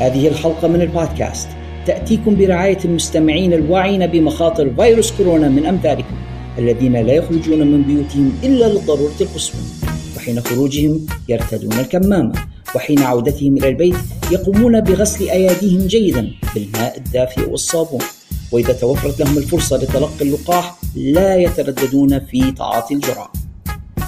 هذه 0.00 0.28
الحلقة 0.28 0.68
من 0.68 0.82
البودكاست. 0.82 1.48
تأتيكم 1.86 2.36
برعاية 2.36 2.78
المستمعين 2.84 3.52
الواعين 3.52 4.06
بمخاطر 4.06 4.74
فيروس 4.74 5.12
كورونا 5.12 5.48
من 5.48 5.66
أمثالكم 5.66 6.14
الذين 6.58 6.96
لا 6.96 7.12
يخرجون 7.12 7.66
من 7.66 7.82
بيوتهم 7.82 8.32
إلا 8.44 8.64
للضرورة 8.64 9.14
القصوى 9.20 9.60
وحين 10.16 10.40
خروجهم 10.40 11.06
يرتدون 11.28 11.72
الكمامة 11.72 12.32
وحين 12.74 13.02
عودتهم 13.02 13.56
إلى 13.56 13.68
البيت 13.68 13.96
يقومون 14.30 14.80
بغسل 14.80 15.28
أيديهم 15.28 15.86
جيدا 15.86 16.30
بالماء 16.54 16.96
الدافئ 16.98 17.50
والصابون. 17.50 18.00
وإذا 18.52 18.72
توفرت 18.72 19.20
لهم 19.20 19.38
الفرصة 19.38 19.76
لتلقي 19.76 20.22
اللقاح 20.22 20.74
لا 20.96 21.36
يترددون 21.36 22.20
في 22.20 22.52
تعاطي 22.52 22.94
الجرعة 22.94 23.32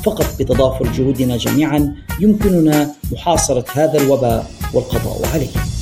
فقط 0.05 0.27
بتضافر 0.41 0.93
جهودنا 0.93 1.37
جميعا 1.37 1.95
يمكننا 2.21 2.91
محاصرة 3.13 3.65
هذا 3.73 3.99
الوباء 3.99 4.51
والقضاء 4.75 5.29
عليه. 5.35 5.82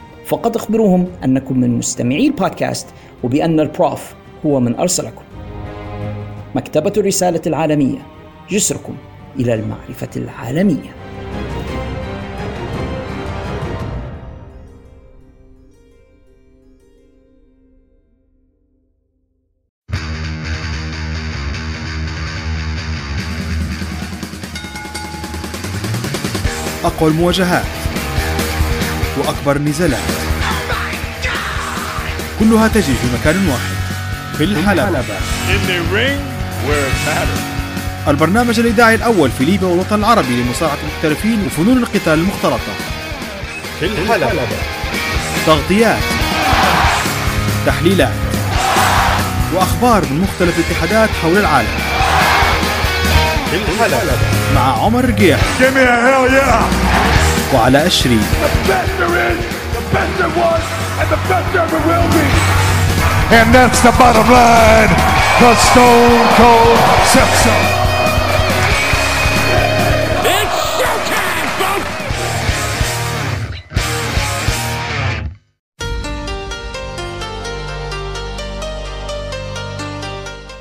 فقط 0.25 0.55
اخبروهم 0.55 1.07
أنكم 1.23 1.59
من 1.59 1.77
مستمعي 1.77 2.27
البودكاست 2.27 2.87
وبأن 3.23 3.59
البروف 3.59 4.13
هو 4.45 4.59
من 4.59 4.75
أرسلكم. 4.75 5.23
مكتبة 6.55 6.93
الرسالة 6.97 7.41
العالمية 7.47 8.07
جسركم 8.49 8.95
إلى 9.39 9.53
المعرفة 9.53 10.09
العالمية. 10.15 10.95
أقوى 26.83 27.11
المواجهات. 27.11 27.80
وأكبر 29.17 29.55
النزالات 29.55 29.99
كلها 32.39 32.67
تجري 32.67 32.95
في 32.95 33.07
مكان 33.19 33.49
واحد 33.49 33.75
في 34.37 34.43
الحلبة. 34.43 35.03
البرنامج 38.07 38.59
الإذاعي 38.59 38.95
الأول 38.95 39.31
في 39.37 39.45
ليبيا 39.45 39.67
والوطن 39.67 39.99
العربي 39.99 40.43
لمصارعة 40.43 40.77
المحترفين 40.83 41.45
وفنون 41.45 41.77
القتال 41.77 42.13
المختلطة. 42.13 42.73
في 43.79 43.85
الحلبة. 43.85 44.47
تغطيات 45.45 45.99
تحليلات 47.65 48.13
وأخبار 49.53 50.05
من 50.05 50.21
مختلف 50.21 50.59
الاتحادات 50.59 51.09
حول 51.21 51.37
العالم. 51.37 51.77
في 53.51 53.57
الحلبة. 53.57 54.17
مع 54.55 54.83
عمر 54.83 55.05
رقيح 55.05 55.39
وعلى 57.53 57.87
أشري 57.87 58.19
And 63.31 63.55
that's 63.55 63.79
the 63.79 63.91
bottom 63.91 64.27
line. 64.29 64.91
The 65.39 65.55
Stone 65.55 66.27
Cold! 66.37 66.91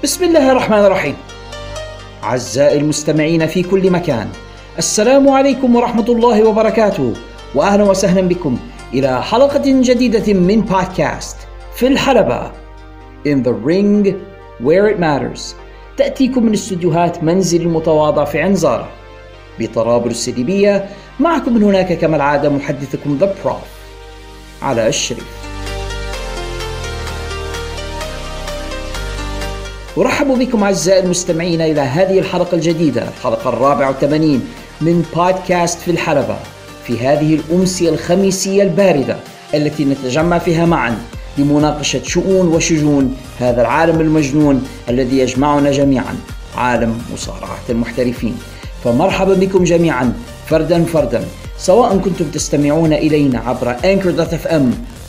بسم 0.03 0.25
الله 0.25 0.53
الرحمن 0.53 0.79
الرحيم 0.79 1.17
أعزائي 2.25 2.79
المستمعين 2.79 3.47
في 3.47 3.63
كل 3.63 3.91
مكان 3.91 4.29
السلام 4.79 5.29
عليكم 5.29 5.77
ورحمة 5.77 6.05
الله 6.09 6.45
وبركاته 6.49 7.15
وأهلا 7.55 7.85
وسهلا 7.85 8.29
بكم 8.29 8.59
إلى 8.95 9.23
حلقة 9.23 9.63
جديدة 9.67 10.33
من 10.35 10.61
بودكاست 10.61 11.37
في 11.75 11.87
الحلبة 11.87 12.51
In 13.27 13.43
the 13.43 13.53
Ring 13.53 14.15
Where 14.65 14.87
It 14.95 14.99
Matters. 15.01 15.55
تأتيكم 15.97 16.47
من 16.47 16.53
استديوهات 16.53 17.25
منزل 17.25 17.61
المتواضع 17.63 18.25
في 18.25 18.41
عنزارة. 18.41 18.89
بطرابلس 19.59 20.29
الليبية 20.29 20.89
معكم 21.21 21.55
من 21.55 21.63
هناك 21.63 21.93
كما 21.93 22.17
العادة 22.17 22.49
محدثكم 22.49 23.19
ذا 23.21 23.35
بروف 23.45 23.57
على 24.63 24.89
الشريف. 24.89 25.40
أرحب 30.01 30.27
بكم 30.27 30.63
أعزائي 30.63 31.05
المستمعين 31.05 31.61
إلى 31.61 31.81
هذه 31.81 32.19
الحلقة 32.19 32.55
الجديدة 32.55 33.09
الحلقة 33.09 33.49
الرابعة 33.49 33.89
والثمانين 33.89 34.49
من 34.81 35.05
بودكاست 35.17 35.79
في 35.79 35.91
الحلبة 35.91 36.37
في 36.85 36.99
هذه 36.99 37.35
الأمسية 37.35 37.91
الخميسية 37.91 38.63
الباردة 38.63 39.17
التي 39.55 39.85
نتجمع 39.85 40.39
فيها 40.39 40.67
معا 40.67 40.99
لمناقشة 41.39 42.03
شؤون 42.03 42.49
وشجون 42.49 43.17
هذا 43.39 43.61
العالم 43.61 44.01
المجنون 44.01 44.67
الذي 44.89 45.19
يجمعنا 45.19 45.71
جميعا 45.71 46.17
عالم 46.57 47.03
مصارعة 47.13 47.59
المحترفين. 47.71 48.37
فمرحبا 48.85 49.35
بكم 49.35 49.65
جميعا 49.65 50.13
فردا 50.47 50.85
فردا 50.85 51.25
سواء 51.59 51.99
كنتم 51.99 52.25
تستمعون 52.25 52.93
إلينا 52.93 53.39
عبر 53.39 53.77
Anchor.fm 53.77 54.63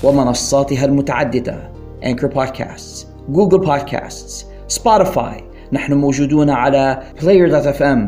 ومنصاتها 0.03 0.85
المتعددة 0.85 1.71
Anchor 2.03 2.27
Podcasts 2.35 3.05
Google 3.29 3.65
Podcasts 3.67 4.50
Spotify 4.71 5.43
نحن 5.71 5.93
موجودون 5.93 6.49
على 6.49 6.99
Player.fm 7.19 7.99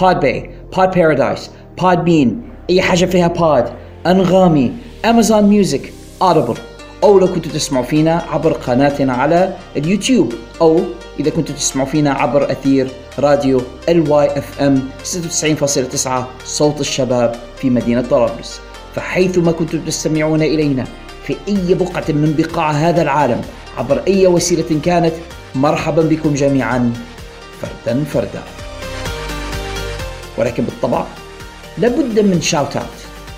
Podbay 0.00 0.48
Pod 0.76 0.94
Paradise 0.94 1.50
Podbean. 1.80 2.28
أي 2.70 2.82
حاجة 2.82 3.04
فيها 3.04 3.28
pod 3.28 3.64
أنغامي 4.06 4.72
Amazon 5.04 5.42
Music 5.42 5.92
Audible. 6.22 6.58
أو 7.04 7.18
لو 7.18 7.26
كنتوا 7.26 7.52
تسمعوا 7.52 7.84
فينا 7.84 8.22
عبر 8.30 8.52
قناتنا 8.52 9.12
على 9.12 9.56
اليوتيوب. 9.76 10.32
أو 10.60 10.80
إذا 11.20 11.30
كنتوا 11.30 11.54
تسمعوا 11.54 11.88
فينا 11.88 12.12
عبر 12.12 12.52
أثير 12.52 12.90
راديو 13.18 13.60
ال 13.88 14.38
Y 14.38 14.60
FM 14.60 14.88
96.9 15.04 16.08
صوت 16.44 16.80
الشباب 16.80 17.34
في 17.56 17.70
مدينة 17.70 18.04
طرابلس. 18.10 18.60
فحيثما 18.94 19.52
كنتم 19.52 19.78
تستمعون 19.78 20.42
إلينا 20.42 20.84
في 21.24 21.36
أي 21.48 21.74
بقعة 21.74 22.04
من 22.08 22.34
بقاع 22.38 22.70
هذا 22.70 23.02
العالم 23.02 23.40
عبر 23.78 24.02
أي 24.08 24.26
وسيلة 24.26 24.80
كانت 24.84 25.12
مرحبا 25.54 26.02
بكم 26.02 26.34
جميعا 26.34 26.92
فردا 27.62 28.04
فردا. 28.04 28.42
ولكن 30.38 30.64
بالطبع 30.64 31.04
لابد 31.78 32.20
من 32.20 32.40
شاوت 32.42 32.76
اوت 32.76 32.86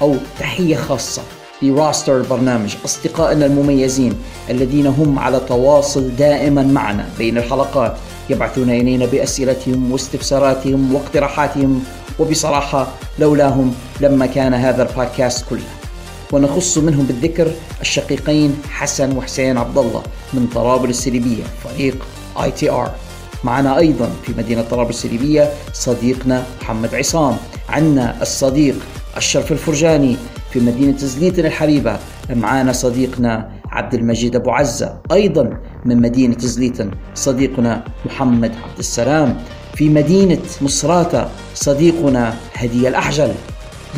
أو 0.02 0.16
تحية 0.40 0.76
خاصة 0.76 1.22
لراستر 1.62 2.16
البرنامج 2.16 2.75
أصدقائنا 2.84 3.46
المميزين 3.46 4.14
الذين 4.50 4.87
هم 4.87 5.19
على 5.19 5.40
تواصل 5.40 6.16
دائما 6.16 6.62
معنا 6.62 7.08
بين 7.19 7.38
الحلقات 7.38 7.96
يبعثون 8.31 8.70
إلينا 8.70 9.06
بأسئلتهم 9.06 9.93
واستفساراتهم 9.93 10.94
واقتراحاتهم. 10.94 11.84
وبصراحة 12.19 12.87
لولاهم 13.19 13.75
لما 14.00 14.26
كان 14.26 14.54
هذا 14.54 14.82
البودكاست 14.82 15.44
كله. 15.50 15.77
ونخص 16.32 16.78
منهم 16.78 17.04
بالذكر 17.06 17.50
الشقيقين 17.80 18.56
حسن 18.70 19.16
وحسين 19.16 19.58
عبد 19.58 19.78
الله 19.78 20.02
من 20.34 20.46
طرابلس 20.54 20.98
السليبية 20.98 21.44
فريق 21.64 22.06
ITR. 22.43 22.90
معنا 23.44 23.78
أيضا 23.78 24.10
في 24.22 24.32
مدينة 24.38 24.62
طرابلس 24.62 25.04
السليبيه 25.04 25.52
صديقنا 25.72 26.46
محمد 26.62 26.94
عصام. 26.94 27.36
عندنا 27.69 28.22
الصديق 28.22 28.76
اشرف 29.16 29.52
الفرجاني 29.52 30.16
في 30.52 30.60
مدينة 30.60 30.96
زليتن 30.96 31.46
الحبيبة. 31.46 31.98
معنا 32.30 32.72
صديقنا 32.72 33.50
عبد 33.70 33.94
المجيد 33.94 34.36
أبو 34.36 34.50
عزة 34.50 35.00
أيضا 35.12 35.50
من 35.84 36.00
مدينة 36.00 36.38
زليتن 36.38 36.90
صديقنا 37.14 37.84
محمد 38.06 38.50
عبد 38.50 38.78
السلام. 38.78 39.42
في 39.75 39.88
مدينة 39.88 40.38
مصراته 40.60 41.28
صديقنا 41.54 42.34
هدي 42.54 42.88
الأحجل. 42.88 43.34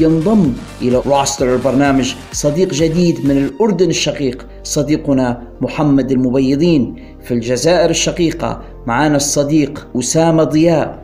ينضم 0.00 0.52
إلى 0.82 1.02
راستر 1.06 1.54
البرنامج 1.54 2.14
صديق 2.32 2.74
جديد 2.74 3.26
من 3.26 3.36
الأردن 3.36 3.88
الشقيق 3.88 4.46
صديقنا 4.64 5.42
محمد 5.60 6.10
المبيضين. 6.10 6.96
في 7.22 7.34
الجزائر 7.34 7.90
الشقيقة 7.90 8.62
معنا 8.86 9.16
الصديق 9.16 9.86
أسامة 9.96 10.44
ضياء. 10.44 11.02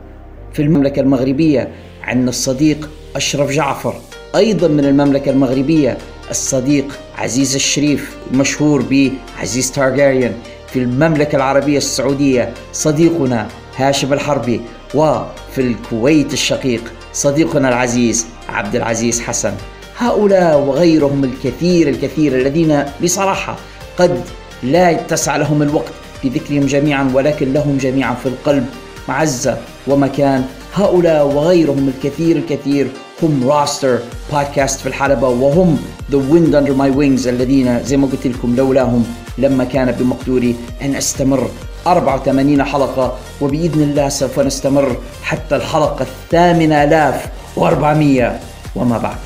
في 0.53 0.63
المملكة 0.63 1.01
المغربية 1.01 1.73
عندنا 2.03 2.29
الصديق 2.29 2.91
أشرف 3.17 3.51
جعفر. 3.51 3.95
أيضا 4.37 4.69
من 4.69 4.85
المملكة 4.85 5.31
المغربية 5.31 5.99
الصديق 6.31 6.99
عزيز 7.19 7.55
الشريف 7.55 8.17
مشهور 8.33 8.85
بعزيز 8.91 9.73
تارجاريان 9.73 10.33
في 10.69 10.79
المملكة 10.79 11.37
العربية 11.37 11.79
السعودية 11.79 12.53
صديقنا 12.73 13.49
هاشم 13.77 14.13
الحربي. 14.13 14.61
وفي 14.95 15.59
الكويت 15.59 16.33
الشقيق 16.33 16.93
صديقنا 17.13 17.69
العزيز 17.69 18.27
عبد 18.49 18.77
العزيز 18.77 19.21
حسن. 19.21 19.53
هؤلاء 19.99 20.59
وغيرهم 20.61 21.25
الكثير 21.25 21.89
الكثير 21.89 22.39
الذين 22.39 22.85
بصراحة 23.03 23.57
قد 23.99 24.21
لا 24.63 24.91
يتسع 24.91 25.37
لهم 25.37 25.63
الوقت 25.63 25.93
لذكرهم 26.25 26.67
جميعا 26.67 27.11
ولكن 27.15 27.53
لهم 27.53 27.79
جميعا 27.79 28.15
في 28.15 28.27
القلب 28.27 28.67
معزة 29.09 29.59
ومكان. 29.87 30.45
هؤلاء 30.75 31.27
وغيرهم 31.27 31.89
الكثير 31.89 32.37
الكثير 32.37 32.89
هم 33.23 33.49
راستر 33.49 33.99
بودكاست 34.33 34.81
في 34.81 34.87
الحلبة 34.87 35.29
وهم 35.29 35.79
The 36.11 36.15
Wind 36.15 36.53
Under 36.55 36.73
My 36.73 36.97
Wings 36.97 37.27
الذين 37.27 37.85
زي 37.85 37.97
ما 37.97 38.07
قلت 38.07 38.27
لكم 38.27 38.57
لولاهم 38.57 39.05
لما 39.39 39.65
كان 39.65 39.93
بمقدوري 39.93 40.57
أن 40.83 40.95
أستمر 40.95 41.51
84 41.87 42.65
حلقة 42.65 43.19
وبإذن 43.41 43.83
الله 43.83 44.09
سوف 44.09 44.41
نستمر 44.41 44.97
حتى 45.23 45.57
الحلقة 45.57 46.03
الثامنة 46.03 46.85
آلاف 46.85 47.27
وأربعمية 47.57 48.41
وما 48.77 48.99
بعد. 48.99 49.17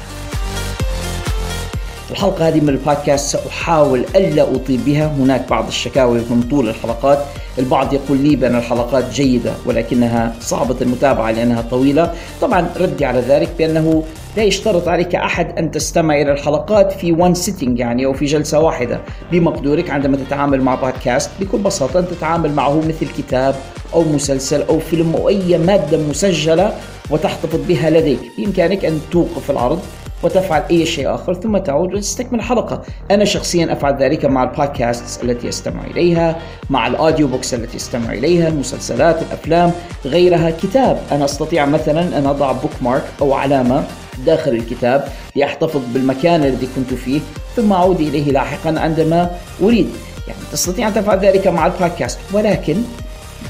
الحلقة 2.11 2.49
هذه 2.49 2.61
من 2.61 2.69
البودكاست 2.69 3.37
سأحاول 3.37 4.05
ألا 4.17 4.55
أطيل 4.55 4.81
بها. 4.87 5.07
هناك 5.07 5.49
بعض 5.51 5.67
الشكاوي 5.67 6.19
من 6.19 6.47
طول 6.51 6.69
الحلقات. 6.69 7.19
البعض 7.59 7.93
يقول 7.93 8.19
لي 8.19 8.37
بأن 8.37 8.57
الحلقات 8.57 9.11
جيدة 9.11 9.53
ولكنها 9.67 10.35
صعبة 10.41 10.77
المتابعة 10.81 11.31
لأنها 11.31 11.63
طويلة. 11.63 12.15
طبعا 12.41 12.67
ردي 12.77 13.05
على 13.05 13.21
ذلك 13.21 13.49
بأنه 13.59 14.05
لا 14.37 14.43
يشترط 14.43 14.89
عليك 14.89 15.15
أحد 15.15 15.59
أن 15.59 15.71
تستمع 15.71 16.21
إلى 16.21 16.33
الحلقات 16.33 16.93
في 16.93 17.13
one 17.13 17.35
sitting 17.35 17.79
يعني 17.79 18.07
أو 18.07 18.13
في 18.13 18.25
جلسة 18.25 18.61
واحدة. 18.61 19.01
بمقدورك 19.33 19.91
عندما 19.91 20.17
تتعامل 20.17 20.63
مع 20.63 20.75
بودكاست 20.75 21.31
بكل 21.41 21.59
بساطة 21.59 22.01
أن 22.01 22.09
تتعامل 22.09 22.53
معه 22.53 22.79
مثل 22.79 23.07
كتاب 23.19 23.55
أو 23.95 24.03
مسلسل 24.03 24.63
أو 24.63 24.79
فيلم 24.79 25.15
أو 25.15 25.29
أي 25.29 25.59
مادة 25.59 25.99
مسجلة 25.99 26.73
وتحتفظ 27.11 27.67
بها 27.69 27.91
لديك. 27.91 28.21
بإمكانك 28.39 28.85
أن 28.85 29.01
توقف 29.11 29.51
العرض 29.51 29.81
وتفعل 30.23 30.63
أي 30.71 30.87
شيء 30.87 31.15
آخر 31.15 31.35
ثم 31.35 31.59
تعود 31.59 31.95
وتستكمل 31.95 32.39
الحلقة. 32.39 32.83
أنا 33.11 33.25
شخصيا 33.25 33.73
أفعل 33.73 34.03
ذلك 34.03 34.25
مع 34.25 34.43
البودكاست 34.43 35.25
التي 35.25 35.49
أستمع 35.49 35.85
إليها 35.85 36.37
مع 36.71 36.87
ال 36.87 37.29
audiobooks 37.29 37.55
التي 37.55 37.77
أستمع 37.77 38.13
إليها 38.13 38.49
المسلسلات 38.49 39.23
الأفلام 39.23 39.73
غيرها. 40.05 40.51
كتاب 40.51 41.03
أنا 41.13 41.25
أستطيع 41.25 41.67
مثلا 41.67 42.19
أن 42.19 42.27
أضع 42.27 42.53
بوك 42.53 42.73
مارك 42.83 43.05
أو 43.21 43.33
علامة 43.33 43.85
داخل 44.27 44.51
الكتاب 44.51 45.09
لأحتفظ 45.37 45.81
بالمكان 45.95 46.45
الذي 46.45 46.69
كنت 46.77 46.95
فيه 46.95 47.21
ثم 47.57 47.73
أعود 47.73 48.01
إليه 48.01 48.33
لاحقا 48.33 48.81
عندما 48.81 49.31
أريد. 49.63 49.91
يعني 50.29 50.41
تستطيع 50.53 50.89
أن 50.89 50.95
تفعل 50.95 51.19
ذلك 51.19 51.47
مع 51.47 51.67
البودكاست 51.67 52.19
ولكن 52.33 52.77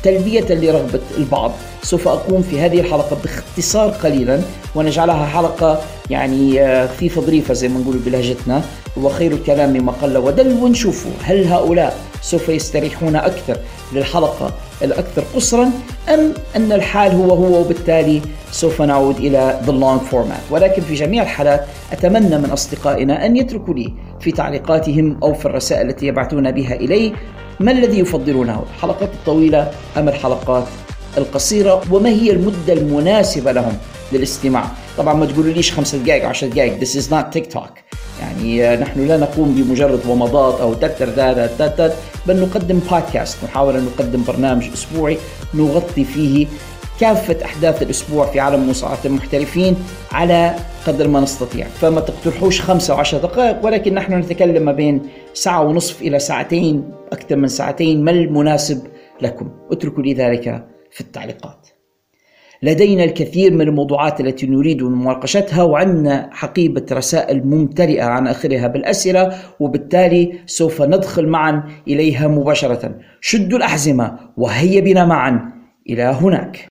تلبية 0.02 0.46
لرغبة 0.54 1.00
البعض. 1.18 1.52
سوف 1.82 2.08
أقوم 2.08 2.42
في 2.42 2.60
هذه 2.60 2.80
الحلقة 2.80 3.16
باختصار 3.22 3.90
قليلا 3.90 4.40
ونجعلها 4.74 5.26
حلقة 5.26 5.80
يعني 6.10 6.62
آه، 6.62 6.86
خفيفة 6.86 7.20
ظريفة 7.20 7.54
زي 7.54 7.68
ما 7.68 7.80
نقول 7.80 7.96
بلهجتنا. 7.96 8.62
وخير 8.96 9.32
الكلام 9.32 9.84
ما 9.84 9.92
قل 9.92 10.18
ودل 10.18 10.52
ونشوفوا 10.52 11.10
هل 11.22 11.44
هؤلاء 11.44 11.96
سوف 12.22 12.48
يستريحون 12.48 13.16
أكثر 13.16 13.56
للحلقة 13.92 14.52
الأكثر 14.82 15.24
قصرا 15.34 15.70
أم 16.08 16.34
أن 16.56 16.72
الحال 16.72 17.12
هو 17.12 17.30
هو 17.30 17.60
وبالتالي 17.60 18.22
سوف 18.52 18.82
نعود 18.82 19.16
إلى 19.16 19.60
the 19.66 19.70
long 19.70 20.12
format. 20.12 20.52
ولكن 20.52 20.82
في 20.82 20.94
جميع 20.94 21.22
الحالات 21.22 21.66
أتمنى 21.92 22.38
من 22.38 22.50
أصدقائنا 22.50 23.26
أن 23.26 23.36
يتركوا 23.36 23.74
لي 23.74 23.92
في 24.20 24.32
تعليقاتهم 24.32 25.18
أو 25.22 25.34
في 25.34 25.46
الرسائل 25.46 25.90
التي 25.90 26.06
يبعثون 26.06 26.50
بها 26.50 26.74
إلي. 26.74 27.12
ما 27.60 27.72
الذي 27.72 27.98
يفضلونه؟ 27.98 28.64
الحلقات 28.76 29.08
الطويلة 29.14 29.70
أم 29.96 30.08
الحلقات 30.08 30.64
القصيرة؟ 31.18 31.82
وما 31.90 32.08
هي 32.08 32.30
المدة 32.30 32.72
المناسبة 32.72 33.52
لهم 33.52 33.72
للاستماع؟ 34.12 34.64
طبعا 34.98 35.14
ما 35.14 35.26
تقولوليش 35.26 35.72
خمسة 35.72 35.98
دقائق 35.98 36.24
عشر 36.24 36.46
دقائق 36.46 36.80
this 36.80 36.92
is 36.92 37.10
not 37.10 37.48
توك 37.52 37.70
يعني 38.20 38.76
نحن 38.76 39.06
لا 39.06 39.16
نقوم 39.16 39.54
بمجرد 39.54 40.00
ومضات 40.08 40.60
أو 40.60 40.74
تتر 40.74 41.92
بل 42.26 42.40
نقدم 42.40 42.78
بودكاست 42.90 43.44
نحاول 43.44 43.76
أن 43.76 43.84
نقدم 43.84 44.24
برنامج 44.24 44.70
أسبوعي 44.74 45.18
نغطي 45.54 46.04
فيه 46.04 46.46
كافة 47.00 47.44
أحداث 47.44 47.82
الأسبوع 47.82 48.26
في 48.26 48.40
عالم 48.40 48.70
مصارعة 48.70 48.98
المحترفين 49.04 49.76
على 50.12 50.54
قدر 50.86 51.08
ما 51.08 51.20
نستطيع. 51.20 51.66
فما 51.66 52.00
تقترحوش 52.00 52.60
خمسة 52.60 52.94
وعشر 52.94 53.18
دقائق 53.18 53.66
ولكن 53.66 53.94
نحن 53.94 54.14
نتكلم 54.14 54.64
ما 54.64 54.72
بين 54.72 55.02
ساعة 55.34 55.62
ونصف 55.62 56.02
إلى 56.02 56.18
ساعتين 56.18 56.90
أكثر 57.12 57.36
من 57.36 57.48
ساعتين 57.48 58.04
ما 58.04 58.10
المناسب 58.10 58.82
لكم؟ 59.22 59.50
اتركوا 59.70 60.02
لي 60.02 60.14
ذلك 60.14 60.66
في 60.90 61.00
التعليقات. 61.00 61.68
لدينا 62.62 63.04
الكثير 63.04 63.54
من 63.54 63.60
الموضوعات 63.60 64.20
التي 64.20 64.46
نريد 64.46 64.82
مناقشتها 64.82 65.62
وعندنا 65.62 66.30
حقيبة 66.32 66.86
رسائل 66.92 67.46
ممتلئة 67.46 68.04
عن 68.04 68.26
آخرها 68.26 68.66
بالأسئلة 68.66 69.32
وبالتالي 69.60 70.32
سوف 70.46 70.82
ندخل 70.82 71.26
معا 71.26 71.62
إليها 71.88 72.28
مباشرة. 72.28 72.94
شدوا 73.20 73.58
الأحزمة 73.58 74.18
وهيا 74.36 74.80
بنا 74.80 75.04
معا 75.04 75.52
إلى 75.88 76.02
هناك. 76.02 76.69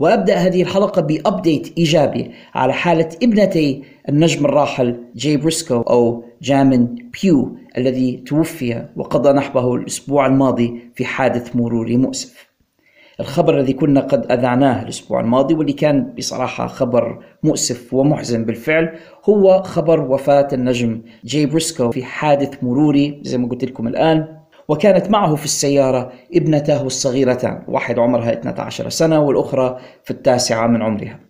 وأبدأ 0.00 0.34
هذه 0.34 0.62
الحلقة 0.62 1.02
ب 1.02 1.13
update 1.13 1.78
إيجابي 1.78 2.30
على 2.54 2.72
حالة 2.72 3.08
ابنتي 3.22 3.82
النجم 4.08 4.44
الراحل 4.44 4.96
جاي 5.16 5.36
بريسكو 5.36 5.80
أو 5.80 6.24
جامن 6.42 6.94
بيو 6.94 7.56
الذي 7.78 8.16
توفي 8.26 8.86
وقضى 8.96 9.32
نحبه 9.32 9.74
الأسبوع 9.74 10.26
الماضي 10.26 10.80
في 10.94 11.04
حادث 11.04 11.56
مروري 11.56 11.96
مؤسف. 11.96 12.50
الخبر 13.20 13.58
الذي 13.58 13.72
كنا 13.72 14.00
قد 14.00 14.32
أذعناه 14.32 14.82
الأسبوع 14.82 15.20
الماضي 15.20 15.54
واللي 15.54 15.72
كان 15.72 16.14
بصراحة 16.18 16.66
خبر 16.66 17.24
مؤسف 17.42 17.94
ومحزن 17.94 18.44
بالفعل 18.44 18.98
هو 19.24 19.62
خبر 19.62 20.00
وفاة 20.00 20.48
النجم 20.52 21.00
جاي 21.24 21.46
بريسكو 21.46 21.90
في 21.90 22.04
حادث 22.04 22.64
مروري 22.64 23.20
زي 23.22 23.38
ما 23.38 23.48
قلت 23.48 23.64
لكم 23.64 23.88
الآن 23.88 24.39
وكانت 24.70 25.10
معه 25.10 25.34
في 25.34 25.44
السيارة 25.44 26.12
ابنته 26.34 26.82
الصغيرتان 26.82 27.62
واحد 27.68 27.98
عمرها 27.98 28.32
12 28.32 28.88
سنة 28.88 29.20
والأخرى 29.20 29.78
في 30.04 30.10
التاسعة 30.10 30.66
من 30.66 30.82
عمرها. 30.82 31.20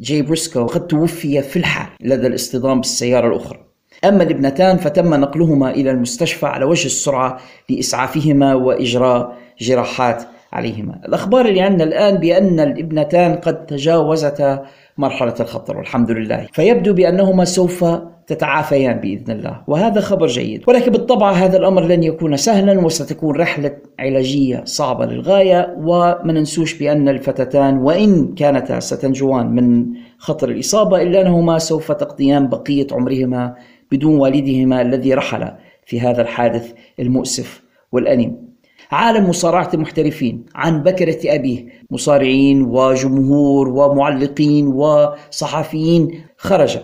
جاي 0.00 0.22
بريسكو 0.22 0.66
قد 0.66 0.86
توفي 0.86 1.42
في 1.42 1.58
الحال 1.58 1.86
لدى 2.00 2.26
الاصطدام 2.26 2.80
بالسيارة 2.80 3.28
الأخرى. 3.28 3.58
أما 4.04 4.22
الابنتان 4.22 4.76
فتم 4.76 5.14
نقلهما 5.14 5.70
إلى 5.70 5.90
المستشفى 5.90 6.46
على 6.46 6.64
وجه 6.64 6.86
السرعة 6.86 7.38
لإسعافهما 7.70 8.54
وإجراء 8.54 9.36
جراحات 9.60 10.24
عليهما. 10.52 11.00
الأخبار 11.08 11.46
اللي 11.46 11.60
عندنا 11.60 11.84
الآن 11.84 12.16
بأن 12.16 12.60
الابنتان 12.60 13.34
قد 13.34 13.66
تجاوزتا 13.66 14.66
مرحلة 14.98 15.34
الخطر 15.40 15.76
والحمد 15.76 16.10
لله. 16.10 16.48
فيبدو 16.52 16.92
بأنهما 16.92 17.44
سوف 17.44 17.84
تتعافيان 18.26 18.96
بإذن 19.00 19.30
الله. 19.30 19.60
وهذا 19.66 20.00
خبر 20.00 20.26
جيد. 20.26 20.62
ولكن 20.68 20.92
بالطبع 20.92 21.32
هذا 21.32 21.56
الأمر 21.56 21.82
لن 21.82 22.02
يكون 22.02 22.36
سهلا 22.36 22.80
وستكون 22.80 23.36
رحلة 23.36 23.76
علاجية 23.98 24.62
صعبة 24.64 25.06
للغاية 25.06 25.76
وما 25.78 26.32
ننسوش 26.32 26.78
بأن 26.78 27.08
الفتاتان 27.08 27.78
وإن 27.78 28.34
كانتا 28.34 28.80
ستنجوان 28.80 29.46
من 29.46 29.86
خطر 30.18 30.48
الإصابة 30.48 31.02
إلا 31.02 31.20
أنهما 31.20 31.58
سوف 31.58 31.92
تقضيان 31.92 32.48
بقية 32.48 32.86
عمرهما 32.92 33.54
بدون 33.92 34.16
والدهما 34.16 34.82
الذي 34.82 35.14
رحل 35.14 35.52
في 35.86 36.00
هذا 36.00 36.22
الحادث 36.22 36.72
المؤسف 36.98 37.62
والأليم. 37.92 38.54
عالم 38.90 39.28
مصارعة 39.28 39.70
المحترفين 39.74 40.46
عن 40.54 40.82
بكرة 40.82 41.18
أبيه 41.24 41.66
مصارعين 41.90 42.62
وجمهور 42.62 43.68
ومعلقين 43.68 44.66
وصحفيين 44.66 46.24
خرج 46.36 46.78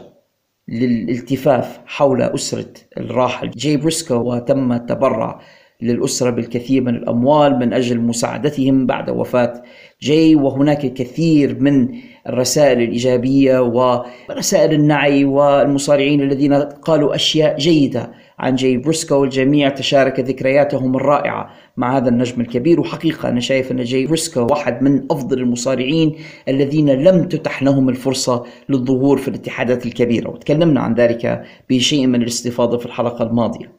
للالتفاف 0.71 1.81
حول 1.87 2.23
أسرة 2.23 2.73
الراحل. 2.99 3.51
جاي 3.51 3.77
بريسكو 3.77 4.15
وتم 4.15 4.73
التبرع 4.73 5.41
للأسرة 5.83 6.31
بالكثير 6.31 6.83
من 6.83 6.95
الأموال 6.95 7.59
من 7.59 7.73
أجل 7.73 8.01
مساعدتهم 8.01 8.87
بعد 8.87 9.11
وفاة 9.11 9.63
جاي 10.03 10.35
وهناك 10.35 10.85
الكثير 10.85 11.61
من 11.61 11.89
الرسائل 12.27 12.83
الإيجابية 12.83 13.61
ورسائل 13.61 14.73
النعي 14.73 15.25
والمصارعين 15.25 16.21
الذين 16.21 16.55
قالوا 16.55 17.15
أشياء 17.15 17.59
جيدة. 17.59 18.13
عن 18.41 18.55
جاي 18.55 18.77
بريسكو 18.77 19.25
الجميع 19.25 19.69
تشارك 19.69 20.21
ذكرياتهم 20.21 20.97
الرائعة 20.97 21.51
مع 21.77 21.97
هذا 21.97 22.09
النجم 22.09 22.41
الكبير. 22.41 22.81
وحقيقة 22.81 23.29
أنا 23.29 23.41
شايف 23.41 23.73
أن 23.73 23.85
جاي 23.85 24.07
بريسكو 24.07 24.47
واحد 24.51 24.83
من 24.83 25.07
أفضل 25.11 25.39
المصارعين 25.39 26.17
الذين 26.49 26.91
لم 26.91 27.29
تتح 27.29 27.63
لهم 27.63 27.89
الفرصة 27.89 28.45
للظهور 28.69 29.19
في 29.19 29.29
الاتحادات 29.29 29.87
الكبيرة. 29.87 30.31
وتكلمنا 30.31 30.81
عن 30.81 30.95
ذلك 30.95 31.45
بشيء 31.71 32.07
من 32.07 32.23
الاستفاضة 32.23 32.79
في 32.79 32.87
الحلقة 32.87 33.23
الماضية. 33.23 33.73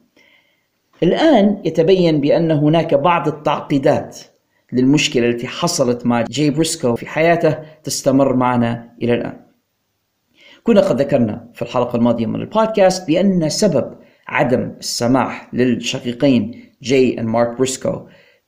الآن 1.04 1.62
يتبين 1.66 2.22
بأن 2.22 2.52
هناك 2.52 2.94
بعض 2.94 3.28
التعقيدات 3.28 4.20
للمشكلة 4.74 5.30
التي 5.30 5.48
حصلت 5.48 6.06
مع 6.06 6.22
جاي 6.22 6.50
بريسكو 6.50 6.96
في 6.96 7.06
حياته 7.06 7.58
تستمر 7.84 8.36
معنا 8.36 8.90
إلى 9.02 9.14
الآن. 9.14 9.38
كنا 10.64 10.82
قد 10.82 11.02
ذكرنا 11.02 11.48
في 11.54 11.62
الحلقة 11.62 11.96
الماضية 11.96 12.26
من 12.26 12.36
البودكاست 12.36 13.08
بأن 13.08 13.50
سبب 13.50 13.94
عدم 14.32 14.72
السماح 14.80 15.50
للشقيقين 15.54 16.64
جاي 16.84 17.16
ومارك 17.20 17.58
بريسكو 17.58 18.02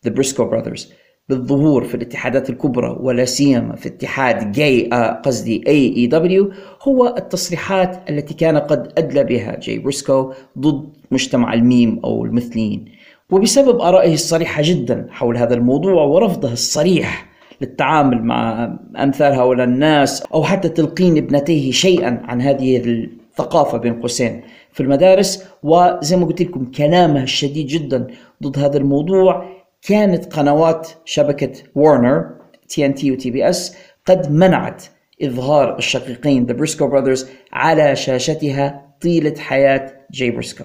The 0.07 0.09
Briscoe 0.09 0.49
Brothers 0.51 0.87
بالظهور 1.29 1.83
في 1.83 1.95
الاتحادات 1.95 2.49
الكبرى 2.49 2.97
ولا 2.99 3.25
سيما 3.25 3.75
في 3.75 3.89
اتحاد 3.89 4.51
جاي 4.51 4.89
آه 4.93 5.21
قصدي 5.25 5.63
AEW 5.67 6.51
هو 6.81 7.15
التصريحات 7.17 8.09
التي 8.09 8.33
كان 8.33 8.57
قد 8.57 8.93
أدلى 8.97 9.23
بها 9.23 9.59
جاي 9.59 9.79
بريسكو 9.79 10.33
ضد 10.59 10.89
مجتمع 11.11 11.53
الميم 11.53 11.99
أو 12.03 12.25
المثليين. 12.25 12.85
وبسبب 13.31 13.81
آرائه 13.81 14.13
الصريحة 14.13 14.61
جدا 14.65 15.07
حول 15.09 15.37
هذا 15.37 15.53
الموضوع 15.53 16.03
ورفضه 16.03 16.53
الصريح 16.53 17.25
للتعامل 17.61 18.23
مع 18.23 18.73
أمثال 18.97 19.33
هؤلاء 19.33 19.67
الناس 19.67 20.23
أو 20.33 20.43
حتى 20.43 20.69
تلقين 20.69 21.17
ابنتيه 21.17 21.71
شيئا 21.71 22.21
عن 22.23 22.41
هذه 22.41 22.77
الثقافة 22.77 23.77
بين 23.77 24.01
قوسين. 24.01 24.41
في 24.73 24.83
المدارس 24.83 25.45
وزي 25.63 26.17
ما 26.17 26.25
قلت 26.25 26.41
لكم 26.41 26.65
كلامه 26.65 27.23
الشديد 27.23 27.67
جدا 27.67 28.07
ضد 28.43 28.59
هذا 28.59 28.77
الموضوع. 28.77 29.45
كانت 29.81 30.33
قنوات 30.33 30.89
شبكة 31.05 31.51
Warner 31.75 32.29
TNT 32.67 32.95
و 32.95 33.11
TBS 33.11 33.77
قد 34.05 34.31
منعت 34.31 34.83
إظهار 35.23 35.77
الشقيقين 35.77 36.45
The 36.45 36.53
Briscoe 36.53 36.87
Brothers 36.87 37.29
على 37.53 37.95
شاشتها 37.95 38.95
طيلة 39.01 39.33
حياة 39.39 39.93
جاي 40.11 40.31
بريسكو 40.31 40.63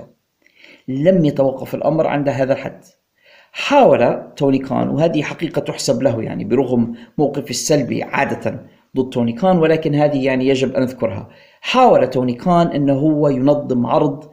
لم 0.88 1.24
يتوقف 1.24 1.74
الأمر 1.74 2.06
عند 2.06 2.28
هذا 2.28 2.52
الحد. 2.52 2.84
حاول 3.52 4.34
توني 4.36 4.58
كان 4.58 4.88
وهذه 4.88 5.22
حقيقة 5.22 5.60
تحسب 5.60 6.02
له 6.02 6.22
يعني 6.22 6.44
برغم 6.44 6.94
موقفه 7.18 7.50
السلبي 7.50 8.02
عادة 8.02 8.66
ضد 8.96 9.10
توني 9.10 9.32
كان 9.32 9.58
ولكن 9.58 9.94
هذه 9.94 10.24
يعني 10.24 10.48
يجب 10.48 10.74
أن 10.74 10.82
نذكرها 10.82 11.28
حاول 11.60 12.10
توني 12.10 12.32
كان 12.32 12.66
أنه 12.66 12.92
هو 12.92 13.28
ينظم 13.28 13.86
عرض 13.86 14.24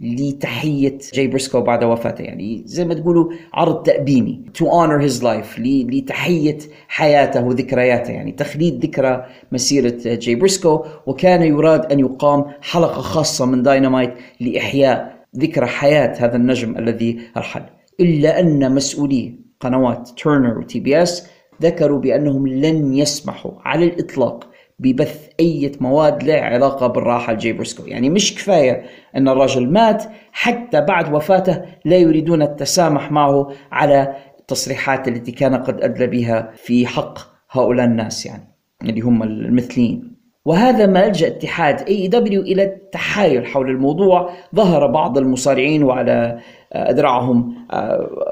لتحية 0.00 0.98
جاي 1.14 1.26
بريسكو 1.26 1.60
بعد 1.60 1.84
وفاته. 1.84 2.22
يعني 2.22 2.62
زي 2.66 2.84
ما 2.84 2.94
تقولوا 2.94 3.32
عرض 3.54 3.82
تأبيني 3.82 4.44
to 4.58 4.66
honor 4.66 5.08
his 5.08 5.22
life 5.22 5.58
لتحية 5.58 6.58
حياته 6.88 7.44
وذكرياته. 7.44 8.10
يعني 8.10 8.32
تخليد 8.32 8.84
ذكرى 8.84 9.26
مسيرة 9.52 9.98
جاي 10.04 10.34
بريسكو 10.34 10.84
وكان 11.06 11.42
يراد 11.42 11.92
أن 11.92 12.00
يقام 12.00 12.44
حلقة 12.60 13.00
خاصة 13.00 13.46
من 13.46 13.62
داينامايت 13.62 14.14
لإحياء 14.40 15.20
ذكرى 15.36 15.66
حياة 15.66 16.24
هذا 16.24 16.36
النجم 16.36 16.78
الذي 16.78 17.20
رحل 17.36 17.62
إلا 18.00 18.40
أن 18.40 18.74
مسؤولي 18.74 19.34
قنوات 19.60 20.08
Turner 20.08 20.51
و 20.51 20.58
TBS 20.58 21.26
ذكروا 21.62 21.98
بأنهم 21.98 22.46
لن 22.46 22.94
يسمحوا 22.94 23.52
على 23.64 23.84
الإطلاق 23.84 24.49
ببث 24.80 25.28
أي 25.40 25.72
مواد 25.80 26.22
لها 26.22 26.40
علاقة 26.40 26.86
بالراحل 26.86 27.38
جاي 27.38 27.52
بريسكو 27.52 27.86
يعني 27.86 28.10
مش 28.10 28.34
كفاية 28.34 28.82
أن 29.16 29.28
الرجل 29.28 29.70
مات 29.70 30.04
حتى 30.32 30.80
بعد 30.80 31.14
وفاته 31.14 31.62
لا 31.84 31.96
يريدون 31.96 32.42
التسامح 32.42 33.12
معه 33.12 33.50
على 33.72 34.14
التصريحات 34.38 35.08
التي 35.08 35.32
كان 35.32 35.54
قد 35.54 35.82
أدلى 35.82 36.06
بها 36.06 36.50
في 36.56 36.86
حق 36.86 37.18
هؤلاء 37.50 37.86
الناس 37.86 38.26
يعني 38.26 38.44
اللي 38.82 39.00
هم 39.00 39.22
المثليين. 39.22 40.16
وهذا 40.44 40.86
ما 40.86 41.06
ألجأ 41.06 41.26
اتحاد 41.26 41.80
AEW 41.88 42.42
إلى 42.42 42.62
التحايل 42.62 43.46
حول 43.46 43.70
الموضوع. 43.70 44.30
ظهر 44.54 44.86
بعض 44.86 45.18
المصارعين 45.18 45.82
وعلى 45.82 46.38
أذرعهم. 46.72 47.54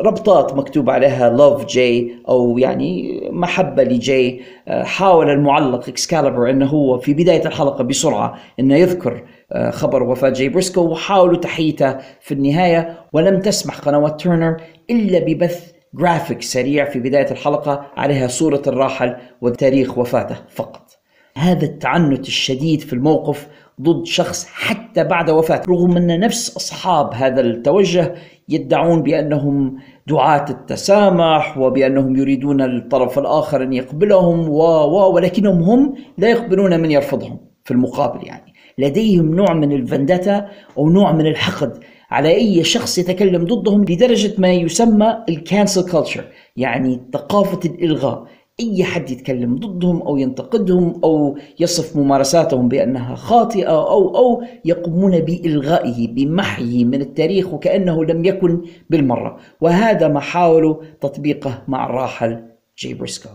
ربطات 0.04 0.54
مكتوب 0.54 0.90
عليها 0.90 1.36
love 1.36 1.64
جاي 1.66 2.14
أو 2.28 2.58
يعني 2.58 3.20
محبة 3.32 3.82
لجاي 3.82 4.40
حاول 4.68 5.30
المعلق 5.30 5.88
اكسكالبر 5.88 6.50
أنه 6.50 6.66
هو 6.66 6.98
في 6.98 7.14
بداية 7.14 7.46
الحلقة 7.46 7.84
بسرعة 7.84 8.38
أنه 8.60 8.76
يذكر 8.76 9.22
خبر 9.70 10.02
وفاة 10.02 10.28
جاي 10.28 10.48
بريسكو 10.48 10.80
وحاولوا 10.80 11.36
تحييته 11.36 11.96
في 12.20 12.34
النهاية. 12.34 12.98
ولم 13.12 13.40
تسمح 13.40 13.78
قنوات 13.78 14.20
Turner 14.20 14.56
إلا 14.90 15.18
ببث 15.18 15.72
جرافيك 15.94 16.42
سريع 16.42 16.84
في 16.84 16.98
بداية 16.98 17.30
الحلقة 17.30 17.86
عليها 17.96 18.28
صورة 18.28 18.62
الراحل 18.66 19.16
وتاريخ 19.40 19.98
وفاته 19.98 20.36
فقط. 20.50 20.98
هذا 21.36 21.64
التعنت 21.64 22.28
الشديد 22.28 22.80
في 22.80 22.92
الموقف 22.92 23.48
ضد 23.82 24.06
شخص 24.06 24.46
حتى 24.46 25.04
بعد 25.04 25.30
وفاته. 25.30 25.72
رغم 25.72 25.96
أن 25.96 26.20
نفس 26.20 26.56
أصحاب 26.56 27.14
هذا 27.14 27.40
التوجه 27.40 28.14
يدعون 28.48 29.02
بأنهم 29.02 29.76
دعاة 30.06 30.44
التسامح 30.50 31.58
وبأنهم 31.58 32.16
يريدون 32.16 32.60
الطرف 32.62 33.18
الآخر 33.18 33.62
أن 33.62 33.72
يقبلهم 33.72 34.48
و 34.48 34.62
و 34.62 35.14
ولكنهم 35.14 35.62
هم 35.62 35.94
لا 36.18 36.28
يقبلون 36.30 36.80
من 36.80 36.90
يرفضهم 36.90 37.38
في 37.64 37.70
المقابل 37.70 38.26
يعني. 38.26 38.52
لديهم 38.78 39.34
نوع 39.34 39.54
من 39.54 39.72
ال 39.72 39.81
vendetta 39.81 40.48
أو 40.78 40.88
نوع 40.90 41.12
من 41.12 41.26
الحقد 41.26 41.84
على 42.10 42.28
أي 42.34 42.64
شخص 42.64 42.98
يتكلم 42.98 43.44
ضدهم 43.44 43.84
لدرجة 43.84 44.34
ما 44.38 44.52
يسمى 44.52 45.24
ال 45.28 45.37
cancel 45.37 45.90
culture 45.90 46.24
يعني 46.56 47.00
ثقافة 47.12 47.60
الإلغاء. 47.64 48.26
أي 48.60 48.84
حد 48.84 49.10
يتكلم 49.10 49.56
ضدهم 49.56 50.02
أو 50.02 50.16
ينتقدهم 50.16 51.00
أو 51.04 51.38
يصف 51.60 51.96
ممارساتهم 51.96 52.68
بأنها 52.68 53.14
خاطئة 53.14 53.68
أو 53.68 54.16
أو 54.16 54.42
يقومون 54.64 55.20
بإلغائه 55.20 56.08
بمحيه 56.08 56.84
من 56.84 57.00
التاريخ 57.00 57.54
وكأنه 57.54 58.04
لم 58.04 58.24
يكن 58.24 58.60
بالمرة. 58.90 59.38
وهذا 59.60 60.08
ما 60.08 60.20
حاولوا 60.20 60.76
تطبيقه 61.00 61.62
مع 61.68 61.86
الراحل 61.86 62.44
جي 62.78 62.94
بريسكو. 62.94 63.28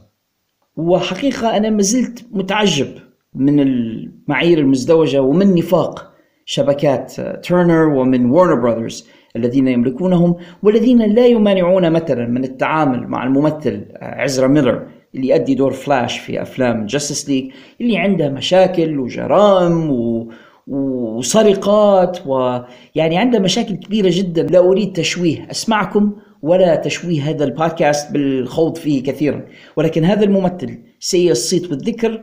وحقيقة 0.77 1.57
أنا 1.57 1.69
ما 1.69 1.81
زلت 1.81 2.25
متعجب 2.31 2.87
من 3.35 3.59
المعايير 3.59 4.59
المزدوجة 4.59 5.21
ومن 5.21 5.55
نفاق 5.55 6.13
شبكات 6.45 7.21
Turner 7.43 7.87
ومن 7.87 8.29
Warner 8.29 8.55
Brothers 8.55 9.07
الذين 9.35 9.67
يملكونهم 9.67 10.35
والذين 10.63 11.01
لا 11.01 11.25
يمانعون 11.25 11.91
مثلا 11.91 12.27
من 12.27 12.43
التعامل 12.43 13.07
مع 13.07 13.23
الممثل 13.23 13.85
عزرا 14.01 14.47
ميلر. 14.47 14.87
اللي 15.15 15.27
يؤدي 15.27 15.55
دور 15.55 15.73
فلاش 15.73 16.19
في 16.19 16.41
أفلام 16.41 16.85
Justice 16.85 17.29
League 17.29 17.51
اللي 17.81 17.97
عنده 17.97 18.29
مشاكل 18.29 18.99
وجرائم 18.99 19.91
و... 19.91 20.31
وسرقات 20.67 22.27
ويعني 22.27 23.17
عنده 23.17 23.39
مشاكل 23.39 23.75
كبيرة 23.75 24.09
جدا. 24.11 24.43
لا 24.43 24.59
أريد 24.59 24.93
تشويه 24.93 25.47
أسماعكم 25.51 26.13
ولا 26.41 26.75
تشويه 26.75 27.21
هذا 27.21 27.43
البودكاست 27.43 28.11
بالخوض 28.11 28.77
فيه 28.77 29.03
كثيرا. 29.03 29.45
ولكن 29.77 30.05
هذا 30.05 30.23
الممثل 30.23 30.79
سيء 30.99 31.31
الصيت 31.31 31.71
والذكر 31.71 32.21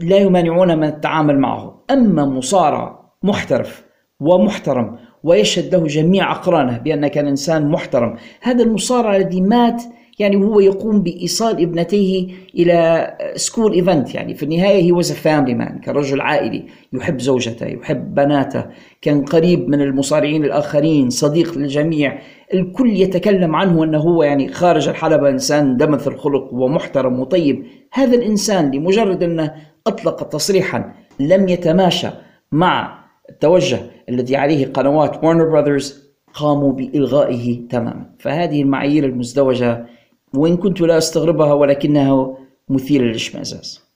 لا 0.00 0.16
يمانعون 0.16 0.78
من 0.78 0.84
التعامل 0.84 1.38
معه. 1.38 1.84
أما 1.90 2.24
مصارع 2.24 3.12
محترف 3.22 3.84
ومحترم 4.20 4.98
ويشهد 5.24 5.74
له 5.74 5.86
جميع 5.86 6.32
أقرانه 6.32 6.78
بأنه 6.78 7.08
كان 7.08 7.26
إنسان 7.26 7.68
محترم 7.68 8.16
هذا 8.40 8.62
المصارع 8.62 9.16
الذي 9.16 9.40
مات 9.40 9.82
يعني 10.18 10.36
هو 10.36 10.60
يقوم 10.60 11.02
بإيصال 11.02 11.62
ابنتيه 11.62 12.28
إلى 12.54 13.10
school 13.36 13.72
event 13.72 14.14
يعني 14.14 14.34
في 14.34 14.42
النهاية 14.42 14.82
هي 14.82 15.02
was 15.02 15.06
a 15.06 15.14
family 15.24 15.54
man 15.60 15.84
كان 15.84 15.94
رجل 15.94 16.20
عائلي 16.20 16.66
يحب 16.92 17.20
زوجته 17.20 17.66
يحب 17.66 18.14
بناته. 18.14 18.64
كان 19.02 19.24
قريب 19.24 19.68
من 19.68 19.80
المصارعين 19.80 20.44
الآخرين 20.44 21.10
صديق 21.10 21.58
للجميع. 21.58 22.18
الكل 22.54 22.90
يتكلم 22.90 23.56
عنه 23.56 23.84
أنه 23.84 23.98
هو 23.98 24.22
يعني 24.22 24.48
خارج 24.48 24.88
الحلبة 24.88 25.28
إنسان 25.28 25.76
دمث 25.76 26.08
الخلق 26.08 26.48
ومحترم 26.52 27.20
وطيب. 27.20 27.66
هذا 27.92 28.14
الإنسان 28.14 28.70
لمجرد 28.70 29.22
أنه 29.22 29.54
أطلق 29.86 30.28
تصريحا 30.28 30.94
لم 31.20 31.48
يتماشى 31.48 32.08
مع 32.52 33.04
التوجه 33.30 33.78
الذي 34.08 34.36
عليه 34.36 34.66
قنوات 34.66 35.24
وارنر 35.24 35.44
براذرز 35.44 36.08
قاموا 36.34 36.72
بإلغائه 36.72 37.68
تماما. 37.68 38.10
فهذه 38.18 38.62
المعايير 38.62 39.04
المزدوجة 39.04 39.86
وإن 40.34 40.56
كنت 40.56 40.80
لا 40.80 40.98
أستغربها 40.98 41.52
ولكنها 41.52 42.36
مثيرة 42.68 43.02
للإشمئزاز. 43.02 43.88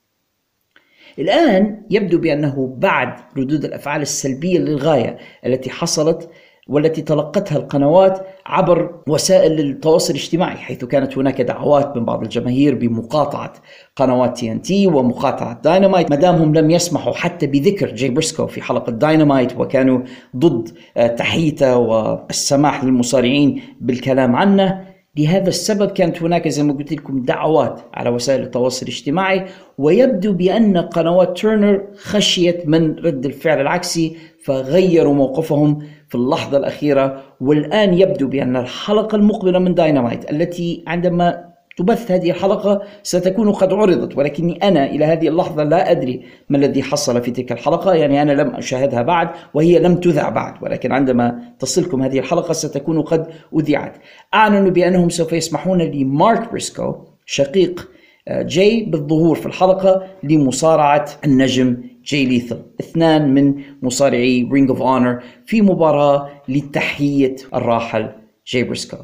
الآن 1.19 1.81
يبدو 1.89 2.17
بأنه 2.17 2.75
بعد 2.77 3.13
ردود 3.37 3.65
الأفعال 3.65 4.01
السلبية 4.01 4.59
للغاية 4.59 5.17
التي 5.45 5.69
حصلت 5.69 6.29
والتي 6.67 7.01
تلقتها 7.01 7.57
القنوات 7.57 8.27
عبر 8.45 9.01
وسائل 9.07 9.59
التواصل 9.59 10.13
الاجتماعي 10.13 10.57
حيث 10.57 10.85
كانت 10.85 11.17
هناك 11.17 11.41
دعوات 11.41 11.97
من 11.97 12.05
بعض 12.05 12.23
الجماهير 12.23 12.75
بمقاطعة 12.75 13.53
قنوات 13.95 14.37
TNT 14.37 14.87
ومقاطعة 14.87 15.61
داينامايت. 15.61 16.09
ما 16.09 16.15
دامهم 16.15 16.55
لم 16.55 16.71
يسمحوا 16.71 17.13
حتى 17.13 17.47
بذكر 17.47 17.95
جاي 17.95 18.09
بريسكو 18.09 18.47
في 18.47 18.61
حلقة 18.61 18.91
داينامايت 18.91 19.59
وكانوا 19.59 19.99
ضد 20.35 20.69
تحيته 21.17 21.77
والسماح 21.77 22.83
للمصارعين 22.83 23.61
بالكلام 23.81 24.35
عنه. 24.35 24.92
لهذا 25.17 25.47
السبب 25.49 25.91
كانت 25.91 26.23
هناك 26.23 26.47
زي 26.47 26.63
ما 26.63 26.73
قلت 26.73 26.91
لكم 26.93 27.21
دعوات 27.21 27.81
على 27.93 28.09
وسائل 28.09 28.41
التواصل 28.41 28.85
الاجتماعي 28.85 29.45
ويبدو 29.77 30.33
بأن 30.33 30.77
قنوات 30.77 31.37
Turner 31.37 31.87
خشيت 31.95 32.67
من 32.67 32.95
رد 32.95 33.25
الفعل 33.25 33.61
العكسي 33.61 34.17
فغيروا 34.43 35.13
موقفهم 35.13 35.79
في 36.09 36.15
اللحظة 36.15 36.57
الأخيرة 36.57 37.23
والآن 37.41 37.93
يبدو 37.93 38.27
بأن 38.27 38.55
الحلقة 38.55 39.15
المقبلة 39.15 39.59
من 39.59 39.73
داينامايت 39.73 40.31
التي 40.31 40.83
عندما 40.87 41.52
تبث 41.77 42.11
هذه 42.11 42.31
الحلقة 42.31 42.81
ستكون 43.03 43.51
قد 43.51 43.73
عرضت 43.73 44.17
ولكني 44.17 44.67
أنا 44.67 44.85
إلى 44.85 45.05
هذه 45.05 45.27
اللحظة 45.27 45.63
لا 45.63 45.91
أدري 45.91 46.25
ما 46.49 46.57
الذي 46.57 46.83
حصل 46.83 47.21
في 47.21 47.31
تلك 47.31 47.51
الحلقة 47.51 47.93
يعني 47.93 48.21
أنا 48.21 48.31
لم 48.31 48.55
أشاهدها 48.55 49.01
بعد 49.01 49.29
وهي 49.53 49.79
لم 49.79 49.95
تذع 49.95 50.29
بعد 50.29 50.53
ولكن 50.63 50.91
عندما 50.91 51.39
تصلكم 51.59 52.01
هذه 52.01 52.19
الحلقة 52.19 52.53
ستكون 52.53 53.01
قد 53.01 53.27
أذيعت. 53.59 53.97
أعلنوا 54.33 54.69
بأنهم 54.69 55.09
سوف 55.09 55.33
يسمحون 55.33 55.81
لمارك 55.81 56.49
بريسكو 56.51 56.95
شقيق 57.25 57.89
آه، 58.27 58.41
جاي 58.41 58.83
بالظهور 58.83 59.35
في 59.35 59.45
الحلقة 59.45 60.07
لمصارعة 60.23 61.05
النجم 61.25 61.77
جاي 62.05 62.25
ليثال 62.25 62.61
اثنان 62.79 63.33
من 63.33 63.55
مصارعي 63.81 64.49
Ring 64.51 64.69
of 64.69 64.81
Honor 64.81 65.23
في 65.45 65.61
مباراة 65.61 66.29
لتحية 66.47 67.35
الراحل 67.53 68.09
جاي 68.47 68.63
بريسكو. 68.63 68.97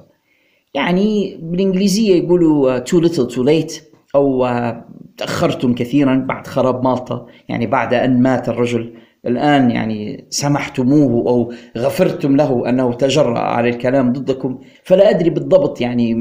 يعني 0.74 1.40
بالإنجليزية 1.42 2.24
يقولوا 2.24 2.80
uh, 2.80 2.82
too 2.82 3.02
little 3.04 3.36
too 3.36 3.44
late 3.44 3.74
أو 4.16 4.48
uh, 4.48 4.76
تأخرتم 5.18 5.74
كثيرا 5.74 6.16
بعد 6.16 6.48
خراب 6.48 6.84
مالطا 6.84 7.26
يعني 7.50 7.68
بعد 7.68 7.94
أن 7.94 8.22
مات 8.22 8.50
الرجل. 8.50 8.94
الآن 9.26 9.72
يعني 9.72 10.26
سمحتموه 10.30 11.30
أو 11.30 11.54
غفرتم 11.78 12.36
له 12.36 12.70
أنه 12.70 12.94
تجرأ 12.94 13.40
على 13.40 13.70
الكلام 13.70 14.14
ضدكم. 14.14 14.60
فلا 14.84 15.10
أدري 15.10 15.30
بالضبط 15.30 15.82
يعني 15.82 16.14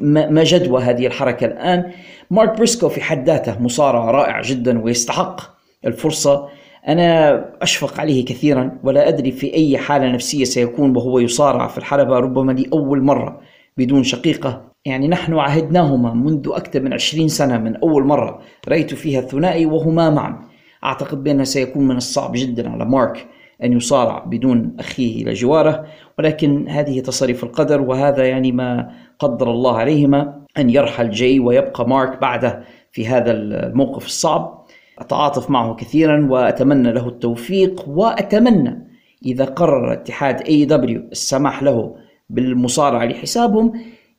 ما 0.00 0.44
جدوى 0.44 0.82
هذه 0.82 1.06
الحركة 1.06 1.44
الآن. 1.44 1.90
مارك 2.30 2.56
بريسكو 2.56 2.88
في 2.88 3.00
حد 3.00 3.26
ذاته 3.26 3.62
مصارع 3.62 4.10
رائع 4.10 4.40
جدا 4.40 4.82
ويستحق 4.82 5.40
الفرصة. 5.86 6.48
أنا 6.88 7.44
أشفق 7.62 8.00
عليه 8.00 8.24
كثيرا 8.24 8.78
ولا 8.84 9.08
أدري 9.08 9.30
في 9.30 9.54
أي 9.54 9.78
حالة 9.78 10.12
نفسية 10.12 10.44
سيكون 10.44 10.96
وهو 10.96 11.18
يصارع 11.18 11.66
في 11.68 11.78
الحلبة. 11.78 12.18
ربما 12.18 12.52
لأول 12.52 13.02
مرة 13.02 13.40
بدون 13.76 14.02
شقيقة. 14.02 14.72
يعني 14.84 15.08
نحن 15.08 15.34
عهدناهما 15.34 16.14
منذ 16.14 16.48
أكثر 16.52 16.80
من 16.80 16.92
عشرين 16.92 17.28
سنة 17.28 17.58
من 17.58 17.76
أول 17.76 18.04
مرة. 18.04 18.40
رأيت 18.68 18.94
فيها 18.94 19.20
الثنائي 19.20 19.66
وهما 19.66 20.10
معا. 20.10 20.40
أعتقد 20.84 21.24
بأنه 21.24 21.44
سيكون 21.44 21.88
من 21.88 21.96
الصعب 21.96 22.32
جدا 22.34 22.70
على 22.70 22.84
مارك 22.84 23.26
أن 23.64 23.72
يصارع 23.72 24.24
بدون 24.24 24.76
أخيه 24.78 25.22
إلى 25.22 25.32
جواره. 25.32 25.86
ولكن 26.18 26.68
هذه 26.68 27.00
تصاريف 27.00 27.44
القدر 27.44 27.80
وهذا 27.80 28.28
يعني 28.28 28.52
ما 28.52 28.90
قدر 29.18 29.50
الله 29.50 29.76
عليهما 29.76 30.42
أن 30.58 30.70
يرحل 30.70 31.10
جاي 31.10 31.40
ويبقى 31.40 31.88
مارك 31.88 32.20
بعده 32.20 32.64
في 32.92 33.06
هذا 33.06 33.32
الموقف 33.32 34.06
الصعب. 34.06 34.66
أتعاطف 34.98 35.50
معه 35.50 35.74
كثيرا 35.74 36.26
وأتمنى 36.30 36.92
له 36.92 37.08
التوفيق 37.08 37.88
وأتمنى 37.88 38.86
إذا 39.26 39.44
قرر 39.44 39.92
اتحاد 39.92 40.42
AEW 40.42 41.00
السماح 41.12 41.62
له 41.62 41.96
بالمصارعة 42.30 43.04
لحسابهم 43.04 43.72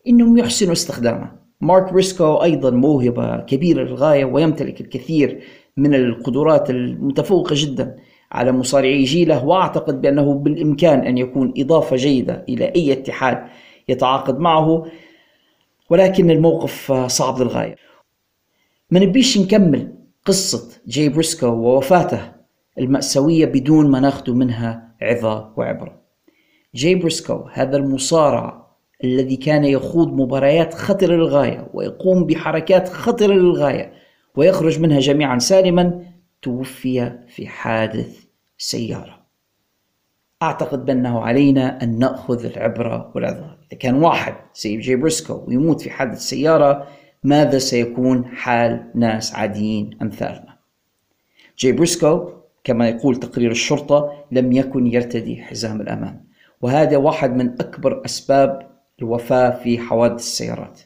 إنهم 0.08 0.38
يحسنوا 0.38 0.74
استخدامه. 0.74 1.32
مارك 1.62 1.93
بريسكو 1.93 2.36
أيضا 2.36 2.70
موهبة 2.70 3.38
كبيرة 3.38 3.84
للغاية 3.84 4.26
ويمتلك 4.26 4.82
الكثير 4.82 5.43
من 5.78 5.96
القدرات 5.96 6.70
المتفوقة 6.70 7.54
جدا 7.58 7.96
على 8.32 8.52
مصارعي 8.52 9.04
جيله 9.04 9.46
وأعتقد 9.46 10.02
بأنه 10.02 10.34
بالإمكان 10.34 11.00
أن 11.00 11.17
يكون 11.17 11.54
إضافة 11.58 11.96
جيدة 11.96 12.46
إلى 12.50 12.65
أي 12.76 12.91
اتحاد 12.91 13.43
يتعاقد 13.89 14.39
معه 14.39 14.86
ولكن 15.89 16.32
الموقف 16.32 16.91
صعب 16.91 17.41
للغاية. 17.41 17.76
ما 18.91 19.00
نبيش 19.00 19.38
نكمل 19.38 19.93
قصة 20.26 20.82
جاي 20.88 21.10
بريسكو 21.10 21.48
ووفاته 21.48 22.32
المأساوية 22.80 23.46
بدون 23.46 23.91
ما 23.91 24.00
ناخذ 24.00 24.32
منها 24.32 24.96
عظة 25.02 25.54
وعبرة. 25.58 26.07
جاي 26.75 26.95
بريسكو 26.95 27.47
هذا 27.53 27.77
المصارع 27.77 28.67
الذي 29.03 29.36
كان 29.36 29.65
يخوض 29.65 30.13
مباريات 30.13 30.73
خطرة 30.73 31.15
للغاية 31.15 31.67
ويقوم 31.73 32.25
بحركات 32.25 32.89
خطرة 32.89 33.34
للغاية 33.34 33.93
ويخرج 34.36 34.80
منها 34.80 34.99
جميعا 34.99 35.39
سالما 35.39 36.03
توفي 36.41 37.19
في 37.27 37.47
حادث 37.47 38.23
سيارة. 38.58 39.17
أعتقد 40.43 40.86
بأنه 40.86 41.19
علينا 41.19 41.84
أن 41.84 41.99
نأخذ 41.99 42.45
العبرة 42.45 43.12
والعظة 43.15 43.58
إذا 43.67 43.77
كان 43.80 43.95
واحد 43.95 44.36
زي 44.56 44.77
جاي 44.77 44.95
بريسكو 44.95 45.43
ويموت 45.47 45.82
في 45.82 45.89
حادث 45.89 46.19
سيارة 46.19 46.88
ماذا 47.23 47.58
سيكون 47.58 48.25
حال 48.25 48.91
ناس 48.95 49.36
عاديين 49.36 49.97
أمثالنا؟ 50.01 50.58
جاي 51.58 51.71
بريسكو 51.71 52.30
كما 52.63 52.89
يقول 52.89 53.15
تقرير 53.15 53.51
الشرطة 53.51 54.25
لم 54.32 54.51
يكن 54.51 54.88
يرتدي 54.88 55.41
حزام 55.41 55.82
الأمان. 55.82 56.26
وهذا 56.62 56.98
واحد 56.98 57.36
من 57.36 57.50
أكبر 57.50 58.02
أسباب 58.06 58.67
الوفاة 59.00 59.50
في 59.50 59.80
حوادث 59.80 60.20
السيارات. 60.20 60.80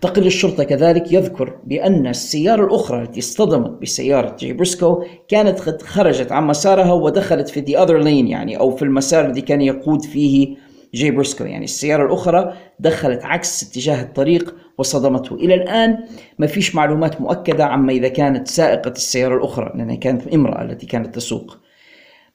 تقرير 0.00 0.26
الشرطة 0.26 0.64
كذلك 0.64 1.12
يذكر 1.12 1.58
بأن 1.64 2.06
السيارة 2.06 2.64
الأخرى 2.64 3.02
التي 3.02 3.20
اصطدمت 3.20 3.82
بسيارة 3.82 4.36
جي 4.36 4.52
بريسكو 4.52 5.04
كانت 5.28 5.60
قد 5.60 5.82
خرجت 5.82 6.32
عن 6.32 6.46
مسارها 6.46 6.92
ودخلت 6.92 7.48
في 7.48 7.62
the 7.62 7.86
other 7.86 8.04
lane 8.04 8.30
يعني 8.30 8.58
أو 8.58 8.70
في 8.70 8.82
المسار 8.82 9.26
الذي 9.26 9.40
كان 9.40 9.60
يقود 9.60 10.02
فيه 10.02 10.56
جي 10.94 11.10
بريسكو. 11.10 11.44
يعني 11.44 11.64
السيارة 11.64 12.06
الأخرى 12.06 12.52
دخلت 12.80 13.24
عكس 13.24 13.62
اتجاه 13.62 14.02
الطريق 14.02 14.54
وصدمته. 14.78 15.34
إلى 15.34 15.54
الآن 15.54 15.98
ما 16.38 16.46
فيش 16.46 16.74
معلومات 16.74 17.20
مؤكدة 17.20 17.64
عما 17.64 17.92
إذا 17.92 18.08
كانت 18.08 18.48
سائقة 18.48 18.90
السيارة 18.90 19.36
الأخرى 19.36 19.72
لأنها 19.74 19.96
كانت 19.96 20.26
امرأة 20.26 20.62
التي 20.62 20.86
كانت 20.86 21.14
تسوق. 21.14 21.58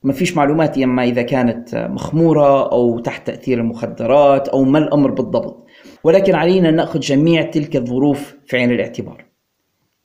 ما 0.03 0.13
فيش 0.13 0.37
معلومات 0.37 0.77
عما 0.77 1.03
إذا 1.03 1.21
كانت 1.21 1.75
مخمورة 1.75 2.71
أو 2.71 2.99
تحت 2.99 3.27
تأثير 3.27 3.59
المخدرات 3.59 4.47
أو 4.47 4.63
ما 4.63 4.79
الأمر 4.79 5.11
بالضبط. 5.11 5.65
ولكن 6.03 6.35
علينا 6.35 6.69
أن 6.69 6.75
نأخذ 6.75 6.99
جميع 6.99 7.41
تلك 7.41 7.75
الظروف 7.75 8.35
في 8.45 8.57
عين 8.57 8.71
الاعتبار. 8.71 9.25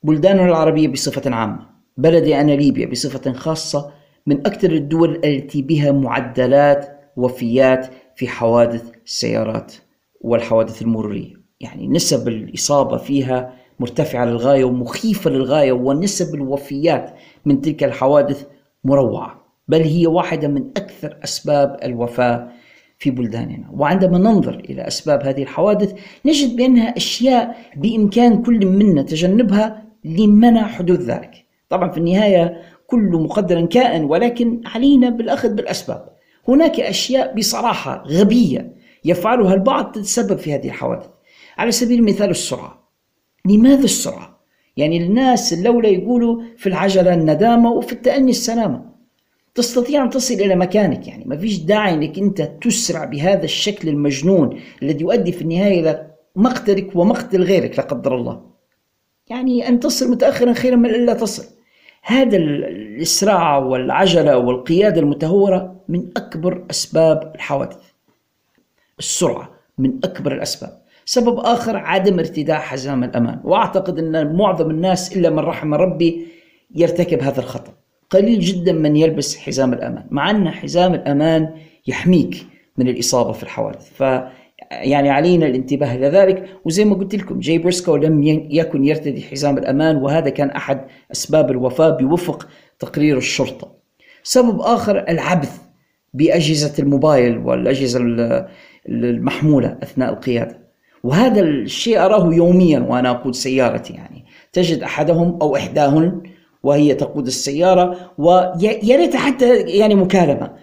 بلداننا 0.03 0.45
العربية 0.45 0.87
بصفة 0.87 1.35
عامة 1.35 1.59
بلدي 1.97 2.41
أنا 2.41 2.51
ليبيا 2.51 2.85
بصفة 2.85 3.33
خاصة 3.33 3.91
من 4.27 4.39
أكثر 4.47 4.71
الدول 4.71 5.21
التي 5.25 5.61
بها 5.61 5.91
معدلات 5.91 6.99
وفيات 7.17 7.87
في 8.15 8.27
حوادث 8.27 8.91
السيارات 9.05 9.73
والحوادث 10.21 10.81
المرورية. 10.81 11.33
يعني 11.59 11.87
نسب 11.87 12.27
الإصابة 12.27 12.97
فيها 12.97 13.53
مرتفعة 13.79 14.25
للغاية 14.25 14.63
ومخيفة 14.63 15.29
للغاية 15.29 15.71
ونسب 15.71 16.35
الوفيات 16.35 17.13
من 17.45 17.61
تلك 17.61 17.83
الحوادث 17.83 18.45
مروعة. 18.83 19.36
بل 19.67 19.81
هي 19.81 20.07
واحدة 20.07 20.47
من 20.47 20.67
أكثر 20.77 21.17
أسباب 21.23 21.77
الوفاة 21.83 22.51
في 22.99 23.11
بلداننا. 23.11 23.69
وعندما 23.71 24.17
ننظر 24.17 24.59
إلى 24.69 24.87
أسباب 24.87 25.23
هذه 25.23 25.43
الحوادث 25.43 25.93
نجد 26.25 26.55
بأنها 26.55 26.97
أشياء 26.97 27.57
بإمكان 27.75 28.41
كل 28.41 28.65
منا 28.65 29.01
تجنبها 29.01 29.83
لمنع 30.05 30.67
حدوث 30.67 31.01
ذلك. 31.01 31.45
طبعا 31.69 31.91
في 31.91 31.97
النهاية 31.97 32.61
كل 32.87 33.09
مقدر 33.11 33.65
كائن 33.65 34.03
ولكن 34.03 34.61
علينا 34.65 35.09
بالأخذ 35.09 35.53
بالأسباب. 35.53 36.09
هناك 36.47 36.79
أشياء 36.79 37.35
بصراحة 37.35 38.03
غبية 38.07 38.75
يفعلها 39.05 39.53
البعض 39.53 39.91
تتسبب 39.91 40.37
في 40.37 40.53
هذه 40.53 40.67
الحوادث. 40.67 41.07
على 41.57 41.71
سبيل 41.71 41.99
المثال 41.99 42.29
السرعة. 42.29 42.89
لماذا 43.45 43.83
السرعة؟ 43.83 44.37
يعني 44.77 45.05
الناس 45.05 45.53
لولا 45.53 45.89
يقولوا 45.89 46.41
في 46.57 46.69
العجلة 46.69 47.13
الندامة 47.13 47.71
وفي 47.71 47.93
التأني 47.93 48.31
السلامة. 48.31 48.96
تستطيع 49.57 50.03
أن 50.03 50.09
تصل 50.09 50.33
إلى 50.33 50.55
مكانك 50.55 51.07
يعني 51.07 51.25
ما 51.25 51.37
فيش 51.37 51.57
داعي 51.59 51.93
أنك 51.93 52.19
أنت 52.19 52.41
تسرع 52.41 53.05
بهذا 53.05 53.43
الشكل 53.43 53.89
المجنون 53.89 54.59
الذي 54.83 55.01
يؤدي 55.01 55.31
في 55.31 55.41
النهاية 55.41 55.79
إلى 55.79 56.07
مقتلك 56.35 56.95
ومقتل 56.95 57.43
غيرك 57.43 57.77
لا 57.79 57.85
قدر 57.85 58.15
الله. 58.15 58.41
يعني 59.29 59.67
أن 59.67 59.79
تصل 59.79 60.11
متأخرا 60.11 60.53
خيرا 60.53 60.75
من 60.75 60.89
ألا 60.89 61.13
تصل. 61.13 61.45
هذا 62.03 62.37
الإسراع 62.37 63.57
والعجلة 63.57 64.37
والقيادة 64.37 65.01
المتهورة 65.01 65.75
من 65.89 66.09
أكبر 66.17 66.65
أسباب 66.69 67.31
الحوادث. 67.35 67.77
السرعة 68.99 69.49
من 69.77 69.99
أكبر 70.03 70.31
الأسباب. 70.31 70.81
سبب 71.05 71.39
آخر 71.39 71.77
عدم 71.77 72.19
ارتداء 72.19 72.59
حزام 72.59 73.03
الأمان. 73.03 73.39
وأعتقد 73.43 73.99
أن 73.99 74.35
معظم 74.35 74.69
الناس 74.69 75.17
إلا 75.17 75.29
من 75.29 75.39
رحم 75.39 75.73
ربي 75.73 76.27
يرتكب 76.75 77.21
هذا 77.21 77.39
الخطأ. 77.39 77.73
قليل 78.09 78.39
جدا 78.39 78.71
من 78.71 78.95
يلبس 78.95 79.37
حزام 79.37 79.73
الأمان 79.73 80.03
مع 80.11 80.29
أن 80.29 80.49
حزام 80.49 80.93
الأمان 80.93 81.49
يحميك 81.87 82.45
من 82.77 82.87
الإصابة 82.87 83.31
في 83.31 83.43
الحوادث. 83.43 83.89
ف 83.93 84.01
يعني 84.71 85.09
علينا 85.09 85.45
الانتباه 85.45 85.95
إلى 85.95 86.07
ذلك. 86.07 86.49
وزي 86.65 86.85
ما 86.85 86.95
قلت 86.95 87.15
لكم 87.15 87.39
جاي 87.39 87.57
بريسكو 87.57 87.95
لم 87.95 88.23
يكن 88.51 88.85
يرتدي 88.85 89.21
حزام 89.21 89.57
الأمان 89.57 89.95
وهذا 89.97 90.29
كان 90.29 90.49
أحد 90.49 90.85
أسباب 91.11 91.51
الوفاة 91.51 91.89
بوفق 91.89 92.47
تقرير 92.79 93.17
الشرطة. 93.17 93.71
سبب 94.23 94.61
آخر 94.61 95.05
العبث 95.09 95.61
بأجهزة 96.13 96.83
الموبايل 96.83 97.37
والأجهزة 97.37 97.99
المحمولة 98.89 99.77
أثناء 99.83 100.13
القيادة. 100.13 100.67
وهذا 101.03 101.41
الشيء 101.41 102.05
أراه 102.05 102.33
يوميا 102.33 102.79
وأنا 102.79 103.09
أقود 103.09 103.35
سيارتي 103.35 103.93
يعني. 103.93 104.25
تجد 104.53 104.83
أحدهم 104.83 105.37
أو 105.41 105.55
إحداهن 105.55 106.21
وهي 106.63 106.93
تقود 106.93 107.27
السيارة 107.27 107.97
ويا 108.17 108.97
ريت 108.97 109.15
حتى 109.15 109.57
يعني 109.59 109.95
مكالمة. 109.95 110.53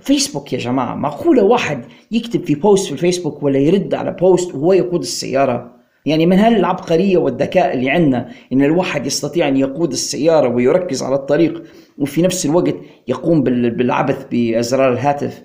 فيسبوك 0.00 0.52
يا 0.52 0.58
جماعة 0.58 0.94
معقولة 0.94 1.42
واحد 1.42 1.84
يكتب 2.10 2.44
في 2.44 2.54
post 2.54 2.86
في 2.86 2.92
الفيسبوك 2.92 3.42
ولا 3.42 3.58
يرد 3.58 3.94
على 3.94 4.16
post 4.20 4.54
وهو 4.54 4.72
يقود 4.72 5.00
السيارة. 5.00 5.74
يعني 6.06 6.26
من 6.26 6.38
هالعبقرية 6.38 7.18
والذكاء 7.18 7.74
اللي 7.74 7.90
عندنا 7.90 8.28
إن 8.52 8.62
الواحد 8.64 9.06
يستطيع 9.06 9.48
أن 9.48 9.56
يقود 9.56 9.92
السيارة 9.92 10.48
ويركز 10.48 11.02
على 11.02 11.14
الطريق 11.14 11.62
وفي 11.98 12.22
نفس 12.22 12.46
الوقت 12.46 12.74
يقوم 13.08 13.42
بالعبث 13.42 14.26
بأزرار 14.30 14.92
الهاتف. 14.92 15.42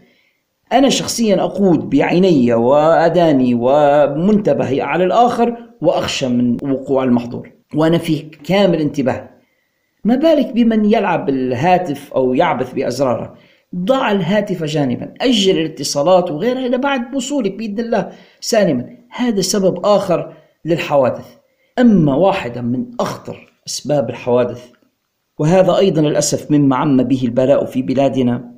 أنا 0.73 0.89
شخصيا 0.89 1.43
أقود 1.43 1.89
بعيني 1.89 2.53
وأذاني 2.53 3.53
ومنتبه 3.59 4.83
على 4.83 5.03
الآخر 5.03 5.57
وأخشى 5.81 6.27
من 6.27 6.57
وقوع 6.61 7.03
المحظور. 7.03 7.51
وأنا 7.75 7.97
في 7.97 8.19
كامل 8.43 8.81
انتباه. 8.81 9.28
ما 10.03 10.15
بالك 10.15 10.53
بمن 10.53 10.85
يلعب 10.85 11.29
الهاتف 11.29 12.13
أو 12.13 12.33
يعبث 12.33 12.73
بأزراره؟ 12.73 13.35
ضع 13.75 14.11
الهاتف 14.11 14.63
جانبا 14.63 15.13
أجل 15.21 15.59
الاتصالات 15.59 16.31
وغيرها 16.31 16.65
إلى 16.65 16.77
بعد 16.77 17.15
وصولك 17.15 17.55
بإذن 17.55 17.79
الله 17.79 18.11
سالما. 18.39 18.95
هذا 19.09 19.41
سبب 19.41 19.85
آخر 19.85 20.33
للحوادث. 20.65 21.35
أما 21.79 22.15
واحدة 22.15 22.61
من 22.61 22.85
أخطر 22.99 23.53
أسباب 23.67 24.09
الحوادث 24.09 24.69
وهذا 25.39 25.77
أيضا 25.77 26.01
للأسف 26.01 26.51
مما 26.51 26.75
عم 26.75 27.03
به 27.03 27.21
البلاء 27.23 27.65
في 27.65 27.81
بلادنا 27.81 28.51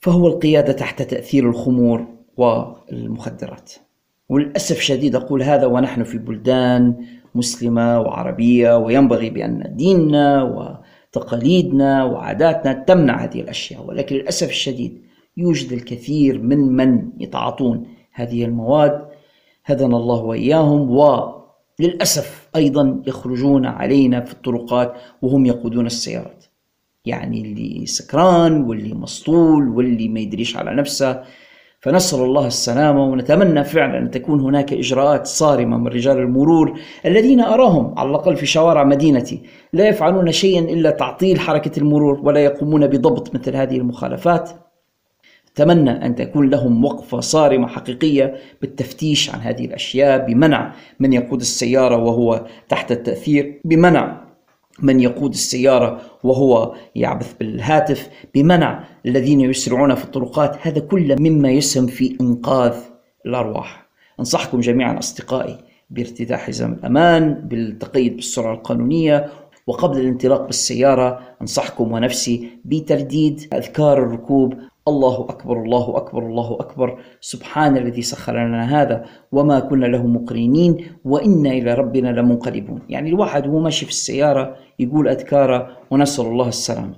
فهو 0.00 0.26
القيادة 0.26 0.72
تحت 0.72 1.02
تأثير 1.02 1.48
الخمور 1.48 2.06
والمخدرات. 2.36 3.72
وللأسف 4.28 4.80
شديد 4.80 5.16
أقول 5.16 5.42
هذا 5.42 5.66
ونحن 5.66 6.04
في 6.04 6.18
بلدان 6.18 7.06
مسلمة 7.34 8.00
وعربية 8.00 8.76
وينبغي 8.76 9.30
بأن 9.30 9.72
ديننا 9.76 10.42
وتقاليدنا 10.42 12.04
وعاداتنا 12.04 12.72
تمنع 12.72 13.24
هذه 13.24 13.40
الأشياء. 13.40 13.86
ولكن 13.86 14.16
للأسف 14.16 14.48
الشديد 14.48 15.02
يوجد 15.36 15.72
الكثير 15.72 16.42
من 16.42 16.58
من 16.58 17.10
يتعاطون 17.20 17.86
هذه 18.12 18.44
المواد. 18.44 19.08
هدنا 19.64 19.96
الله 19.96 20.22
وإياهم 20.22 20.90
وللأسف 20.90 22.48
أيضا 22.56 23.02
يخرجون 23.06 23.66
علينا 23.66 24.20
في 24.20 24.32
الطرقات 24.32 24.94
وهم 25.22 25.46
يقودون 25.46 25.86
السيارات. 25.86 26.44
يعني 27.04 27.42
اللي 27.42 27.86
سكران 27.86 28.62
واللي 28.62 28.94
مسطول 28.94 29.68
واللي 29.68 30.08
ما 30.08 30.20
يدريش 30.20 30.56
على 30.56 30.74
نفسه. 30.74 31.22
فنسأل 31.80 32.20
الله 32.20 32.46
السلامة 32.46 33.04
ونتمنى 33.04 33.64
فعلا 33.64 33.98
أن 33.98 34.10
تكون 34.10 34.40
هناك 34.40 34.72
إجراءات 34.72 35.26
صارمة 35.26 35.78
من 35.78 35.86
رجال 35.86 36.18
المرور 36.18 36.78
الذين 37.06 37.40
أراهم 37.40 37.98
على 37.98 38.10
الأقل 38.10 38.36
في 38.36 38.46
شوارع 38.46 38.84
مدينتي. 38.84 39.42
لا 39.72 39.88
يفعلون 39.88 40.32
شيئا 40.32 40.60
إلا 40.60 40.90
تعطيل 40.90 41.40
حركة 41.40 41.78
المرور 41.78 42.20
ولا 42.22 42.40
يقومون 42.40 42.86
بضبط 42.86 43.34
مثل 43.34 43.56
هذه 43.56 43.76
المخالفات. 43.76 44.50
أتمنى 45.52 45.90
أن 45.90 46.14
تكون 46.14 46.50
لهم 46.50 46.84
وقفة 46.84 47.20
صارمة 47.20 47.66
حقيقية 47.66 48.34
بالتفتيش 48.60 49.30
عن 49.30 49.40
هذه 49.40 49.64
الأشياء 49.64 50.26
بمنع 50.26 50.72
من 51.00 51.12
يقود 51.12 51.40
السيارة 51.40 51.96
وهو 51.96 52.46
تحت 52.68 52.92
التأثير 52.92 53.60
بمنع 53.64 54.27
من 54.82 55.00
يقود 55.00 55.30
السيارة 55.30 56.00
وهو 56.24 56.74
يعبث 56.94 57.32
بالهاتف 57.32 58.08
بمنع 58.34 58.84
الذين 59.06 59.40
يسرعون 59.40 59.94
في 59.94 60.04
الطرقات. 60.04 60.56
هذا 60.62 60.80
كله 60.80 61.16
مما 61.18 61.50
يسهم 61.50 61.86
في 61.86 62.16
إنقاذ 62.20 62.74
الأرواح. 63.26 63.88
أنصحكم 64.20 64.60
جميعا 64.60 64.98
أصدقائي 64.98 65.58
بارتداء 65.90 66.38
حزام 66.38 66.72
الأمان 66.72 67.34
بالتقيد 67.34 68.16
بالسرعة 68.16 68.54
القانونية 68.54 69.30
وقبل 69.66 70.00
الانطلاق 70.00 70.46
بالسيارة 70.46 71.20
أنصحكم 71.42 71.92
ونفسي 71.92 72.48
بترديد 72.64 73.54
أذكار 73.54 73.98
الركوب 73.98 74.54
الله 74.88 75.26
أكبر 75.28 75.62
الله 75.62 75.96
أكبر 75.96 76.26
الله 76.26 76.56
أكبر 76.60 76.98
سبحان 77.20 77.76
الذي 77.76 78.02
سخر 78.02 78.46
لنا 78.46 78.82
هذا 78.82 79.04
وما 79.32 79.60
كنا 79.60 79.86
له 79.86 80.06
مقرنين 80.06 80.86
وإنا 81.04 81.50
إلى 81.50 81.74
ربنا 81.74 82.08
لمنقلبون 82.08 82.82
يعني 82.88 83.08
الواحد 83.08 83.46
وهو 83.46 83.58
ماشي 83.58 83.84
في 83.84 83.90
السيارة 83.90 84.56
يقول 84.78 85.08
أذكاره 85.08 85.76
ونسأل 85.90 86.26
الله 86.26 86.48
السلامة 86.48 86.94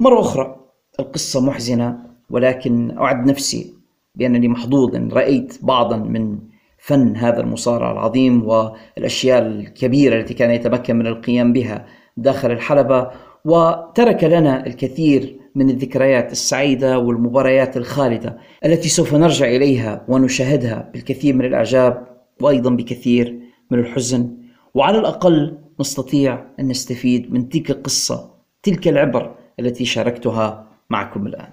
مرة 0.00 0.20
أخرى 0.20 0.56
القصة 1.00 1.40
محزنة 1.40 1.98
ولكن 2.30 2.98
أعد 2.98 3.26
نفسي 3.26 3.74
بأنني 4.14 4.48
محظوظ 4.48 4.96
إن 4.96 5.08
رأيت 5.08 5.58
بعضا 5.62 5.96
من 5.96 6.38
فن 6.78 7.16
هذا 7.16 7.40
المصارع 7.40 7.92
العظيم 7.92 8.46
والأشياء 8.46 9.46
الكبيرة 9.46 10.20
التي 10.20 10.34
كان 10.34 10.50
يتمكن 10.50 10.96
من 10.96 11.06
القيام 11.06 11.52
بها 11.52 11.86
داخل 12.16 12.50
الحلبة 12.50 13.10
وترك 13.44 14.24
لنا 14.24 14.66
الكثير 14.66 15.39
من 15.54 15.70
الذكريات 15.70 16.32
السعيدة 16.32 16.98
والمباريات 16.98 17.76
الخالدة 17.76 18.38
التي 18.64 18.88
سوف 18.88 19.14
نرجع 19.14 19.46
إليها 19.46 20.04
ونشاهدها 20.08 20.90
بالكثير 20.92 21.34
من 21.34 21.44
الإعجاب 21.44 22.06
وأيضا 22.40 22.70
بكثير 22.70 23.40
من 23.70 23.78
الحزن. 23.78 24.36
وعلى 24.74 24.98
الأقل 24.98 25.58
نستطيع 25.80 26.46
أن 26.60 26.68
نستفيد 26.68 27.32
من 27.32 27.48
تلك 27.48 27.70
القصة 27.70 28.34
تلك 28.62 28.88
العبر 28.88 29.34
التي 29.60 29.84
شاركتها 29.84 30.68
معكم 30.90 31.26
الآن. 31.26 31.52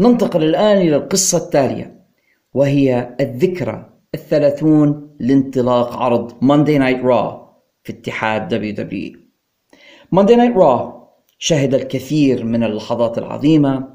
ننتقل 0.00 0.44
الآن 0.44 0.78
إلى 0.78 0.96
القصة 0.96 1.38
التالية 1.38 2.00
وهي 2.54 3.16
الذكرى 3.20 3.90
الثلاثون 4.14 5.16
لانطلاق 5.20 5.96
عرض 5.96 6.30
Monday 6.30 6.78
Night 6.78 7.02
Raw 7.04 7.50
في 7.84 7.92
اتحاد 7.92 8.54
WWE 8.54 9.29
Monday 10.12 10.34
Night 10.34 10.56
Raw 10.56 11.00
شهد 11.38 11.74
الكثير 11.74 12.44
من 12.44 12.64
اللحظات 12.64 13.18
العظيمة 13.18 13.88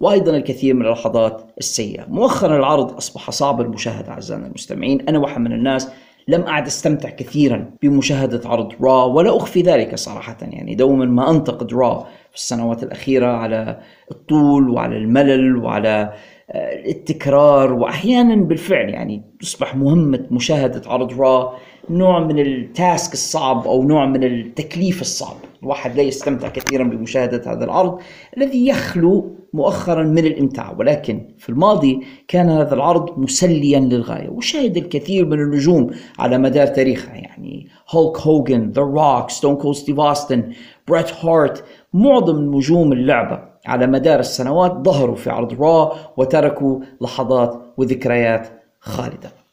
وأيضا 0.00 0.36
الكثير 0.36 0.74
من 0.74 0.86
اللحظات 0.86 1.42
السيئة. 1.58 2.06
مؤخرا 2.08 2.56
العرض 2.56 2.96
أصبح 2.96 3.30
صعب 3.30 3.60
المشاهدة 3.60 4.08
أعزائنا 4.08 4.46
المستمعين. 4.46 5.08
أنا 5.08 5.18
واحد 5.18 5.40
من 5.40 5.52
الناس 5.52 5.88
لم 6.28 6.42
أعد 6.42 6.66
أستمتع 6.66 7.10
كثيرا 7.10 7.70
بمشاهدة 7.82 8.48
عرض 8.48 8.72
را 8.80 9.04
ولا 9.04 9.36
أخفي 9.36 9.62
ذلك 9.62 9.94
صراحة. 9.94 10.36
يعني 10.42 10.74
دوما 10.74 11.04
ما 11.04 11.30
أنتقد 11.30 11.74
را 11.74 12.06
في 12.30 12.36
السنوات 12.36 12.82
الأخيرة 12.82 13.26
على 13.26 13.80
الطول 14.10 14.70
وعلى 14.70 14.96
الملل 14.96 15.56
وعلى 15.56 16.12
آه، 16.50 16.90
التكرار 16.90 17.72
وأحيانا 17.72 18.36
بالفعل 18.36 18.88
يعني 18.88 19.22
تصبح 19.40 19.76
مهمة 19.76 20.26
مشاهدة 20.30 20.90
عرض 20.90 21.20
را 21.20 21.54
نوع 21.90 22.20
من 22.20 22.38
التاسك 22.38 23.12
الصعب 23.12 23.66
أو 23.66 23.82
نوع 23.82 24.06
من 24.06 24.24
التكليف 24.24 25.00
الصعب. 25.00 25.36
الواحد 25.62 25.96
لا 25.96 26.02
يستمتع 26.02 26.48
كثيرا 26.48 26.84
بمشاهدة 26.84 27.52
هذا 27.52 27.64
العرض 27.64 27.98
الذي 28.36 28.66
يخلو 28.66 29.36
مؤخرا 29.52 30.02
من 30.02 30.26
الإمتاع 30.26 30.74
ولكن 30.78 31.28
في 31.38 31.48
الماضي 31.48 32.00
كان 32.28 32.48
هذا 32.48 32.74
العرض 32.74 33.18
مسليا 33.18 33.80
للغاية. 33.80 34.28
وشاهد 34.28 34.76
الكثير 34.76 35.26
من 35.26 35.40
النجوم 35.40 35.90
على 36.18 36.38
مدار 36.38 36.66
تاريخه 36.66 37.12
يعني 37.14 37.68
هولك 37.90 38.20
هوجن، 38.20 38.70
The 38.70 38.82
Rock، 38.82 39.30
Stone 39.30 39.56
Cold 39.56 39.76
ستيف 39.76 40.00
أوستن، 40.00 40.52
بريت 40.88 41.24
هارت 41.24 41.64
معظم 41.92 42.54
نجوم 42.54 42.92
اللعبة 42.92 43.40
على 43.66 43.86
مدار 43.86 44.20
السنوات 44.20 44.72
ظهروا 44.72 45.16
في 45.16 45.30
عرض 45.30 45.62
Raw 45.62 45.92
وتركوا 46.16 46.80
لحظات 47.00 47.62
وذكريات 47.76 48.48
خالدة. 48.80 49.45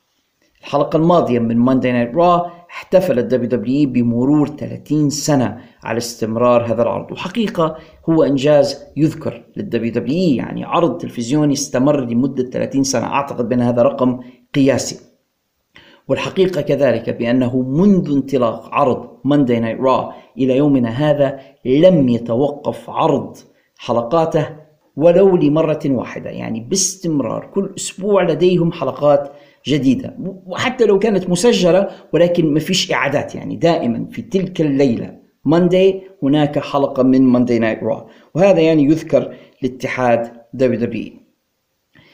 الحلقة 0.63 0.97
الماضية 0.97 1.39
من 1.39 1.57
Monday 1.57 1.91
Night 1.91 2.15
Raw 2.15 2.51
احتفل 2.69 3.19
ال 3.19 3.49
WWE 3.49 3.89
بمرور 3.89 4.47
30 4.47 5.09
سنة 5.09 5.57
على 5.83 5.97
استمرار 5.97 6.65
هذا 6.65 6.81
العرض. 6.81 7.11
وحقيقة 7.11 7.77
هو 8.09 8.23
إنجاز 8.23 8.83
يذكر 8.97 9.43
لل 9.57 9.91
WWE 9.91 10.35
يعني 10.35 10.63
عرض 10.63 10.97
تلفزيوني 10.97 11.53
استمر 11.53 11.99
لمدة 11.99 12.43
30 12.43 12.83
سنة. 12.83 13.05
أعتقد 13.05 13.49
بأن 13.49 13.61
هذا 13.61 13.81
رقم 13.81 14.19
قياسي. 14.55 14.99
والحقيقة 16.07 16.61
كذلك 16.61 17.09
بأنه 17.09 17.61
منذ 17.61 18.11
انطلاق 18.11 18.69
عرض 18.73 19.09
Monday 19.23 19.59
Night 19.59 19.79
Raw 19.79 20.13
إلى 20.37 20.57
يومنا 20.57 20.89
هذا 20.89 21.39
لم 21.65 22.09
يتوقف 22.09 22.89
عرض 22.89 23.37
حلقاته 23.77 24.49
ولو 24.95 25.35
لمرة 25.35 25.81
واحدة. 25.85 26.29
يعني 26.29 26.59
باستمرار 26.59 27.49
كل 27.53 27.73
أسبوع 27.77 28.23
لديهم 28.23 28.71
حلقات 28.71 29.31
جديدة. 29.67 30.15
وحتى 30.45 30.85
لو 30.85 30.99
كانت 30.99 31.29
مسجلة 31.29 31.87
ولكن 32.13 32.53
ما 32.53 32.59
فيش 32.59 32.91
إعادات 32.91 33.35
يعني. 33.35 33.55
دائما 33.55 34.05
في 34.11 34.21
تلك 34.21 34.61
الليلة 34.61 35.23
Monday 35.45 36.01
هناك 36.23 36.59
حلقة 36.59 37.03
من 37.03 37.21
Monday 37.21 37.59
Night 37.59 37.83
Raw 37.83 38.05
وهذا 38.35 38.59
يعني 38.59 38.83
يذكر 38.83 39.35
لاتحاد 39.61 40.31
WWE 40.53 41.13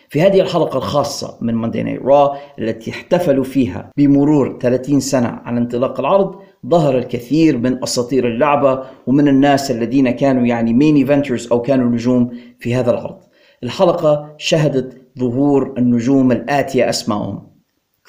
في 0.09 0.21
هذه 0.21 0.41
الحلقة 0.41 0.77
الخاصة 0.77 1.37
من 1.41 1.55
Monday 1.55 1.83
Night 1.83 2.01
Raw 2.01 2.37
التي 2.59 2.91
احتفلوا 2.91 3.43
فيها 3.43 3.91
بمرور 3.97 4.59
30 4.61 4.99
سنة 4.99 5.27
على 5.27 5.57
انطلاق 5.57 5.99
العرض 5.99 6.35
ظهر 6.67 6.97
الكثير 6.97 7.57
من 7.57 7.83
أساطير 7.83 8.27
اللعبة 8.27 8.83
ومن 9.07 9.27
الناس 9.27 9.71
الذين 9.71 10.11
كانوا 10.11 10.45
يعني 10.45 10.73
main 10.73 10.95
eventers 10.95 11.51
أو 11.51 11.61
كانوا 11.61 11.89
نجوم 11.89 12.31
في 12.59 12.75
هذا 12.75 12.91
العرض. 12.91 13.19
الحلقة 13.63 14.35
شهدت 14.37 15.01
ظهور 15.19 15.73
النجوم 15.77 16.31
الآتية 16.31 16.89
أسمائهم. 16.89 17.49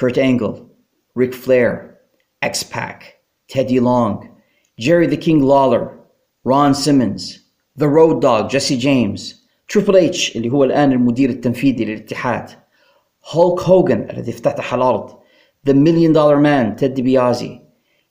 كورت 0.00 0.18
أنجل 0.18 0.66
ريك 1.18 1.34
فلير 1.34 1.90
X-Pac 2.42 3.20
تيدي 3.48 3.78
لونغ 3.78 4.16
Jerry 4.78 5.06
The 5.06 5.14
King 5.14 5.42
Lawler 5.42 5.90
رون 6.46 6.72
سيمنز 6.72 7.50
The 7.78 7.86
Road 7.86 8.20
Dogg 8.20 8.48
Jesse 8.48 8.76
James 8.76 9.46
Triple 9.68 9.96
H 9.96 10.36
اللي 10.36 10.50
هو 10.50 10.64
الآن 10.64 10.92
المدير 10.92 11.30
التنفيذي 11.30 11.84
للاتحاد 11.84 12.50
هولك 13.32 13.60
هوغن 13.60 14.10
الذي 14.10 14.30
افتتح 14.30 14.74
العرض 14.74 15.18
The 15.66 15.72
Million 15.72 16.12
Dollar 16.12 16.36
Man 16.36 16.76
Ted 16.76 17.00
DiBiase 17.00 17.60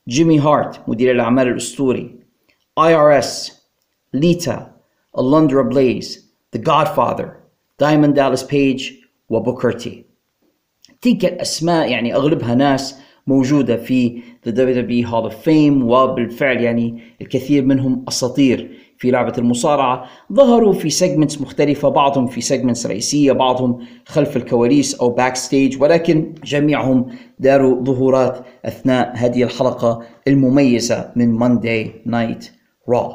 جيمي 0.07 0.39
هارت 0.39 0.89
مدير 0.89 1.11
الأعمال 1.11 1.47
الأسطوري 1.47 2.19
IRS 2.77 3.61
ليتا 4.13 4.75
Alundra 5.17 5.61
Blayze 5.63 6.28
The 6.57 6.61
Godfather 6.61 7.31
Diamond 7.79 8.13
Dallas 8.13 8.43
Page 8.43 8.91
و 9.29 9.39
Booker 9.39 9.96
T 9.96 10.05
تلك 11.01 11.25
الأسماء 11.25 11.91
يعني 11.91 12.15
أغلبها 12.15 12.55
ناس 12.55 12.99
موجودة 13.27 13.77
في 13.77 14.21
The 14.47 14.51
WWE 14.51 15.09
Hall 15.11 15.31
of 15.31 15.35
Fame 15.45 15.83
وبالفعل 15.83 16.61
يعني 16.61 17.03
الكثير 17.21 17.65
منهم 17.65 18.05
أساطير 18.07 18.71
في 18.97 19.11
لعبة 19.11 19.33
المصارعة. 19.37 20.05
ظهروا 20.33 20.73
في 20.73 20.89
segments 20.89 21.41
مختلفة 21.41 21.89
بعضهم 21.89 22.27
في 22.27 22.41
segments 22.41 22.85
رئيسية 22.85 23.31
بعضهم 23.31 23.79
خلف 24.05 24.37
الكواليس 24.37 24.95
أو 24.95 25.09
backstage 25.09 25.81
ولكن 25.81 26.33
جميعهم 26.43 27.05
داروا 27.39 27.83
ظهورات 27.83 28.45
أثناء 28.65 29.11
هذه 29.15 29.43
الحلقة 29.43 30.01
المميزة 30.27 31.11
من 31.15 31.39
Monday 31.39 31.87
Night 32.09 32.43
Raw. 32.91 33.13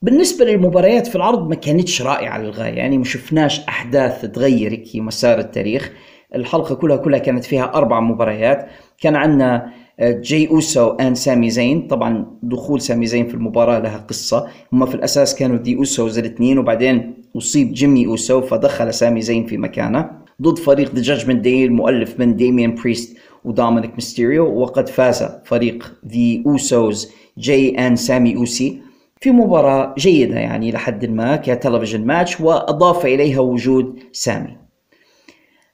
بالنسبة 0.02 0.46
للمباريات 0.46 1.08
في 1.08 1.16
العرض 1.16 1.50
ما 1.50 1.56
كانتش 1.56 2.02
رائعة 2.02 2.38
للغاية. 2.38 2.74
يعني 2.74 2.98
ما 2.98 3.04
شفناش 3.04 3.60
أحداث 3.60 4.26
تغير 4.26 4.84
مسار 4.96 5.40
التاريخ. 5.40 5.92
الحلقة 6.36 6.76
كلها 6.76 6.98
كلها 6.98 7.20
كانت 7.20 7.46
فيها 7.46 7.74
أربع 7.76 8.00
مباريات. 8.00 8.68
كان 9.02 9.16
عندنا 9.16 9.74
آه، 10.00 10.12
جي 10.12 10.50
أوسو 10.50 10.90
and 10.90 11.16
سامي 11.16 11.50
زين. 11.50 11.88
طبعا 11.88 12.26
دخول 12.44 12.82
سامي 12.82 13.06
زين 13.06 13.28
في 13.28 13.34
المباراة 13.34 13.80
لها 13.80 13.98
قصة. 13.98 14.48
هم 14.74 14.86
في 14.86 14.96
الأساس 14.96 15.36
كانوا 15.36 15.58
The 15.58 15.76
Usos 15.76 16.18
الاثنين 16.20 16.60
وبعدين 16.60 17.14
أصيب 17.38 17.74
جيمي 17.74 18.06
أوسو 18.06 18.42
فدخل 18.42 18.94
سامي 18.94 19.22
زين 19.22 19.46
في 19.46 19.58
مكانه. 19.58 20.10
ضد 20.42 20.58
فريق 20.58 20.96
The 20.96 21.02
Judgment 21.02 21.44
Day 21.44 21.66
المؤلف 21.66 22.20
من 22.20 22.36
ديميان 22.36 22.76
بريست 22.76 23.18
ودومينيك 23.46 23.94
ميستيريو 23.94 24.46
وقد 24.46 24.90
فاز 24.90 25.28
فريق 25.46 25.94
The 26.08 26.44
Usos 26.46 27.12
جي 27.38 27.80
and 27.80 27.98
سامي 27.98 28.36
أوسو. 28.36 28.89
في 29.22 29.32
مباراة 29.32 29.96
جيدة 29.98 30.40
يعني 30.40 30.72
لحد 30.72 31.06
ما 31.06 31.36
ك 31.36 31.42
television 31.42 32.06
match 32.06 32.42
وأضاف 32.42 33.06
إليها 33.06 33.40
وجود 33.40 34.00
سامي. 34.12 34.58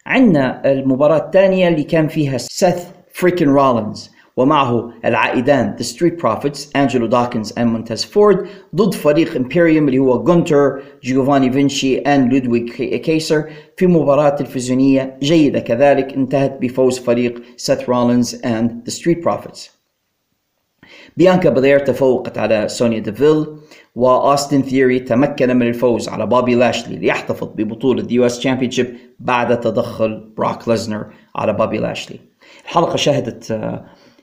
عندنا 0.06 0.72
المباراة 0.72 1.18
الثانية 1.18 1.68
اللي 1.68 1.84
كان 1.84 2.08
فيها 2.08 2.38
سيث 2.38 2.84
freakin' 3.14 3.50
رولينز 3.50 4.12
ومعه 4.38 4.92
العائدان 5.06 5.76
The 5.80 5.84
Street 5.84 6.22
Profits 6.22 6.76
أنجلو 6.76 7.06
داكنز 7.06 7.54
and 7.54 7.60
مونتاز 7.60 8.06
فورد 8.06 8.48
ضد 8.76 8.94
فريق 8.94 9.36
إمبيريوم 9.36 9.88
اللي 9.88 9.98
هو 10.00 10.24
جونتر 10.24 10.82
جيوفاني 11.04 11.52
فينشي 11.52 12.02
and 12.04 12.32
لودويغ 12.34 12.66
كيسر 12.98 13.44
في 13.78 13.88
مباراة 13.88 14.30
تلفزيونية 14.30 15.18
جيدة 15.22 15.60
كذلك 15.60 16.14
انتهت 16.14 16.58
بفوز 16.62 17.00
فريق 17.00 17.42
سيث 17.58 17.90
رولينز 17.90 18.36
and 18.36 18.70
The 18.90 18.94
Street 18.94 19.24
Profits. 19.24 19.75
بيانكا 21.18 21.50
بلير 21.50 21.80
تفوقت 21.80 22.38
على 22.38 22.68
سونيا 22.68 23.00
ديفيل 23.00 23.46
وأوستن 23.96 24.62
ثيوري 24.62 25.00
تمكن 25.00 25.56
من 25.58 25.68
الفوز 25.68 26.10
على 26.10 26.26
بوبي 26.26 26.56
لاشلي 26.56 26.96
ليحتفظ 26.96 27.48
ببطولة 27.56 28.08
US 28.10 28.40
Championship 28.40 28.96
بعد 29.20 29.60
تدخل 29.60 30.30
بروك 30.38 30.68
ليزنر 30.68 31.06
على 31.36 31.54
بوبي 31.54 31.78
لاشلي. 31.78 32.20
الحلقة 32.66 32.96
شهدت 32.96 33.60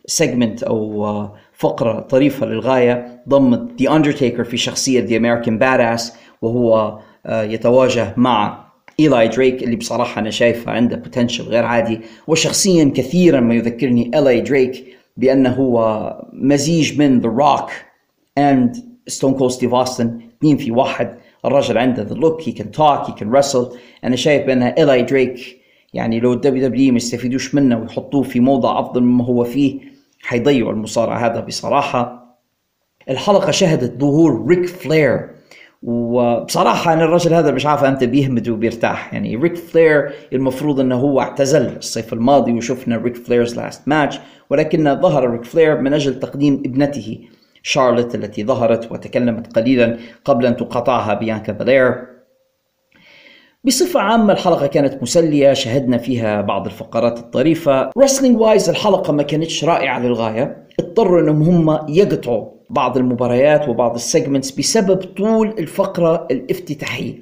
segment 0.07 0.62
أو 0.62 1.05
آه، 1.05 1.35
فقرة 1.52 2.00
طريفة 2.00 2.46
للغاية 2.46 3.22
ضمت 3.28 3.72
ذي 3.72 3.90
اندرتيكر 3.90 4.44
في 4.44 4.57
شخصية 4.57 5.00
The 5.05 5.16
American 5.16 5.59
Badass 5.59 6.12
وهو 6.42 6.98
آه، 7.26 7.42
يتواجه 7.42 8.14
مع 8.16 8.64
إيلاي 9.00 9.28
دريك 9.28 9.62
اللي 9.62 9.76
بصراحة 9.76 10.20
أنا 10.20 10.31
شايفه 10.31 10.72
عنده 10.72 10.96
potential 10.96 11.44
غير 11.44 11.64
عادي 11.64 12.00
وشخصيا 12.26 12.92
كثيرا 12.96 13.40
ما 13.40 13.55
يذكرني 13.55 14.11
إيلاي 14.14 14.40
دريك. 14.40 14.96
بأنه 15.16 15.51
هو 15.51 16.16
مزيج 16.33 16.98
من 16.98 17.20
ذا 17.20 17.29
روك 17.29 17.70
and 18.38 18.76
ستون 19.07 19.35
كول 19.35 19.51
ستيف 19.51 19.75
اوستن 19.75 20.20
اثنين 20.38 20.57
في 20.57 20.70
واحد. 20.70 21.18
الرجل 21.44 21.79
عنده 21.79 22.03
the 22.02 22.14
look 22.14 22.48
he 22.48 22.52
can 22.52 22.70
talk 22.70 23.11
he 23.11 23.12
can 23.12 23.33
wrestle 23.33 23.68
أنا 24.05 24.16
شايف 24.16 24.46
بان 24.46 24.62
ايلاي 24.62 25.03
دريك. 25.03 25.59
يعني 25.94 26.20
لو 26.20 26.33
الدبليو 26.33 26.68
دبليو 26.68 26.92
ما 26.92 26.96
يستفيدوش 26.96 27.55
منه 27.55 27.79
ويحطوه 27.79 28.22
في 28.22 28.40
موضع 28.40 28.79
أفضل 28.79 29.03
مما 29.03 29.25
هو 29.25 29.44
فيه 29.44 29.81
حيضيعوا 30.22 30.72
المصارع 30.72 31.27
هذا 31.27 31.40
بصراحة. 31.40 32.22
الحلقة 33.11 33.51
شهدت 33.51 34.01
ظهور 34.01 34.46
ريك 34.46 34.66
فلير 34.66 35.31
وبصراحة 35.83 36.92
أنا 36.92 37.05
الرجل 37.05 37.35
هذا 37.35 37.51
مش 37.51 37.66
عارف 37.66 37.85
إمتى 37.85 38.07
بيهمد 38.07 38.49
وبيرتاح. 38.49 39.14
يعني 39.14 39.37
ريك 39.37 39.57
فلير 39.57 40.12
المفروض 40.33 40.81
إنه 40.81 40.97
هو 40.97 41.21
اعتزل 41.21 41.77
الصيف 41.77 42.12
الماضي 42.12 42.53
وشفنا 42.53 42.97
Ric 42.96 43.16
Flair's 43.16 43.57
Last 43.57 43.88
Match 43.88 44.20
ولكن 44.51 45.01
ظهر 45.01 45.31
ريك 45.31 45.45
فلير 45.45 45.81
من 45.81 45.95
أجل 45.95 46.21
تقديم 46.21 46.62
ابنته 46.66 47.18
شارلوت 47.62 48.14
التي 48.14 48.45
ظهرت 48.45 48.92
وتكلمت 48.92 49.57
قليلا 49.57 49.97
قبل 50.25 50.47
أن 50.47 50.57
تقاطعها 50.57 51.14
بيانكا 51.14 51.53
بلير 51.53 52.12
بصفة 53.64 54.01
عامة 54.01 54.33
الحلقة 54.33 54.66
كانت 54.66 55.03
مسلية 55.03 55.53
شهدنا 55.53 55.99
فيها 55.99 56.40
بعض 56.40 56.66
الفقرات 56.66 57.18
الطريفة. 57.18 57.90
Wrestling 57.98 58.40
wise 58.40 58.68
الحلقة 58.68 59.12
ما 59.12 59.23
كانتش 59.23 59.64
رائعة 59.64 59.99
للغاية 59.99 60.66
اضطروا 60.81 61.21
إنهم 61.21 61.42
هم 61.42 61.87
يقطعوا 61.88 62.49
بعض 62.72 62.96
المباريات 62.96 63.68
وبعض 63.68 63.94
ال 63.94 64.01
segments 64.01 64.50
بسبب 64.50 64.96
طول 64.96 65.48
الفقرة 65.58 66.26
الافتتاحية. 66.30 67.14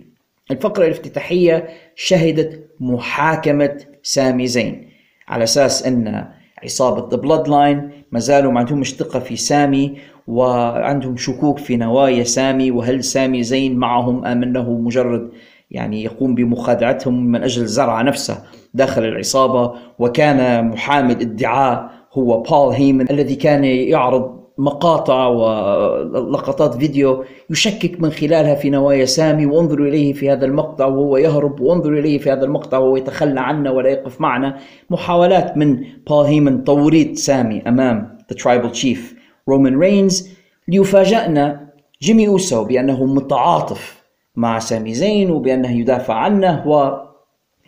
الفقرة 0.50 0.84
الافتتاحية 0.84 1.68
شهدت 1.94 2.70
محاكمة 2.80 3.76
سامي 4.02 4.46
زين 4.46 4.88
على 5.28 5.44
أساس 5.44 5.86
أن 5.86 6.24
عصابة 6.64 7.08
The 7.11 7.16
Bloodline 7.16 7.90
ما 8.12 8.18
زالوا 8.18 8.52
ما 8.52 8.60
عندهم 8.60 8.82
ثقة 8.82 9.18
في 9.18 9.36
سامي 9.36 9.98
وعندهم 10.26 11.16
شكوك 11.16 11.58
في 11.58 11.76
نوايا 11.76 12.24
سامي 12.24 12.70
وهل 12.70 13.04
سامي 13.04 13.42
زين 13.42 13.76
معهم 13.76 14.24
أم 14.24 14.42
أنه 14.42 14.72
مجرد 14.72 15.30
يعني 15.70 16.04
يقوم 16.04 16.34
بمخادعتهم 16.34 17.24
من 17.24 17.42
أجل 17.42 17.66
زرع 17.66 18.02
نفسه 18.02 18.42
داخل 18.74 19.04
العصابة؟ 19.04 19.72
وكان 19.98 20.68
محامي 20.68 21.12
الادعاء 21.12 21.90
هو 22.12 22.42
بول 22.42 22.74
هيمن 22.74 23.10
الذي 23.10 23.34
كان 23.34 23.64
يعرض 23.64 24.39
مقاطع 24.61 25.27
ولقطات 25.27 26.75
فيديو 26.75 27.25
يشكك 27.51 28.01
من 28.01 28.11
خلالها 28.11 28.55
في 28.55 28.70
نوايا 28.70 29.05
سامي 29.05 29.46
وانظروا 29.46 29.87
إليه 29.87 30.12
في 30.12 30.31
هذا 30.31 30.46
المقطع 30.46 30.87
وهو 30.87 31.16
يهرب 31.16 31.61
وانظروا 31.61 31.99
إليه 31.99 32.18
في 32.18 32.33
هذا 32.33 32.44
المقطع 32.44 32.79
وهو 32.79 32.96
يتخلى 32.96 33.40
عنا 33.40 33.70
ولا 33.70 33.90
يقف 33.90 34.20
معنا. 34.20 34.59
محاولات 34.90 35.57
من 35.57 35.85
بول 36.09 36.25
هيمن 36.27 36.64
توريط 36.64 37.16
سامي 37.16 37.62
أمام 37.68 38.18
The 38.30 38.37
Tribal 38.37 38.72
Chief 38.72 39.14
رومان 39.49 39.79
رينز 39.79 40.29
ليفاجئنا 40.68 41.68
جيمي 42.03 42.29
أوسو 42.29 42.64
بأنه 42.64 43.05
متعاطف 43.05 44.03
مع 44.37 44.59
سامي 44.59 44.94
زين 44.94 45.31
وبأنه 45.31 45.70
يدافع 45.81 46.14
عنه 46.14 46.66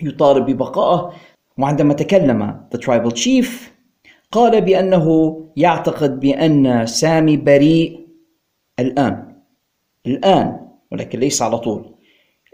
ويطالب 0.02 0.46
ببقائه. 0.46 1.12
وعندما 1.58 1.94
تكلم 1.94 2.42
The 2.72 2.78
Tribal 2.78 3.12
Chief 3.12 3.71
قال 4.32 4.60
بأنه 4.60 5.36
يعتقد 5.56 6.20
بأن 6.20 6.86
سامي 6.86 7.36
بريء 7.36 8.00
الآن. 8.78 9.32
الآن 10.06 10.60
ولكن 10.92 11.18
ليس 11.18 11.42
على 11.42 11.58
طول. 11.58 11.84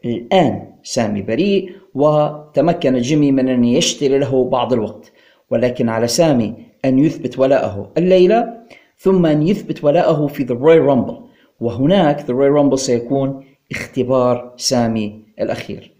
الآن 0.04 0.72
سامي 0.82 1.22
بريء 1.22 1.72
وتمكن 1.94 2.98
جيمي 2.98 3.32
من 3.32 3.48
أن 3.48 3.64
يشتري 3.64 4.18
له 4.18 4.44
بعض 4.44 4.72
الوقت 4.72 5.12
ولكن 5.50 5.88
على 5.88 6.06
سامي 6.06 6.54
أن 6.84 6.98
يثبت 6.98 7.38
ولاءه 7.38 7.92
الليلة 7.98 8.54
ثم 8.98 9.26
أن 9.26 9.42
يثبت 9.42 9.84
ولاءه 9.84 10.26
في 10.26 10.42
The 10.42 10.54
Royal 10.54 10.78
Rumble 10.78 11.18
وهناك 11.60 12.20
The 12.20 12.34
Royal 12.34 12.48
Rumble 12.48 12.78
سيكون 12.78 13.44
اختبار 13.70 14.54
سامي 14.56 15.22
الأخير. 15.40 15.92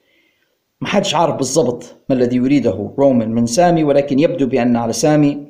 ما 0.80 0.88
حدش 0.88 1.14
عارف 1.14 1.36
بالضبط 1.36 1.96
ما 2.08 2.16
الذي 2.16 2.36
يريده 2.36 2.92
رومان 2.98 3.30
من 3.30 3.46
سامي 3.46 3.84
ولكن 3.84 4.18
يبدو 4.18 4.46
بأن 4.46 4.76
على 4.76 4.92
سامي 4.92 5.47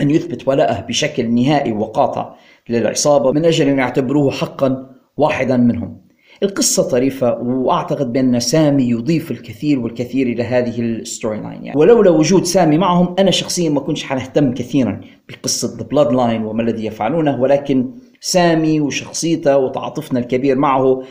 أن 0.00 0.10
يثبت 0.10 0.48
ولاءه 0.48 0.80
بشكل 0.80 1.30
نهائي 1.30 1.72
وقاطع 1.72 2.34
للعصابة 2.68 3.32
من 3.32 3.44
أجل 3.44 3.68
أن 3.68 3.78
يعتبروه 3.78 4.30
حقا 4.30 4.86
واحدا 5.16 5.56
منهم. 5.56 6.04
القصة 6.42 6.82
طريفة 6.82 7.38
وأعتقد 7.42 8.12
بأن 8.12 8.40
سامي 8.40 8.90
يضيف 8.90 9.30
الكثير 9.30 9.80
والكثير 9.80 10.26
إلى 10.26 10.42
هذه 10.42 10.80
ال 10.80 11.40
storyline 11.40 11.64
يعني. 11.64 11.80
ولولا 11.80 12.10
وجود 12.10 12.44
سامي 12.44 12.78
معهم 12.78 13.14
أنا 13.18 13.30
شخصيا 13.30 13.70
ما 13.70 13.80
كنتش 13.80 14.04
حأهتم 14.04 14.54
كثيرا 14.54 15.00
بقصة 15.28 15.76
The 15.78 15.84
Bloodline 15.84 16.44
وما 16.44 16.62
الذي 16.62 16.86
يفعلونه 16.86 17.40
ولكن 17.40 17.90
سامي 18.20 18.80
وشخصيته 18.80 19.58
وتعاطفنا 19.58 20.18
الكبير 20.18 20.56
معه 20.56 21.02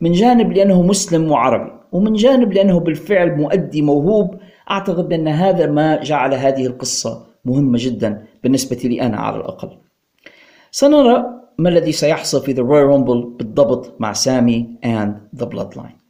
من 0.00 0.12
جانب 0.12 0.52
لأنه 0.52 0.82
مسلم 0.82 1.30
وعربي 1.30 1.70
ومن 1.92 2.12
جانب 2.12 2.52
لأنه 2.52 2.80
بالفعل 2.80 3.36
مؤدي 3.36 3.82
موهوب 3.82 4.34
أعتقد 4.70 5.08
بأن 5.08 5.28
هذا 5.28 5.66
ما 5.66 6.02
جعل 6.02 6.34
هذه 6.34 6.66
القصة 6.66 7.26
مهمة 7.44 7.78
جدا 7.80 8.24
بالنسبة 8.42 8.76
لي 8.84 9.02
أنا 9.02 9.16
على 9.16 9.36
الأقل. 9.36 9.70
سنرى 10.70 11.24
ما 11.58 11.68
الذي 11.68 11.92
سيحصل 11.92 12.42
في 12.42 12.54
The 12.54 12.58
Royal 12.58 12.88
Rumble 12.94 13.36
بالضبط 13.38 13.94
مع 14.00 14.12
سامي 14.12 14.66
and 14.84 15.40
The 15.42 15.46
Bloodline. 15.46 16.02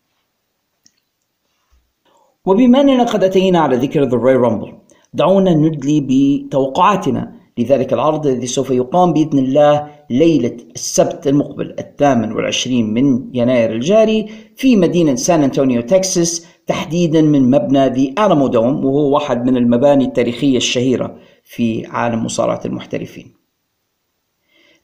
وبما 2.46 2.80
أننا 2.80 3.04
قد 3.04 3.24
أتينا 3.24 3.58
على 3.58 3.76
ذكر 3.76 4.10
The 4.10 4.22
Royal 4.22 4.50
Rumble 4.50 4.74
دعونا 5.14 5.54
ندلي 5.54 6.00
بتوقعاتنا 6.00 7.32
لذلك 7.58 7.92
العرض 7.92 8.26
الذي 8.26 8.46
سوف 8.46 8.70
يقام 8.70 9.12
بإذن 9.12 9.38
الله 9.38 9.88
ليلة 10.10 10.56
السبت 10.74 11.26
المقبل 11.26 11.74
الثامن 11.78 12.32
والعشرين 12.32 12.94
من 12.94 13.36
يناير 13.36 13.72
الجاري 13.72 14.28
في 14.56 14.76
مدينة 14.76 15.14
سان 15.14 15.42
أنطونيو 15.42 15.82
تكساس 15.82 16.46
تحديدا 16.66 17.22
من 17.22 17.50
مبنى 17.50 17.88
The 17.88 18.14
Alamodome 18.18 18.84
وهو 18.84 19.14
واحد 19.14 19.46
من 19.46 19.56
المباني 19.56 20.04
التاريخية 20.04 20.56
الشهيرة 20.56 21.16
في 21.54 21.86
عالم 21.86 22.24
مصارعة 22.24 22.60
المحترفين. 22.64 23.34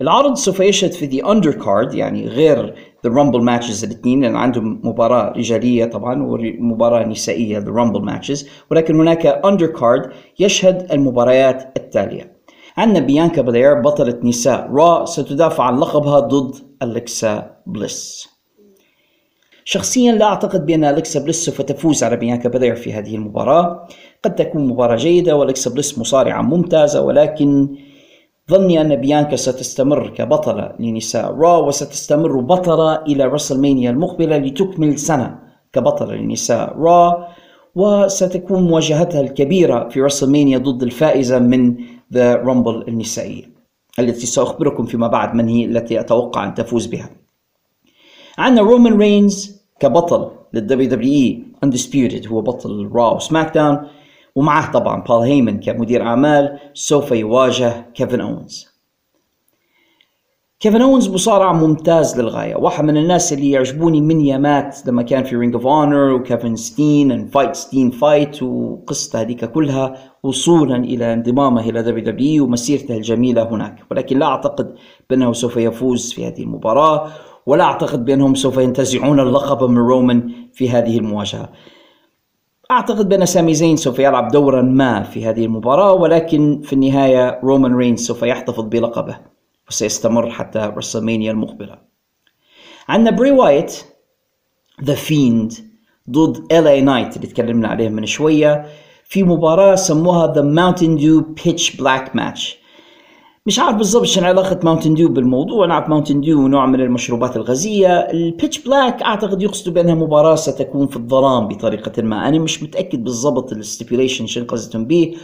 العرض 0.01 0.35
سوف 0.35 0.61
يشهد 0.61 0.93
في 0.93 1.07
undercard 1.33 1.95
يعني 1.95 2.27
غير 2.27 2.75
the 3.05 3.11
Rumble 3.11 3.43
matches 3.43 3.85
الاثنين 3.85 4.21
لأن 4.21 4.37
عندهم 4.37 4.81
مباراة 4.85 5.33
رجاليه 5.33 5.85
طبعا 5.85 6.23
ومباراة 6.23 7.07
نسائية 7.07 7.59
the 7.59 7.71
Rumble 7.71 8.05
matches 8.05 8.49
ولكن 8.71 9.01
هناك 9.01 9.41
card 9.67 10.11
يشهد 10.39 10.93
المباريات 10.93 11.73
التالية. 11.77 12.37
عندنا 12.77 13.07
بيانكا 13.07 13.43
بلير 13.43 13.81
بطلة 13.81 14.21
نساء 14.23 14.71
را 14.73 15.05
ستدافع 15.05 15.65
عن 15.65 15.79
لقبها 15.79 16.21
ضد 16.21 16.57
أليكسا 16.83 17.57
بليس. 17.67 18.29
شخصيا 19.71 20.13
لا 20.13 20.25
أعتقد 20.25 20.67
بأن 20.67 20.85
أليكسا 20.85 21.21
بليس 21.21 21.45
سوف 21.45 21.63
تفوز 21.63 22.05
على 22.05 22.17
بيانكا 22.17 22.49
بلير 22.49 22.77
في 22.77 22.93
هذه 22.93 23.15
المباراة. 23.15 23.89
قد 24.23 24.35
تكون 24.35 24.67
مباراة 24.67 24.97
جيدة 24.97 25.37
وأليكسا 25.37 25.71
بليس 25.71 25.99
مصارعة 25.99 26.43
ممتازة 26.43 27.03
ولكن 27.03 27.77
ظني 28.51 28.81
أن 28.81 28.97
بيانكا 28.97 29.37
ستستمر 29.37 30.09
كبطلة 30.09 30.73
لنساء 30.81 31.35
را 31.35 31.57
وستستمر 31.57 32.41
بطلة 32.41 33.03
إلى 33.03 33.25
رسلمانيا 33.25 33.91
المقبلة 33.91 34.37
لتكمل 34.37 34.99
سنة 34.99 35.39
كبطلة 35.73 36.15
لنساء 36.15 36.77
را 36.79 37.29
وستكون 37.75 38.63
مواجهتها 38.63 39.21
الكبيرة 39.21 39.89
في 39.89 40.01
رسلمانيا 40.01 40.59
ضد 40.59 40.83
الفائزة 40.83 41.39
من 41.39 41.77
the 42.13 42.35
Rumble 42.35 42.85
النسائية 42.89 43.45
التي 43.99 44.27
سأخبركم 44.27 44.85
فيما 44.87 45.09
بعد 45.09 45.35
من 45.35 45.49
هي 45.49 45.65
التي 45.65 46.01
أتوقع 46.01 46.45
أن 46.45 46.55
تفوز 46.55 46.87
بها. 46.87 47.11
عندنا 48.39 48.63
رومان 48.63 48.99
رينز 48.99 49.58
كبطل 49.81 50.31
للدبليو 50.55 50.89
دبليو 50.89 51.13
إي 51.13 51.43
undisputed 51.65 52.27
هو 52.27 52.41
بطل 52.41 52.91
را 52.93 53.11
وسماك 53.11 53.55
داون 53.55 53.79
ومعه 54.35 54.73
طبعا 54.73 55.03
بول 55.03 55.21
هيمن 55.21 55.61
كمدير 55.61 56.03
أعمال 56.03 56.59
سوف 56.75 57.11
يواجه 57.13 57.87
كيفن 57.95 58.21
أونز. 58.21 58.69
كيفن 60.61 60.83
أونز 60.83 61.09
مصارع 61.09 61.53
ممتاز 61.53 62.21
للغاية 62.21 62.57
واحد 62.57 62.85
من 62.85 62.97
الناس 62.97 63.33
اللي 63.33 63.51
يعجبوني 63.51 64.01
من 64.01 64.21
يامات 64.21 64.87
لما 64.87 65.03
كان 65.03 65.25
في 65.25 65.37
Ring 65.37 65.55
of 65.55 65.67
Honor 65.67 66.13
وكيفن 66.13 66.57
ستين 66.57 67.13
and 67.13 67.27
Fight 67.27 67.57
Steen 67.57 67.91
Fight 67.91 68.43
وقصته 68.43 69.21
هذيك 69.21 69.45
كلها 69.45 69.97
وصولا 70.23 70.77
إلى 70.77 71.13
انضمامه 71.15 71.69
إلى 71.69 71.83
WWE 71.83 72.45
ومسيرته 72.45 72.97
الجميلة 72.97 73.43
هناك. 73.43 73.85
ولكن 73.91 74.19
لا 74.19 74.27
أعتقد 74.27 74.75
بأنه 75.11 75.33
سوف 75.33 75.57
يفوز 75.57 76.13
في 76.13 76.27
هذه 76.27 76.43
المباراة. 76.43 77.11
ولا 77.49 77.65
أعتقد 77.65 78.05
بأنهم 78.05 78.35
سوف 78.35 78.57
ينتزعون 78.57 79.21
اللقب 79.21 79.71
من 79.71 79.79
رومان 79.79 80.33
في 80.53 80.71
هذه 80.71 80.99
المواجهة. 80.99 81.49
أعتقد 82.71 83.09
بأن 83.09 83.27
سامي 83.27 83.55
زين 83.55 83.77
سوف 83.77 83.99
يلعب 83.99 84.29
دورا 84.29 84.63
ما 84.63 85.03
في 85.03 85.27
هذه 85.27 85.45
المباراة 85.45 85.93
ولكن 85.93 86.61
في 86.65 86.73
النهاية 86.73 87.41
رومان 87.45 87.75
رينز 87.75 88.07
سوف 88.07 88.23
يحتفظ 88.23 88.65
بلقبه 88.65 89.19
وسيستمر 89.69 90.31
حتى 90.31 90.73
رسلمانيا 90.77 91.33
المقبلة. 91.33 91.79
عندنا 92.89 93.17
بري 93.17 93.31
وايت 93.31 93.85
the 94.85 94.95
Fiend 94.95 95.53
ضد 96.11 96.53
ال 96.53 96.67
اي 96.67 96.81
نايت 96.81 97.17
اللي 97.17 97.27
تكلمنا 97.27 97.69
عليه 97.69 97.89
من 97.89 98.07
شوية. 98.07 98.67
في 99.05 99.23
مباراة 99.23 99.75
سموها 99.75 100.33
the 100.33 100.43
Mountain 100.43 100.97
Dew 100.97 101.21
Pitch 101.21 101.77
Black 101.77 102.17
match 102.17 102.58
مش 103.49 103.59
عارف 103.59 103.77
بالضبط 103.77 104.05
شنو 104.05 104.27
علاقة 104.27 104.61
Mountain 104.63 104.95
Dew 104.95 105.09
بالموضوع. 105.09 105.67
نعرف 105.67 105.89
Mountain 105.89 106.21
Dew 106.21 106.49
نوع 106.49 106.67
من 106.67 106.81
المشروبات 106.81 107.37
الغازية. 107.37 107.89
ال 107.89 108.00
Pitch 108.00 108.59
Black 108.59 109.03
أعتقد 109.03 109.43
يقصد 109.43 109.75
بأنها 109.75 109.95
مباراة 109.95 110.35
ستكون 110.35 110.87
في 110.87 110.97
الظلام 110.97 111.49
بطريقة 111.49 112.03
ما. 112.03 112.29
أنا 112.29 112.39
مش 112.39 112.63
متأكد 112.63 113.05
بالضبط 113.05 113.53
ال 113.53 113.59
stipulation 113.59 114.27
شنو 114.27 114.45
قصدهم 114.45 114.85
به 114.85 115.17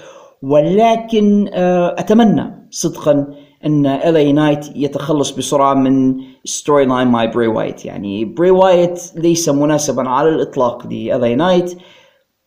ولكن 0.43 1.51
آه، 1.53 1.95
أتمنى 1.99 2.69
صدقا 2.71 3.27
أن 3.67 3.87
ال 3.87 4.17
اي 4.17 4.33
نايت 4.33 4.77
يتخلص 4.77 5.31
بسرعة 5.31 5.75
من 5.75 6.17
storyline 6.45 7.09
مع 7.09 7.27
بري 7.27 7.47
وايت 7.47 7.85
يعني 7.85 8.25
بري 8.25 8.51
وايت 8.51 9.01
ليس 9.17 9.49
مناسبا 9.49 10.09
على 10.09 10.29
الإطلاق 10.29 10.87
لال 10.87 11.25
اي 11.25 11.35
نايت 11.35 11.79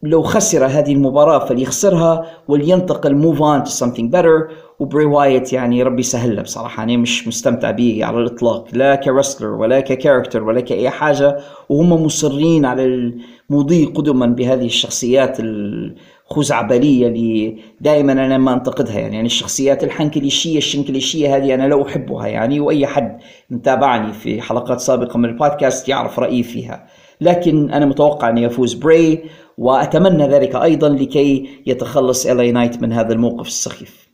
لو 0.04 0.22
خسر 0.22 0.66
هذه 0.66 0.94
المباراة 0.94 1.46
فليخسرها 1.46 2.26
ولينتقل 2.48 3.16
move 3.16 3.42
on 3.42 3.64
to 3.64 3.72
something 3.72 4.12
better. 4.12 4.67
وبري 4.80 5.06
وايت 5.06 5.54
يعني 5.54 5.84
ربي 5.84 6.00
يسهل 6.00 6.36
له 6.36 6.42
بصراحة. 6.42 6.84
أنا 6.84 6.98
مش 6.98 7.28
مستمتع 7.28 7.72
به 7.72 8.00
على 8.04 8.18
الإطلاق 8.18 8.68
لا 8.74 8.96
ك 8.96 9.01
wrestler 9.01 9.48
ولا 9.48 9.80
ك 9.80 9.86
character 9.86 10.44
ولا 10.44 10.62
كأي 10.62 10.90
حاجة. 10.90 11.38
وهم 11.70 12.06
مصرين 12.06 12.66
على 12.66 13.14
المضي 13.50 13.86
قدما 13.86 14.26
بهذه 14.26 14.66
الشخصيات 14.66 15.38
الخزعبلية 15.40 17.08
اللي 17.08 17.58
دائما 17.82 18.12
أنا 18.12 18.38
ما 18.38 18.54
أنتقدها. 18.54 19.00
يعني, 19.00 19.16
يعني 19.16 19.26
الشخصيات 19.26 19.84
الحنكليشية 19.84 20.58
الشنكليشية 20.58 21.36
هذه 21.36 21.54
أنا 21.54 21.68
لا 21.68 21.82
أحبها. 21.82 22.28
يعني 22.28 22.60
وأي 22.60 22.88
حد 22.88 23.20
متابعني 23.50 24.14
في 24.14 24.42
حلقات 24.42 24.80
سابقة 24.80 25.18
من 25.18 25.30
البودكاست 25.30 25.90
يعرف 25.90 26.20
رأيي 26.20 26.44
فيها. 26.44 26.88
لكن 27.22 27.72
أنا 27.72 27.86
متوقع 27.86 28.30
أن 28.30 28.38
يفوز 28.38 28.74
بري 28.74 29.24
وأتمنى 29.58 30.28
ذلك 30.28 30.56
أيضا 30.56 30.90
لكي 30.90 31.50
يتخلص 31.66 32.26
ال 32.26 32.39
اي 32.39 32.52
نايت 32.52 32.82
من 32.82 32.94
هذا 32.94 33.14
الموقف 33.14 33.48
السخيف. 33.48 34.07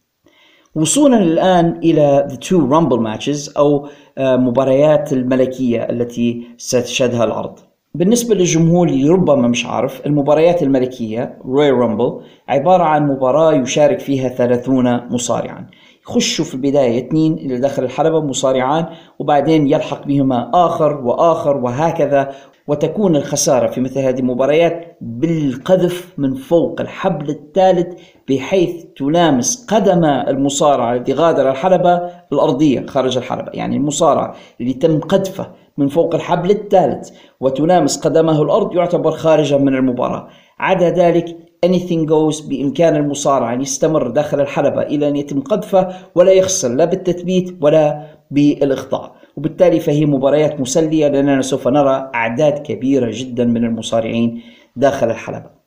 وصولا 0.76 1.18
الآن 1.18 1.80
إلى 1.84 2.28
the 2.30 2.34
two 2.34 2.60
Rumble 2.60 3.00
matches 3.00 3.58
أو 3.58 3.88
آه، 4.18 4.36
مباريات 4.36 5.14
الملكية 5.14 5.84
التي 5.90 6.48
ستشهدها 6.58 7.24
العرض. 7.24 7.60
بالنسبة 7.96 8.36
للجمهور 8.36 8.88
اللي 8.88 9.10
ربما 9.10 9.48
مش 9.48 9.66
عارف 9.66 10.06
المباريات 10.06 10.64
الملكية 10.64 11.38
Royal 11.46 11.70
Rumble 11.70 12.22
عبارة 12.50 12.84
عن 12.84 13.08
مباراة 13.08 13.54
يشارك 13.54 14.00
فيها 14.00 14.30
30 14.30 15.08
مصارعا. 15.10 15.68
يخشوا 16.08 16.46
في 16.46 16.54
البداية 16.56 17.08
اثنين 17.08 17.34
إلى 17.34 17.60
داخل 17.60 17.84
الحلبة 17.84 18.22
مصارعان 18.22 18.86
وبعدين 19.20 19.68
يلحق 19.68 20.06
بهما 20.08 20.52
آخر 20.54 20.98
وآخر 20.98 21.58
وهكذا 21.58 22.32
وتكون 22.68 23.16
الخسارة 23.16 23.68
في 23.68 23.82
مثل 23.82 24.00
هذه 24.00 24.20
المباريات 24.20 24.98
بالقذف 25.02 26.14
من 26.18 26.36
فوق 26.36 26.82
الحبل 26.82 27.30
الثالث 27.30 28.00
بحيث 28.30 28.86
تلامس 28.98 29.66
قدم 29.66 30.06
المصارع 30.06 30.96
الذي 30.96 31.14
غادر 31.14 31.52
الحلبة 31.52 32.02
الأرضية 32.34 32.86
خارج 32.86 33.18
الحلبة. 33.18 33.52
يعني 33.54 33.78
المصارع 33.78 34.36
اللي 34.62 34.74
تم 34.74 35.00
قذفه 35.00 35.52
من 35.78 35.88
فوق 35.88 36.16
الحبل 36.16 36.52
الثالث 36.52 37.10
وتلامس 37.40 37.98
قدمه 37.98 38.42
الأرض 38.42 38.76
يعتبر 38.76 39.12
خارجا 39.12 39.58
من 39.58 39.76
المباراة. 39.76 40.28
عدا 40.60 40.90
ذلك 40.90 41.38
anything 41.66 42.06
goes 42.08 42.48
بإمكان 42.48 42.96
المصارع 42.96 43.54
أن 43.54 43.62
يستمر 43.62 44.08
داخل 44.08 44.42
الحلبة 44.42 44.82
إلى 44.82 45.08
أن 45.08 45.16
يتم 45.16 45.42
قذفه 45.42 45.96
ولا 46.16 46.32
يخسر 46.32 46.70
لا 46.70 46.86
بالتثبيت 46.86 47.58
ولا 47.62 48.08
بالإخضاع 48.32 49.16
وبالتالي 49.38 49.80
فهي 49.80 50.06
مباريات 50.06 50.60
مسلية 50.60 51.08
لأننا 51.08 51.42
سوف 51.42 51.68
نرى 51.68 52.12
أعداد 52.16 52.60
كبيرة 52.60 53.12
جدا 53.14 53.46
من 53.46 53.64
المصارعين 53.64 54.42
داخل 54.76 55.10
الحلبة. 55.10 55.63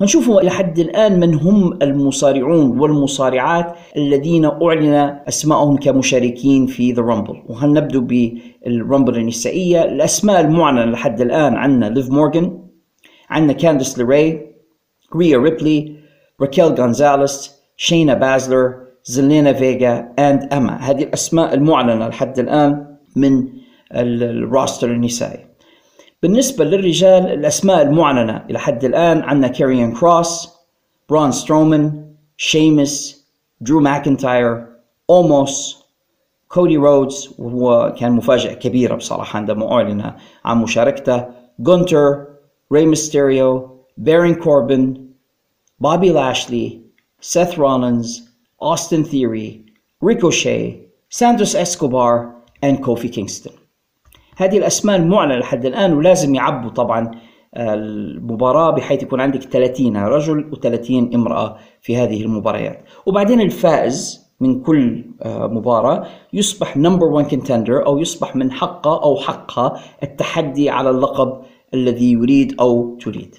نشوف 0.00 0.30
إلى 0.30 0.50
حد 0.50 0.78
الآن 0.78 1.20
من 1.20 1.34
هم 1.34 1.78
المصارعون 1.82 2.80
والمصارعات 2.80 3.74
الذين 3.96 4.44
أعلن 4.44 5.20
أسمائهم 5.28 5.76
كمشاركين 5.76 6.66
في 6.66 6.92
the 6.92 7.02
Rumble 7.02 7.42
وهنبدأ 7.48 7.98
بال 7.98 8.28
Rumble 8.28 9.16
النسائية؟ 9.16 9.84
الأسماء 9.84 10.40
المعلنة 10.40 10.84
لحد 10.84 11.20
الآن 11.20 11.54
عندنا 11.54 11.86
ليف 11.86 12.10
مورغان 12.10 12.58
عندنا 13.30 13.52
كانديس 13.52 13.98
ليراي 13.98 14.54
ريا 15.16 15.38
ريبلي 15.38 15.96
راكيل 16.40 16.64
غونزاليس 16.64 17.54
شينا 17.76 18.14
بازلر 18.14 18.74
زلينا 19.04 19.52
فيجا 19.52 20.12
and 20.18 20.52
إيما 20.52 20.76
هذه 20.76 21.02
الأسماء 21.02 21.54
المعلنة 21.54 22.08
لحد 22.08 22.38
الآن 22.38 22.96
من 23.16 23.48
ال 23.92 24.06
roster 24.06 24.90
النسائي. 24.90 25.53
بالنسبة 26.24 26.64
للرجال 26.64 27.26
الأسماء 27.26 27.82
المعلنة 27.82 28.44
إلى 28.50 28.58
حد 28.58 28.84
الآن 28.84 29.22
عندنا 29.22 29.48
كاريان 29.48 29.92
كروس 29.92 30.48
برون 31.08 31.32
سترومان 31.32 32.12
شيمس 32.36 33.24
درو 33.60 33.80
ماكنتاير 33.80 34.66
أوموس 35.10 35.84
كودي 36.48 36.76
رودز 36.76 37.34
وهو 37.38 37.94
كان 37.98 38.12
مفاجأة 38.12 38.52
كبيرة 38.52 38.94
بصراحة 38.94 39.36
عندما 39.36 39.72
أعلن 39.72 40.12
عن 40.44 40.62
مشاركته. 40.62 41.24
جونتر 41.58 42.24
ري 42.72 42.86
ميستيريو 42.86 43.78
بارون 43.96 44.34
كوربن 44.34 45.06
بوبي 45.80 46.08
لاشلي 46.08 46.80
سيث 47.20 47.58
رولينز 47.58 48.28
أوستن 48.62 49.02
ثيري 49.02 49.64
ريكوشي 50.04 50.76
سانتوس 51.10 51.56
اسكوبار 51.56 52.30
and 52.66 52.80
كوفي 52.80 53.08
كينغستون 53.08 53.63
هذه 54.36 54.58
الأسماء 54.58 54.96
المعلنة 54.96 55.36
لحد 55.36 55.64
الآن 55.66 55.92
ولازم 55.92 56.34
يعبوا 56.34 56.70
طبعا 56.70 57.10
المباراة 57.56 58.70
بحيث 58.70 59.02
يكون 59.02 59.20
عندك 59.20 59.42
30 59.42 59.96
رجل 59.96 60.50
و30 60.52 61.14
امرأة 61.14 61.56
في 61.80 61.96
هذه 61.96 62.22
المباريات. 62.22 62.84
وبعدين 63.06 63.40
الفائز 63.40 64.24
من 64.40 64.62
كل 64.62 65.04
مباراة 65.26 66.06
يصبح 66.32 66.76
number 66.76 67.06
1 67.06 67.30
contender 67.30 67.86
أو 67.86 67.98
يصبح 67.98 68.36
من 68.36 68.52
حقه 68.52 69.02
أو 69.02 69.16
حقها 69.16 69.80
التحدي 70.02 70.70
على 70.70 70.90
اللقب 70.90 71.42
الذي 71.74 72.12
يريد 72.12 72.60
أو 72.60 72.96
تريد. 72.96 73.34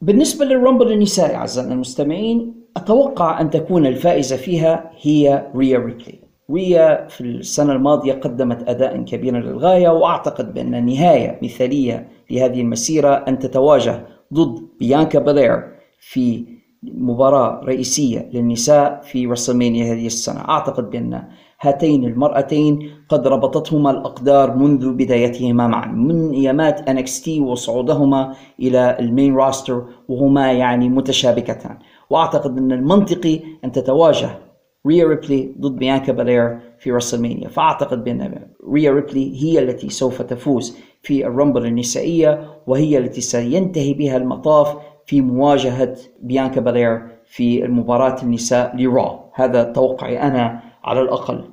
بالنسبة 0.00 0.44
لل 0.44 0.56
Rumble 0.56 0.92
النسائي 0.92 1.36
أعزائنا 1.36 1.74
المستمعين 1.74 2.54
أتوقع 2.76 3.40
أن 3.40 3.50
تكون 3.50 3.86
الفائزة 3.86 4.36
فيها 4.36 4.90
هي 5.00 5.50
ريا 5.56 5.78
ريبلي 5.78 6.27
ريا 6.50 7.08
في 7.08 7.20
السنة 7.20 7.72
الماضية 7.72 8.12
قدمت 8.12 8.68
أداء 8.68 9.02
كبيرا 9.02 9.40
للغاية 9.40 9.88
وأعتقد 9.88 10.54
بأن 10.54 10.86
نهاية 10.86 11.38
مثالية 11.42 12.08
لهذه 12.30 12.60
المسيرة 12.60 13.14
أن 13.14 13.38
تتواجه 13.38 14.06
ضد 14.34 14.62
بيانكا 14.78 15.18
بالير 15.18 15.64
في 16.00 16.44
مباراة 16.82 17.60
رئيسية 17.64 18.30
للنساء 18.32 19.00
في 19.04 19.26
رسلمانيا 19.26 19.92
هذه 19.92 20.06
السنة. 20.06 20.40
أعتقد 20.40 20.90
بأن 20.90 21.22
هاتين 21.60 22.04
المرأتين 22.04 22.90
قد 23.08 23.26
ربطتهما 23.26 23.90
الأقدار 23.90 24.56
منذ 24.56 24.92
بدايتهما 24.92 25.66
معا 25.66 25.86
من 25.86 26.30
أيامات 26.30 26.90
NXT 26.90 27.28
وصعودهما 27.28 28.34
إلى 28.60 28.96
ال 29.00 29.07
main 29.07 29.34
roster 29.36 29.84
وهما 30.08 30.52
يعني 30.52 30.88
متشابكتان. 30.88 31.78
وأعتقد 32.10 32.58
أن 32.58 32.72
المنطقي 32.72 33.40
أن 33.64 33.72
تتواجه 33.72 34.47
ريا 34.86 35.08
ريبلي 35.08 35.54
ضد 35.60 35.78
بيانكا 35.78 36.12
بالير 36.12 36.58
في 36.78 36.90
رسلمانيا 36.90 37.48
فأعتقد 37.48 38.04
بأن 38.04 38.46
ريا 38.72 38.90
ريبلي 38.90 39.42
هي 39.42 39.58
التي 39.58 39.88
سوف 39.88 40.22
تفوز 40.22 40.78
في 41.02 41.26
ال 41.26 41.32
Rumble 41.32 41.66
النسائية 41.66 42.48
وهي 42.66 42.98
التي 42.98 43.20
سينتهي 43.20 43.94
بها 43.94 44.16
المطاف 44.16 44.76
في 45.06 45.20
مواجهة 45.20 45.96
بيانكا 46.22 46.60
بالير 46.60 47.02
في 47.26 47.64
المباراة 47.64 48.22
النساء 48.22 48.76
ل 48.76 48.87
Raw. 48.87 49.30
هذا 49.34 49.62
توقعي 49.62 50.22
أنا 50.22 50.60
على 50.84 51.00
الأقل. 51.00 51.44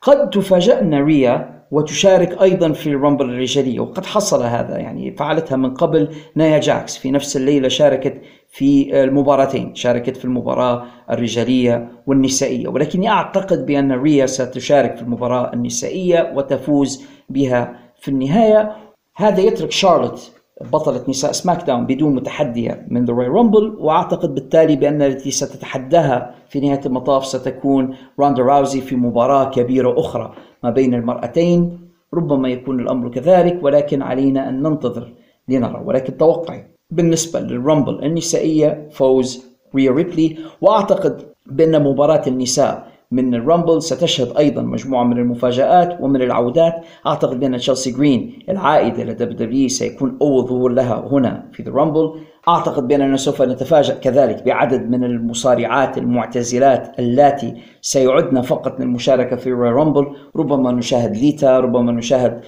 قد 0.00 0.30
تفاجأنا 0.30 1.00
ريا 1.00 1.64
وتشارك 1.70 2.42
أيضا 2.42 2.72
في 2.72 2.90
ال 2.90 2.95
Rumble 2.95 3.24
الرجالية 3.24 3.80
وقد 3.80 4.06
حصل 4.06 4.42
هذا 4.42 4.78
يعني 4.78 5.16
فعلتها 5.16 5.56
من 5.56 5.74
قبل 5.74 6.08
نايا 6.34 6.60
جاكس. 6.60 6.96
في 6.96 7.10
نفس 7.10 7.36
الليلة 7.36 7.68
شاركت 7.68 8.20
في 8.54 9.02
المباراتين 9.04 9.74
شاركت 9.74 10.16
في 10.16 10.24
المباراة 10.24 10.84
الرجالية 11.10 11.88
والنسائية. 12.06 12.68
ولكني 12.68 13.08
أعتقد 13.08 13.66
بأن 13.66 13.92
ريا 13.92 14.26
ستشارك 14.26 14.96
في 14.96 15.02
المباراة 15.02 15.52
النسائية 15.52 16.32
وتفوز 16.36 17.04
بها 17.28 17.78
في 18.00 18.08
النهاية. 18.08 18.76
هذا 19.16 19.40
يترك 19.40 19.70
شارلوت 19.70 20.32
بطلة 20.72 21.04
نساء 21.08 21.32
SmackDown 21.32 21.86
بدون 21.86 22.14
متحدية 22.14 22.86
من 22.88 23.08
Royal 23.08 23.26
Rumble 23.26 23.76
وأعتقد 23.78 24.34
بالتالي 24.34 24.76
بأن 24.76 25.02
التي 25.02 25.30
ستتحداها 25.30 26.34
في 26.48 26.60
نهاية 26.60 26.80
المطاف 26.86 27.26
ستكون 27.26 27.96
روندا 28.20 28.42
راوزي 28.42 28.80
في 28.80 28.96
مباراة 28.96 29.50
كبيرة 29.50 30.00
أخرى 30.00 30.34
ما 30.64 30.70
بين 30.70 30.94
المرأتين. 30.94 31.78
ربما 32.14 32.48
يكون 32.48 32.80
الأمر 32.80 33.08
كذلك 33.08 33.58
ولكن 33.62 34.02
علينا 34.02 34.48
أن 34.48 34.62
ننتظر 34.62 35.12
لنرى. 35.48 35.82
ولكن 35.84 36.16
توقعي 36.16 36.73
بالنسبة 36.94 37.40
لل 37.40 37.56
Rumble 37.56 38.04
النسائية 38.04 38.88
فوز 38.92 39.44
ريا 39.74 39.90
ريبلي 39.92 40.36
وأعتقد 40.60 41.22
بأن 41.46 41.82
مباراة 41.82 42.22
النساء 42.26 42.94
من 43.10 43.34
ال 43.34 43.41
Rumble 43.41 43.82
ستشهد 43.82 44.36
أيضا 44.36 44.62
مجموعة 44.62 45.04
من 45.04 45.18
المفاجآت 45.18 46.00
ومن 46.00 46.22
العودات. 46.22 46.74
أعتقد 47.06 47.40
بأن 47.40 47.56
تشيلسي 47.56 47.90
جرين 47.90 48.38
العائده 48.48 49.04
ل 49.04 49.36
WWE 49.36 49.68
سيكون 49.68 50.18
أول 50.22 50.46
ظهور 50.46 50.72
لها 50.72 51.08
هنا 51.10 51.48
في 51.52 51.62
ال 51.62 51.69
Rumble 51.69 52.14
أعتقد 52.48 52.88
باننا 52.88 53.16
سوف 53.16 53.42
نتفاجأ 53.42 53.94
كذلك 53.94 54.42
بعدد 54.44 54.90
من 54.90 55.04
المصارعات 55.04 55.98
المعتزلات 55.98 56.98
اللاتي 56.98 57.54
سيعدن 57.80 58.40
فقط 58.40 58.80
للمشاركة 58.80 59.36
في 59.36 59.46
ال 59.46 59.55
Rumble 59.55 60.06
ربما 60.36 60.72
نشاهد 60.72 61.16
ليتا 61.16 61.60
ربما 61.60 61.92
نشاهد 61.92 62.40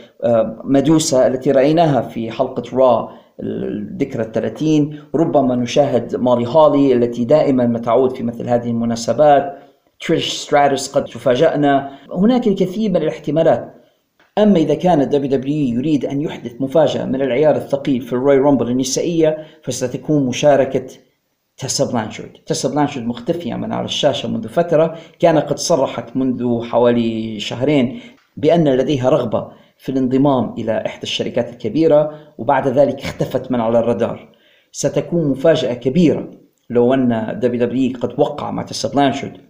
مدوسا 0.65 1.27
التي 1.27 1.51
رأيناها 1.51 2.01
في 2.01 2.31
حلقة 2.31 2.63
Raw 2.77 3.09
الذكرى 3.41 4.23
الثلاثين 4.23 5.01
ربما 5.15 5.57
نشاهد 5.57 6.17
مولي 6.17 6.47
هولي 6.47 6.93
التي 6.93 7.25
دائما 7.25 7.67
ما 7.67 7.79
تعود 7.79 8.17
في 8.17 8.23
مثل 8.23 8.49
هذه 8.49 8.71
المناسبات. 8.71 9.59
تريش 10.01 10.33
ستراتوس 10.33 10.89
قد 10.89 11.05
تفاجأنا. 11.05 11.91
هناك 12.13 12.47
الكثير 12.47 12.91
من 12.91 12.97
الاحتمالات. 12.97 13.75
أما 14.39 14.59
إذا 14.59 14.75
كان 14.75 15.01
ال 15.01 15.31
WWE 15.31 15.79
يريد 15.79 16.05
أن 16.05 16.21
يحدث 16.21 16.53
مفاجأة 16.61 17.05
من 17.05 17.23
العيار 17.23 17.57
الثقيل 17.57 18.03
في 18.03 18.13
ال 18.13 18.37
Royal 18.37 18.52
Rumble 18.52 18.71
النسائية 18.71 19.39
فستكون 19.63 20.27
مشاركة 20.27 20.87
تيسا 21.57 21.85
بلانشارد. 21.85 22.33
تيسا 22.47 22.69
بلانشارد 22.69 23.07
مختفية 23.07 23.55
من 23.55 23.73
على 23.73 23.85
الشاشة 23.85 24.29
منذ 24.29 24.49
فترة. 24.49 24.99
كان 25.19 25.39
قد 25.39 25.59
صرحت 25.59 26.17
منذ 26.17 26.63
حوالي 26.65 27.41
شهرين 27.41 28.01
بأن 28.37 28.69
لديها 28.69 29.09
رغبة 29.09 29.49
في 29.77 29.93
الانضمام 29.93 30.55
إلى 30.59 30.87
إحدى 30.87 31.03
الشركات 31.03 31.53
الكبيرة 31.53 32.19
وبعد 32.39 32.69
ذلك 32.69 33.01
اختفت 33.05 33.53
من 33.53 33.61
على 33.61 33.79
الرادار. 33.79 34.29
ستكون 34.73 35.29
مفاجأة 35.29 35.75
كبيرة 35.75 36.31
لو 36.71 36.95
أن 36.95 37.39
WWE 37.43 37.99
قد 38.01 38.21
وقع 38.21 38.51
مع 38.51 38.63
تيسا 38.63 38.89
بلانشارد 38.89 39.41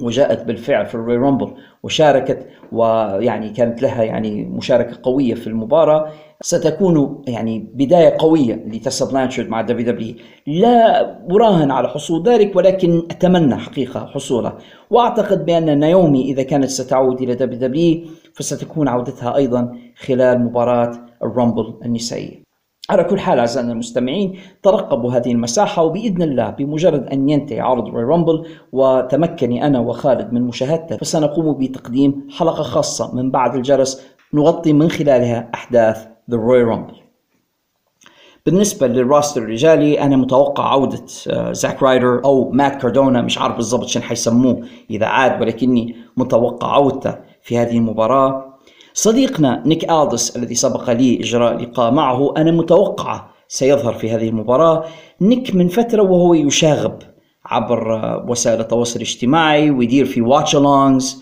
وجاءت 0.00 0.44
بالفعل 0.44 0.86
في 0.86 0.94
ال 0.94 1.16
Royal 1.16 1.33
Rumble 1.33 1.54
وشاركت 1.82 2.46
ويعني 2.72 3.50
كانت 3.50 3.82
لها 3.82 4.02
يعني 4.02 4.44
مشاركة 4.44 4.98
قوية 5.02 5.34
في 5.34 5.46
المباراة. 5.46 6.12
ستكون 6.40 7.22
يعني 7.26 7.70
بداية 7.74 8.16
قوية 8.18 8.54
لتيسا 8.54 9.04
بلانشارد 9.04 9.48
مع 9.48 9.60
WWE 9.60 10.14
لا 10.46 11.00
أراهن 11.30 11.70
على 11.70 11.88
حصول 11.88 12.22
ذلك 12.22 12.56
ولكن 12.56 13.02
أتمنى 13.10 13.56
حقيقة 13.56 14.06
حصوله. 14.06 14.52
وأعتقد 14.90 15.44
بأن 15.44 15.78
نايومي 15.78 16.22
إذا 16.22 16.42
كانت 16.42 16.68
ستعود 16.68 17.22
إلى 17.22 17.34
WWE 17.34 18.00
فستكون 18.34 18.88
عودتها 18.88 19.36
أيضا 19.36 19.78
خلال 19.96 20.44
مباراة 20.44 20.92
ال 21.22 21.29
Rumble 21.29 21.74
النسائية. 21.84 22.46
على 22.90 23.04
كل 23.04 23.20
حال 23.20 23.38
أعزائنا 23.38 23.72
المستمعين 23.72 24.38
ترقبوا 24.62 25.12
هذه 25.12 25.32
المساحة 25.32 25.82
وبإذن 25.82 26.22
الله 26.22 26.50
بمجرد 26.50 27.06
أن 27.06 27.28
ينتهي 27.30 27.60
عرض 27.60 27.88
Royal 27.88 28.04
Rumble 28.04 28.46
وتمكني 28.72 29.66
أنا 29.66 29.80
وخالد 29.80 30.32
من 30.32 30.42
مشاهدته 30.42 30.96
فسنقوم 30.96 31.58
بتقديم 31.58 32.28
حلقة 32.30 32.62
خاصة 32.62 33.14
من 33.14 33.30
بعد 33.30 33.54
الجرس 33.54 34.06
نغطي 34.34 34.72
من 34.72 34.90
خلالها 34.90 35.50
أحداث 35.54 36.15
the 36.30 36.36
Royal 36.36 36.62
Rumble 36.62 37.06
بالنسبة 38.46 38.86
لل 38.86 39.00
roster 39.00 39.42
الرجالي 39.42 40.00
أنا 40.00 40.16
متوقع 40.16 40.68
عودة 40.72 41.06
آه، 41.30 41.52
زاك 41.52 41.82
رايدر 41.82 42.24
أو 42.24 42.50
مات 42.50 42.82
كاردونا. 42.82 43.22
مش 43.22 43.38
عارف 43.38 43.56
بالضبط 43.56 43.86
شن 43.86 44.02
حيسموه 44.02 44.64
إذا 44.90 45.06
عاد 45.06 45.40
ولكني 45.40 45.96
متوقع 46.16 46.72
عودته 46.72 47.14
في 47.42 47.58
هذه 47.58 47.76
المباراة. 47.76 48.58
صديقنا 48.94 49.62
نيك 49.66 49.90
ألدس 49.90 50.36
الذي 50.36 50.54
سبق 50.54 50.90
لي 50.90 51.20
إجراء 51.20 51.56
لقاء 51.56 51.92
معه 51.92 52.34
أنا 52.36 52.50
متوقع 52.50 53.26
سيظهر 53.48 53.94
في 53.94 54.10
هذه 54.10 54.28
المباراة. 54.28 54.84
نيك 55.20 55.54
من 55.54 55.68
فترة 55.68 56.02
وهو 56.02 56.34
يشاغب 56.34 56.98
عبر 57.44 57.94
آه، 57.96 58.26
وسائل 58.28 58.60
التواصل 58.60 58.96
الاجتماعي 58.96 59.70
ويدير 59.70 60.04
في 60.04 60.22
watch 60.22 60.56
alongs. 60.56 61.16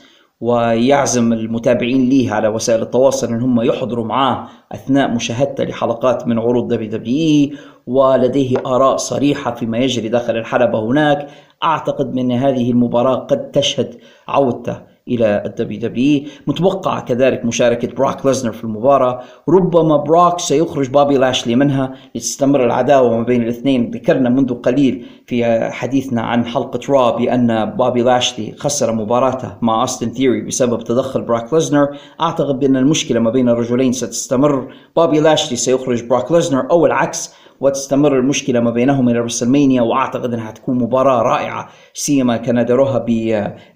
ويعزم 0.45 1.33
المتابعين 1.33 2.09
ليه 2.09 2.33
على 2.33 2.49
وسائل 2.49 2.83
التواصل 2.83 3.27
إن 3.27 3.41
هم 3.41 3.61
يحضروا 3.61 4.05
معاه 4.05 4.49
أثناء 4.73 5.11
مشاهدته 5.11 5.65
لحلقات 5.65 6.27
من 6.27 6.39
عروض 6.39 6.69
WWE 6.69 7.53
ولديه 7.87 8.57
آراء 8.67 8.97
صريحة 8.97 9.55
فيما 9.55 9.79
يجري 9.79 10.09
داخل 10.09 10.37
الحلبة 10.37 10.79
هناك. 10.79 11.27
أعتقد 11.65 12.19
ان 12.19 12.33
هذه 12.33 12.71
المباراة 12.71 13.15
قد 13.15 13.51
تشهد 13.51 13.95
عودته 14.29 14.94
إلى 15.09 15.43
ال 15.47 15.81
WWE 15.81 16.23
متوقع 16.47 17.01
كذلك 17.01 17.45
مشاركة 17.45 17.89
براك 17.89 18.27
ليزنر 18.27 18.53
في 18.53 18.65
المباراة. 18.65 19.21
ربما 19.49 19.97
براك 19.97 20.41
سيخرج 20.41 20.91
بابي 20.91 21.19
لاشلي 21.19 21.57
منها 21.57 21.95
لتستمر 22.15 22.65
العداوة 22.65 23.17
ما 23.17 23.23
بين 23.23 23.43
الاثنين. 23.43 23.91
ذكرنا 23.91 24.29
منذ 24.29 24.55
قليل 24.55 25.07
في 25.27 25.69
حديثنا 25.71 26.23
عن 26.23 26.47
حلقة 26.47 26.81
Raw 26.89 27.11
بأن 27.11 27.65
بابي 27.65 28.03
لاشلي 28.03 28.55
خسر 28.59 28.93
مباراته 28.93 29.53
مع 29.63 29.81
اوستن 29.81 30.11
ثيوري 30.11 30.41
بسبب 30.41 30.85
تدخل 30.85 31.23
براك 31.23 31.55
ليزنر 31.55 31.89
أعتقد 32.21 32.59
بأن 32.59 32.77
المشكلة 32.77 33.21
ما 33.21 33.31
بين 33.31 33.49
الرجلين 33.49 33.93
ستستمر. 33.93 34.75
بابي 34.97 35.21
لاشلي 35.21 35.57
سيخرج 35.57 36.05
براك 36.05 36.33
ليزنر 36.33 36.71
أو 36.71 36.87
العكس 36.87 37.35
وتستمر 37.61 38.19
المشكلة 38.19 38.61
ما 38.61 38.71
بينهم 38.71 39.09
إلى 39.09 39.19
WrestleMania 39.19 39.83
وأعتقد 39.83 40.35
إنها 40.35 40.47
حتكون 40.47 40.79
مباراة 40.79 41.23
رائعة 41.23 41.69
سيما 41.95 42.37
كان 42.37 42.65
داروها 42.65 42.99
ب 42.99 43.11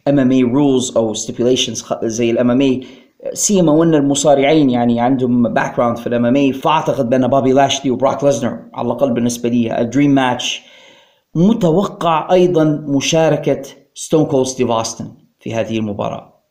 MMA 0.08 0.30
rules 0.30 0.96
أو 0.96 1.14
stipulations 1.14 1.84
زي 2.02 2.30
ال 2.30 2.50
MMA 2.50 2.80
سيما 3.32 3.72
وإن 3.72 3.94
المصارعين 3.94 4.70
يعني 4.70 5.00
عندهم 5.00 5.54
background 5.54 5.96
في 5.96 6.06
ال 6.06 6.26
MMA 6.26 6.52
فأعتقد 6.52 7.10
بأن 7.10 7.26
بابي 7.28 7.52
لاشلي 7.52 7.90
وبراك 7.90 8.24
ليزنر 8.24 8.58
على 8.74 8.86
الأقل 8.86 9.12
بالنسبة 9.12 9.48
لي 9.48 9.80
ال 9.80 9.85
dream 9.85 10.10
match 10.10 10.62
متوقع 11.34 12.32
أيضا 12.32 12.64
مشاركة 12.86 13.62
ستون 13.94 14.24
كولد 14.24 14.46
ستيف 14.46 14.70
اوستن 14.70 15.12
في 15.40 15.54
هذه 15.54 15.78
المباراة. 15.78 16.42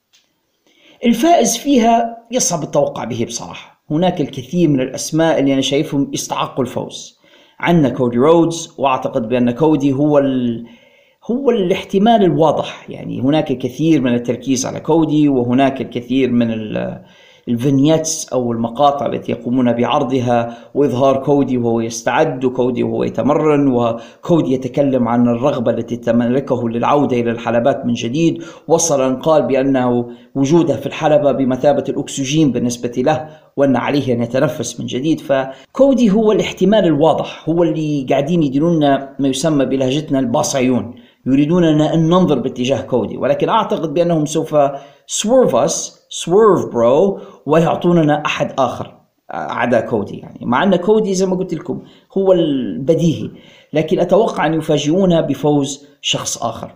الفائز 1.05 1.57
فيها 1.57 2.17
يصعب 2.31 2.63
التوقع 2.63 3.03
به 3.03 3.25
بصراحة. 3.25 3.83
هناك 3.91 4.21
الكثير 4.21 4.69
من 4.69 4.81
الأسماء 4.81 5.39
اللي 5.39 5.53
أنا 5.53 5.61
شايفهم 5.61 6.11
يستحقوا 6.13 6.63
الفوز. 6.63 7.16
عندنا 7.59 7.89
كودي 7.89 8.17
رودز 8.17 8.75
وأعتقد 8.77 9.29
بأن 9.29 9.51
كودي 9.51 9.93
هو 9.93 10.17
ال... 10.17 10.65
هو 11.31 11.51
الاحتمال 11.51 12.23
الواضح. 12.23 12.89
يعني 12.89 13.21
هناك 13.21 13.51
الكثير 13.51 14.01
من 14.01 14.13
التركيز 14.13 14.65
على 14.65 14.79
كودي 14.79 15.29
وهناك 15.29 15.81
الكثير 15.81 16.31
من 16.31 16.51
ال... 16.51 17.01
ال 17.47 17.55
vignettes 17.55 18.29
أو 18.33 18.51
المقاطع 18.51 19.05
التي 19.05 19.31
يقومون 19.31 19.73
بعرضها 19.73 20.57
وإظهار 20.73 21.17
كودي 21.23 21.57
وهو 21.57 21.81
يستعد 21.81 22.45
وكودي 22.45 22.83
وهو 22.83 23.03
يتمرن 23.03 23.67
وكودي 23.67 24.53
يتكلم 24.53 25.07
عن 25.07 25.27
الرغبة 25.27 25.71
التي 25.71 25.97
تملكه 25.97 26.69
للعودة 26.69 27.19
إلى 27.19 27.31
الحلبات 27.31 27.85
من 27.85 27.93
جديد. 27.93 28.43
وصل 28.67 29.01
أن 29.01 29.15
قال 29.15 29.41
بأنه 29.47 30.09
وجوده 30.35 30.75
في 30.75 30.85
الحلبة 30.85 31.31
بمثابة 31.31 31.83
الأكسجين 31.89 32.51
بالنسبة 32.51 32.93
له 32.97 33.27
وأن 33.57 33.75
عليه 33.75 34.13
أن 34.13 34.21
يتنفس 34.21 34.79
من 34.79 34.85
جديد. 34.85 35.19
فكودي 35.19 36.11
هو 36.11 36.31
الاحتمال 36.31 36.85
الواضح 36.85 37.49
هو 37.49 37.63
اللي 37.63 38.05
قاعدين 38.09 38.43
يديرون 38.43 38.79
ما 39.19 39.27
يسمى 39.27 39.65
بلهجتنا 39.65 40.19
الباص 40.19 40.55
عيون 40.55 40.95
يريدوننا 41.25 41.93
أن 41.93 42.09
ننظر 42.09 42.39
باتجاه 42.39 42.81
كودي. 42.81 43.17
ولكن 43.17 43.49
أعتقد 43.49 43.93
بأنهم 43.93 44.25
سوف 44.25 44.55
swerve 45.07 45.71
swerve 46.09 46.65
bro 46.73 47.19
ويعطوننا 47.47 48.25
أحد 48.25 48.51
آخر 48.59 48.93
عدا 49.31 49.79
كودي 49.79 50.17
يعني. 50.17 50.39
مع 50.41 50.63
أن 50.63 50.75
كودي 50.75 51.13
زي 51.13 51.25
ما 51.25 51.35
قلت 51.35 51.53
لكم 51.53 51.81
هو 52.17 52.33
البديهي 52.33 53.29
لكن 53.73 53.99
أتوقع 53.99 54.45
أن 54.45 54.53
يفاجئونا 54.53 55.21
بفوز 55.21 55.87
شخص 56.01 56.43
آخر. 56.43 56.71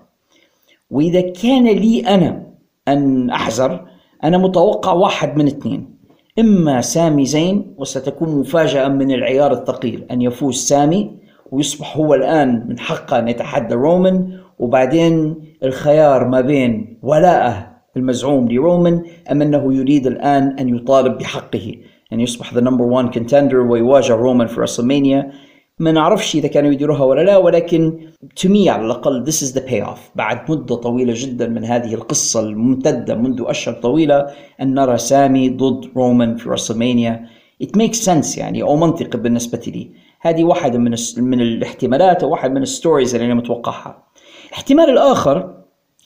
وإذا 0.92 1.22
كان 1.22 1.68
لي 1.68 2.00
أنا 2.08 2.44
أن 2.88 3.30
أحزر 3.30 3.86
أنا 4.24 4.38
متوقع 4.38 4.94
واحد 4.94 5.38
من 5.38 5.48
اثنين. 5.48 5.96
إما 6.40 6.82
سامي 6.82 7.26
زين 7.26 7.76
وستكون 7.78 8.40
مفاجأة 8.40 8.88
من 8.88 9.12
العيار 9.12 9.54
الثقيل 9.54 10.06
أن 10.12 10.22
يفوز 10.22 10.56
سامي 10.56 11.12
ويصبح 11.52 11.98
هو 11.98 12.14
الآن 12.14 12.66
من 12.70 12.80
حقه 12.80 13.20
أن 13.20 13.28
يتحدى 13.28 13.74
رومان 13.74 14.40
وبعدين 14.60 15.36
الخيار 15.64 16.28
ما 16.28 16.42
بين 16.42 16.98
ولاءه 17.02 17.71
المزعوم 17.98 18.52
لرومان 18.52 19.04
أم 19.32 19.42
أنه 19.42 19.74
يريد 19.74 20.08
الآن 20.08 20.56
أن 20.60 20.76
يطالب 20.76 21.18
بحقه. 21.18 21.76
أن 22.14 22.20
يصبح 22.20 22.54
the 22.54 22.62
number 22.62 22.86
1 22.86 23.14
contender 23.14 23.58
ويواجه 23.58 24.16
رومان 24.16 24.48
في 24.48 24.62
WrestleMania 24.62 25.32
ما 25.80 25.92
نعرفش 25.92 26.36
إذا 26.36 26.48
كانوا 26.48 26.72
يديروها 26.72 27.04
ولا 27.04 27.22
لا 27.22 27.38
ولكن 27.38 28.00
me 28.46 28.68
على 28.68 28.86
الأقل 28.86 29.26
this 29.26 29.36
is 29.36 29.54
the 29.54 29.62
payoff. 29.62 30.00
بعد 30.16 30.52
مدة 30.52 30.76
طويلة 30.76 31.14
جدا 31.16 31.48
من 31.48 31.66
هذه 31.66 31.94
القصة 31.94 32.40
الممتدة 32.40 33.16
منذ 33.16 33.44
أشهر 33.46 33.76
طويلة 33.76 34.28
أن 34.62 34.74
نرى 34.74 34.98
سامي 34.98 35.50
ضد 35.50 35.92
رومان 35.96 36.36
في 36.36 36.50
WrestleMania 36.50 37.26
it 37.64 37.78
makes 37.78 38.06
sense 38.06 38.38
يعني 38.38 38.64
أو 38.64 38.76
منطقي 38.76 39.20
بالنسبة 39.20 39.62
لي. 39.68 39.92
هذه 40.22 40.44
واحدة 40.44 40.80
من 40.80 40.96
من 41.18 41.42
الاحتمالات 41.42 42.24
أو 42.24 42.32
واحد 42.32 42.52
من 42.52 42.62
ال 42.62 42.68
stories 42.69 43.16
اللي 43.16 43.26
أنا 43.26 43.34
متوقعها. 43.34 44.04
الاحتمال 44.50 44.90
الآخر 44.90 45.54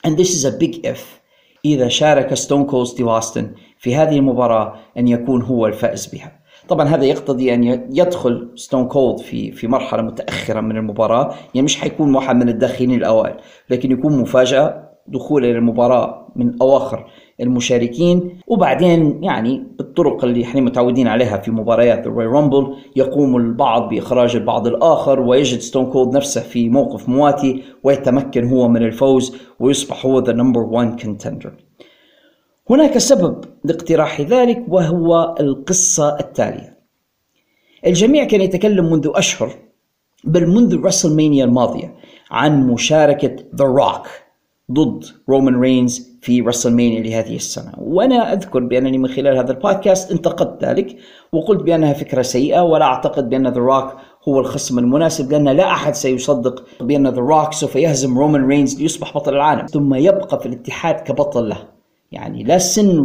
and 0.07 0.11
this 0.11 0.29
is 0.29 0.45
a 0.45 0.63
big 0.63 0.85
if 0.85 1.24
إذا 1.65 1.87
شارك 1.87 2.33
ستون 2.33 2.63
كولد 2.63 2.87
ستيف 2.87 3.07
أوستن 3.07 3.51
في 3.77 3.95
هذه 3.95 4.17
المباراة 4.17 4.75
أن 4.97 5.07
يكون 5.07 5.41
هو 5.41 5.67
الفائز 5.67 6.05
بها. 6.05 6.31
طبعا 6.67 6.87
هذا 6.87 7.05
يقتضي 7.05 7.53
أن 7.53 7.63
يدخل 7.91 8.51
ستون 8.55 8.87
كولد 8.87 9.19
في 9.19 9.51
في 9.51 9.67
مرحلة 9.67 10.01
متأخرة 10.01 10.61
من 10.61 10.77
المباراة 10.77 11.33
يعني 11.55 11.65
مش 11.65 11.77
حيكون 11.77 12.15
واحد 12.15 12.35
من 12.35 12.49
الداخلين 12.49 12.91
الأوائل 12.91 13.35
لكن 13.69 13.91
يكون 13.91 14.17
مفاجأة 14.17 14.89
دخوله 15.07 15.49
إلى 15.49 15.57
المباراه 15.57 16.27
من 16.35 16.61
أواخر 16.61 17.05
المشاركين 17.39 18.37
وبعدين 18.47 19.23
يعني 19.23 19.63
بالطرق 19.77 20.23
اللي 20.23 20.43
إحنا 20.43 20.61
متعودين 20.61 21.07
عليها 21.07 21.37
في 21.37 21.51
مباريات 21.51 22.07
ال 22.07 22.25
Royal 22.25 22.48
Rumble 22.48 22.75
يقوم 22.95 23.37
البعض 23.37 23.89
بإخراج 23.89 24.35
البعض 24.35 24.67
الآخر 24.67 25.19
ويجد 25.19 25.59
ستون 25.59 25.85
كولد 25.85 26.15
نفسه 26.15 26.41
في 26.41 26.69
موقف 26.69 27.09
مواتي 27.09 27.63
ويتمكن 27.83 28.47
هو 28.47 28.67
من 28.67 28.83
الفوز 28.83 29.35
ويصبح 29.59 30.05
هو 30.05 30.19
the 30.19 30.33
number 30.33 30.61
1 30.61 31.01
contender 31.01 31.53
هناك 32.69 32.97
سبب 32.97 33.45
لاقتراح 33.63 34.21
ذلك 34.21 34.65
وهو 34.67 35.35
القصة 35.39 36.19
التالية. 36.19 36.77
الجميع 37.85 38.23
كان 38.23 38.41
يتكلم 38.41 38.85
منذ 38.85 39.11
أشهر 39.15 39.51
بل 40.23 40.47
منذ 40.47 40.83
WrestleMania 40.83 41.45
الماضية 41.45 41.95
عن 42.31 42.67
مشاركة 42.67 43.35
ذا 43.55 43.65
روك 43.65 44.07
ضد 44.71 45.05
رومان 45.29 45.59
رينز 45.59 46.14
في 46.25 46.41
WrestleMania 46.41 46.99
لهذه 46.99 47.35
السنة. 47.35 47.71
وأنا 47.77 48.33
أذكر 48.33 48.59
بأنني 48.59 48.97
من 48.97 49.07
خلال 49.07 49.37
هذا 49.37 49.51
البودكاست 49.51 50.11
انتقدت 50.11 50.63
ذلك 50.63 50.97
وقلت 51.31 51.63
بأنها 51.63 51.93
فكرة 51.93 52.21
سيئة 52.21 52.61
ولا 52.61 52.85
أعتقد 52.85 53.29
بأن 53.29 53.47
ذا 53.47 53.59
روك 53.59 53.93
هو 54.27 54.39
الخصم 54.39 54.79
المناسب 54.79 55.31
لأن 55.31 55.49
لا 55.49 55.71
أحد 55.71 55.95
سيصدق 55.95 56.63
بأن 56.81 57.07
ذا 57.07 57.19
روك 57.19 57.53
سوف 57.53 57.75
يهزم 57.75 58.17
رومان 58.17 58.47
رينز 58.47 58.81
ليصبح 58.81 59.13
بطل 59.13 59.33
العالم. 59.33 59.65
ثم 59.65 59.93
يبقى 59.93 60.39
في 60.39 60.45
الاتحاد 60.45 60.95
كبطل 60.95 61.49
له. 61.49 61.57
يعني 62.11 62.43
لا 62.43 62.57
سن 62.57 62.97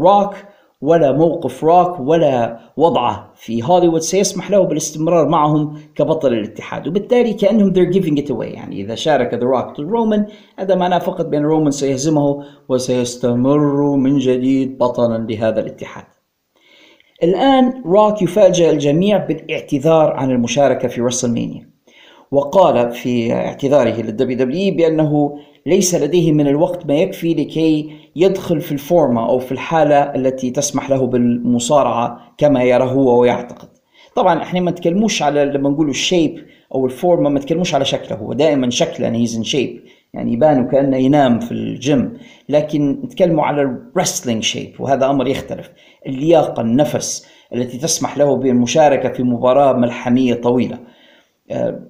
روك 0.00 0.34
ولا 0.80 1.12
موقف 1.12 1.64
روك 1.64 2.00
ولا 2.00 2.60
وضعه 2.76 3.32
في 3.34 3.62
هوليوود. 3.64 4.00
سيسمح 4.00 4.50
له 4.50 4.62
بالاستمرار 4.62 5.28
معهم 5.28 5.78
كبطل 5.94 6.32
الاتحاد. 6.32 6.88
وبالتالي 6.88 7.32
كأنهم 7.32 7.72
they're 7.72 7.94
giving 7.94 8.16
it 8.24 8.30
away. 8.30 8.54
يعني 8.54 8.80
إذا 8.80 8.94
شارك 8.94 9.34
ذا 9.34 9.40
روك 9.40 9.80
رومان 9.80 10.26
هذا 10.58 10.74
معناه 10.74 10.98
فقط 10.98 11.26
بأن 11.26 11.42
رومان 11.42 11.70
سيهزمه 11.70 12.44
وسيستمر 12.68 13.96
من 13.96 14.18
جديد 14.18 14.78
بطلا 14.78 15.26
لهذا 15.30 15.60
الاتحاد. 15.60 16.04
الآن 17.22 17.82
روك 17.86 18.22
يفاجأ 18.22 18.70
الجميع 18.70 19.26
بالاعتذار 19.26 20.12
عن 20.12 20.30
المشاركة 20.30 20.88
في 20.88 21.00
رسلمانيا 21.00 21.75
وقال 22.30 22.90
في 22.90 23.32
اعتذاره 23.32 24.02
لل 24.02 24.38
WW 24.38 24.74
بأنه 24.74 25.38
ليس 25.66 25.94
لديه 25.94 26.32
من 26.32 26.46
الوقت 26.46 26.86
ما 26.86 26.94
يكفي 26.94 27.34
لكي 27.34 27.90
يدخل 28.16 28.60
في 28.60 28.72
الفورمة 28.72 29.28
أو 29.28 29.38
في 29.38 29.52
الحالة 29.52 29.98
التي 29.98 30.50
تسمح 30.50 30.90
له 30.90 31.06
بالمصارعة 31.06 32.34
كما 32.38 32.62
يرى 32.62 32.84
هو 32.84 33.20
ويعتقد 33.20 33.68
طبعا 34.16 34.42
إحنا 34.42 34.60
ما 34.60 34.70
نتكلموش 34.70 35.22
على 35.22 35.44
لما 35.44 35.70
نقولوا 35.70 35.90
ال 35.90 35.99
shape 35.99 36.44
أو 36.74 36.86
الفورمة 36.86 37.30
ما 37.30 37.38
نتكلموش 37.38 37.74
على 37.74 37.84
شكله. 37.84 38.16
هو 38.16 38.32
دائما 38.32 38.70
شكله 38.70 39.08
he's 39.08 39.36
in 39.36 39.44
shape 39.44 39.80
يعني 40.14 40.32
يبان 40.32 40.60
وكأنه 40.60 40.96
ينام 40.96 41.40
في 41.40 41.52
الجيم. 41.52 42.18
لكن 42.48 42.90
نتكلموا 43.04 43.44
على 43.44 43.62
ال 43.62 43.70
wrestling 43.70 44.42
shape 44.42 44.80
وهذا 44.80 45.06
أمر 45.06 45.28
يختلف. 45.28 45.70
اللياقة 46.06 46.60
النفس 46.60 47.26
التي 47.54 47.78
تسمح 47.78 48.18
له 48.18 48.36
بالمشاركة 48.36 49.08
في 49.08 49.22
مباراة 49.22 49.72
ملحمية 49.72 50.34
طويلة. 50.34 50.78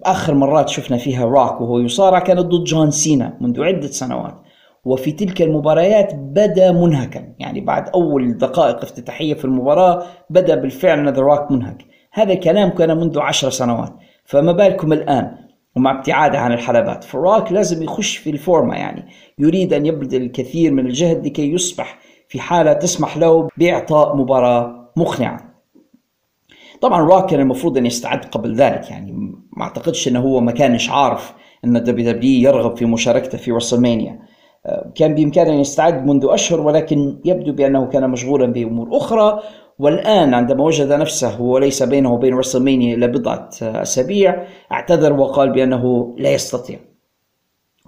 آخر 0.04 0.34
مرات 0.34 0.68
شفنا 0.68 0.96
فيها 0.96 1.24
روك 1.24 1.60
وهو 1.60 1.78
يصارع 1.78 2.18
كانت 2.18 2.40
ضد 2.40 2.64
جون 2.64 2.90
سينا 2.90 3.36
منذ 3.40 3.62
عدة 3.62 3.86
سنوات. 3.86 4.34
وفي 4.84 5.12
تلك 5.12 5.42
المباريات 5.42 6.14
بدا 6.14 6.72
منهكا. 6.72 7.34
يعني 7.38 7.60
بعد 7.60 7.88
أول 7.88 8.36
دقائق 8.36 8.76
افتتاحية 8.76 9.34
في 9.34 9.44
المباراة 9.44 10.02
بدا 10.30 10.54
بالفعل 10.54 11.12
ذا 11.12 11.20
روك 11.20 11.50
منهك. 11.50 11.84
هذا 12.12 12.32
الكلام 12.32 12.68
كان 12.68 12.96
منذ 12.96 13.18
عشر 13.18 13.50
سنوات. 13.50 13.92
فما 14.24 14.52
بالكم 14.52 14.92
الآن 14.92 15.36
ومع 15.76 15.98
ابتعاده 15.98 16.38
عن 16.38 16.52
الحلبات. 16.52 17.04
فراك 17.04 17.52
لازم 17.52 17.82
يخش 17.82 18.16
في 18.16 18.30
الفورمة 18.30 18.74
يعني. 18.74 19.04
يريد 19.38 19.72
أن 19.72 19.86
يبذل 19.86 20.22
الكثير 20.22 20.72
من 20.72 20.86
الجهد 20.86 21.26
لكي 21.26 21.52
يصبح 21.52 21.98
في 22.28 22.40
حالة 22.40 22.72
تسمح 22.72 23.16
له 23.16 23.48
بإعطاء 23.58 24.16
مباراة 24.16 24.92
مقنعة. 24.96 25.55
طبعا 26.86 27.02
راك 27.02 27.30
كان 27.30 27.40
المفروض 27.40 27.78
أن 27.78 27.86
يستعد 27.86 28.24
قبل 28.24 28.54
ذلك 28.54 28.90
يعني 28.90 29.12
ما 29.56 29.62
أعتقدش 29.62 30.08
أنه 30.08 30.20
هو 30.20 30.40
ما 30.40 30.52
كانش 30.52 30.90
عارف 30.90 31.34
أن 31.64 31.82
دبليو 31.82 32.12
دبليو 32.12 32.48
يرغب 32.48 32.76
في 32.76 32.84
مشاركته 32.84 33.38
في 33.38 33.52
رسلمانيا 33.52 34.18
كان 34.94 35.14
بإمكانه 35.14 35.50
أن 35.50 35.60
يستعد 35.60 36.06
منذ 36.06 36.26
أشهر 36.30 36.60
ولكن 36.60 37.18
يبدو 37.24 37.52
بأنه 37.52 37.86
كان 37.86 38.10
مشغولا 38.10 38.46
بأمور 38.46 38.96
أخرى. 38.96 39.40
والآن 39.78 40.34
عندما 40.34 40.64
وجد 40.64 40.92
نفسه 40.92 41.42
وليس 41.42 41.82
بينه 41.82 42.12
وبين 42.12 42.34
رسلمانيا 42.34 42.94
إلا 42.94 43.06
بضعة 43.06 43.50
أسابيع 43.62 44.46
اعتذر 44.72 45.12
وقال 45.12 45.52
بأنه 45.52 46.14
لا 46.18 46.32
يستطيع. 46.32 46.78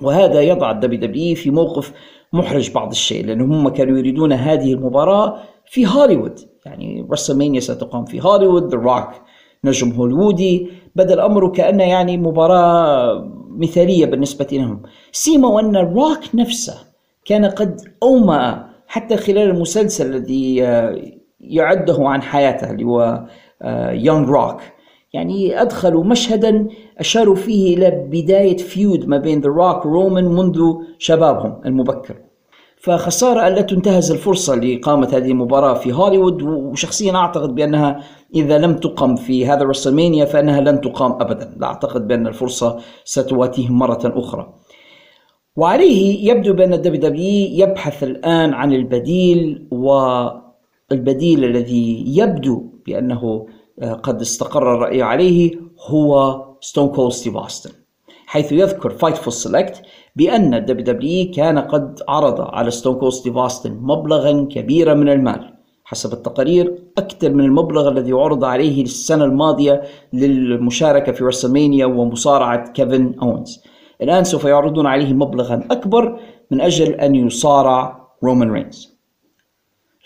وهذا 0.03 0.41
يضع 0.41 0.71
الدبليو 0.71 1.01
دبليو 1.01 1.37
في 1.37 1.51
موقف 1.51 1.93
محرج 2.33 2.73
بعض 2.73 2.91
الشيء 2.91 3.27
لأنهم 3.27 3.53
هم 3.53 3.69
كانوا 3.69 3.99
يريدون 3.99 4.33
هذه 4.33 4.73
المباراة 4.73 5.39
في 5.67 5.87
هوليوود. 5.87 6.39
يعني 6.69 7.07
رسلمانيا 7.13 7.61
ستقام 7.61 8.05
في 8.05 8.21
هوليوود 8.23 8.75
ذا 8.75 8.79
روك 8.79 9.09
نجم 9.65 9.93
هوليوودي. 9.93 10.69
بدا 10.97 11.15
الأمر 11.15 11.53
كأنه 11.53 11.85
يعني 11.85 12.17
مباراة 12.17 13.29
مثالية 13.49 14.07
بالنسبة 14.07 14.47
لهم. 14.53 14.83
سيما 15.13 15.49
وأن 15.49 15.77
روك 15.77 16.35
نفسه 16.35 16.75
كان 17.25 17.45
قد 17.45 17.81
أومأ 18.03 18.69
حتى 18.87 19.17
خلال 19.17 19.51
المسلسل 19.51 20.15
الذي 20.15 20.57
يعده 21.41 22.09
عن 22.09 22.23
حياته 22.23 22.71
اللي 22.71 22.85
هو 22.85 23.25
Young 23.93 24.29
آه، 24.29 24.31
روك 24.31 24.61
يعني 25.13 25.63
أدخلوا 25.63 26.05
مشهدا 26.05 26.69
أشاروا 26.99 27.35
فيه 27.35 27.77
إلى 27.77 27.91
بداية 27.91 28.57
feud 28.57 29.09
ما 29.09 29.19
بين 29.19 29.41
ذا 29.41 29.49
روك 29.49 29.87
ورومان 29.87 30.25
منذ 30.25 30.61
شبابهم 30.99 31.61
المبكر. 31.67 32.17
فخسارة 32.81 33.49
ألا 33.49 33.61
تنتهز 33.61 34.11
الفرصة 34.11 34.55
لإقامة 34.55 35.09
هذه 35.13 35.31
المباراة 35.31 35.75
في 35.75 35.93
هوليوود 35.93 36.43
وشخصيا 36.43 37.17
أعتقد 37.17 37.55
بأنها 37.55 38.03
إذا 38.35 38.59
لم 38.59 38.77
تقم 38.77 39.17
في 39.17 39.47
هذا 39.47 39.63
الرسلمانيا 39.63 40.25
فإنها 40.25 40.61
لن 40.61 40.81
تقام 40.81 41.13
أبدا. 41.13 41.55
لا 41.57 41.67
أعتقد 41.67 42.09
بأن 42.09 42.27
الفرصة 42.27 42.81
ستواتيهم 43.05 43.79
مرة 43.79 44.01
أخرى. 44.05 44.55
وعليه 45.57 46.31
يبدو 46.31 46.53
بأن 46.53 46.73
الدبليو 46.73 47.01
دبليو 47.01 47.49
يبحث 47.69 48.03
الآن 48.03 48.55
عن 48.55 48.73
البديل 48.73 49.69
و 49.71 49.93
البديل 50.93 51.45
الذي 51.45 52.05
يبدو 52.07 52.63
بأنه 52.87 53.47
آه، 53.83 53.93
قد 53.93 54.21
استقر 54.21 54.75
الرأي 54.75 55.03
عليه 55.03 55.51
هو 55.87 56.45
ستون 56.61 56.89
كول 56.89 57.13
ستيف 57.13 57.37
حيث 58.27 58.53
يذكر 58.53 58.91
Fightful 58.91 59.33
Select 59.33 59.83
بأن 60.19 60.55
الدبليو 60.55 60.85
دبليو 60.85 61.31
كان 61.31 61.59
قد 61.59 62.01
عرض 62.09 62.41
على 62.41 62.71
ستون 62.71 62.95
كولد 62.95 63.13
ستيف 63.13 63.37
مبلغا 63.67 64.33
كبيرا 64.51 64.95
من 64.95 65.09
المال 65.09 65.55
حسب 65.85 66.13
التقارير 66.13 66.79
أكثر 66.99 67.31
من 67.31 67.45
المبلغ 67.45 67.89
الذي 67.89 68.13
عرض 68.13 68.45
عليه 68.45 68.83
السنة 68.83 69.25
الماضية 69.25 69.83
للمشاركة 70.13 71.13
في 71.13 71.25
رسلمانيا 71.25 71.87
ومصارعة 71.87 72.73
كيفن 72.73 73.15
أوينز. 73.23 73.63
الآن 74.03 74.25
سوف 74.25 74.45
يعرضون 74.45 74.87
عليه 74.87 75.13
مبلغا 75.13 75.63
أكبر 75.71 76.21
من 76.51 76.61
أجل 76.61 76.93
أن 76.93 77.15
يصارع 77.15 78.09
رومان 78.25 78.51
رينز. 78.51 78.99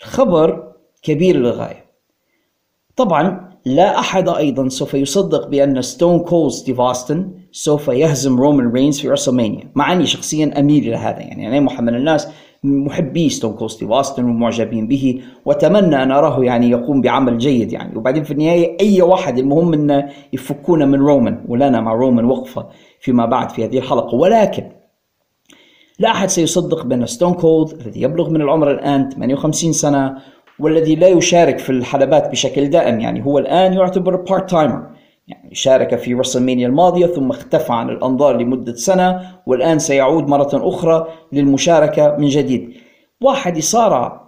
الخبر 0.01 0.73
كبير 1.01 1.35
للغاية. 1.37 1.85
طبعا 2.95 3.49
لا 3.65 3.99
أحد 3.99 4.29
أيضا 4.29 4.69
سوف 4.69 4.93
يصدق 4.93 5.47
بأن 5.47 5.81
ستون 5.81 6.19
كولد 6.19 6.51
ستيف 6.51 6.81
سوف 7.55 7.87
يهزم 7.87 8.39
رومان 8.39 8.71
رينز 8.71 8.99
في 8.99 9.09
رسلمانيا. 9.09 9.71
مع 9.75 9.93
أني 9.93 10.05
شخصيا 10.05 10.59
أميل 10.59 10.87
إلى 10.87 10.95
هذا 10.95 11.19
يعني 11.19 11.47
أنا 11.47 11.59
محمد 11.59 11.91
من 11.91 11.95
الناس 11.99 12.27
محبي 12.63 13.29
ستون 13.29 13.53
كولد 13.53 13.69
ستيف 13.69 13.89
ومعجبين 14.19 14.87
به 14.87 15.21
وأتمنى 15.45 16.03
أن 16.03 16.11
أراه 16.11 16.43
يعني 16.43 16.69
يقوم 16.69 17.01
بعمل 17.01 17.37
جيد 17.37 17.71
يعني. 17.71 17.97
وبعدين 17.97 18.23
في 18.23 18.31
النهاية 18.31 18.77
أي 18.81 19.01
واحد 19.01 19.37
المهم 19.37 19.73
أن 19.73 20.09
يفكونا 20.33 20.85
من 20.85 20.99
رومان 20.99 21.45
ولنا 21.47 21.81
مع 21.81 21.93
رومان 21.93 22.25
وقفة 22.25 22.67
فيما 22.99 23.25
بعد 23.25 23.49
في 23.49 23.65
هذه 23.65 23.77
الحلقة. 23.77 24.15
ولكن 24.15 24.63
لا 25.99 26.11
أحد 26.11 26.29
سيصدق 26.29 26.85
بأن 26.85 27.05
ستون 27.05 27.33
كولد 27.33 27.71
الذي 27.71 28.01
يبلغ 28.01 28.29
من 28.29 28.41
العمر 28.41 28.71
الآن 28.71 29.09
58 29.09 29.73
سنة 29.73 30.17
والذي 30.59 30.95
لا 30.95 31.07
يشارك 31.07 31.59
في 31.59 31.69
الحلبات 31.69 32.31
بشكل 32.31 32.69
دائم 32.69 32.99
يعني 32.99 33.25
هو 33.25 33.39
الآن 33.39 33.73
يعتبر 33.73 34.15
part-timer 34.15 34.92
يعني 35.27 35.55
شارك 35.55 35.95
في 35.95 36.13
رسلمانيا 36.13 36.67
الماضية 36.67 37.05
ثم 37.05 37.29
اختفى 37.29 37.73
عن 37.73 37.89
الأنظار 37.89 38.37
لمدة 38.37 38.75
سنة 38.75 39.21
والآن 39.45 39.79
سيعود 39.79 40.27
مرة 40.27 40.49
أخرى 40.53 41.07
للمشاركة 41.31 42.15
من 42.17 42.27
جديد. 42.27 42.73
واحد 43.21 43.57
يصارع 43.57 44.23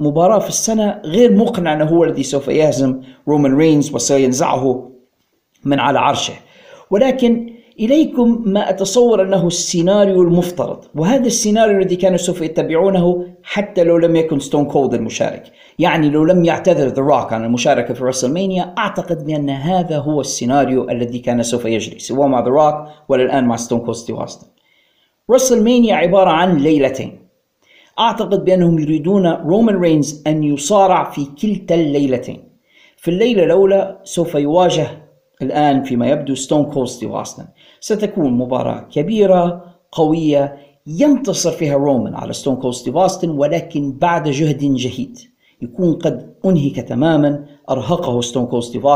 مباراة 0.00 0.38
في 0.38 0.48
السنة 0.48 1.00
غير 1.04 1.36
مقنع 1.36 1.72
أنه 1.72 1.84
هو 1.84 2.04
الذي 2.04 2.22
سوف 2.22 2.48
يهزم 2.48 3.00
رومان 3.28 3.56
رينز 3.56 3.94
وسينزعه 3.94 4.90
من 5.64 5.80
على 5.80 5.98
عرشه. 5.98 6.34
ولكن 6.90 7.57
إليكم 7.80 8.42
ما 8.46 8.70
أتصور 8.70 9.22
أنه 9.22 9.46
السيناريو 9.46 10.22
المفترض. 10.22 10.84
وهذا 10.94 11.26
السيناريو 11.26 11.78
الذي 11.78 11.96
كانوا 11.96 12.16
سوف 12.16 12.42
يتبعونه 12.42 13.26
حتى 13.42 13.84
لو 13.84 13.98
لم 13.98 14.16
يكن 14.16 14.38
ستون 14.38 14.64
كولد 14.64 14.94
المشارك. 14.94 15.52
يعني 15.78 16.10
لو 16.10 16.24
لم 16.24 16.44
يعتذر 16.44 16.88
ذا 16.88 17.02
روك 17.02 17.32
عن 17.32 17.44
المشاركة 17.44 17.94
في 17.94 18.04
رسلمانيا 18.04 18.74
أعتقد 18.78 19.26
بأن 19.26 19.50
هذا 19.50 19.98
هو 19.98 20.20
السيناريو 20.20 20.90
الذي 20.90 21.18
كان 21.18 21.42
سوف 21.42 21.64
يجري 21.64 21.98
سواء 21.98 22.28
مع 22.28 22.40
ذا 22.40 22.48
روك 22.48 22.74
ولا 23.08 23.22
الآن 23.22 23.44
مع 23.44 23.56
ستون 23.56 23.80
كولد 23.80 23.96
ستيف 23.96 24.16
أوستن 24.16 24.46
رسلمانيا 25.30 25.94
عبارة 25.94 26.30
عن 26.30 26.56
ليلتين. 26.56 27.18
أعتقد 27.98 28.44
بأنهم 28.44 28.78
يريدون 28.78 29.26
رومان 29.26 29.76
رينز 29.76 30.22
أن 30.26 30.44
يصارع 30.44 31.10
في 31.10 31.24
كلتا 31.42 31.74
الليلتين. 31.74 32.42
في 32.96 33.10
الليلة 33.10 33.44
الأولى 33.44 33.98
سوف 34.04 34.34
يواجه 34.34 34.88
الآن 35.42 35.82
فيما 35.82 36.08
يبدو 36.08 36.34
ستون 36.34 36.64
كولد 36.64 36.88
ستيف 36.88 37.10
أوستن 37.10 37.44
ستكون 37.80 38.32
مباراة 38.32 38.80
كبيرة 38.92 39.64
قوية 39.92 40.56
ينتصر 40.86 41.50
فيها 41.50 41.76
رومان 41.76 42.14
على 42.14 42.32
ستون 42.32 42.56
كولد 42.56 42.74
ستيف 42.74 42.96
ولكن 43.24 43.92
بعد 43.92 44.28
جهد 44.28 44.58
جهيد. 44.58 45.18
يكون 45.62 45.94
قد 45.94 46.34
أنهك 46.44 46.76
تماما 46.76 47.44
أرهقه 47.70 48.20
ستون 48.20 48.46
كولد 48.46 48.62
ستيف 48.62 48.86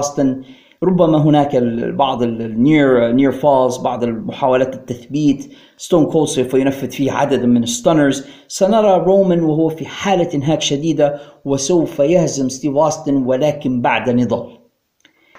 ربما 0.83 1.23
هناك 1.23 1.57
بعض 1.97 2.23
ال 2.23 2.41
near 2.41 3.13
near 3.13 3.33
falls 3.33 3.77
بعض 3.77 4.05
المحاولات 4.05 4.75
التثبيت. 4.75 5.53
ستون 5.77 6.07
كولد 6.07 6.29
سوف 6.29 6.55
ينفذ 6.55 6.91
فيه 6.91 7.13
عدد 7.13 7.45
من 7.45 7.63
ال 7.63 7.70
stunners 7.70 8.27
سنرى 8.49 9.05
رومان 9.05 9.41
وهو 9.41 9.69
في 9.69 9.87
حالة 9.87 10.29
إنهاك 10.35 10.61
شديدة 10.61 11.19
وسوف 11.45 11.99
يهزم 11.99 12.49
ستيف 12.49 12.77
أوستن 12.77 13.17
ولكن 13.27 13.81
بعد 13.81 14.11
نضال. 14.11 14.63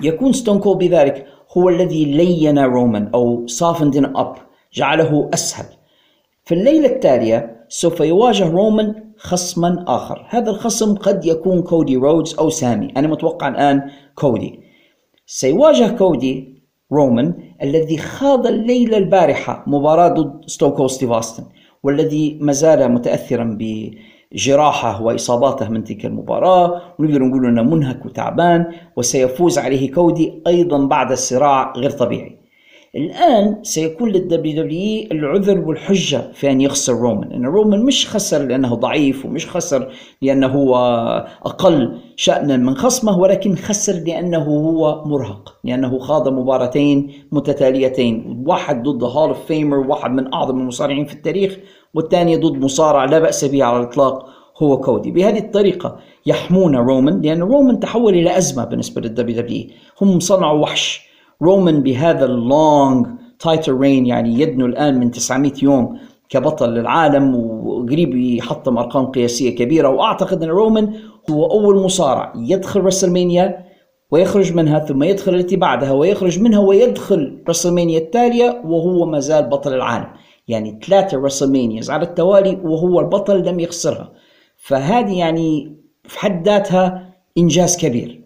يكون 0.01 0.33
ستون 0.33 0.59
كول 0.59 0.77
بذلك 0.77 1.25
هو 1.57 1.69
الذي 1.69 2.05
لين 2.05 2.59
رومان 2.59 3.09
أو 3.13 3.45
softened 3.47 4.17
up 4.17 4.35
جعله 4.73 5.29
أسهل. 5.33 5.65
في 6.45 6.55
الليلة 6.55 6.87
التالية 6.87 7.65
سوف 7.69 7.99
يواجه 7.99 8.49
رومان 8.49 9.13
خصما 9.17 9.85
آخر. 9.87 10.25
هذا 10.29 10.49
الخصم 10.49 10.95
قد 10.95 11.25
يكون 11.25 11.61
كودي 11.61 11.95
رودز 11.95 12.35
أو 12.35 12.49
سامي. 12.49 12.93
أنا 12.97 13.07
متوقع 13.07 13.47
الآن 13.47 13.81
كودي. 14.15 14.59
سيواجه 15.25 15.97
كودي 15.97 16.63
رومان 16.91 17.33
الذي 17.63 17.97
خاض 17.97 18.47
الليلة 18.47 18.97
البارحة 18.97 19.63
مباراة 19.67 20.07
ضد 20.07 20.41
ستون 20.45 20.87
ستيف 20.87 21.11
أوستن 21.11 21.43
والذي 21.83 22.37
ما 22.41 22.51
زال 22.51 22.91
متأثرا 22.91 23.43
جراحه 24.33 25.01
وإصاباته 25.01 25.69
من 25.69 25.83
تلك 25.83 26.05
المباراة 26.05 26.81
ونقدر 26.99 27.23
نقول 27.23 27.45
إنه 27.45 27.61
منهك 27.61 28.05
وتعبان 28.05 28.65
وسيفوز 28.95 29.59
عليه 29.59 29.91
كودي 29.91 30.41
أيضا 30.47 30.85
بعد 30.87 31.13
صراع 31.13 31.73
غير 31.77 31.89
طبيعي. 31.89 32.42
الآن 32.95 33.63
سيكون 33.63 34.09
للدبليو 34.09 34.63
دبليو 34.63 35.07
العذر 35.11 35.59
والحجة 35.59 36.31
في 36.33 36.51
أن 36.51 36.61
يخسر 36.61 36.93
رومان 36.93 37.29
لأن 37.29 37.45
رومان 37.45 37.85
مش 37.85 38.07
خسر 38.07 38.45
لأنه 38.45 38.75
ضعيف 38.75 39.25
ومش 39.25 39.49
خسر 39.49 39.91
لأنه 40.21 40.47
هو 40.47 40.75
أقل 41.45 41.97
شأنا 42.15 42.57
من 42.57 42.75
خصمه 42.75 43.19
ولكن 43.19 43.55
خسر 43.55 43.93
لأنه 43.93 44.43
هو 44.43 45.03
مرهق 45.05 45.55
لأنه 45.63 45.99
خاض 45.99 46.27
مباراتين 46.27 47.11
متتاليتين 47.31 48.43
واحد 48.47 48.83
ضد 48.83 49.03
Hall 49.03 49.29
of 49.29 49.45
Famer 49.45 49.77
واحد 49.77 50.11
من 50.11 50.33
أعظم 50.33 50.59
المصارعين 50.59 51.05
في 51.05 51.13
التاريخ 51.13 51.57
والثاني 51.93 52.37
ضد 52.37 52.63
مصارع 52.63 53.05
لا 53.05 53.19
بأس 53.19 53.45
به 53.45 53.63
على 53.63 53.77
الإطلاق 53.77 54.25
هو 54.63 54.79
كودي. 54.79 55.11
بهذه 55.11 55.39
الطريقة 55.39 55.99
يحمون 56.25 56.75
رومان 56.75 57.21
لأن 57.21 57.41
رومان 57.41 57.79
تحول 57.79 58.13
إلى 58.13 58.37
أزمة 58.37 58.65
بالنسبة 58.65 59.01
لل 59.01 59.41
WWE 59.41 59.67
هم 60.01 60.19
صنعوا 60.19 60.61
وحش 60.61 61.12
رومان 61.43 61.83
بهذا 61.83 62.25
ال 62.25 62.42
long 62.42 63.07
title 63.39 63.73
reign 63.73 64.05
يعني 64.05 64.39
يدنو 64.39 64.65
الآن 64.65 64.99
من 64.99 65.11
900 65.11 65.51
يوم 65.63 65.99
كبطل 66.29 66.69
للعالم 66.69 67.35
وقريب 67.35 68.15
يحطم 68.15 68.77
أرقام 68.77 69.05
قياسية 69.05 69.55
كبيرة. 69.55 69.89
وأعتقد 69.89 70.43
أن 70.43 70.49
رومان 70.49 70.93
هو 71.29 71.45
أول 71.45 71.83
مصارع 71.83 72.33
يدخل 72.35 72.81
WrestleMania 72.81 73.65
ويخرج 74.11 74.53
منها 74.53 74.79
ثم 74.79 75.03
يدخل 75.03 75.35
التي 75.35 75.55
بعدها 75.55 75.91
ويخرج 75.91 76.39
منها 76.39 76.59
ويدخل 76.59 77.43
WrestleMania 77.49 77.99
التالية 77.99 78.61
وهو 78.65 79.05
ما 79.05 79.19
زال 79.19 79.43
بطل 79.49 79.73
العالم. 79.73 80.07
يعني 80.47 80.79
ثلاثة 80.87 81.17
WrestleManias 81.17 81.89
على 81.89 82.03
التوالي 82.03 82.59
وهو 82.63 82.99
البطل 82.99 83.45
لم 83.45 83.59
يخسرها. 83.59 84.11
فهذه 84.57 85.17
يعني 85.19 85.77
في 86.03 86.19
حد 86.19 86.47
ذاتها 86.47 87.13
إنجاز 87.37 87.77
كبير. 87.77 88.22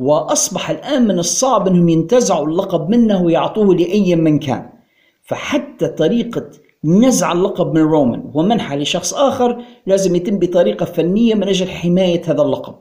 وأصبح 0.00 0.70
الآن 0.70 1.06
من 1.06 1.18
الصعب 1.18 1.68
أنهم 1.68 1.88
ينتزعوا 1.88 2.46
اللقب 2.46 2.88
منه 2.88 3.22
ويعطوه 3.22 3.74
لأي 3.74 4.16
من 4.16 4.38
كان. 4.38 4.68
فحتى 5.22 5.88
طريقة 5.88 6.50
نزع 6.84 7.32
اللقب 7.32 7.74
من 7.74 7.82
رومان 7.82 8.30
ومنحه 8.34 8.76
لشخص 8.76 9.14
آخر 9.14 9.62
لازم 9.86 10.16
يتم 10.16 10.38
بطريقة 10.38 10.84
فنية 10.84 11.34
من 11.34 11.48
أجل 11.48 11.68
حماية 11.68 12.22
هذا 12.26 12.42
اللقب. 12.42 12.74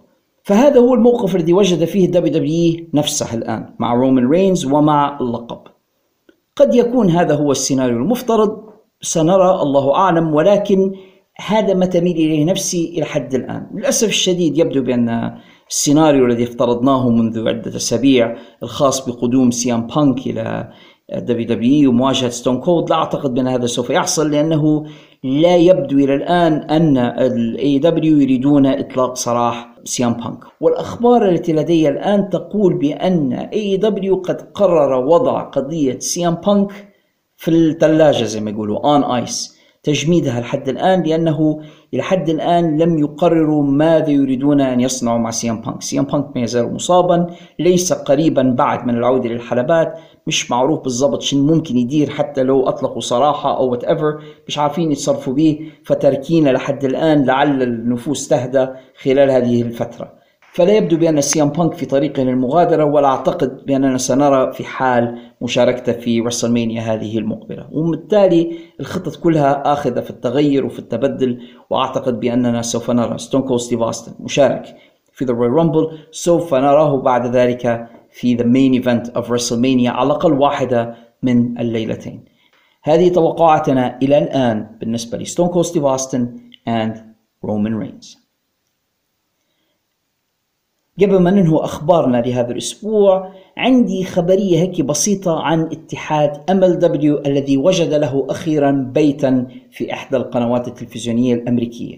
فهذا 0.44 0.80
هو 0.80 0.94
الموقف 0.94 1.36
الذي 1.36 1.54
وجد 1.54 1.86
فيه 1.86 2.08
WWE 2.08 2.86
نفسه 2.94 3.34
الآن 3.34 3.76
مع 3.80 3.94
رومان 3.94 4.30
رينز 4.30 4.66
ومع 4.66 5.18
اللقب. 5.22 5.62
قد 6.56 6.76
يكون 6.76 7.10
هذا 7.10 7.36
هو 7.36 7.52
السيناريو 7.52 7.98
المفترض 7.98 8.64
سنرى 9.02 9.62
الله 9.62 9.96
أعلم 9.96 10.34
ولكن 10.34 10.92
هذا 11.46 11.74
ما 11.74 11.86
تميل 11.86 12.16
إليه 12.16 12.46
نفسي 12.46 12.94
إلى 12.98 13.06
حد 13.06 13.36
الآن. 13.36 13.68
للأسف 13.74 14.08
الشديد 14.08 14.58
يبدو 14.58 14.82
بأن 14.82 15.38
السيناريو 15.70 16.26
الذي 16.26 16.44
افترضناه 16.44 17.10
منذ 17.10 17.48
عدة 17.48 17.76
أسابيع 17.76 18.38
الخاص 18.64 19.10
بقدوم 19.10 19.52
CM 19.52 19.88
Punk 19.88 20.28
إلى 20.28 20.70
WWE 21.14 21.90
ومواجهة 21.90 22.30
ستون 22.30 22.60
كولد 22.60 22.90
لا 22.90 22.96
أعتقد 22.96 23.34
بأن 23.34 23.48
هذا 23.48 23.66
سوف 23.66 23.90
يحصل 23.90 24.32
لأنه 24.32 24.86
لا 25.24 25.56
يبدو 25.56 25.98
إلى 25.98 26.16
الآن 26.16 26.54
أن 26.54 26.98
ال 26.98 27.80
AEW 27.80 28.18
يريدون 28.20 28.66
إطلاق 28.66 29.16
سراح 29.16 29.76
CM 29.84 30.14
Punk. 30.14 30.40
والأخبار 30.62 31.30
التي 31.30 31.54
لدي 31.54 31.90
الآن 31.90 32.30
تقول 32.30 32.74
بأن 32.74 33.34
AEW 33.34 34.16
قد 34.16 34.42
قرر 34.42 35.06
وضع 35.06 35.42
قضية 35.42 36.00
CM 36.00 36.36
Punk 36.36 36.72
في 37.38 37.52
الثلاجة 37.52 38.24
زي 38.24 38.40
ما 38.42 38.52
يقولوا 38.52 38.94
on 38.94 39.04
ice 39.04 39.59
تجميدها 39.84 40.42
لحد 40.42 40.70
الآن 40.70 41.04
لأنه 41.04 41.62
إلى 41.94 42.04
حد 42.04 42.30
الآن 42.30 42.78
لم 42.78 42.98
يقرروا 42.98 43.64
ماذا 43.64 44.10
يريدون 44.10 44.62
أن 44.62 44.80
يصنعوا 44.80 45.18
مع 45.18 45.32
CM 45.32 45.62
Punk. 45.62 45.82
CM 45.82 46.04
Punk 46.04 46.26
ما 46.36 46.42
يزال 46.42 46.74
مصابا 46.74 47.36
ليس 47.60 47.94
قريبا 47.94 48.42
بعد 48.58 48.88
من 48.88 48.98
العودة 48.98 49.30
للحلبات. 49.30 50.00
مش 50.28 50.52
معروف 50.52 50.80
بالضبط 50.84 51.22
شنو 51.22 51.56
ممكن 51.56 51.78
يدير 51.78 52.10
حتى 52.10 52.44
لو 52.44 52.70
أطلقوا 52.70 53.02
سراحه 53.02 53.58
أو 53.58 53.72
whatever 53.72 54.24
مش 54.48 54.58
عارفين 54.58 54.92
يتصرفوا 54.92 55.34
به 55.34 55.60
فتاركينه 55.86 56.50
لحد 56.50 56.86
الآن 56.86 57.26
لعل 57.26 57.64
النفوس 57.64 58.28
تهدى 58.28 58.68
خلال 59.02 59.32
هذه 59.32 59.62
الفترة. 59.62 60.19
فلا 60.52 60.78
يبدو 60.78 60.98
بأن 60.98 61.22
CM 61.22 61.50
Punk 61.50 61.74
في 61.74 61.86
طريق 61.86 62.20
للمغادرة 62.20 62.84
ولا 62.84 63.08
أعتقد 63.08 63.66
بأننا 63.66 63.98
سنرى 63.98 64.54
في 64.54 64.64
حال 64.64 65.20
مشاركته 65.42 65.92
في 65.94 66.22
WrestleMania 66.22 66.82
هذه 66.82 67.18
المقبلة. 67.18 67.68
وبالتالي 67.72 68.58
الخطط 68.80 69.16
كلها 69.16 69.74
آخذة 69.74 70.02
في 70.02 70.10
التغير 70.10 70.66
وفي 70.66 70.80
التبدل 70.80 71.40
وأعتقد 71.70 72.20
بأننا 72.20 72.62
سوف 72.62 72.92
نرى 72.92 73.18
ستون 73.18 73.42
كولد 73.42 73.60
ستيف 73.60 73.82
أوستن 73.82 74.14
مشارك 74.20 74.76
في 75.14 75.26
the 75.26 75.34
Royal 75.34 75.48
Rumble 75.48 75.98
سوف 76.12 76.54
نراه 76.54 77.02
بعد 77.02 77.36
ذلك 77.36 77.88
في 78.12 78.36
the 78.36 78.46
main 78.46 78.74
event 78.74 79.10
of 79.10 79.32
WrestleMania 79.32 79.92
على 79.92 80.08
الأقل 80.08 80.34
واحدة 80.34 80.96
من 81.24 81.60
الليلتين. 81.60 82.26
هذه 82.84 83.10
توقعاتنا 83.10 83.98
إلى 84.04 84.18
الآن 84.18 84.68
بالنسبة 84.80 85.18
لستون 85.18 85.48
كولد 85.48 85.66
ستيف 85.66 85.84
أوستن 85.84 86.36
and 86.70 86.98
رومان 87.46 87.78
رينز 87.80 88.29
قبل 91.02 91.20
ما 91.20 91.32
ننهو 91.32 91.58
أخبارنا 91.58 92.18
لهذا 92.18 92.52
الأسبوع 92.52 93.32
عندي 93.58 94.04
خبرية 94.04 94.60
هيك 94.60 94.82
بسيطة 94.82 95.40
عن 95.40 95.62
اتحاد 95.62 96.42
MLW 96.50 97.18
الذي 97.26 97.58
وجد 97.58 97.94
له 97.94 98.28
أخيرا 98.30 98.72
بيتا 98.72 99.48
في 99.72 99.94
إحدى 99.94 100.18
القنوات 100.18 100.68
التلفزيونية 100.68 101.34
الأمريكية 101.34 101.98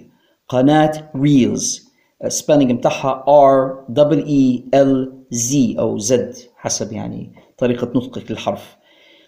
قناة 0.49 0.91
Reelz 1.15 1.91
spelling 2.28 2.72
متاعها 2.72 3.26
R 3.28 3.91
double 3.93 4.26
E 4.26 4.62
L 4.76 5.08
Z 5.34 5.80
أو 5.80 5.99
Z 5.99 6.14
حسب 6.58 6.93
يعني 6.93 7.34
طريقة 7.58 7.88
نطقك 7.95 8.32
للحرف. 8.32 8.78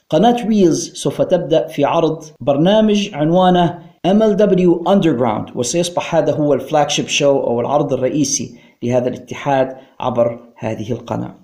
قناة 0.10 0.48
Reelz 0.48 0.94
سوف 0.94 1.22
تبدأ 1.22 1.68
في 1.68 1.86
عرض 1.86 2.24
برنامج 2.40 3.10
عنوانه 3.14 3.80
MLW 4.08 4.90
Underground 4.90 5.56
وسيصبح 5.56 6.16
هذا 6.16 6.34
هو 6.34 6.54
ال 6.54 6.60
flagship 6.60 7.08
show 7.08 7.40
أو 7.40 7.62
العرض 7.62 7.94
الرئيسي. 7.94 8.63
لهذا 8.84 9.10
الاتحاد 9.10 9.78
عبر 10.00 10.40
هذه 10.56 10.92
القناة. 10.92 11.36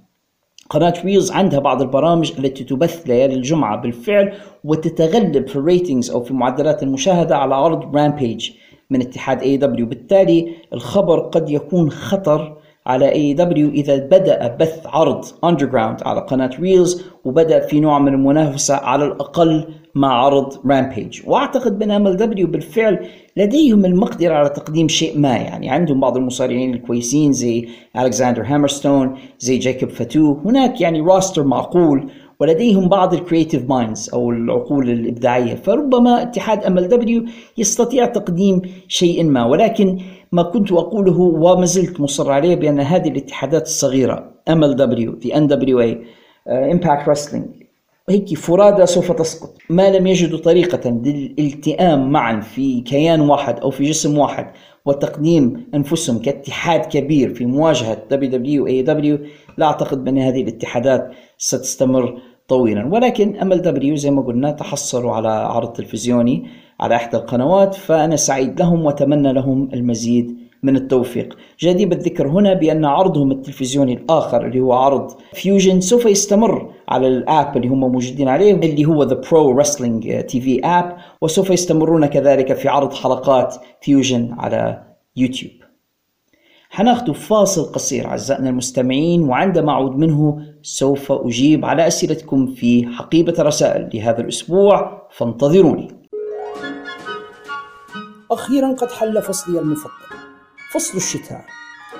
قناة 0.70 0.94
Reelz 1.06 1.32
عندها 1.32 1.60
بعض 1.60 1.82
البرامج 1.82 2.34
التي 2.40 2.64
تبث 2.64 3.08
ليالي 3.08 3.34
الجمعة 3.34 3.78
بالفعل 3.78 4.34
وتتغلب 4.64 5.48
في 5.48 5.56
ال 5.56 5.63
ratings 5.63 6.12
أو 6.12 6.24
في 6.24 6.34
معدلات 6.34 6.84
المشاهدة 6.84 7.38
على 7.38 7.56
عرض 7.56 7.96
Rampage 7.96 8.52
من 8.90 9.02
اتحاد 9.02 9.42
AEW 9.42 9.86
بالتالي 9.86 10.54
الخبر 10.74 11.20
قد 11.20 11.50
يكون 11.50 11.92
خطر 11.92 12.58
على 12.90 13.12
AEW 13.12 13.70
إذا 13.70 13.96
بدأ 13.98 14.48
بث 14.48 14.88
عرض 14.88 15.26
Underground 15.44 16.04
على 16.04 16.22
قناة 16.22 16.52
Reelz 16.60 17.04
وبدأ 17.26 17.60
في 17.60 17.80
نوع 17.80 18.00
من 18.00 18.14
المنافسة 18.14 18.76
على 18.76 19.06
الأقل 19.06 19.66
مع 19.96 20.26
عرض 20.26 20.54
Rampage 20.72 21.22
وأعتقد 21.28 21.80
بأن 21.80 21.92
MLW 21.92 22.48
بالفعل 22.48 23.08
لديهم 23.38 23.86
المقدرة 23.86 24.34
على 24.34 24.50
تقديم 24.50 24.88
شيء 24.88 25.20
ما 25.20 25.36
يعني. 25.38 25.70
عندهم 25.70 26.00
بعض 26.00 26.18
المصارعين 26.18 26.74
الكويسين 26.74 27.32
زي 27.32 27.68
الكسندر 27.98 28.44
هامرستون 28.46 29.18
زي 29.40 29.58
جايكوب 29.58 29.90
فاتو 29.90 30.38
هناك 30.46 30.82
يعني 30.82 31.02
roster 31.02 31.44
معقول 31.44 32.12
ولديهم 32.40 32.90
بعض 32.90 33.14
ال 33.14 33.20
creative 33.20 33.70
minds 33.70 34.10
أو 34.14 34.32
العقول 34.32 34.90
الإبداعية. 34.90 35.56
فربما 35.56 36.22
اتحاد 36.22 36.64
MLW 36.64 37.26
يستطيع 37.58 38.06
تقديم 38.06 38.62
شيء 38.88 39.24
ما 39.24 39.46
ولكن 39.46 39.98
ما 40.32 40.44
كنت 40.44 40.72
أقوله 40.72 41.20
وما 41.20 41.66
زلت 41.66 42.00
مصر 42.00 42.32
عليه 42.32 42.56
بأن 42.56 42.80
هذه 42.80 43.08
الاتحادات 43.08 43.62
الصغيرة 43.62 44.32
MLW 44.50 45.14
دي 45.14 45.38
ان 45.38 45.48
دبليو 45.48 45.82
اي 45.82 46.02
امباكت 46.48 47.10
رسلينج 47.10 47.46
هيك 48.10 48.38
فرادى 48.38 48.86
سوف 48.86 49.12
تسقط. 49.12 49.58
ما 49.70 49.90
لم 49.90 50.08
يجدوا 50.08 50.40
طريقة 50.40 50.90
للالتئام 50.90 52.12
معا 52.12 52.40
في 52.40 52.82
كيان 52.82 53.22
واحد 53.22 53.60
أو 53.60 53.70
في 53.70 53.84
جسم 53.84 54.18
واحد 54.18 54.52
وتقديم 54.86 55.66
أنفسهم 55.76 56.20
كاتحاد 56.20 56.86
كبير 56.86 57.34
في 57.34 57.46
مواجهة 57.46 57.98
دبليو 58.12 58.30
دبليو 58.32 58.68
اي 58.68 58.82
دبليو 58.82 59.20
لا 59.58 59.66
أعتقد 59.66 60.04
بأن 60.04 60.18
هذه 60.18 60.42
الاتحادات 60.42 61.12
ستستمر 61.38 62.18
طويلا. 62.50 62.86
ولكن 62.94 63.36
ام 63.36 63.52
ال 63.54 63.62
دبليو 63.62 63.96
زي 63.96 64.12
ما 64.12 64.22
قلنا 64.22 64.52
تحصلوا 64.52 65.12
على 65.12 65.30
عرض 65.30 65.74
تلفزيوني 65.74 66.48
على 66.80 66.96
إحدى 66.96 67.18
القنوات 67.18 67.76
فأنا 67.76 68.16
سعيد 68.16 68.60
لهم 68.60 68.86
وأتمنى 68.86 69.34
لهم 69.34 69.70
المزيد 69.74 70.38
من 70.64 70.76
التوفيق. 70.76 71.38
جدير 71.60 71.92
الذكر 71.92 72.28
هنا 72.28 72.54
بأن 72.54 72.86
عرضهم 72.86 73.32
التلفزيوني 73.32 73.94
الآخر 73.94 74.46
اللي 74.46 74.60
هو 74.60 74.74
عرض 74.74 75.12
Fusion 75.34 75.82
سوف 75.82 76.06
يستمر 76.06 76.72
على 76.90 77.08
ال 77.08 77.20
app 77.20 77.58
اللي 77.58 77.68
هم 77.68 77.80
موجودين 77.80 78.28
عليه 78.28 78.54
اللي 78.54 78.86
هو 78.86 79.08
The 79.10 79.18
Pro 79.28 79.58
Wrestling 79.58 80.28
TV 80.28 80.62
app 80.64 80.98
وسوف 81.22 81.50
يستمرون 81.50 82.06
كذلك 82.06 82.54
في 82.54 82.68
عرض 82.68 82.94
حلقات 82.94 83.56
Fusion 83.82 84.36
على 84.38 84.84
يوتيوب 85.18 85.52
حناخذ 86.72 87.14
فاصل 87.14 87.72
قصير 87.72 88.08
أعزائنا 88.08 88.50
المستمعين 88.50 89.24
وعندما 89.24 89.72
أعود 89.72 89.96
منه 89.96 90.42
سوف 90.62 91.12
أجيب 91.12 91.66
على 91.66 91.88
أسئلتكم 91.88 92.48
في 92.48 92.88
حقيبة 92.88 93.34
الرسائل 93.40 93.90
لهذا 93.94 94.22
الأسبوع. 94.22 95.08
فانتظروني. 95.12 95.88
أخيرا 98.32 98.74
قد 98.74 98.92
حل 98.92 99.22
فصلي 99.22 99.60
المفضل 99.60 99.92
فصل 100.74 100.98
الشتاء 100.98 101.42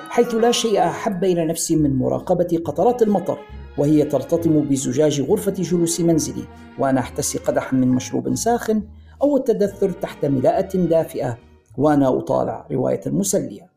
حيث 0.08 0.34
لا 0.34 0.52
شيء 0.52 0.84
أحب 0.84 1.24
إلى 1.24 1.44
نفسي 1.44 1.76
من 1.76 1.96
مراقبة 1.96 2.62
قطرات 2.64 3.02
المطر 3.02 3.38
وهي 3.78 4.04
ترتطم 4.04 4.60
بزجاج 4.60 5.20
غرفة 5.20 5.52
جلوس 5.52 6.00
منزلي 6.00 6.44
وأنا 6.78 7.00
أحتسي 7.00 7.38
قدحا 7.38 7.76
من 7.76 7.88
مشروب 7.88 8.34
ساخن 8.34 8.82
أو 9.22 9.36
التدثر 9.36 9.90
تحت 9.90 10.24
ملاءة 10.24 10.76
دافئة 10.76 11.38
وأنا 11.78 12.18
أطالع 12.18 12.66
رواية 12.72 13.00
مسلية. 13.06 13.69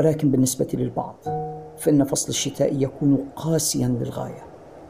ولكن 0.00 0.30
بالنسبة 0.30 0.66
للبعض 0.74 1.16
فإن 1.78 2.04
فصل 2.04 2.28
الشتاء 2.28 2.82
يكون 2.82 3.18
قاسيا 3.36 3.88
للغاية 3.88 4.42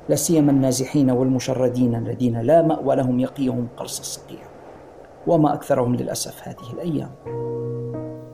لا 0.08 0.16
سيما 0.16 0.52
النازحين 0.52 1.10
والمشردين 1.10 1.94
الذين 1.94 2.40
لا 2.40 2.62
مأوى 2.62 2.96
لهم 2.96 3.20
يقيهم 3.20 3.68
قرص 3.76 4.00
الصقيع 4.00 4.38
وما 5.26 5.54
أكثرهم 5.54 5.96
للأسف 5.96 6.48
هذه 6.48 6.72
الأيام. 6.72 7.10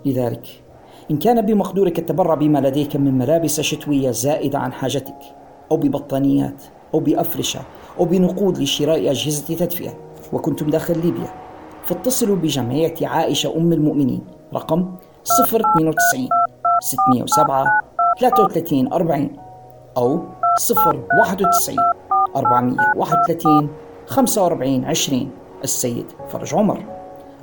لذلك 0.05 0.47
إن 1.11 1.17
كان 1.17 1.47
بمقدورك 1.47 1.99
التبرع 1.99 2.35
بما 2.35 2.59
لديك 2.59 2.97
من 2.97 3.19
ملابس 3.19 3.61
شتوية 3.61 4.11
زائدة 4.11 4.59
عن 4.59 4.73
حاجتك 4.73 5.19
أو 5.71 5.77
ببطانيات 5.77 6.63
أو 6.95 7.01
بأفرشة 7.01 7.61
أو 7.99 8.05
بنقود 8.05 8.59
لشراء 8.59 9.11
أجهزة 9.11 9.55
تدفئة 9.55 9.95
وكنتم 10.33 10.71
داخل 10.71 10.99
ليبيا 10.99 11.33
فاتصلوا 11.85 12.37
بجمعية 12.37 12.95
عائشة 13.03 13.57
أم 13.57 13.73
المؤمنين 13.73 14.25
رقم 14.55 14.95
092 15.25 16.29
607 16.83 17.67
33 18.21 18.93
40 18.93 19.31
أو 19.97 20.21
091 21.21 21.77
431 22.37 23.69
45 24.07 24.85
20 24.85 25.31
السيد 25.65 26.07
فرج 26.29 26.55
عمر 26.55 26.85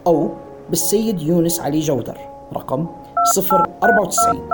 أو 0.07 0.29
بالسيد 0.69 1.21
يونس 1.21 1.59
علي 1.59 1.79
جودر 1.79 2.17
رقم 2.53 2.87
094 3.37 4.47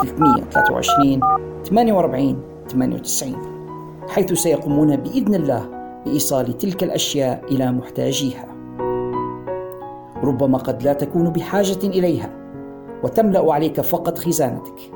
323 0.00 1.20
48 1.64 2.42
98 2.68 3.56
حيث 4.08 4.32
سيقومون 4.32 4.96
بإذن 4.96 5.34
الله 5.34 5.68
بإيصال 6.06 6.58
تلك 6.58 6.82
الأشياء 6.82 7.44
إلى 7.50 7.72
محتاجيها. 7.72 8.46
ربما 10.24 10.58
قد 10.58 10.82
لا 10.82 10.92
تكون 10.92 11.30
بحاجة 11.30 11.84
إليها. 11.84 12.45
وتملأ 13.04 13.52
عليك 13.52 13.80
فقط 13.80 14.18
خزانتك 14.18 14.92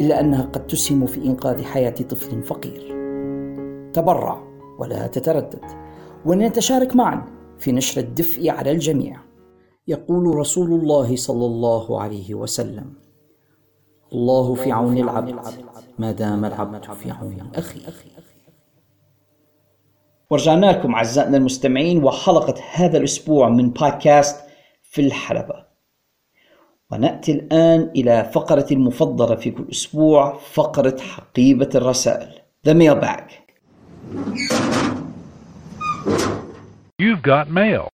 إلا 0.00 0.20
أنها 0.20 0.42
قد 0.42 0.66
تسهم 0.66 1.06
في 1.06 1.24
إنقاذ 1.24 1.62
حياة 1.62 1.90
طفل 1.90 2.42
فقير. 2.42 3.02
تبرع 3.92 4.42
ولا 4.78 5.06
تتردد 5.06 5.64
ولنتشارك 6.24 6.96
معا 6.96 7.24
في 7.58 7.72
نشر 7.72 8.00
الدفء 8.00 8.50
على 8.50 8.70
الجميع. 8.70 9.20
يقول 9.88 10.36
رسول 10.36 10.72
الله 10.72 11.16
صلى 11.16 11.46
الله 11.46 12.02
عليه 12.02 12.34
وسلم 12.34 12.92
الله 14.12 14.54
في 14.54 14.72
عون 14.72 14.98
العبد 14.98 15.34
ما 15.98 16.12
دام 16.12 16.44
العبد 16.44 16.84
في 16.92 17.10
عون 17.10 17.50
أخيه. 17.54 17.92
ورجعنا 20.30 20.66
لكم 20.66 20.94
أعزائنا 20.94 21.36
المستمعين 21.36 22.04
وحلقة 22.04 22.54
هذا 22.72 22.98
الأسبوع 22.98 23.48
من 23.48 23.70
بودكاست 23.70 24.36
في 24.82 25.00
الحلبة. 25.00 25.71
ونأتي 26.92 27.32
الآن 27.32 27.90
إلى 27.96 28.30
فقرة 28.34 28.66
المفضلة 28.70 29.34
في 29.34 29.50
كل 29.50 29.64
أسبوع 29.72 30.38
فقرة 30.52 30.96
حقيبة 31.00 31.68
الرسائل. 31.74 32.28
The 32.68 32.74
Mailbag. 32.74 33.24
You've 37.02 37.22
got 37.22 37.48
mail. 37.48 37.88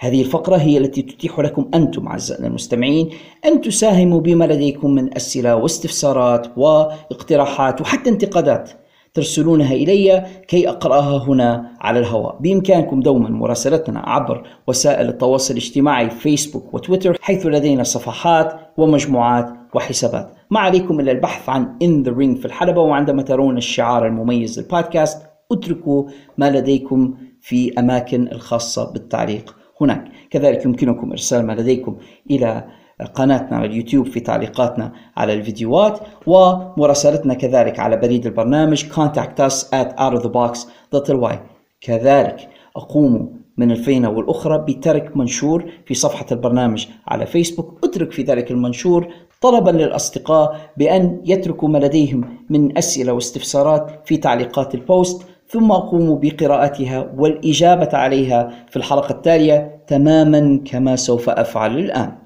هذه 0.00 0.22
الفقرة 0.22 0.56
هي 0.56 0.78
التي 0.78 1.02
تتيح 1.02 1.40
لكم 1.40 1.70
أنتم 1.74 2.06
أعزائنا 2.06 2.46
المستمعين 2.46 3.10
أن 3.44 3.60
تساهموا 3.60 4.20
بما 4.20 4.44
لديكم 4.44 4.90
من 4.90 5.16
أسئلة 5.16 5.56
واستفسارات 5.56 6.46
واقتراحات 6.56 7.80
وحتى 7.80 8.10
انتقادات. 8.10 8.70
ترسلونها 9.14 9.74
إلي 9.74 10.26
كي 10.48 10.68
أقرأها 10.68 11.24
هنا 11.24 11.76
على 11.80 11.98
الهواء. 11.98 12.38
بإمكانكم 12.40 13.00
دوما 13.00 13.28
مراسلتنا 13.28 14.00
عبر 14.00 14.46
وسائل 14.66 15.08
التواصل 15.08 15.54
الاجتماعي 15.54 16.10
فيسبوك 16.10 16.74
وتويتر 16.74 17.18
حيث 17.20 17.46
لدينا 17.46 17.82
صفحات 17.82 18.54
ومجموعات 18.76 19.52
وحسابات. 19.74 20.30
ما 20.50 20.60
عليكم 20.60 21.00
إلا 21.00 21.12
البحث 21.12 21.48
عن 21.48 21.78
In 21.84 22.06
the 22.08 22.12
Ring 22.12 22.40
في 22.40 22.44
الحلبة 22.44 22.80
وعندما 22.80 23.22
ترون 23.22 23.56
الشعار 23.56 24.06
المميز 24.06 24.60
للبودكاست 24.60 25.22
اتركوا 25.52 26.04
ما 26.38 26.50
لديكم 26.50 27.14
في 27.40 27.72
أماكن 27.78 28.28
الخاصة 28.32 28.92
بالتعليق 28.92 29.56
هناك. 29.80 30.04
كذلك 30.30 30.64
يمكنكم 30.64 31.10
إرسال 31.10 31.46
ما 31.46 31.52
لديكم 31.52 31.96
إلى 32.30 32.64
قناتنا 33.06 33.56
على 33.56 33.66
اليوتيوب 33.66 34.06
في 34.06 34.20
تعليقاتنا 34.20 34.92
على 35.16 35.34
الفيديوهات 35.34 36.00
ومراسلتنا 36.26 37.34
كذلك 37.34 37.78
على 37.78 37.96
بريد 37.96 38.26
البرنامج 38.26 38.84
contact 38.84 39.50
us 39.50 39.64
at 39.64 39.98
outofthebox.ly 39.98 41.34
كذلك 41.80 42.48
أقوم 42.76 43.42
من 43.58 43.70
الفينة 43.70 44.10
والأخرى 44.10 44.58
بترك 44.58 45.16
منشور 45.16 45.70
في 45.86 45.94
صفحة 45.94 46.26
البرنامج 46.32 46.86
على 47.08 47.26
فيسبوك 47.26 47.78
أترك 47.84 48.12
في 48.12 48.22
ذلك 48.22 48.50
المنشور 48.50 49.08
طلبا 49.40 49.70
للأصدقاء 49.70 50.70
بأن 50.76 51.20
يتركوا 51.24 51.68
ما 51.68 51.78
لديهم 51.78 52.38
من 52.50 52.78
أسئلة 52.78 53.12
واستفسارات 53.12 53.90
في 54.04 54.16
تعليقات 54.16 54.74
البوست 54.74 55.26
ثم 55.48 55.72
أقوم 55.72 56.18
بقراءتها 56.22 57.12
والإجابة 57.16 57.88
عليها 57.92 58.66
في 58.70 58.76
الحلقة 58.76 59.10
التالية 59.10 59.82
تماما 59.86 60.60
كما 60.64 60.96
سوف 60.96 61.30
أفعل 61.30 61.78
الآن. 61.78 62.21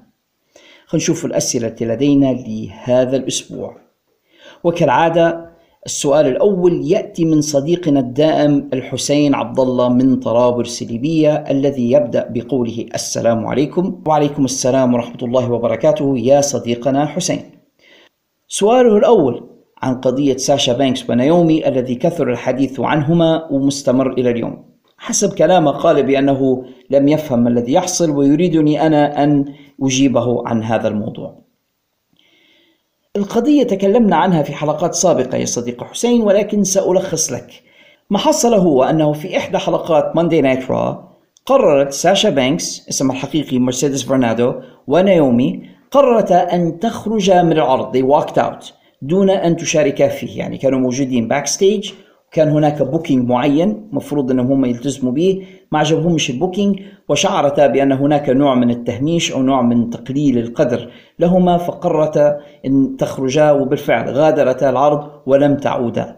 نشوف 0.95 1.25
الأسئلة 1.25 1.67
التي 1.67 1.85
لدينا 1.85 2.25
لهذا 2.47 3.17
الأسبوع. 3.17 3.77
وكالعادة 4.63 5.49
السؤال 5.85 6.27
الأول 6.27 6.91
يأتي 6.91 7.25
من 7.25 7.41
صديقنا 7.41 7.99
الدائم 7.99 8.69
الحسين 8.73 9.35
عبد 9.35 9.59
الله 9.59 9.89
من 9.89 10.19
طرابلس 10.19 10.83
ليبيا 10.83 11.51
الذي 11.51 11.91
يبدأ 11.91 12.27
بقوله 12.29 12.85
السلام 12.95 13.47
عليكم. 13.47 14.03
وعليكم 14.05 14.45
السلام 14.45 14.93
ورحمة 14.93 15.21
الله 15.23 15.51
وبركاته 15.51 16.17
يا 16.17 16.41
صديقنا 16.41 17.05
حسين. 17.05 17.41
سؤاله 18.47 18.97
الأول 18.97 19.49
عن 19.81 20.01
قضية 20.01 20.37
ساشا 20.37 20.73
بانكس 20.73 21.09
ونايومي 21.09 21.67
الذي 21.67 21.95
كثر 21.95 22.31
الحديث 22.31 22.79
عنهما 22.79 23.51
ومستمر 23.51 24.13
إلى 24.13 24.29
اليوم. 24.31 24.66
حسب 24.97 25.33
كلامه 25.33 25.71
قال 25.71 26.03
بأنه 26.03 26.65
لم 26.89 27.07
يفهم 27.07 27.39
ما 27.39 27.49
الذي 27.49 27.73
يحصل 27.73 28.09
ويريدني 28.09 28.87
أنا 28.87 29.23
أن 29.23 29.53
أجيبه 29.81 30.47
عن 30.47 30.63
هذا 30.63 30.87
الموضوع. 30.87 31.35
القضية 33.15 33.63
تكلمنا 33.63 34.15
عنها 34.15 34.43
في 34.43 34.53
حلقات 34.53 34.95
سابقة 34.95 35.37
يا 35.37 35.45
صديقي 35.45 35.85
حسين 35.85 36.21
ولكن 36.21 36.63
سألخص 36.63 37.31
لك. 37.31 37.63
ما 38.09 38.17
حصل 38.17 38.53
هو 38.53 38.83
أنه 38.83 39.13
في 39.13 39.37
إحدى 39.37 39.57
حلقات 39.57 40.15
Monday 40.15 40.41
Night 40.41 40.71
Raw 40.71 41.07
قررت 41.45 41.93
ساشا 41.93 42.29
بانكس 42.29 42.89
اسمها 42.89 43.15
الحقيقي 43.15 43.59
مرسيدس 43.59 44.03
فرنادو 44.03 44.53
ونايومي 44.87 45.69
قررتا 45.91 46.53
أن 46.53 46.79
تخرج 46.79 47.31
من 47.31 47.51
العرض 47.51 47.97
they 47.97 48.01
walked 48.01 48.37
out 48.37 48.73
دون 49.01 49.29
أن 49.29 49.57
تشاركا 49.57 50.07
فيه 50.07 50.39
يعني 50.39 50.57
كانوا 50.57 50.79
موجودين 50.79 51.27
backstage 51.27 51.91
كان 52.31 52.49
هناك 52.49 52.81
booking 52.81 53.29
معين 53.29 53.87
مفروض 53.91 54.31
إنهم 54.31 54.51
هم 54.51 54.65
يلتزموا 54.65 55.11
به. 55.11 55.43
ما 55.71 55.79
عجبهمش 55.79 56.29
ال 56.29 56.35
booking 56.35 56.79
وشعرتا 57.09 57.67
بان 57.67 57.91
هناك 57.91 58.29
نوع 58.29 58.55
من 58.55 58.69
التهميش 58.69 59.31
أو 59.31 59.41
نوع 59.41 59.61
من 59.61 59.89
تقليل 59.89 60.37
القدر. 60.37 60.89
لهما 61.19 61.57
فقررتا 61.57 62.39
أن 62.65 62.97
تخرجا 62.97 63.51
وبالفعل 63.51 64.09
غادرتا 64.09 64.69
العرض 64.69 65.09
ولم 65.25 65.55
تعودا. 65.55 66.15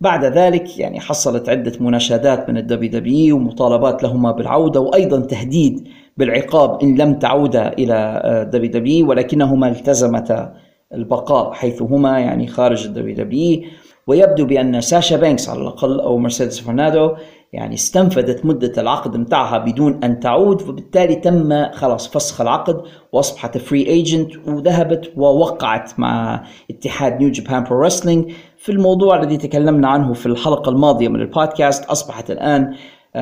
بعد 0.00 0.24
ذلك 0.24 0.78
يعني 0.78 1.00
حصلت 1.00 1.48
عدة 1.48 1.72
مناشدات 1.80 2.50
من 2.50 2.56
ال 2.56 2.90
WWE 2.90 3.36
ومطالبات 3.36 4.02
لهما 4.02 4.32
بالعودة 4.32 4.80
وأيضا 4.80 5.20
تهديد 5.20 5.88
بالعقاب 6.16 6.82
إن 6.82 6.94
لم 6.96 7.14
تعودا 7.14 7.68
إلى 7.68 8.48
WWE 8.52 9.08
ولكنهما 9.10 9.68
التزمتا 9.68 10.54
البقاء 10.94 11.52
حيث 11.52 11.82
هما 11.82 12.18
يعني 12.18 12.46
خارج 12.46 12.86
ال 12.86 13.16
WWE 13.16 13.62
ويبدو 14.06 14.46
بأن 14.46 14.80
ساشا 14.80 15.16
بانكس 15.16 15.48
على 15.48 15.60
الأقل 15.60 16.00
أو 16.00 16.18
مرسيدس 16.18 16.60
فرنادو 16.60 17.10
يعني 17.52 17.74
استنفذت 17.74 18.46
مدة 18.46 18.82
العقد 18.82 19.16
متاعها 19.16 19.58
بدون 19.58 20.04
أن 20.04 20.20
تعود 20.20 20.68
وبالتالي 20.68 21.14
تم 21.14 21.72
خلاص 21.72 22.08
فسخ 22.08 22.40
العقد 22.40 22.82
وأصبحت 23.12 23.58
free 23.58 23.86
agent 23.86 24.48
وذهبت 24.48 25.12
ووقعت 25.16 25.98
مع 25.98 26.44
اتحاد 26.70 27.20
نيو 27.20 27.30
جابان 27.30 27.64
برو 27.64 27.80
رسلينج 27.80 28.32
في 28.58 28.72
الموضوع 28.72 29.22
الذي 29.22 29.36
تكلمنا 29.36 29.88
عنه 29.88 30.12
في 30.12 30.26
الحلقة 30.26 30.70
الماضية 30.70 31.08
من 31.08 31.20
البودكاست 31.20 31.84
أصبحت 31.84 32.30
الآن 32.30 32.74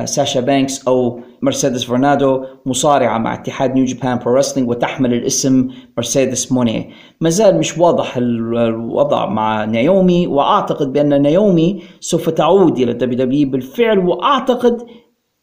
ساشا 0.03 0.39
بانكس 0.39 0.87
أو 0.87 1.19
مرسيدس 1.41 1.83
فرنادو 1.83 2.43
مصارعة 2.65 3.17
مع 3.17 3.33
اتحاد 3.33 3.75
نيو 3.75 3.85
جابان 3.85 4.17
برو 4.17 4.35
رسلينج 4.35 4.69
وتحمل 4.69 5.13
الاسم 5.13 5.67
مرسيدس 5.97 6.51
موني. 6.51 6.89
ما 7.21 7.29
زال 7.29 7.59
مش 7.59 7.77
واضح 7.77 8.17
الوضع 8.17 9.25
مع 9.25 9.65
نايومي 9.65 10.27
وأعتقد 10.27 10.93
بأن 10.93 11.21
نايومي 11.21 11.81
سوف 11.99 12.29
تعود 12.29 12.77
إلى 12.77 12.91
الدبليو 12.91 13.25
دبليو 13.25 13.49
بالفعل 13.49 13.99
وأعتقد 13.99 14.85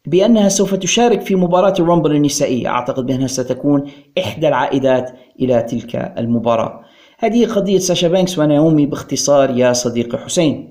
بأنها 0.05 0.49
سوف 0.49 0.75
تشارك 0.75 1.21
في 1.21 1.35
مباراة 1.35 1.73
الرامبل 1.79 2.15
النسائية. 2.15 2.67
أعتقد 2.67 3.05
بأنها 3.05 3.27
ستكون 3.27 3.83
إحدى 4.17 4.47
العائدات 4.47 5.11
إلى 5.39 5.61
تلك 5.61 6.13
المباراة. 6.17 6.83
هذه 7.19 7.45
قضية 7.45 7.77
ساشا 7.77 8.07
بانكس 8.07 8.39
وناومي 8.39 8.85
باختصار 8.85 9.49
يا 9.49 9.73
صديقي 9.73 10.17
حسين. 10.17 10.69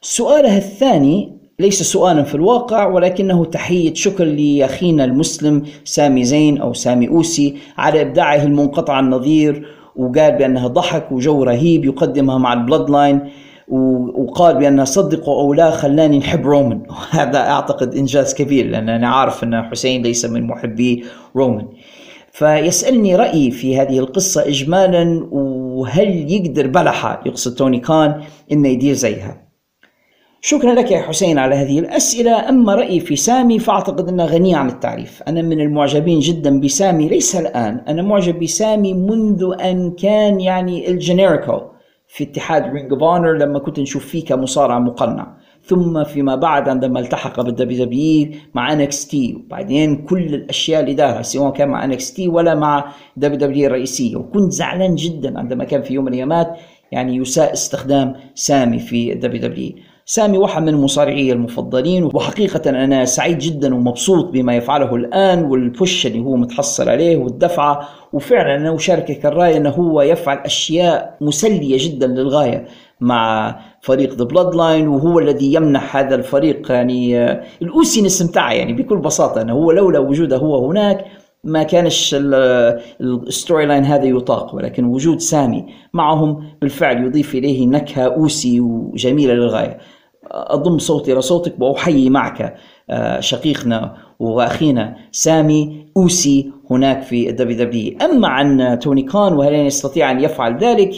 سؤالها 0.00 0.58
الثاني 0.58 1.39
ليس 1.60 1.82
سؤالا 1.82 2.22
في 2.22 2.34
الواقع 2.34 2.86
ولكنه 2.86 3.44
تحية 3.44 3.94
شكر 3.94 4.24
لأخينا 4.24 5.04
المسلم 5.04 5.62
سامي 5.84 6.24
زين 6.24 6.58
أو 6.58 6.72
سامي 6.72 7.08
أوسي 7.08 7.56
على 7.78 8.00
إبداعه 8.00 8.42
المنقطع 8.42 9.00
النظير 9.00 9.66
وقال 9.96 10.32
بأنها 10.32 10.68
ضحك 10.68 11.12
وجو 11.12 11.42
رهيب 11.42 11.84
يقدمها 11.84 12.38
مع 12.38 12.52
البلاد 12.52 12.90
لاين 12.90 13.20
وقال 13.68 14.56
بأن 14.56 14.84
صدقوا 14.84 15.40
أو 15.42 15.54
لا 15.54 15.70
خلاني 15.70 16.18
نحب 16.18 16.46
رومان. 16.46 16.82
وهذا 16.90 17.38
أعتقد 17.38 17.94
إنجاز 17.94 18.34
كبير 18.34 18.66
لأن 18.66 18.88
أنا 18.88 19.08
عارف 19.08 19.44
أن 19.44 19.62
حسين 19.62 20.02
ليس 20.02 20.24
من 20.24 20.46
محبي 20.46 21.04
رومان. 21.36 21.68
فيسألني 22.32 23.16
رأيي 23.16 23.50
في 23.50 23.78
هذه 23.78 23.98
القصة 23.98 24.48
إجمالا 24.48 25.28
وهل 25.32 26.32
يقدر 26.32 26.66
بلحة 26.66 27.22
يقصد 27.26 27.54
توني 27.54 27.78
كان 27.80 28.22
إنه 28.52 28.68
يدير 28.68 28.94
زيها؟ 28.94 29.49
شكرا 30.42 30.74
لك 30.74 30.90
يا 30.90 31.02
حسين 31.02 31.38
على 31.38 31.54
هذه 31.54 31.78
الأسئلة. 31.78 32.48
أما 32.48 32.74
رأيي 32.74 33.00
في 33.00 33.16
سامي 33.16 33.58
فأعتقد 33.58 34.08
أنه 34.08 34.24
غني 34.24 34.54
عن 34.54 34.68
التعريف. 34.68 35.22
أنا 35.28 35.42
من 35.42 35.60
المعجبين 35.60 36.20
جدا 36.20 36.60
بسامي 36.60 37.08
ليس 37.08 37.36
الآن. 37.36 37.80
أنا 37.88 38.02
معجب 38.02 38.38
بسامي 38.38 38.94
منذ 38.94 39.54
أن 39.64 39.90
كان 39.90 40.40
يعني 40.40 40.90
الجينيريكو 40.90 41.60
في 42.08 42.24
اتحاد 42.24 42.72
رينج 42.72 42.92
اوف 42.92 43.02
لما 43.24 43.58
كنت 43.58 43.80
نشوف 43.80 44.06
فيه 44.06 44.24
كمصارع 44.24 44.78
مقنع. 44.78 45.36
ثم 45.64 46.04
فيما 46.04 46.34
بعد 46.34 46.68
عندما 46.68 47.00
التحق 47.00 47.40
بالدبليو 47.40 47.84
دبليو 47.84 48.28
مع 48.54 48.72
انكس 48.72 49.06
تي 49.06 49.34
وبعدين 49.34 49.96
كل 49.96 50.34
الأشياء 50.34 50.80
اللي 50.80 50.94
دارها 50.94 51.22
سواء 51.22 51.52
كان 51.52 51.68
مع 51.68 51.84
انكس 51.84 52.14
تي 52.14 52.28
ولا 52.28 52.54
مع 52.54 52.92
دبليو 53.16 53.38
دبليو 53.38 53.66
الرئيسية. 53.66 54.16
وكنت 54.16 54.52
زعلان 54.52 54.94
جدا 54.94 55.38
عندما 55.38 55.64
كان 55.64 55.82
في 55.82 55.94
يوم 55.94 56.04
من 56.04 56.12
الأيامات 56.12 56.56
يعني 56.92 57.16
يساء 57.16 57.52
استخدام 57.52 58.14
سامي 58.34 58.78
في 58.78 59.12
الدبليو 59.12 59.42
دبليو 59.42 59.72
سامي 60.06 60.38
واحد 60.38 60.62
من 60.62 60.74
مصارعي 60.74 61.32
المفضلين 61.32 62.04
وحقيقة 62.04 62.70
أنا 62.70 63.04
سعيد 63.04 63.38
جدا 63.38 63.74
ومبسوط 63.74 64.30
بما 64.32 64.56
يفعله 64.56 64.94
الآن 64.94 65.44
وال 65.44 65.65
push 65.65 66.06
اللي 66.06 66.20
هو 66.20 66.36
متحصل 66.36 66.88
عليه 66.88 67.16
والدفعة. 67.16 67.88
وفعلا 68.12 68.56
أنا 68.56 68.74
أشاركك 68.76 69.26
الرأي 69.26 69.56
أنه 69.56 69.70
هو 69.70 70.02
يفعل 70.02 70.38
أشياء 70.38 71.16
مسلية 71.20 71.76
جدا 71.80 72.06
للغاية 72.06 72.66
مع 73.00 73.56
فريق 73.80 74.14
ذا 74.14 74.24
بلاد 74.24 74.54
لاين 74.54 74.88
وهو 74.88 75.18
الذي 75.18 75.54
يمنح 75.54 75.96
هذا 75.96 76.14
الفريق 76.14 76.72
يعني 76.72 77.32
الأوسي 77.62 78.02
نستمتع 78.02 78.52
يعني 78.52 78.72
بكل 78.72 78.96
بساطة 78.96 79.42
أنه 79.42 79.52
هو 79.52 79.72
لولا 79.72 79.98
وجوده 79.98 80.36
هو 80.36 80.70
هناك 80.70 81.04
ما 81.44 81.62
كانش 81.62 82.16
ال 83.00 83.66
storyline 83.66 83.84
هذا 83.84 84.04
يطاق 84.04 84.54
ولكن 84.54 84.84
وجود 84.84 85.20
سامي 85.20 85.66
معهم 85.92 86.44
بالفعل 86.60 87.04
يضيف 87.04 87.34
إليه 87.34 87.66
نكهة 87.66 88.02
أوسي 88.04 88.60
وجميلة 88.60 89.34
للغاية. 89.34 89.78
أضم 90.30 90.78
صوتي 90.78 91.12
إلى 91.12 91.20
صوتك 91.20 91.54
وأحيي 91.60 92.10
معك 92.10 92.54
آه، 92.90 93.20
شقيقنا 93.20 93.96
وأخينا 94.18 94.96
سامي 95.12 95.86
أوسي 95.96 96.52
هناك 96.70 97.02
في 97.02 97.28
الدبليو 97.30 97.64
دبليو 97.64 97.96
أما 98.02 98.28
عن 98.28 98.78
توني 98.78 99.02
كان 99.02 99.32
وهل 99.32 99.54
يستطيع 99.54 100.10
أن 100.10 100.20
يفعل 100.20 100.58
ذلك 100.58 100.92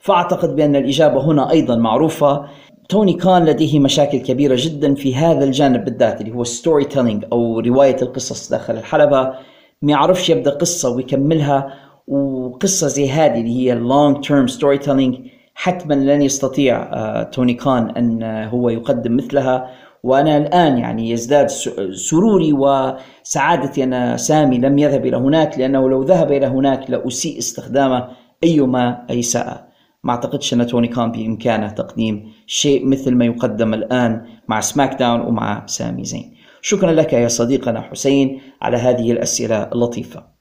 فأعتقد 0.00 0.56
بأن 0.56 0.76
الإجابة 0.76 1.24
هنا 1.24 1.50
أيضا 1.50 1.76
معروفة. 1.76 2.44
توني 2.88 3.12
كان 3.12 3.44
لديه 3.44 3.78
مشاكل 3.78 4.18
كبيرة 4.18 4.56
جدا 4.58 4.94
في 4.94 5.14
هذا 5.14 5.44
الجانب 5.44 5.84
بالذات 5.84 6.20
اللي 6.20 6.34
هو 6.34 6.44
storytelling 6.44 7.24
أو 7.32 7.60
رواية 7.60 7.96
القصص 8.02 8.50
داخل 8.50 8.74
الحلبة. 8.74 9.34
ما 9.82 9.92
يعرفش 9.92 10.30
يبدأ 10.30 10.50
قصة 10.50 10.90
ويكملها 10.90 11.74
وقصة 12.08 12.86
زي 12.86 13.10
هذه 13.10 13.40
اللي 13.40 13.56
هي 13.58 13.80
long 13.80 14.16
term 14.16 14.54
storytelling 14.56 15.28
حتما 15.54 15.94
لن 15.94 16.22
يستطيع 16.22 16.82
آه، 16.82 17.22
توني 17.22 17.54
كان 17.54 17.90
أن 17.90 18.22
هو 18.48 18.68
يقدم 18.68 19.16
مثلها. 19.16 19.70
وأنا 20.02 20.36
الآن 20.36 20.78
يعني 20.78 21.10
يزداد 21.10 21.46
سروري 21.92 22.52
وسعادتي 22.52 23.84
أن 23.84 24.16
سامي 24.16 24.58
لم 24.58 24.78
يذهب 24.78 25.06
إلى 25.06 25.16
هناك 25.16 25.58
لأنه 25.58 25.90
لو 25.90 26.02
ذهب 26.02 26.32
إلى 26.32 26.46
هناك 26.46 26.90
لأسيء 26.90 27.38
استخدامه 27.38 28.08
أيما 28.44 29.06
أيساء 29.10 29.68
ما 30.04 30.12
أعتقدش 30.12 30.54
أن 30.54 30.66
توني 30.66 30.88
كان 30.88 31.12
بإمكانه 31.12 31.68
تقديم 31.68 32.32
شيء 32.46 32.86
مثل 32.86 33.14
ما 33.14 33.24
يقدم 33.24 33.74
الآن 33.74 34.26
مع 34.48 34.60
سماك 34.60 34.94
داون 34.94 35.20
ومع 35.20 35.66
سامي 35.66 36.04
زين. 36.04 36.34
شكرا 36.62 36.92
لك 36.92 37.12
يا 37.12 37.28
صديقنا 37.28 37.80
حسين 37.80 38.40
على 38.62 38.76
هذه 38.76 39.12
الأسئلة 39.12 39.62
اللطيفة. 39.62 40.38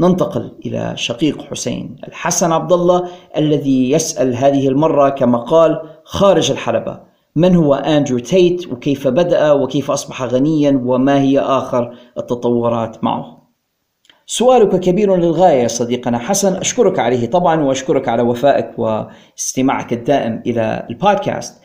ننتقل 0.00 0.52
إلى 0.66 0.92
شقيق 0.96 1.42
حسين 1.42 1.96
الحسن 2.08 2.52
عبد 2.52 2.72
الله 2.72 3.08
الذي 3.36 3.90
يسأل 3.90 4.36
هذه 4.36 4.68
المرة 4.68 5.08
كما 5.08 5.38
قال 5.38 5.82
خارج 6.04 6.50
الحلبة 6.50 7.00
من 7.36 7.56
هو 7.56 7.74
أندرو 7.74 8.18
تيت 8.18 8.72
وكيف 8.72 9.08
بدأ 9.08 9.52
وكيف 9.52 9.90
أصبح 9.90 10.22
غنيا 10.22 10.82
وما 10.84 11.20
هي 11.20 11.40
آخر 11.40 11.94
التطورات 12.18 13.04
معه؟ 13.04 13.38
سؤالك 14.26 14.80
كبير 14.80 15.16
للغاية 15.16 15.62
يا 15.62 15.68
صديقنا 15.68 16.18
حسن 16.18 16.56
أشكرك 16.56 16.98
عليه 16.98 17.30
طبعا 17.30 17.62
وأشكرك 17.62 18.08
على 18.08 18.22
وفائك 18.22 18.78
واستماعك 18.78 19.92
الدائم 19.92 20.42
إلى 20.46 20.86
البودكاست. 20.90 21.62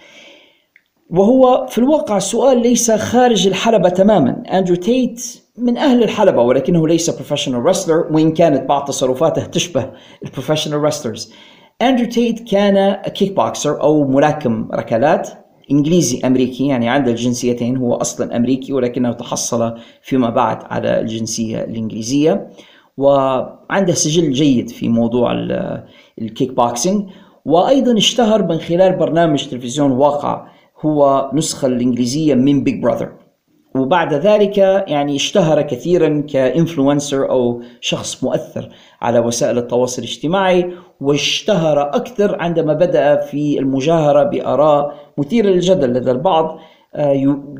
وهو 1.13 1.67
في 1.69 1.77
الواقع 1.77 2.17
السؤال 2.17 2.61
ليس 2.61 2.91
خارج 2.91 3.47
الحلبة 3.47 3.89
تماما. 3.89 4.43
أندرو 4.53 4.75
تيت 4.75 5.41
من 5.57 5.77
أهل 5.77 6.03
الحلبة 6.03 6.41
ولكنه 6.41 6.87
ليس 6.87 7.09
professional 7.09 7.65
wrestler 7.65 8.07
وإن 8.11 8.33
كانت 8.33 8.69
بعض 8.69 8.87
تصرفاته 8.87 9.45
تشبه 9.45 9.89
ال 10.25 10.29
professional 10.29 10.81
wrestlers 10.81 11.33
أندرو 11.81 12.05
تيت 12.05 12.49
كان 12.51 12.93
kickboxer 12.93 13.81
أو 13.81 14.07
ملاكم 14.07 14.69
ركلات 14.73 15.29
إنجليزي 15.71 16.21
أمريكي 16.25 16.67
يعني 16.67 16.89
عنده 16.89 17.11
الجنسيتين 17.11 17.77
هو 17.77 17.93
أصلا 17.93 18.35
أمريكي 18.37 18.73
ولكنه 18.73 19.11
تحصل 19.11 19.73
فيما 20.01 20.29
بعد 20.29 20.57
على 20.63 20.99
الجنسية 20.99 21.63
الإنجليزية. 21.63 22.49
وعنده 22.97 23.93
سجل 23.93 24.31
جيد 24.31 24.69
في 24.69 24.89
موضوع 24.89 25.31
الكيك 26.21 26.51
بوكسينج 26.51 27.09
وأيضا 27.45 27.97
اشتهر 27.97 28.43
من 28.43 28.57
خلال 28.57 28.95
برنامج 28.95 29.47
تلفزيون 29.47 29.91
واقع 29.91 30.52
هو 30.85 31.29
نسخة 31.33 31.65
الإنجليزية 31.65 32.35
من 32.35 32.63
بيج 32.63 32.81
براذر 32.81 33.11
وبعد 33.75 34.13
ذلك 34.13 34.57
يعني 34.87 35.15
اشتهر 35.15 35.61
كثيرا 35.61 36.23
ك 36.29 36.38
influencer 36.38 37.29
أو 37.29 37.61
شخص 37.81 38.23
مؤثر 38.23 38.69
على 39.01 39.19
وسائل 39.19 39.57
التواصل 39.57 40.01
الاجتماعي 40.01 40.73
واشتهر 41.01 41.81
أكثر 41.81 42.41
عندما 42.41 42.73
بدأ 42.73 43.15
في 43.15 43.59
المجاهرة 43.59 44.23
بآراء 44.23 44.95
مثيرة 45.17 45.47
للجدل 45.47 45.93
لدى 45.93 46.11
البعض 46.11 46.59
آه، 46.95 47.11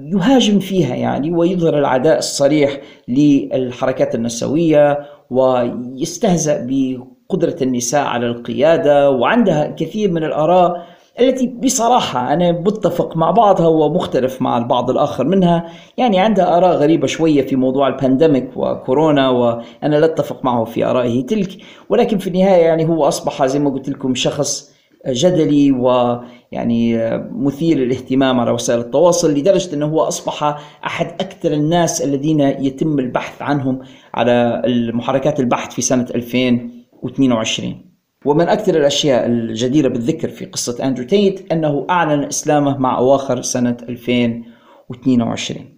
يهاجم 0.01 0.59
فيها 0.59 0.95
يعني 0.95 1.31
ويظهر 1.31 1.79
العداء 1.79 2.17
الصريح 2.17 2.81
للحركات 3.07 4.15
النسوية 4.15 4.99
ويستهزأ 5.29 6.67
بقدرة 6.69 7.55
النساء 7.61 8.05
على 8.05 8.25
القيادة 8.27 9.11
وعندها 9.11 9.67
كثير 9.67 10.11
من 10.11 10.23
الآراء 10.23 10.92
التي 11.19 11.47
بصراحة 11.47 12.33
أنا 12.33 12.51
متفق 12.51 13.17
مع 13.17 13.31
بعضها 13.31 13.67
ومختلف 13.67 14.41
مع 14.41 14.57
البعض 14.57 14.89
الآخر 14.89 15.27
منها. 15.27 15.69
يعني 15.97 16.19
عندها 16.19 16.57
آراء 16.57 16.75
غريبة 16.75 17.07
شوية 17.07 17.41
في 17.41 17.55
موضوع 17.55 17.87
البانديميك 17.87 18.49
وكورونا 18.55 19.29
وأنا 19.29 19.95
لا 19.95 20.05
أتفق 20.05 20.45
معه 20.45 20.63
في 20.63 20.85
آرائه 20.85 21.25
تلك. 21.25 21.49
ولكن 21.89 22.17
في 22.17 22.27
النهاية 22.27 22.61
يعني 22.63 22.87
هو 22.87 23.07
أصبح 23.07 23.45
زي 23.45 23.59
ما 23.59 23.69
قلت 23.69 23.89
لكم 23.89 24.15
شخص 24.15 24.73
جدلي 25.07 25.71
ويعني 25.71 26.97
مثير 27.31 27.77
للاهتمام 27.77 28.39
على 28.39 28.51
وسائل 28.51 28.79
التواصل 28.79 29.33
لدرجة 29.33 29.75
أنه 29.75 29.85
هو 29.85 30.01
أصبح 30.01 30.43
أحد 30.85 31.07
أكثر 31.07 31.51
الناس 31.53 32.01
الذين 32.01 32.39
يتم 32.39 32.99
البحث 32.99 33.41
عنهم 33.41 33.79
على 34.13 34.61
المحركات 34.65 35.39
البحث 35.39 35.73
في 35.73 35.81
سنة 35.81 36.07
2022 36.15 37.92
ومن 38.25 38.49
أكثر 38.49 38.75
الأشياء 38.75 39.25
الجديرة 39.25 39.87
بالذكر 39.87 40.29
في 40.29 40.45
قصة 40.45 40.85
أندرو 40.87 41.05
تيت 41.05 41.51
أنه 41.51 41.87
أعلن 41.89 42.23
إسلامه 42.23 42.77
مع 42.77 42.97
أواخر 42.97 43.41
سنة 43.41 43.77
2022 43.89 45.77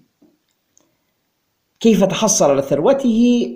كيف 1.79 2.03
تحصل 2.03 2.49
على 2.49 2.61
ثروته 2.61 3.49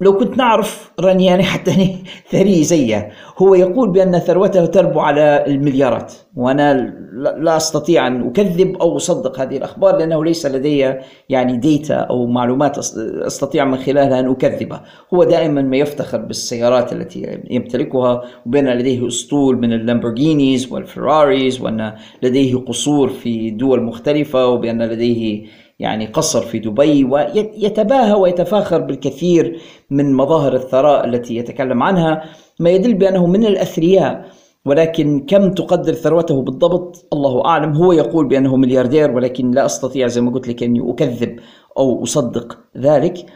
لو 0.00 0.18
كنت 0.18 0.36
نعرف 0.36 0.90
راني 1.00 1.26
يعني 1.26 1.42
حتى 1.42 1.96
ثري 2.30 2.64
زية. 2.64 3.10
هو 3.38 3.54
يقول 3.54 3.90
بأن 3.90 4.18
ثروته 4.18 4.66
تربو 4.66 5.00
على 5.00 5.44
المليارات 5.46 6.14
وأنا 6.36 6.94
لا 7.38 7.56
أستطيع 7.56 8.06
أن 8.06 8.26
أكذب 8.28 8.76
أو 8.80 8.96
أصدق 8.96 9.40
هذه 9.40 9.56
الأخبار 9.56 9.96
لأنه 9.96 10.24
ليس 10.24 10.46
لدي 10.46 10.94
يعني 11.28 11.56
data 11.56 11.94
أو 11.94 12.26
معلومات 12.26 12.78
أستطيع 12.78 13.64
من 13.64 13.76
خلالها 13.76 14.20
أن 14.20 14.30
أكذبها 14.30 14.84
هو 15.14 15.24
دائما 15.24 15.62
ما 15.62 15.76
يفتخر 15.76 16.18
بالسيارات 16.18 16.92
التي 16.92 17.40
يمتلكها 17.50 18.22
وبأن 18.46 18.68
لديه 18.68 19.06
أسطول 19.06 19.56
من 19.56 19.72
ال 19.72 19.80
Lamborghinis 19.80 20.72
وال 20.72 20.90
Ferraris 20.90 21.60
وأن 21.60 21.92
لديه 22.22 22.56
قصور 22.56 23.08
في 23.08 23.50
دول 23.50 23.82
مختلفة 23.82 24.46
وبأن 24.46 24.82
لديه 24.82 25.46
يعني 25.80 26.06
قصر 26.06 26.40
في 26.40 26.58
دبي 26.58 27.04
ويتباهى 27.04 28.12
ويتفاخر 28.12 28.80
بالكثير 28.80 29.60
من 29.90 30.14
مظاهر 30.14 30.54
الثراء 30.54 31.04
التي 31.04 31.36
يتكلم 31.36 31.82
عنها. 31.82 32.24
ما 32.60 32.70
يدل 32.70 32.94
بأنه 32.94 33.26
من 33.26 33.44
الأثرياء 33.46 34.26
ولكن 34.64 35.26
كم 35.28 35.52
تقدر 35.54 35.92
ثروته 35.92 36.42
بالضبط؟ 36.42 37.08
الله 37.12 37.44
أعلم. 37.44 37.72
هو 37.72 37.92
يقول 37.92 38.28
بأنه 38.28 38.56
ملياردير 38.56 39.10
ولكن 39.10 39.50
لا 39.50 39.66
أستطيع 39.66 40.06
زي 40.06 40.20
ما 40.20 40.30
قلت 40.30 40.48
لك 40.48 40.62
أني 40.62 40.90
أكذب 40.90 41.40
أو 41.78 42.02
أصدق 42.02 42.58
ذلك. 42.76 43.26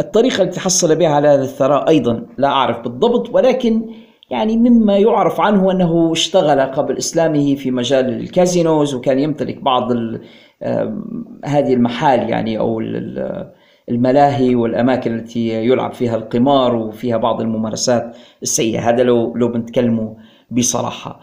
الطريقة 0.00 0.42
التي 0.42 0.56
تحصل 0.56 0.96
بها 0.96 1.08
على 1.08 1.28
هذا 1.28 1.42
الثراء 1.42 1.88
أيضا 1.88 2.26
لا 2.38 2.48
أعرف 2.48 2.80
بالضبط 2.80 3.34
ولكن 3.34 3.82
يعني 4.30 4.56
مما 4.56 4.96
يعرف 4.96 5.40
عنه 5.40 5.70
أنه 5.72 6.12
اشتغل 6.12 6.60
قبل 6.60 6.96
إسلامه 6.96 7.54
في 7.54 7.70
مجال 7.70 8.20
الكازينوز 8.20 8.94
وكان 8.94 9.18
يمتلك 9.18 9.62
بعض 9.62 9.92
هذه 11.44 11.74
المحال 11.74 12.30
يعني 12.30 12.58
أو 12.58 12.82
الملاهي 13.88 14.54
والأماكن 14.54 15.14
التي 15.14 15.48
يلعب 15.48 15.92
فيها 15.92 16.16
القمار 16.16 16.76
وفيها 16.76 17.16
بعض 17.16 17.40
الممارسات 17.40 18.16
السيئة. 18.42 18.88
هذا 18.88 19.02
لو 19.02 19.36
لو 19.36 19.48
بنتكلموا 19.48 20.14
بصراحة. 20.50 21.20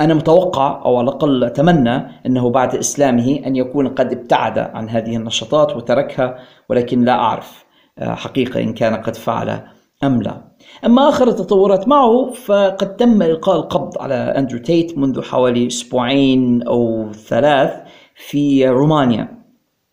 أنا 0.00 0.14
متوقع 0.14 0.82
أو 0.84 0.96
على 0.96 1.08
الأقل 1.08 1.44
أتمنى 1.44 2.02
أنه 2.26 2.50
بعد 2.50 2.74
إسلامه 2.74 3.40
أن 3.46 3.56
يكون 3.56 3.88
قد 3.88 4.12
ابتعد 4.12 4.58
عن 4.58 4.88
هذه 4.88 5.16
النشاطات 5.16 5.76
وتركها 5.76 6.38
ولكن 6.70 7.04
لا 7.04 7.12
أعرف 7.12 7.64
حقيقة 8.00 8.60
إن 8.60 8.72
كان 8.72 8.94
قد 8.94 9.16
فعل 9.16 9.60
أم 10.04 10.22
لا. 10.22 10.44
أما 10.84 11.08
آخر 11.08 11.28
التطورات 11.28 11.88
معه 11.88 12.30
فقد 12.30 12.96
تم 12.96 13.22
إلقاء 13.22 13.56
القبض 13.56 13.98
على 13.98 14.14
أندرو 14.14 14.58
تيت 14.58 14.98
منذ 14.98 15.22
حوالي 15.22 15.66
أسبوعين 15.66 16.62
أو 16.62 17.12
ثلاث. 17.12 17.72
في 18.14 18.68
رومانيا 18.68 19.28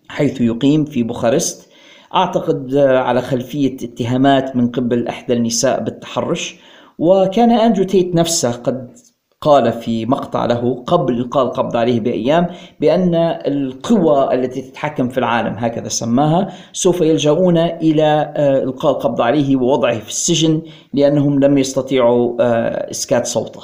حيث 0.09 0.41
يقيم 0.41 0.85
في 0.85 1.03
بوخارست. 1.03 1.71
أعتقد 2.15 2.75
على 2.75 3.21
خلفية 3.21 3.75
اتهامات 3.75 4.55
من 4.55 4.67
قبل 4.67 5.07
إحدى 5.07 5.33
النساء 5.33 5.83
بالتحرش. 5.83 6.55
وكان 6.99 7.51
أندرو 7.51 7.83
تيت 7.83 8.15
نفسه 8.15 8.51
قد 8.51 8.91
قال 9.41 9.73
في 9.73 10.05
مقطع 10.05 10.45
له 10.45 10.83
قبل 10.87 11.13
إلقاء 11.13 11.45
القبض 11.45 11.75
عليه 11.75 11.99
بأيام 11.99 12.47
بأن 12.79 13.15
القوى 13.47 14.33
التي 14.33 14.61
تتحكم 14.61 15.09
في 15.09 15.17
العالم 15.17 15.55
هكذا 15.57 15.87
سماها 15.87 16.53
سوف 16.73 17.01
يلجؤون 17.01 17.57
إلى 17.57 18.33
آه، 18.37 18.63
إلقاء 18.63 18.91
القبض 18.91 19.21
عليه 19.21 19.55
ووضعه 19.55 19.99
في 19.99 20.09
السجن 20.09 20.61
لأنهم 20.93 21.39
لم 21.39 21.57
يستطيعوا 21.57 22.35
آه، 22.39 22.91
إسكات 22.91 23.25
صوته. 23.25 23.61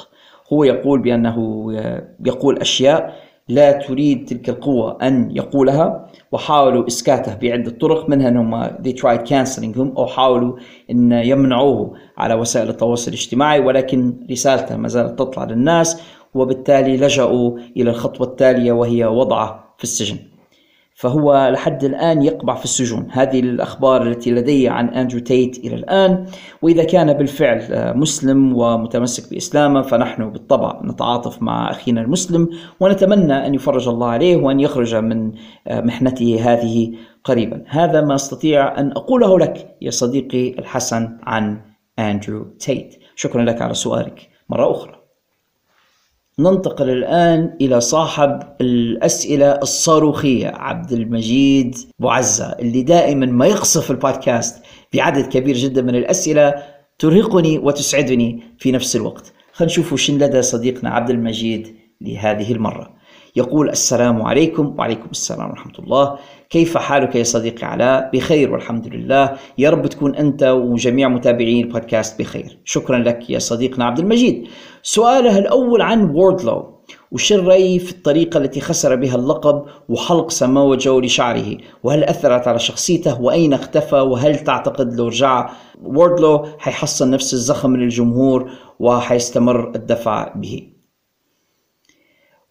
هو 0.52 0.64
يقول 0.64 1.02
بأنه 1.02 1.68
آه، 1.76 2.02
يقول 2.26 2.58
أشياء 2.58 3.27
لا 3.48 3.72
تريد 3.72 4.24
تلك 4.24 4.48
القوة 4.48 4.98
أن 5.02 5.36
يقولها 5.36 6.06
وحاولوا 6.32 6.86
إسكاته 6.86 7.34
بعدة 7.34 7.70
طرق 7.70 8.08
منها 8.08 8.28
أنهم 8.28 8.68
they 8.68 8.92
tried 8.92 9.28
canceling 9.28 9.76
him 9.76 9.96
أو 9.96 10.06
حاولوا 10.06 10.56
أن 10.90 11.12
يمنعوه 11.12 11.94
على 12.18 12.34
وسائل 12.34 12.68
التواصل 12.68 13.08
الاجتماعي 13.10 13.60
ولكن 13.60 14.14
رسالته 14.30 14.76
ما 14.76 14.88
زالت 14.88 15.18
تطلع 15.18 15.44
للناس 15.44 16.02
وبالتالي 16.34 16.96
لجأوا 16.96 17.58
إلى 17.76 17.90
الخطوة 17.90 18.26
التالية 18.26 18.72
وهي 18.72 19.04
وضعه 19.04 19.74
في 19.78 19.84
السجن. 19.84 20.16
فهو 20.98 21.50
لحد 21.52 21.84
الآن 21.84 22.22
يقبع 22.22 22.54
في 22.54 22.64
السجون. 22.64 23.08
هذه 23.10 23.40
الأخبار 23.40 24.02
التي 24.02 24.30
لدي 24.30 24.68
عن 24.68 24.88
أندرو 24.88 25.20
تيت 25.20 25.58
إلى 25.58 25.74
الآن. 25.74 26.26
وإذا 26.62 26.84
كان 26.84 27.12
بالفعل 27.12 27.62
آه، 27.72 27.92
مسلم 27.92 28.56
ومتمسك 28.56 29.30
بإسلامه 29.30 29.82
فنحن 29.82 30.30
بالطبع 30.30 30.80
نتعاطف 30.84 31.42
مع 31.42 31.70
أخينا 31.70 32.00
المسلم 32.00 32.48
ونتمنى 32.80 33.46
أن 33.46 33.54
يفرج 33.54 33.88
الله 33.88 34.08
عليه 34.08 34.36
وأن 34.36 34.60
يخرج 34.60 34.94
من 34.94 35.32
آه، 35.66 35.80
محنته 35.80 36.52
هذه 36.52 36.92
قريبا. 37.24 37.64
هذا 37.68 38.00
ما 38.00 38.14
أستطيع 38.14 38.80
أن 38.80 38.90
أقوله 38.92 39.38
لك 39.38 39.76
يا 39.82 39.90
صديقي 39.90 40.58
الحسن 40.58 41.18
عن 41.22 41.60
أندرو 41.98 42.44
تيت. 42.44 42.94
شكرا 43.16 43.42
لك 43.44 43.62
على 43.62 43.74
سؤالك 43.74 44.28
مرة 44.48 44.70
أخرى. 44.70 44.97
ننتقل 46.38 46.90
الآن 46.90 47.56
إلى 47.60 47.80
صاحب 47.80 48.42
الأسئلة 48.60 49.52
الصاروخية 49.52 50.48
عبد 50.48 50.92
المجيد 50.92 51.76
بوعزة 51.98 52.44
اللي 52.44 52.82
دائما 52.82 53.26
ما 53.26 53.46
يقصف 53.46 53.90
البودكاست 53.90 54.62
بعدد 54.94 55.26
كبير 55.26 55.56
جدا 55.56 55.82
من 55.82 55.94
الأسئلة 55.94 56.54
ترهقني 56.98 57.58
وتسعدني 57.58 58.42
في 58.58 58.72
نفس 58.72 58.96
الوقت. 58.96 59.32
خلينا 59.52 59.72
نشوف 59.72 59.94
شن 59.94 60.18
لدى 60.18 60.42
صديقنا 60.42 60.90
عبد 60.90 61.10
المجيد 61.10 61.76
لهذه 62.00 62.52
المرة. 62.52 62.94
يقول 63.36 63.70
السلام 63.70 64.22
عليكم 64.22 64.74
وعليكم 64.78 65.08
السلام 65.10 65.50
ورحمة 65.50 65.78
الله. 65.78 66.18
كيف 66.50 66.78
حالك 66.78 67.16
يا 67.16 67.22
صديقي 67.22 67.66
علاء؟ 67.66 68.10
بخير 68.12 68.52
والحمد 68.52 68.86
لله. 68.86 69.36
يا 69.58 69.70
رب 69.70 69.86
تكون 69.86 70.14
أنت 70.14 70.42
وجميع 70.42 71.08
متابعين 71.08 71.64
البودكاست 71.64 72.18
بخير. 72.18 72.58
شكرا 72.64 72.98
لك 72.98 73.30
يا 73.30 73.38
صديقنا 73.38 73.84
عبد 73.84 73.98
المجيد. 73.98 74.48
سؤاله 74.82 75.38
الأول 75.38 75.82
عن 75.82 76.10
ووردلو 76.10 76.78
وش 77.12 77.32
الرأي 77.32 77.78
في 77.78 77.92
الطريقة 77.92 78.38
التي 78.38 78.60
خسر 78.60 78.96
بها 78.96 79.14
اللقب 79.14 79.64
وحلق 79.88 80.30
سماوة 80.30 80.76
جو 80.76 81.00
لشعره؟ 81.00 81.56
وهل 81.82 82.04
أثرت 82.04 82.48
على 82.48 82.58
شخصيته؟ 82.58 83.22
وأين 83.22 83.52
اختفى؟ 83.52 83.96
وهل 83.96 84.38
تعتقد 84.38 84.94
لو 84.94 85.06
رجع 85.06 85.50
ووردلو 85.82 86.46
حيحصل 86.58 87.10
نفس 87.10 87.34
الزخم 87.34 87.70
من 87.70 87.82
الجمهور 87.82 88.50
وحيستمر 88.80 89.72
الدفع 89.74 90.32
به؟ 90.36 90.77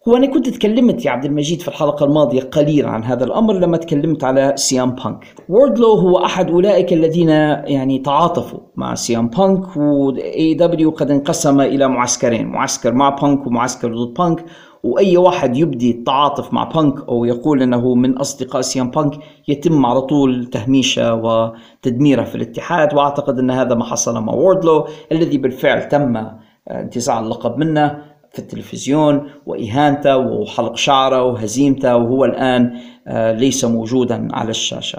هو 0.08 0.16
أنا 0.16 0.26
كنت 0.26 0.48
تكلمت 0.48 1.04
يا 1.04 1.10
عبد 1.10 1.24
المجيد 1.24 1.60
في 1.60 1.68
الحلقة 1.68 2.04
الماضية 2.04 2.40
قليلا 2.40 2.88
عن 2.88 3.04
هذا 3.04 3.24
الأمر 3.24 3.54
لما 3.54 3.76
تكلمت 3.76 4.24
على 4.24 4.52
سي 4.56 4.79
ام 4.79 4.90
بانك. 4.90 5.24
ووردلو 5.48 5.92
هو 5.92 6.24
أحد 6.24 6.50
أولئك 6.50 6.92
الذين 6.92 7.28
يعني 7.28 7.98
تعاطفوا 7.98 8.60
مع 8.76 8.94
سي 8.94 9.17
ام 9.17 9.28
بانك 9.28 9.76
و 9.76 10.10
اي 10.10 10.54
دبليو 10.54 10.90
قد 10.90 11.10
انقسم 11.10 11.60
إلى 11.60 11.88
معسكرين 11.88 12.46
معسكر 12.46 12.92
مع 12.92 13.08
بانك 13.08 13.46
ومعسكر 13.46 13.94
ضد 13.94 14.14
بانك 14.14 14.44
وأي 14.82 15.16
واحد 15.16 15.56
يبدي 15.56 15.90
التعاطف 15.90 16.52
مع 16.52 16.64
بانك 16.64 17.08
أو 17.08 17.24
يقول 17.24 17.62
إنه 17.62 17.94
من 17.94 18.18
أصدقاء 18.18 18.62
سي 18.62 18.81
ام 18.81 18.90
بانك 18.90 19.12
يتم 19.48 19.86
على 19.86 20.00
طول 20.00 20.46
تهميشه 20.46 21.14
وتدميره 21.14 22.22
في 22.24 22.34
الاتحاد 22.34 22.94
وأعتقد 22.94 23.38
إن 23.38 23.50
هذا 23.50 23.74
ما 23.74 23.84
حصل 23.84 24.20
مع 24.22 24.32
ووردلو 24.32 24.86
الذي 25.12 25.38
بالفعل 25.38 25.88
تم 25.88 26.26
انتزاع 26.70 27.20
اللقب 27.20 27.58
منه. 27.58 28.07
في 28.38 28.44
التلفزيون 28.44 29.30
وإهانته 29.46 30.16
وحلق 30.16 30.76
شعره 30.76 31.22
وهزيمته 31.22 31.96
وهو 31.96 32.24
الآن 32.24 32.78
آه، 33.06 33.32
ليس 33.32 33.64
موجودا 33.64 34.28
على 34.32 34.50
الشاشة. 34.50 34.98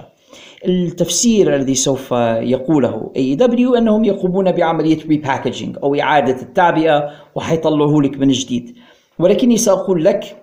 التفسير 0.66 1.54
الذي 1.54 1.74
سوف 1.74 2.12
يقوله 2.52 3.10
اي 3.16 3.34
دبليو 3.34 3.74
أنهم 3.74 4.04
يقومون 4.04 4.52
بعملية 4.52 4.98
repackaging 5.08 5.76
أو 5.82 5.94
إعادة 5.94 6.42
التعبئة 6.42 7.10
وحيطلعوه 7.34 8.02
لك 8.02 8.18
من 8.18 8.28
جديد. 8.28 8.76
ولكني 9.18 9.56
سأقول 9.56 10.04
لك 10.04 10.36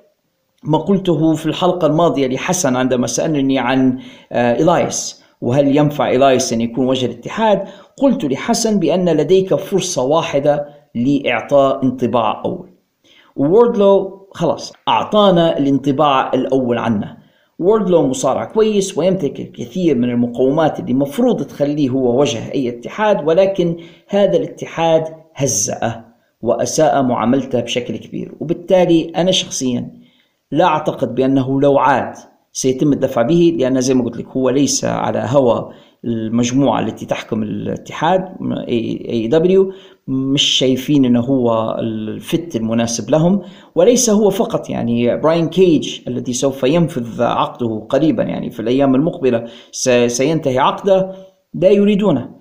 ما 0.64 0.78
قلته 0.78 1.36
في 1.36 1.46
الحلقة 1.46 1.88
الماضية 1.88 2.28
لحسن 2.28 2.76
عندما 2.76 3.08
سألني 3.08 3.60
عن 3.60 4.00
إلايس 4.32 5.22
آه، 5.22 5.46
وهل 5.46 5.78
ينفع 5.78 6.12
إلايس 6.12 6.54
أن 6.54 6.62
يكون 6.62 6.88
وجه 6.88 7.06
الاتحاد؟ 7.06 7.64
قلت 7.98 8.26
لحسن 8.26 8.80
بأن 8.80 9.10
لديك 9.10 9.56
فرصة 9.56 10.04
واحدة 10.04 10.66
لإعطاء 10.96 11.84
انطباع 11.84 12.42
أول. 12.46 12.77
ووردلو 13.38 14.28
خلاص 14.32 14.74
أعطانا 14.88 15.58
الانطباع 15.58 16.34
الأول 16.34 16.78
عنه. 16.78 17.18
ووردلو 17.60 18.08
مصارع 18.08 18.46
كويس 18.46 18.98
ويمتلك 18.98 19.40
الكثير 19.40 19.96
من 19.96 20.10
المقومات 20.10 20.80
اللي 20.80 20.94
مفروض 20.94 21.44
تخليه 21.44 21.90
هو 21.90 22.22
وجه 22.22 22.52
أي 22.52 22.70
اتحاد 22.70 23.28
ولكن 23.28 23.78
هذا 24.08 24.38
الاتحاد 24.38 25.04
هزأه 25.36 26.06
وأساء 26.42 27.04
معاملته 27.04 27.60
بشكل 27.60 27.98
كبير. 27.98 28.34
وبالتالي 28.40 29.12
أنا 29.16 29.32
شخصيا 29.32 29.92
لا 30.52 30.66
أعتقد 30.66 31.16
بأنه 31.16 31.62
لو 31.62 31.78
عاد 31.78 32.14
سيتم 32.52 32.94
الدفع 32.94 33.22
به 33.22 33.56
لأن 33.60 33.82
زي 33.82 33.94
ما 33.94 34.04
قلت 34.04 34.18
لك 34.18 34.28
هو 34.28 34.50
ليس 34.50 34.86
على 34.86 35.26
هوى 35.30 35.70
المجموعة 36.06 36.80
التي 36.80 37.06
تحكم 37.06 37.44
الاتحاد 37.44 38.30
AEW 38.68 39.74
مش 40.08 40.42
شايفين 40.42 41.06
إنه 41.06 41.20
هو 41.20 41.76
ال 41.80 41.99
fit 41.99 42.56
المناسب 42.56 43.10
لهم 43.10 43.42
وليس 43.76 44.10
هو 44.10 44.30
فقط. 44.30 44.70
يعني 44.70 45.18
براين 45.18 45.50
كيج 45.50 46.00
الذي 46.08 46.34
سوف 46.34 46.64
ينفذ 46.64 47.22
عقده 47.22 47.86
قريبا 47.90 48.24
يعني 48.24 48.52
في 48.52 48.60
الأيام 48.60 48.96
المقبلة 48.96 49.46
سينتهي 50.08 50.60
عقده 50.60 51.12
لا 51.54 51.70
يريدونه. 51.70 52.38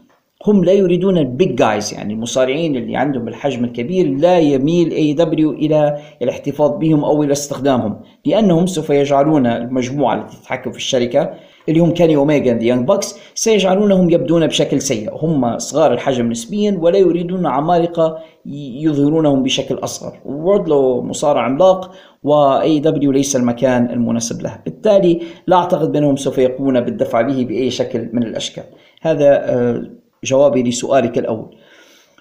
هم 0.47 0.65
لا 0.65 0.73
يريدون 0.73 1.19
ال 1.19 1.28
big 1.28 1.55
guys 1.55 1.95
يعني 1.95 2.15
المصارعين 2.15 2.77
اللي 2.77 2.97
عندهم 2.97 3.29
الحجم 3.29 3.65
الكبير 3.65 4.07
لا 4.07 4.39
يميل 4.39 4.91
AEW 4.91 5.53
إلى 5.53 5.99
الاحتفاظ 6.23 6.79
بهم 6.79 7.05
أو 7.05 7.23
إلى 7.23 7.33
استخدامهم 7.33 8.01
لأنهم 8.25 8.67
سوف 8.67 8.91
يجعلون 8.91 9.47
المجموعة 9.47 10.15
التي 10.15 10.37
تتحكم 10.37 10.71
في 10.73 10.77
الشركة 10.77 11.31
اللي 11.69 11.81
هم 11.81 11.95
كاني 11.95 12.17
اوميجا 12.17 12.53
and 12.53 12.63
Young 12.63 12.87
Bucks 12.87 13.19
سيجعلونهم 13.35 14.11
يبدون 14.11 14.47
بشكل 14.47 14.81
سيء. 14.81 15.25
هم 15.25 15.59
صغار 15.59 15.93
الحجم 15.93 16.31
نسبيا 16.31 16.79
ولا 16.81 16.99
يريدون 16.99 17.47
عمالقة 17.47 18.19
يظهرونهم 18.47 19.43
بشكل 19.43 19.75
أصغر. 19.75 20.21
ووردلو 20.25 21.03
مصارع 21.03 21.43
عملاق 21.43 21.93
و 22.23 22.79
AEW 22.79 23.13
ليس 23.13 23.37
المكان 23.37 23.91
المناسب 23.91 24.43
له 24.43 24.59
بالتالي 24.65 25.21
لا 25.47 25.57
أعتقد 25.57 25.93
بأنهم 25.93 26.17
سوف 26.17 26.39
يقومون 26.39 26.81
بالدفع 26.81 27.21
به 27.21 27.45
بأي 27.45 27.71
شكل 27.71 28.09
من 28.13 28.23
الأشكال. 28.23 28.65
هذا 29.03 29.29
آه، 29.29 29.83
جوابي 30.25 30.63
لسؤالك 30.63 31.19
الأول. 31.19 31.57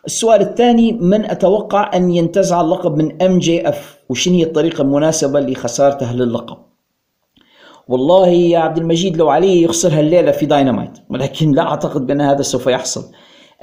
السؤال 0.06 0.42
الثاني 0.42 0.92
من 0.92 1.26
أتوقع 1.26 1.92
أن 1.96 2.10
ينتزع 2.14 2.62
اللقب 2.62 2.98
من 2.98 3.22
MJF 3.22 4.00
وشن 4.10 4.32
هي 4.32 4.44
الطريقة 4.44 4.82
المناسبة 4.82 5.40
لخسارته 5.40 6.14
للقب؟ 6.14 6.58
والله 7.88 8.28
يا 8.28 8.60
عبد 8.60 8.78
المجيد 8.78 9.18
لو 9.18 9.30
عليه 9.30 9.64
يخسرها 9.64 10.00
الليلة 10.00 10.32
في 10.32 10.46
داينامايت. 10.46 10.92
ولكن 11.10 11.52
لا 11.52 11.62
أعتقد 11.62 12.08
بأن 12.08 12.22
هذا 12.22 12.42
سوف 12.42 12.68
يحصل. 12.68 13.12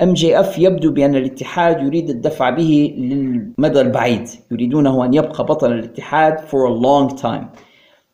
MJF 0.02 0.58
يبدو 0.58 0.90
بأن 0.90 1.16
الاتحاد 1.16 1.80
يريد 1.80 2.10
الدفع 2.10 2.50
به 2.50 2.94
للمدى 2.98 3.80
البعيد. 3.80 4.28
يريدونه 4.50 5.04
أن 5.04 5.14
يبقى 5.14 5.44
بطل 5.44 5.72
الاتحاد 5.72 6.38
for 6.38 6.68
a 6.68 6.82
long 6.82 7.22
time. 7.22 7.44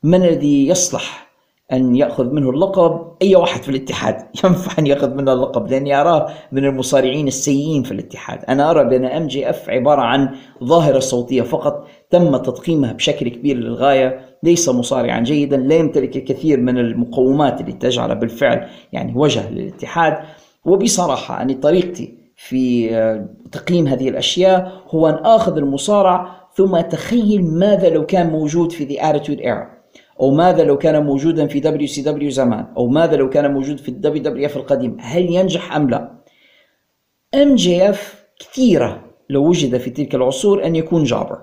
من 0.02 0.24
الذي 0.24 0.68
يصلح 0.68 1.28
أن 1.72 1.96
يأخذ 1.96 2.24
منه 2.24 2.50
اللقب؟ 2.50 3.12
أي 3.22 3.36
واحد 3.36 3.62
في 3.62 3.68
الاتحاد. 3.68 4.16
ينفع 4.44 4.72
أن 4.78 4.86
يأخذ 4.86 5.14
منه 5.14 5.32
اللقب 5.32 5.70
لأني 5.70 6.00
أراه 6.00 6.26
من 6.52 6.64
المصارعين 6.64 7.28
السيئين 7.28 7.82
في 7.82 7.92
الاتحاد. 7.92 8.44
أنا 8.48 8.70
أرى 8.70 8.84
بأن 8.84 9.04
أم 9.04 9.26
جي 9.26 9.50
أف 9.50 9.70
عبارة 9.70 10.02
عن 10.02 10.34
ظاهرة 10.64 10.98
صوتية 10.98 11.42
فقط. 11.42 11.86
تم 12.10 12.36
تضخيمها 12.36 12.92
بشكل 12.92 13.28
كبير 13.28 13.56
للغاية 13.56 14.20
ليس 14.42 14.68
مصارعا 14.68 15.20
جيدا 15.20 15.56
لا 15.56 15.74
يمتلك 15.74 16.16
الكثير 16.16 16.60
من 16.60 16.78
المقومات 16.78 17.60
اللي 17.60 17.72
تجعله 17.72 18.14
بالفعل 18.14 18.68
يعني 18.92 19.12
وجه 19.16 19.50
للاتحاد. 19.50 20.18
وبصراحة 20.64 21.42
أني 21.42 21.54
طريقتي 21.54 22.18
في 22.36 22.94
آه، 22.96 23.28
تقييم 23.52 23.86
هذه 23.86 24.08
الأشياء 24.08 24.82
هو 24.90 25.08
أن 25.08 25.14
آخذ 25.14 25.56
المصارع 25.56 26.48
ثم 26.54 26.74
أتخيل 26.74 27.44
ماذا 27.44 27.88
لو 27.88 28.06
كان 28.06 28.30
موجود 28.30 28.72
في 28.72 28.86
The 28.86 29.00
Attitude 29.00 29.40
Era 29.40 29.78
أو 30.20 30.30
ماذا 30.30 30.64
لو 30.64 30.78
كان 30.78 31.04
موجودا 31.04 31.46
في 31.46 31.60
WCW 31.60 32.30
زمان 32.30 32.66
أو 32.76 32.86
ماذا 32.86 33.16
لو 33.16 33.30
كان 33.30 33.52
موجود 33.52 33.78
في 33.78 33.88
ال 33.88 34.22
WWF 34.22 34.56
القديم. 34.56 34.96
هل 35.00 35.22
ينجح 35.22 35.76
أم 35.76 35.90
لا؟ 35.90 36.12
MJF 37.34 38.24
كثيرة 38.38 39.04
لو 39.30 39.48
وجد 39.48 39.76
في 39.76 39.90
تلك 39.90 40.14
العصور 40.14 40.66
أن 40.66 40.76
يكون 40.76 41.04
jobber. 41.04 41.38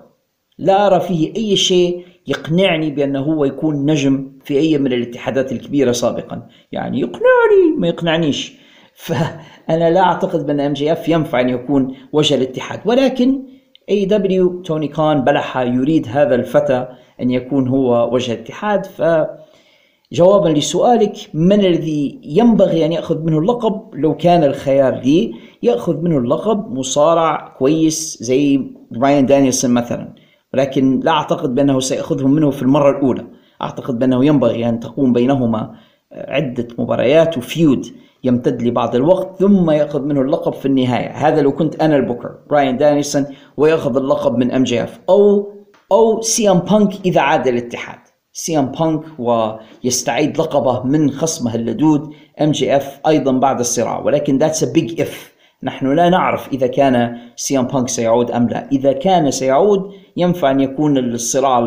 لا 0.58 0.86
أرى 0.86 1.00
فيه 1.00 1.36
أي 1.36 1.56
شيء 1.56 2.04
يقنعني 2.26 2.90
بأنه 2.90 3.20
هو 3.20 3.44
يكون 3.44 3.90
نجم 3.90 4.32
في 4.44 4.58
أي 4.58 4.78
من 4.78 4.92
الاتحادات 4.92 5.52
الكبيرة 5.52 5.92
سابقا. 5.92 6.48
يعني 6.72 7.00
يقنعني 7.00 7.76
ما 7.78 7.88
يقنعنيش. 7.88 8.52
فأنا 8.94 9.90
لا 9.90 10.00
أعتقد 10.00 10.46
بأن 10.46 10.60
MJF 10.60 11.08
ينفع 11.08 11.40
أن 11.40 11.48
يكون 11.48 11.96
وجه 12.12 12.34
الاتحاد. 12.34 12.80
ولكن 12.84 13.42
AEW 13.88 14.62
توني 14.62 14.88
كان 14.88 15.24
بلح 15.24 15.56
يريد 15.56 16.06
هذا 16.08 16.34
الفتى 16.34 16.88
أن 17.20 17.30
يكون 17.30 17.68
هو 17.68 18.14
وجه 18.14 18.32
الاتحاد. 18.32 18.86
فجوابا 18.86 20.48
لسؤالك 20.48 21.16
من 21.34 21.60
الذي 21.60 22.20
ينبغي 22.24 22.86
أن 22.86 22.92
يأخذ 22.92 23.22
منه 23.22 23.38
اللقب؟ 23.38 23.94
لو 23.94 24.16
كان 24.16 24.44
الخيار 24.44 24.94
لي 24.94 25.34
يأخذ 25.62 25.96
منه 26.00 26.18
اللقب 26.18 26.72
مصارع 26.72 27.54
كويس 27.58 28.18
زي 28.20 28.60
براين 28.90 29.26
دانيلسون 29.26 29.68
مثلا. 29.68 30.25
ولكن 30.54 31.00
لا 31.00 31.10
أعتقد 31.10 31.54
بأنه 31.54 31.80
سيأخذه 31.80 32.26
منه 32.26 32.50
في 32.50 32.62
المرة 32.62 32.90
الأولى. 32.90 33.26
أعتقد 33.62 33.98
بأنه 33.98 34.24
ينبغي 34.24 34.68
أن 34.68 34.80
تقوم 34.80 35.12
بينهما 35.12 35.74
عدة 36.12 36.68
مباريات 36.78 37.38
و 37.38 37.48
feud 37.48 37.86
يمتد 38.24 38.62
لبعض 38.62 38.94
الوقت 38.94 39.38
ثم 39.38 39.70
يأخذ 39.70 40.02
منه 40.02 40.20
اللقب 40.20 40.52
في 40.52 40.66
النهاية. 40.66 41.10
هذا 41.10 41.42
لو 41.42 41.52
كنت 41.52 41.82
أنا 41.82 41.96
البوكر 41.96 42.34
براين 42.50 42.76
دانيلسون 42.76 43.26
ويأخذ 43.56 43.96
اللقب 43.96 44.36
من 44.36 44.52
MJF. 44.52 45.00
أو 45.08 45.52
أو 45.92 46.20
CM 46.20 46.58
Punk 46.58 46.90
إذا 47.06 47.20
عاد 47.20 47.46
الاتحاد 47.46 47.98
CM 48.32 48.66
Punk 48.66 49.02
ويستعيد 49.18 50.38
لقبه 50.38 50.82
من 50.82 51.10
خصمه 51.10 51.54
اللدود 51.54 52.10
MJF 52.40 53.00
أيضا 53.06 53.32
بعد 53.32 53.60
الصراع. 53.60 53.98
ولكن 54.00 54.38
that's 54.38 54.64
a 54.64 54.72
big 54.72 55.00
if 55.00 55.32
نحن 55.62 55.92
لا 55.92 56.08
نعرف 56.08 56.48
إذا 56.52 56.66
كان 56.66 57.18
CM 57.36 57.66
Punk 57.66 57.88
سيعود 57.88 58.30
أم 58.30 58.48
لا. 58.48 58.68
إذا 58.72 58.92
كان 58.92 59.30
سيعود 59.30 59.92
ينفع 60.16 60.50
أن 60.50 60.60
يكون 60.60 60.98
الصراع 60.98 61.58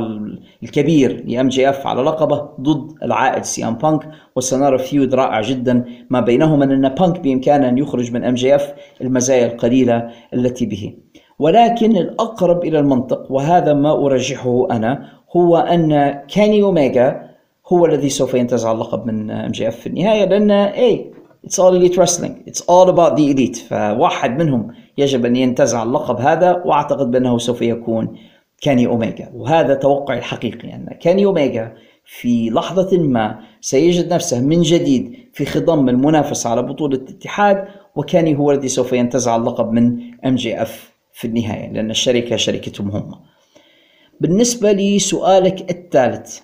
الكبير 0.63 1.23
ل 1.27 1.47
MJF 1.47 1.87
على 1.87 2.01
لقبه 2.01 2.49
ضد 2.61 2.93
العائد 3.03 3.43
CM 3.43 3.75
Punk 3.75 4.09
وسنرى 4.35 4.77
feud 4.77 5.15
رائع 5.15 5.41
جدا 5.41 5.85
ما 6.09 6.19
بينهما 6.19 6.65
أن 6.65 6.89
بانك 6.89 7.19
بإمكانه 7.19 7.69
أن 7.69 7.77
يخرج 7.77 8.11
من 8.11 8.23
MJF 8.23 8.73
المزايا 9.01 9.45
القليلة 9.53 10.09
التي 10.33 10.65
به 10.65 10.93
ولكن 11.39 11.97
الأقرب 11.97 12.63
إلى 12.63 12.79
المنطق 12.79 13.31
وهذا 13.31 13.73
ما 13.73 14.05
أرجحه 14.05 14.67
أنا 14.71 15.09
هو 15.35 15.57
أن 15.57 16.11
كاني 16.27 16.63
أوميجا 16.63 17.29
هو 17.67 17.85
الذي 17.85 18.09
سوف 18.09 18.33
ينتزع 18.33 18.71
اللقب 18.71 19.05
من 19.05 19.31
MJF 19.31 19.75
في 19.75 19.87
النهاية 19.87 20.25
لأن 20.25 20.51
اي 20.51 21.11
It's 21.41 21.57
all 21.57 21.73
elite 21.73 21.95
wrestling. 21.95 22.43
It's 22.45 22.61
all 22.61 22.89
about 22.89 23.15
the 23.15 23.31
elite. 23.31 23.57
فواحد 23.69 24.43
منهم 24.43 24.67
يجب 24.97 25.25
أن 25.25 25.35
ينتزع 25.35 25.83
اللقب 25.83 26.19
هذا 26.19 26.61
وأعتقد 26.65 27.11
بأنه 27.11 27.37
سوف 27.37 27.61
يكون 27.61 28.17
كاني 28.61 28.87
أوميجا 28.87 29.31
وهذا 29.33 29.73
توقعي 29.73 30.17
الحقيقي 30.17 30.73
أن 30.73 30.97
كاني 31.01 31.25
أوميجا 31.25 31.73
في 32.05 32.49
لحظة 32.49 32.97
ما 32.97 33.39
سيجد 33.61 34.13
نفسه 34.13 34.41
من 34.41 34.61
جديد 34.61 35.29
في 35.33 35.45
خضم 35.45 35.89
المنافسة 35.89 36.49
على 36.49 36.61
بطولة 36.61 36.97
الاتحاد 36.97 37.67
وكاني 37.95 38.37
هو 38.37 38.51
الذي 38.51 38.67
سوف 38.67 38.93
ينتزع 38.93 39.35
اللقب 39.35 39.71
من 39.71 39.99
MJF 40.25 40.91
في 41.13 41.27
النهاية 41.27 41.71
لأن 41.73 41.91
الشركة 41.91 42.35
شركتهم 42.35 42.91
هم. 42.91 43.11
بالنسبة 44.21 44.71
لسؤالك 44.71 45.71
الثالث 45.71 46.39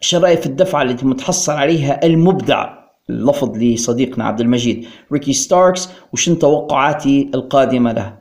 شو 0.00 0.18
رأيك 0.18 0.40
في 0.40 0.46
الدفعة 0.46 0.82
التي 0.82 1.06
متحصل 1.06 1.52
عليها 1.52 2.06
المبدع 2.06 2.78
اللفظ 3.10 3.56
لصديقنا 3.56 4.24
عبد 4.24 4.40
المجيد 4.40 4.86
ريكي 5.12 5.32
ستاركس 5.32 5.88
وشن 6.12 6.38
توقعاتي 6.38 7.30
القادمة 7.34 7.92
له؟ 7.92 8.18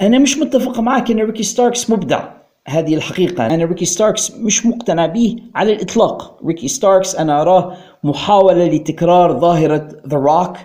أنا 0.00 0.18
مش 0.18 0.38
متفق 0.38 0.80
معك 0.80 1.10
أن 1.10 1.18
ريكي 1.18 1.42
ستاركس 1.42 1.90
مبدع. 1.90 2.28
هذه 2.68 2.94
الحقيقة. 2.94 3.46
أنا 3.46 3.64
ريكي 3.64 3.84
ستاركس 3.84 4.30
مش 4.36 4.66
مقتنع 4.66 5.06
به 5.06 5.36
على 5.54 5.72
الإطلاق. 5.72 6.38
ريكي 6.46 6.68
ستاركس 6.68 7.16
أنا 7.16 7.42
أراه 7.42 7.74
محاولة 8.04 8.66
لتكرار 8.66 9.38
ظاهرة 9.40 9.88
ذا 10.08 10.16
روك 10.16 10.56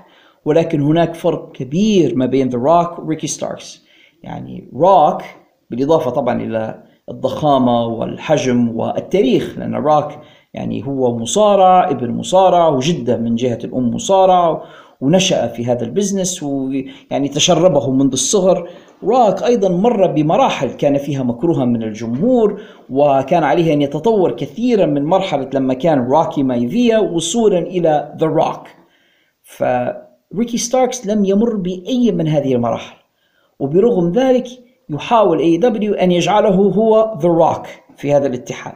ولكن 0.45 0.81
هناك 0.81 1.15
فرق 1.15 1.51
كبير 1.51 2.15
ما 2.15 2.25
بين 2.25 2.49
ذا 2.49 2.57
روك 2.57 2.99
وريكي 2.99 3.27
ستاركس. 3.27 3.83
يعني 4.23 4.69
روك 4.75 5.21
بالإضافة 5.69 6.11
طبعا 6.11 6.41
إلى 6.41 6.83
الضخامة 7.09 7.85
والحجم 7.85 8.69
والتاريخ 8.75 9.57
لأن 9.57 9.75
روك 9.75 10.11
يعني 10.53 10.87
هو 10.87 11.17
مصارع 11.17 11.89
ابن 11.89 12.11
مصارع 12.11 12.67
وجدة 12.67 13.17
من 13.17 13.35
جهة 13.35 13.59
الأم 13.63 13.95
مصارع 13.95 14.63
ونشأ 15.01 15.47
في 15.47 15.65
هذا 15.65 15.85
ال 15.85 15.91
business 15.91 16.43
ويعني 16.43 17.29
تشربه 17.29 17.91
منذ 17.91 18.11
الصغر. 18.11 18.69
روك 19.05 19.43
أيضا 19.43 19.69
مر 19.69 20.07
بمراحل 20.07 20.69
كان 20.69 20.97
فيها 20.97 21.23
مكروها 21.23 21.65
من 21.65 21.83
الجمهور 21.83 22.61
وكان 22.89 23.43
عليه 23.43 23.73
أن 23.73 23.81
يتطور 23.81 24.31
كثيرا 24.31 24.85
من 24.85 25.05
مرحلة 25.05 25.49
لما 25.53 25.73
كان 25.73 25.99
روكي 25.99 26.43
مايفيا 26.43 26.99
وصولا 26.99 27.59
إلى 27.59 28.15
ذا 28.19 28.27
روك 28.27 28.67
فريكي 29.43 30.57
ستاركس 30.57 31.07
لم 31.07 31.25
يمر 31.25 31.55
بأي 31.55 32.11
من 32.11 32.27
هذه 32.27 32.53
المراحل 32.53 32.95
وبرغم 33.59 34.11
ذلك 34.11 34.47
يحاول 34.89 35.39
AEW 35.39 35.93
أن 35.93 36.11
يجعله 36.11 36.55
هو 36.55 37.17
ذا 37.21 37.29
روك 37.29 37.65
في 37.97 38.13
هذا 38.13 38.27
الاتحاد. 38.27 38.75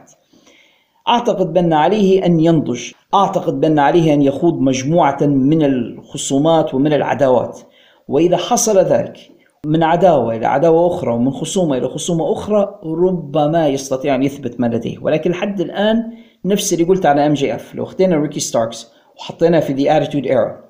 أعتقد 1.08 1.52
بأن 1.52 1.72
عليه 1.72 2.26
أن 2.26 2.40
ينضج 2.40 2.90
أعتقد 3.14 3.60
بأن 3.60 3.78
عليه 3.78 4.14
أن 4.14 4.22
يخوض 4.22 4.60
مجموعة 4.60 5.18
من 5.22 5.62
الخصومات 5.62 6.74
ومن 6.74 6.92
العداوات. 6.92 7.60
وإذا 8.08 8.36
حصل 8.36 8.78
ذلك 8.78 9.37
من 9.66 9.82
عداوة 9.82 10.36
إلى 10.36 10.46
عداوة 10.46 10.86
أخرى 10.86 11.14
ومن 11.14 11.30
خصومة 11.30 11.76
إلى 11.76 11.88
خصومة 11.88 12.32
أخرى 12.32 12.80
ربما 12.84 13.68
يستطيع 13.68 14.14
أن 14.14 14.22
يثبت 14.22 14.60
ما 14.60 14.66
لديه. 14.66 14.98
ولكن 15.02 15.30
لحد 15.30 15.60
الآن 15.60 16.12
نفس 16.44 16.72
اللي 16.72 16.84
قلت 16.84 17.06
على 17.06 17.26
MJF 17.26 17.74
لو 17.74 17.84
اخذنا 17.84 18.16
ريكي 18.16 18.40
ستاركس 18.40 18.92
وحطيناه 19.16 19.60
في 19.60 19.72
the 19.72 19.96
Attitude 19.96 20.26
Era 20.26 20.64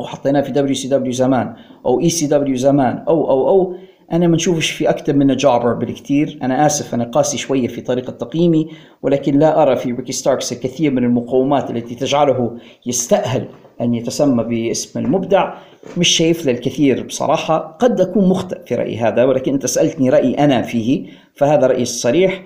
أو 0.00 0.04
حطيناه 0.04 0.40
في 0.40 0.52
WCW 0.52 1.12
زمان 1.12 1.54
أو 1.86 2.00
ECW 2.00 2.56
زمان 2.56 3.04
أو 3.08 3.30
أو 3.30 3.48
أو 3.48 3.74
أنا 4.12 4.26
ما 4.26 4.36
نشوفش 4.36 4.70
في 4.70 4.90
أكثر 4.90 5.12
من 5.12 5.36
jobber 5.36 5.74
بالكثير. 5.74 6.38
أنا 6.42 6.66
آسف 6.66 6.94
أنا 6.94 7.04
قاسي 7.04 7.38
شوية 7.38 7.68
في 7.68 7.80
طريقة 7.80 8.10
تقييمي 8.10 8.68
ولكن 9.02 9.38
لا 9.38 9.62
أرى 9.62 9.76
في 9.76 9.92
ريكي 9.92 10.12
ستاركس 10.12 10.52
الكثير 10.52 10.90
من 10.90 11.04
المقومات 11.04 11.70
التي 11.70 11.94
تجعله 11.94 12.56
يستأهل 12.86 13.48
أن 13.80 13.94
يتسمى 13.94 14.44
باسم 14.44 14.98
المبدع. 14.98 15.54
مش 15.96 16.08
شايف 16.08 16.46
له 16.46 16.52
الكثير 16.52 17.06
بصراحة. 17.06 17.76
قد 17.80 18.00
أكون 18.00 18.28
مخطئ 18.28 18.64
في 18.66 18.74
رايي 18.74 18.98
هذا 18.98 19.24
ولكن 19.24 19.52
أنت 19.52 19.66
سألتني 19.66 20.10
رايي 20.10 20.34
أنا 20.34 20.62
فيه 20.62 21.06
فهذا 21.34 21.66
رأيي 21.66 21.82
الصريح. 21.82 22.42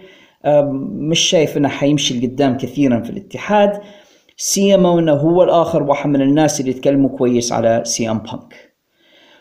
مش 0.80 1.20
شايف 1.20 1.56
أنه 1.56 1.68
حيمشي 1.68 2.20
لقدام 2.20 2.56
كثيرا 2.56 3.00
في 3.00 3.10
الاتحاد 3.10 3.80
سيما 4.36 4.98
أنه 4.98 5.12
هو 5.12 5.42
الآخر 5.42 5.82
واحد 5.82 6.10
من 6.10 6.22
الناس 6.22 6.60
اللي 6.60 6.70
يتكلموا 6.70 7.18
كويس 7.18 7.52
على 7.52 7.82
CM 7.84 8.18
Punk. 8.18 8.74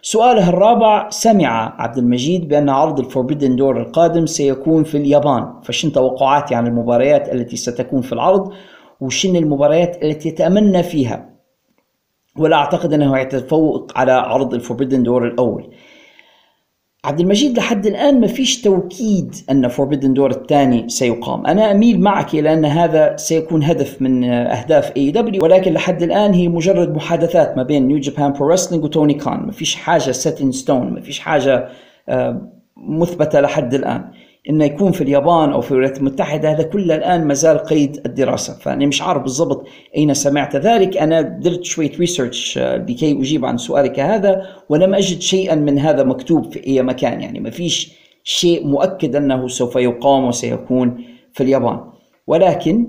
سؤاله 0.01 0.49
الرابع 0.49 1.09
سمع 1.09 1.75
عبد 1.81 1.97
المجيد 1.97 2.47
بأن 2.47 2.69
عرض 2.69 2.99
ال 2.99 3.05
Forbidden 3.05 3.55
Door 3.55 3.81
القادم 3.81 4.25
سيكون 4.25 4.83
في 4.83 4.97
اليابان. 4.97 5.53
فشن 5.63 5.91
توقعاتي 5.91 6.55
عن 6.55 6.67
المباريات 6.67 7.33
التي 7.33 7.55
ستكون 7.55 8.01
في 8.01 8.13
العرض 8.13 8.53
وشن 9.01 9.35
المباريات 9.35 10.03
التي 10.03 10.29
يتأمنى 10.29 10.83
فيها. 10.83 11.32
ولا 12.37 12.55
أعتقد 12.55 12.93
أنه 12.93 13.19
يتفوق 13.19 13.91
على 13.95 14.11
عرض 14.11 14.53
ال 14.53 14.58
Forbidden 14.58 15.03
Door 15.03 15.27
الأول. 15.27 15.69
عبد 17.05 17.19
المجيد 17.19 17.57
لحد 17.57 17.85
الآن 17.85 18.21
ما 18.21 18.27
فيش 18.27 18.61
توكيد 18.61 19.35
أن 19.51 19.67
Forbidden 19.67 20.13
Door 20.13 20.31
الثاني 20.31 20.89
سيقام. 20.89 21.45
أنا 21.47 21.71
أميل 21.71 22.01
معك 22.01 22.33
إلى 22.33 22.53
أن 22.53 22.65
هذا 22.65 23.15
سيكون 23.15 23.63
هدف 23.63 24.01
من 24.01 24.23
أهداف 24.23 24.91
AEW 24.97 25.43
ولكن 25.43 25.73
لحد 25.73 26.03
الآن 26.03 26.33
هي 26.33 26.47
مجرد 26.47 26.95
محادثات 26.95 27.57
ما 27.57 27.63
بين 27.63 27.87
New 27.87 27.97
Japan 27.97 28.33
Pro 28.33 28.47
Wrestling 28.49 28.83
وتوني 28.83 29.13
كان 29.13 29.39
ما 29.45 29.51
فيش 29.51 29.75
حاجة 29.75 30.11
set 30.11 30.53
in 30.53 30.64
stone 30.64 30.93
ما 30.93 31.01
فيش 31.01 31.19
حاجة 31.19 31.67
آه، 32.09 32.41
مثبتة 32.77 33.41
لحد 33.41 33.73
الآن. 33.73 34.11
إنه 34.49 34.65
يكون 34.65 34.91
في 34.91 35.01
اليابان 35.01 35.51
أو 35.51 35.61
في 35.61 35.71
الولايات 35.71 35.97
المتحدة 35.97 36.51
هذا 36.51 36.63
كله 36.63 36.95
الآن 36.95 37.27
ما 37.27 37.33
زال 37.33 37.57
قيد 37.57 38.01
الدراسة. 38.05 38.53
فأنا 38.53 38.85
مش 38.85 39.01
عارف 39.01 39.21
بالضبط 39.21 39.67
أين 39.97 40.13
سمعت 40.13 40.55
ذلك. 40.55 40.97
أنا 40.97 41.21
درت 41.21 41.63
شوية 41.63 41.91
research 41.99 42.57
آه، 42.57 42.77
لكي 42.77 43.11
أجيب 43.11 43.45
عن 43.45 43.57
سؤالك 43.57 43.99
هذا 43.99 44.45
ولم 44.69 44.93
أجد 44.93 45.21
شيئا 45.21 45.55
من 45.55 45.79
هذا 45.79 46.03
مكتوب 46.03 46.53
في 46.53 46.67
أي 46.67 46.81
مكان. 46.81 47.21
يعني 47.21 47.39
ما 47.39 47.49
فيش 47.49 47.93
شيء 48.23 48.67
مؤكد 48.67 49.15
أنه 49.15 49.47
سوف 49.47 49.75
يقام 49.75 50.25
وسيكون 50.25 51.03
في 51.33 51.43
اليابان. 51.43 51.79
ولكن 52.27 52.87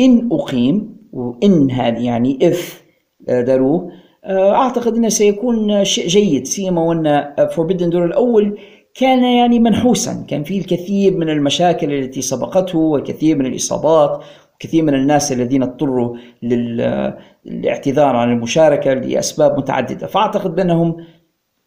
إن 0.00 0.28
أقيم 0.32 0.96
وإن 1.12 1.70
هذه 1.70 2.04
يعني 2.04 2.38
if 2.42 2.84
they 3.28 3.69
do 3.69 3.90
آه، 4.24 4.54
أعتقد 4.54 4.94
إنه 4.94 5.08
سيكون 5.08 5.84
شيء 5.84 6.06
جيد. 6.06 6.46
سيما 6.46 6.82
وأن 6.82 7.34
Forbidden 7.50 7.90
Door 7.90 8.04
الأول 8.04 8.58
كان 8.98 9.24
يعني 9.24 9.58
منحوسا. 9.58 10.24
كان 10.28 10.42
فيه 10.42 10.60
الكثير 10.60 11.16
من 11.16 11.28
المشاكل 11.28 11.92
التي 11.92 12.22
سبقته 12.22 12.78
والكثير 12.78 13.38
من 13.38 13.46
الإصابات 13.46 14.20
كثير 14.58 14.84
من 14.84 14.94
الناس 14.94 15.32
الذين 15.32 15.62
اضطروا 15.62 16.16
للاعتذار 16.42 18.16
عن 18.16 18.32
المشاركة 18.32 18.94
لأسباب 18.94 19.58
متعددة. 19.58 20.06
فأعتقد 20.06 20.54
بأنهم 20.54 20.96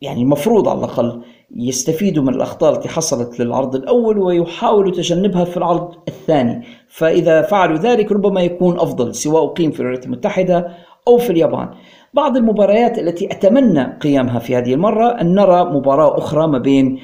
يعني 0.02 0.22
المفروض 0.22 0.68
على 0.68 0.80
الأقل 0.80 1.22
يستفيدوا 1.56 2.24
من 2.24 2.34
الأخطاء 2.34 2.74
التي 2.74 2.90
حصلت 2.90 3.40
للعرض 3.40 3.76
الأول 3.76 4.18
ويحاولوا 4.20 4.92
تجنبها 4.92 5.46
في 5.46 5.58
العرض 5.58 5.94
الثاني. 6.08 6.64
فإذا 6.88 7.42
فعلوا 7.42 7.78
ذلك 7.78 8.12
ربما 8.12 8.42
يكون 8.42 8.80
أفضل 8.80 9.16
سواء 9.16 9.46
أقيم 9.46 9.72
في 9.72 9.80
الولايات 9.80 10.06
المتحدة 10.06 10.68
أو 11.08 11.18
في 11.18 11.30
اليابان. 11.30 11.70
بعض 12.14 12.38
المباريات 12.38 13.00
التي 13.00 13.32
أتمنى 13.32 13.84
قيامها 13.84 14.40
في 14.40 14.56
هذه 14.56 14.74
المرة 14.74 15.08
أن 15.08 15.36
نرى 15.36 15.64
مباراة 15.64 16.18
أخرى 16.18 16.48
ما 16.48 16.58
بين 16.58 17.00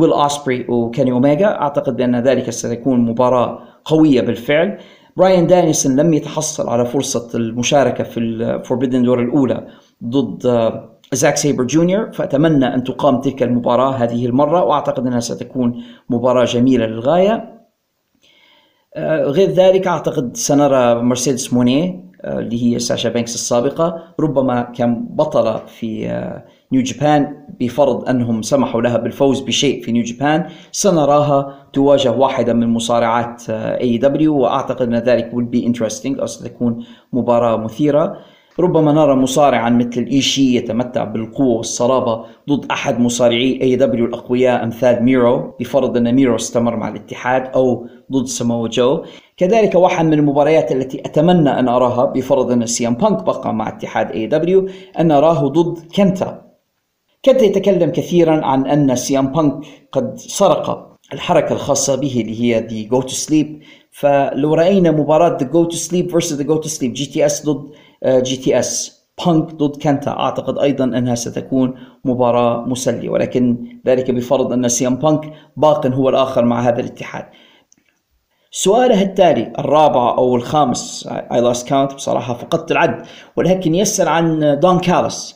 ويل 0.00 0.12
أوسبري 0.12 0.66
وكيني 0.68 1.12
أوميجا 1.12 1.46
أعتقد 1.46 1.96
بأن 1.96 2.16
ذلك 2.16 2.50
ستكون 2.50 3.00
مباراة 3.00 3.58
قوية 3.84 4.20
بالفعل. 4.20 4.78
براين 5.16 5.46
دانيلسون 5.46 6.00
لم 6.00 6.14
يتحصل 6.14 6.68
على 6.68 6.86
فرصة 6.86 7.38
المشاركة 7.38 8.04
في 8.04 8.20
ال 8.20 8.28
Forbidden 8.28 9.02
Door 9.02 9.20
الأولى 9.20 9.66
ضد 10.04 10.72
زاك 11.12 11.36
سيبر 11.36 11.64
جونيور 11.64 12.12
فأتمنى 12.12 12.74
أن 12.74 12.84
تقام 12.84 13.20
تلك 13.20 13.42
المباراة 13.42 13.90
هذه 13.90 14.26
المرة 14.26 14.64
وأعتقد 14.64 15.06
أنها 15.06 15.20
ستكون 15.20 15.82
مباراة 16.10 16.44
جميلة 16.44 16.86
للغاية. 16.86 17.56
آه، 18.96 19.22
غير 19.24 19.50
ذلك 19.50 19.86
أعتقد 19.86 20.36
سنرى 20.36 21.02
مرسيدس 21.02 21.52
مونيه 21.52 22.06
آه، 22.24 22.38
اللي 22.38 22.64
هي 22.64 22.78
ساشا 22.78 23.08
بانكس 23.08 23.34
السابقة 23.34 24.14
ربما 24.20 24.62
كان 24.62 25.06
بطلة 25.10 25.56
في 25.66 26.08
New 26.72 26.80
آه، 26.80 26.84
Japan 26.84 27.36
بفرض 27.60 28.08
أنهم 28.08 28.42
سمحوا 28.42 28.82
لها 28.82 28.98
بالفوز 28.98 29.40
بشيء 29.40 29.82
في 29.82 29.92
New 29.92 30.02
Japan 30.02 30.46
سنراها 30.72 31.68
تواجه 31.72 32.12
واحدة 32.12 32.52
من 32.52 32.68
مصارعات 32.68 33.50
AEW 33.50 34.38
وأعتقد 34.38 34.86
أن 34.86 34.94
ذلك 34.94 35.30
will 35.30 35.56
be 35.56 35.64
interesting 35.68 36.20
أو 36.20 36.26
ستكون 36.26 36.84
مباراة 37.12 37.56
مثيرة. 37.56 38.16
ربما 38.60 38.92
نرى 38.92 39.14
مصارعا 39.14 39.70
مثل 39.70 40.06
إيشي 40.10 40.56
يتمتع 40.56 41.04
بالقوة 41.04 41.56
والصلابة 41.56 42.24
ضد 42.50 42.66
أحد 42.70 43.00
مصارعي 43.00 43.58
AEW 43.62 44.04
الأقوياء 44.04 44.64
أمثال 44.64 45.02
ميرو 45.02 45.54
بفرض 45.60 45.96
أن 45.96 46.14
ميرو 46.14 46.36
استمر 46.36 46.76
مع 46.76 46.88
الاتحاد 46.88 47.46
أو 47.54 47.86
ضد 48.12 48.26
سمو 48.26 48.66
جو. 48.66 49.04
كذلك 49.36 49.74
واحد 49.74 50.04
من 50.04 50.12
المباريات 50.12 50.72
التي 50.72 51.00
أتمنى 51.00 51.50
أن 51.50 51.68
أراها 51.68 52.04
بفرض 52.04 52.50
أن 52.50 52.66
CM 52.66 52.94
Punk 52.94 53.24
بقى 53.24 53.54
مع 53.54 53.68
اتحاد 53.68 54.10
AEW 54.10 54.68
أن 54.98 55.10
أراه 55.10 55.48
ضد 55.48 55.78
كنتا. 55.96 56.45
كنتا 57.26 57.44
يتكلم 57.44 57.90
كثيرا 57.90 58.44
عن 58.44 58.66
أن 58.66 58.96
CM 58.96 59.32
Punk 59.32 59.64
قد 59.92 60.16
سرق 60.16 60.96
الحركة 61.12 61.52
الخاصة 61.52 61.94
به 61.94 62.20
اللي 62.20 62.40
هي 62.42 62.60
the 62.60 62.84
Go 62.84 63.02
To 63.02 63.08
Sleep 63.08 63.62
فلو 63.90 64.54
رأينا 64.54 64.90
مباراة 64.90 65.38
Go 65.42 65.64
To 65.64 65.76
Sleep 65.76 66.18
the 66.18 66.42
Go 66.42 66.56
To 66.56 66.68
Sleep 66.68 66.92
GTS 66.92 67.46
ضد 67.46 67.70
GTS 68.04 68.96
بانك 69.26 69.54
ضد 69.54 69.76
كانتا. 69.76 70.10
أعتقد 70.10 70.58
أيضا 70.58 70.84
أنها 70.84 71.14
ستكون 71.14 71.74
مباراة 72.04 72.64
مسلية 72.66 73.08
ولكن 73.08 73.66
ذلك 73.86 74.10
بفرض 74.10 74.52
أن 74.52 74.68
CM 74.68 74.96
Punk 74.96 75.32
باق 75.56 75.86
هو 75.86 76.08
الآخر 76.08 76.44
مع 76.44 76.60
هذا 76.60 76.80
الاتحاد. 76.80 77.24
سؤاله 78.50 79.02
التالي 79.02 79.52
الرابع 79.58 80.18
أو 80.18 80.36
الخامس 80.36 81.08
I 81.32 81.40
lost 81.40 81.68
count 81.68 81.94
بصراحة 81.94 82.34
فقدت 82.34 82.70
العد 82.72 83.06
ولكن 83.36 83.74
يسأل 83.74 84.08
عن 84.08 84.58
دون 84.60 84.78
كاليس. 84.78 85.35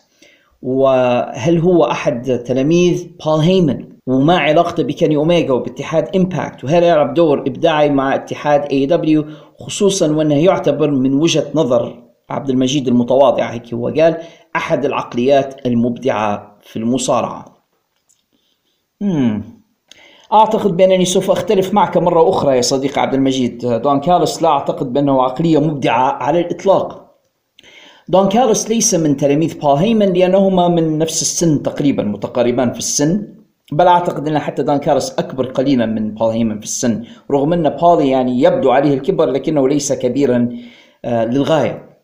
وهل 0.62 1.59
هو 1.59 1.85
أحد 1.85 2.43
تلاميذ 2.47 3.09
بول 3.27 3.41
هيمن 3.41 3.89
وما 4.07 4.39
علاقته 4.39 4.82
بكني 4.82 5.16
اوميجا 5.16 5.53
وباتحاد 5.53 6.16
Impact 6.16 6.65
وهل 6.65 6.82
يلعب 6.82 7.15
دور 7.15 7.41
إبداعي 7.41 7.91
مع 7.91 8.15
اتحاد 8.15 8.65
AEW 8.70 9.24
خصوصا 9.59 10.12
وأنه 10.12 10.35
يعتبر 10.35 10.91
من 10.91 11.15
وجهة 11.15 11.47
نظر 11.55 12.03
عبد 12.31 12.51
المجيد 12.51 12.89
المتواضع 12.89 13.51
هيك 13.51 13.74
هو 13.74 13.89
قال 13.89 14.16
أحد 14.57 14.85
العقليات 14.85 15.66
المبدعة 15.66 16.59
في 16.62 16.77
المصارعة. 16.77 17.45
مم. 19.01 19.43
أعتقد 20.32 20.77
بأنني 20.77 21.05
سوف 21.05 21.31
أختلف 21.31 21.74
معك 21.74 21.97
مرة 21.97 22.28
أخرى 22.28 22.57
يا 22.57 22.62
صديقي 22.62 23.01
عبد 23.01 23.15
المجيد. 23.15 23.66
دون 23.66 24.01
كاليس 24.01 24.43
لا 24.43 24.49
أعتقد 24.49 24.93
بأنه 24.93 25.23
عقلية 25.23 25.59
مبدعة 25.59 26.12
على 26.12 26.41
الإطلاق. 26.41 27.10
دون 28.11 28.28
كاليس 28.28 28.69
ليس 28.69 28.95
من 28.95 29.16
تلاميذ 29.16 29.59
بول 29.59 29.77
هيمن 29.77 30.12
لأنهما 30.12 30.69
من 30.69 30.99
نفس 30.99 31.23
السن 31.23 31.62
تقريبا 31.62 32.03
متقاربان 32.03 32.73
في 32.73 32.78
السن. 32.78 33.27
بل 33.73 33.87
أعتقد 33.87 34.28
أن 34.28 34.39
حتى 34.39 34.62
دون 34.62 34.77
كاليس 34.77 35.19
أكبر 35.19 35.47
قليلا 35.47 35.87
من 35.87 36.15
بول 36.15 36.31
هيمن 36.31 36.59
في 36.59 36.65
السن. 36.65 37.05
رغم 37.31 37.53
أن 37.53 37.69
بول 37.69 38.05
يعني 38.05 38.43
يبدو 38.43 38.70
عليه 38.70 38.95
الكبر 38.95 39.27
لكنه 39.31 39.69
ليس 39.69 39.93
كبيرا 39.93 40.49
آه، 41.05 41.24
للغاية. 41.24 41.97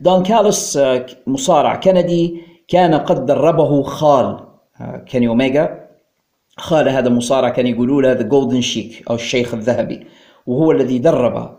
دون 0.00 0.22
كاليس 0.22 0.76
آه، 0.76 1.06
مصارع 1.26 1.74
كندي 1.76 2.42
كان 2.68 2.94
قد 2.94 3.26
دربه 3.26 3.82
خال 3.82 4.40
آه، 4.80 4.96
كيني 5.06 5.28
اوميجا 5.28 5.88
خال 6.56 6.88
هذا 6.88 7.08
المصارع 7.08 7.48
كان 7.48 7.66
يقولوا 7.66 8.02
له 8.02 8.12
The 8.12 8.22
Golden 8.22 8.60
Sheik 8.60 9.04
أو 9.10 9.14
الشيخ 9.14 9.54
الذهبي 9.54 10.06
وهو 10.46 10.72
الذي 10.72 10.98
درب 10.98 11.57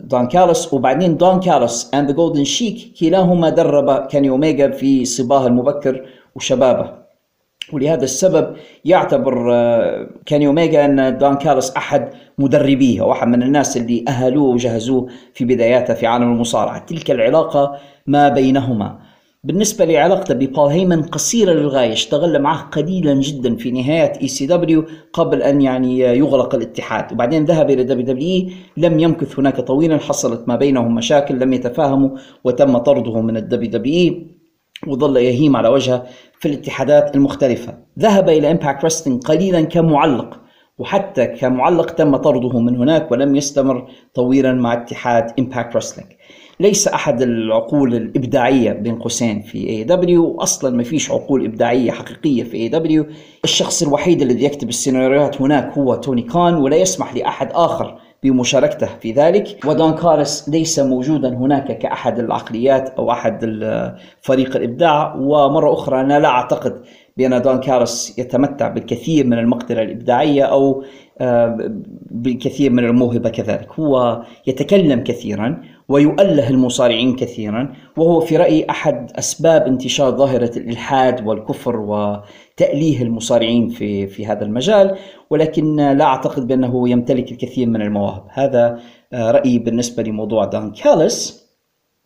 دون 0.00 0.28
كاليس 0.28 0.74
وبعدين 0.74 1.16
دون 1.16 1.40
كاليس 1.40 1.90
and 1.94 2.10
The 2.10 2.16
Golden 2.16 2.44
Sheik 2.44 2.92
كلاهما 3.00 3.48
درب 3.48 4.06
كيني 4.06 4.28
اوميجا 4.28 4.70
في 4.70 5.04
صباه 5.04 5.46
المبكر 5.46 6.06
وشبابه 6.34 6.98
ولهذا 7.72 8.04
السبب 8.04 8.56
يعتبر 8.84 9.54
آه، 9.54 10.08
كاني 10.26 10.46
اوميجا 10.46 10.84
أن 10.84 11.18
دون 11.18 11.34
كاليس 11.36 11.70
أحد 11.76 12.10
مدربيه 12.38 13.02
واحد 13.02 13.28
من 13.28 13.42
الناس 13.42 13.76
اللي 13.76 14.04
أهلوه 14.08 14.48
وجهزوه 14.48 15.08
في 15.34 15.44
بداياته 15.44 15.94
في 15.94 16.06
عالم 16.06 16.32
المصارعة، 16.32 16.78
تلك 16.78 17.10
العلاقة 17.10 17.76
ما 18.06 18.28
بينهما. 18.28 18.98
بالنسبة 19.48 19.84
لعلاقته 19.84 20.34
ببول 20.34 20.70
هيمن 20.70 21.02
قصيرة 21.02 21.52
للغاية، 21.52 21.92
اشتغل 21.92 22.42
معه 22.42 22.62
قليلا 22.62 23.14
جدا 23.14 23.56
في 23.56 23.70
نهاية 23.70 24.12
ECW 24.22 24.84
قبل 25.12 25.42
أن 25.42 25.60
يعني 25.60 25.98
يغلق 25.98 26.54
الاتحاد، 26.54 27.12
وبعدين 27.12 27.44
ذهب 27.44 27.70
إلى 27.70 27.84
WWE 27.84 28.48
لم 28.76 28.98
يمكث 28.98 29.38
هناك 29.38 29.60
طويلا، 29.60 29.98
حصلت 29.98 30.48
ما 30.48 30.56
بينهم 30.56 30.94
مشاكل 30.94 31.38
لم 31.38 31.52
يتفاهموا 31.52 32.18
وتم 32.44 32.78
طرده 32.78 33.20
من 33.20 33.36
ال 33.36 33.70
WWE 33.70 34.14
وظل 34.86 35.16
يهيم 35.16 35.56
على 35.56 35.68
وجهه 35.68 36.06
في 36.40 36.48
الاتحادات 36.48 37.16
المختلفة. 37.16 37.78
ذهب 37.98 38.28
إلى 38.28 38.50
Impact 38.50 38.84
Wrestling 38.84 39.22
قليلا 39.22 39.60
كمعلق 39.62 40.40
وحتى 40.78 41.26
كمعلق 41.26 41.90
تم 41.90 42.16
طرده 42.16 42.58
من 42.58 42.76
هناك 42.76 43.12
ولم 43.12 43.36
يستمر 43.36 43.90
طويلا 44.14 44.52
مع 44.52 44.72
اتحاد 44.72 45.32
Impact 45.38 45.76
Wrestling 45.76 46.06
ليس 46.60 46.88
أحد 46.88 47.22
العقول 47.22 47.94
الإبداعية 47.94 48.72
بين 48.72 48.98
قوسين 48.98 49.40
في 49.40 49.68
AEW 49.68 50.40
أصلا 50.40 50.76
ما 50.76 50.82
فيش 50.82 51.10
عقول 51.10 51.44
إبداعية 51.44 51.90
حقيقية 51.90 52.42
في 52.42 52.56
AEW 52.56 53.06
الشخص 53.44 53.82
الوحيد 53.82 54.22
الذي 54.22 54.44
يكتب 54.44 54.68
السيناريوهات 54.68 55.42
هناك 55.42 55.78
هو 55.78 55.94
توني 55.94 56.22
كان 56.22 56.54
ولا 56.54 56.76
يسمح 56.76 57.14
لأحد 57.14 57.48
آخر 57.52 57.98
بمشاركته 58.22 58.86
في 58.86 59.12
ذلك. 59.12 59.64
ودون 59.66 59.92
كارس 59.92 60.48
ليس 60.48 60.78
موجودا 60.78 61.28
هناك 61.28 61.78
كأحد 61.78 62.18
العقليات 62.18 62.88
أو 62.88 63.10
أحد 63.10 63.60
فريق 64.20 64.56
الإبداع. 64.56 65.14
ومرة 65.14 65.72
أخرى 65.72 66.00
أنا 66.00 66.18
لا 66.18 66.28
أعتقد 66.28 66.82
بأن 67.16 67.42
دون 67.42 67.60
كارس 67.60 68.18
يتمتع 68.18 68.68
بالكثير 68.68 69.26
من 69.26 69.38
المقدرة 69.38 69.82
الإبداعية 69.82 70.42
أو 70.42 70.84
آه، 71.20 71.56
بالكثير 72.10 72.72
من 72.72 72.84
الموهبة 72.84 73.30
كذلك. 73.30 73.68
هو 73.72 74.22
يتكلم 74.46 75.00
كثيرا 75.04 75.62
ويؤله 75.88 76.50
المصارعين 76.50 77.16
كثيرا 77.16 77.72
وهو 77.96 78.20
في 78.20 78.36
رأيي 78.36 78.66
أحد 78.70 79.10
أسباب 79.18 79.66
انتشار 79.66 80.16
ظاهرة 80.16 80.58
الإلحاد 80.58 81.26
والكفر 81.26 81.76
وتأليه 81.76 83.02
المصارعين 83.02 83.68
في 83.68 84.06
في 84.06 84.26
هذا 84.26 84.44
المجال 84.44 84.96
ولكن 85.30 85.76
لا 85.76 86.04
أعتقد 86.04 86.46
بأنه 86.46 86.88
يمتلك 86.88 87.32
الكثير 87.32 87.68
من 87.68 87.82
المواهب. 87.82 88.24
هذا 88.30 88.80
آه، 89.12 89.30
رأيي 89.30 89.58
بالنسبة 89.58 90.02
لموضوع 90.02 90.44
دون 90.44 90.70
كاليس 90.70 91.48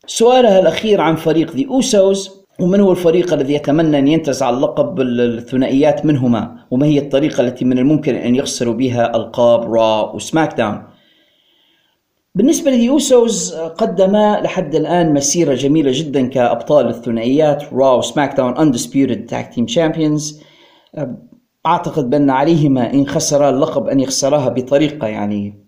سؤاله 0.06 0.58
الأخير 0.58 1.00
عن 1.00 1.16
فريق 1.16 1.50
The 1.52 1.66
Usos 1.66 2.42
ومن 2.60 2.80
هو 2.80 2.92
الفريق 2.92 3.32
الذي 3.32 3.54
يتمنى 3.54 3.98
أن 3.98 4.08
ينتزع 4.08 4.50
اللقب 4.50 5.00
الثنائيات 5.00 6.06
منهما؟ 6.06 6.56
وما 6.70 6.86
هي 6.86 6.98
الطريقة 6.98 7.40
التي 7.40 7.64
من 7.64 7.78
الممكن 7.78 8.14
أن 8.14 8.34
يخسروا 8.34 8.74
بها 8.74 9.16
ألقاب 9.16 9.72
Raw 9.74 10.14
و 10.14 10.56
SmackDown 10.56 10.82
بالنسبة 12.34 12.70
لل 12.70 12.98
Usos 12.98 13.54
قدم 13.54 14.16
لحد 14.16 14.74
الآن 14.74 15.14
مسيرة 15.14 15.54
جميلة 15.54 15.90
جدا 15.94 16.26
كأبطال 16.26 16.88
الثنائيات 16.88 17.64
Raw 17.72 17.94
و 17.94 18.36
SmackDown 18.36 18.54
Undisputed 18.54 19.28
Tag 19.30 19.54
Team 19.54 19.66
Champions. 19.74 20.44
أعتقد 21.66 22.10
بأن 22.10 22.30
عليهما 22.30 22.92
إن 22.92 23.06
خسرا 23.06 23.50
اللقب 23.50 23.88
أن 23.88 24.00
يخسراها 24.00 24.48
بطريقة 24.48 25.06
يعني 25.08 25.64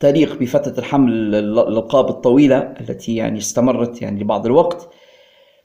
تليق 0.00 0.38
بفترة 0.38 0.78
الحمل 0.78 1.34
الألقاب 1.34 2.08
الطويلة 2.08 2.58
التي 2.58 3.16
يعني 3.16 3.38
استمرت 3.38 4.02
يعني 4.02 4.20
لبعض 4.20 4.46
الوقت. 4.46 4.88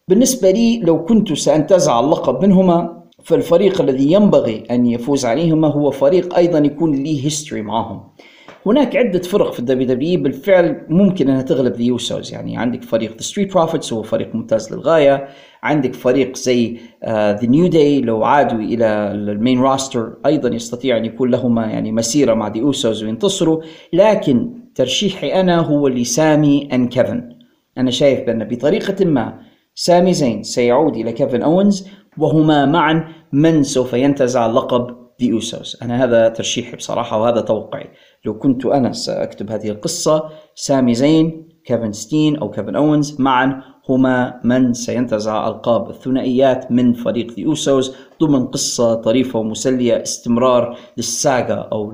بالنسبة 0.08 0.52
لي 0.52 0.80
لو 0.80 1.06
كنت 1.06 1.34
سأنتزع 1.34 2.00
اللقب 2.00 2.46
منهما 2.46 3.04
فالفريق 3.24 3.82
الذي 3.82 4.12
ينبغي 4.12 4.64
أن 4.72 4.86
يفوز 4.86 5.26
عليهما 5.26 5.68
هو 5.68 5.92
فريق 5.92 6.36
أيضا 6.36 6.60
يكون 6.60 6.96
لي 6.96 7.26
history 7.26 7.62
معهم. 7.62 8.04
هناك 8.66 8.96
عدة 8.96 9.20
فرق 9.20 9.54
في 9.54 9.60
ال 9.60 9.88
WWE 9.88 10.24
بالفعل 10.24 10.86
ممكن 10.90 11.30
أنها 11.30 11.42
تغلب 11.42 11.74
The 11.74 11.84
Usos 11.84 12.34
يعني 12.34 12.58
عندك 12.58 12.84
فريق 12.84 13.12
The 13.12 13.22
Street 13.22 13.54
Profits 13.54 13.94
هو 13.94 14.04
فريق 14.04 14.36
ممتاز 14.36 14.74
للغاية. 14.74 15.28
عندك 15.64 15.94
فريق 15.94 16.36
زي 16.36 16.78
The 17.06 17.46
New 17.46 17.68
Day 17.68 18.02
لو 18.02 18.24
عادوا 18.24 18.60
إلى 18.60 18.86
ال 19.12 19.22
main 19.22 19.62
roster 19.62 20.14
أيضا 20.26 20.50
يستطيع 20.50 20.98
أن 20.98 21.06
يكون 21.06 21.32
لهما 21.32 21.66
يعني 21.66 21.92
مسيرة 21.92 22.34
مع 22.34 22.48
The 22.48 22.58
Usos 22.58 23.04
وينتصروا. 23.04 23.62
لكن 23.94 24.50
ترشيحي 24.76 25.34
أنا 25.34 25.60
هو 25.60 25.88
لسامي 25.88 26.70
and 26.74 26.88
كيفن 26.88 27.30
أنا 27.78 27.92
شايف 27.92 28.26
بأن 28.26 28.44
بطريقة 28.44 29.06
ما 29.06 29.40
سامي 29.76 30.14
زين 30.14 30.44
سيعود 30.44 30.96
إلى 30.96 31.12
كيفن 31.12 31.42
أوينز 31.42 31.88
وهما 32.18 32.66
معا 32.66 33.08
من 33.34 33.64
سوف 33.64 33.94
ينتزع 33.94 34.48
لقب 34.48 35.06
The 35.22 35.34
Usos 35.34 35.84
أنا 35.84 36.04
هذا 36.04 36.30
ترشيحي 36.30 36.76
بصراحة 36.76 37.22
وهذا 37.22 37.42
توقعي. 37.42 37.88
لو 38.26 38.34
كنت 38.34 38.66
أنا 38.66 38.92
سأكتب 38.92 39.52
هذه 39.52 39.70
القصة 39.70 40.30
سامي 40.56 40.94
زين 40.94 41.48
كيفن 41.66 41.92
ستين 41.92 42.36
أو 42.38 42.52
كيفن 42.52 42.76
أوينز 42.76 43.22
معا 43.22 43.62
هما 43.90 44.42
من 44.44 44.74
سينتزع 44.74 45.48
ألقاب 45.48 45.90
الثنائيات 45.90 46.72
من 46.72 46.94
فريق 46.94 47.32
The 47.32 47.46
Usos 47.46 47.96
ضمن 48.22 48.48
قصة 48.48 48.96
طريفة 48.96 49.40
ومسلية 49.40 50.02
استمرار 50.02 50.78
لل 50.98 51.16
saga 51.16 51.54
أو 51.54 51.92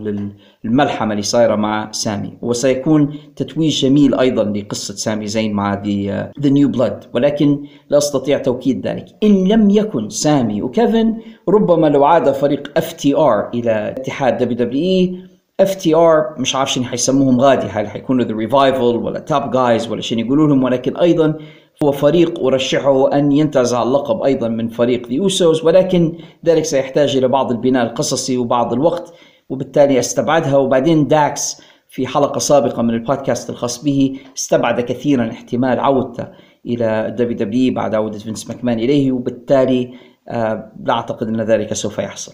للملحمة 0.64 1.12
اللي 1.12 1.22
صايرة 1.22 1.56
مع 1.56 1.92
سامي. 1.92 2.38
وسيكون 2.42 3.16
تتويج 3.36 3.82
جميل 3.82 4.16
أيضا 4.16 4.44
لقصة 4.44 4.96
سامي 4.96 5.28
زين 5.28 5.54
مع 5.54 5.74
The 5.74 6.50
New 6.50 6.70
Blood 6.70 7.04
ولكن 7.14 7.66
لا 7.90 7.98
أستطيع 7.98 8.38
توكيد 8.38 8.88
ذلك. 8.88 9.06
إن 9.24 9.48
لم 9.48 9.70
يكن 9.70 10.10
سامي 10.10 10.62
وكيفن 10.62 11.18
ربما 11.50 11.88
لو 11.88 12.04
عاد 12.04 12.32
فريق 12.32 12.72
FTR 12.78 13.50
إلى 13.54 13.90
اتحاد 13.90 14.38
دبليو 14.38 14.58
دبليو 14.58 14.84
إي 14.84 15.31
اف 15.60 15.76
تي 15.76 15.96
آر 15.96 16.36
مش 16.38 16.56
عارف 16.56 16.72
شنو 16.72 16.84
حيسموهم 16.86 17.42
غادي. 17.42 17.68
هل 17.68 17.88
حيكونوا 17.88 18.26
The 18.26 18.36
Revival 18.36 18.82
ولا 18.82 19.20
Top 19.20 19.52
Guys 19.52 19.92
ولا 19.92 20.02
شنو 20.02 20.20
يقولوا 20.20 20.48
لهم 20.48 20.64
ولكن 20.64 20.98
أيضا 20.98 21.38
هو 21.84 21.92
فريق 21.92 22.40
أرشحه 22.40 23.14
أن 23.14 23.32
ينتزع 23.32 23.84
اللقب 23.84 24.24
أيضا 24.24 24.48
من 24.48 24.70
فريق 24.70 25.08
The 25.08 25.20
Usos 25.20 25.64
ولكن 25.64 26.18
ذلك 26.46 26.66
سيحتاج 26.66 27.18
إلى 27.18 27.28
بعض 27.28 27.52
البناء 27.52 27.86
القصصي 27.86 28.38
وبعض 28.38 28.74
الوقت. 28.74 29.14
وبالتالي 29.50 30.00
استبعدها. 30.00 30.58
وبعدين 30.58 31.08
داكس 31.08 31.62
في 31.90 32.08
حلقة 32.08 32.40
سابقة 32.40 32.82
من 32.82 32.94
البودكاست 32.94 33.50
الخاص 33.50 33.84
به 33.84 34.20
استبعد 34.38 34.82
كثيرا 34.82 35.30
احتمال 35.32 35.80
عودته 35.80 36.28
إلى 36.66 37.16
WWE 37.18 37.74
بعد 37.74 37.96
عودة 37.96 38.20
فينس 38.20 38.50
ماكمان 38.50 38.80
إليه. 38.80 39.12
وبالتالي 39.12 39.94
آه، 40.30 40.72
لا 40.84 40.94
أعتقد 40.94 41.28
أن 41.28 41.42
ذلك 41.42 41.74
سوف 41.74 41.98
يحصل. 42.00 42.34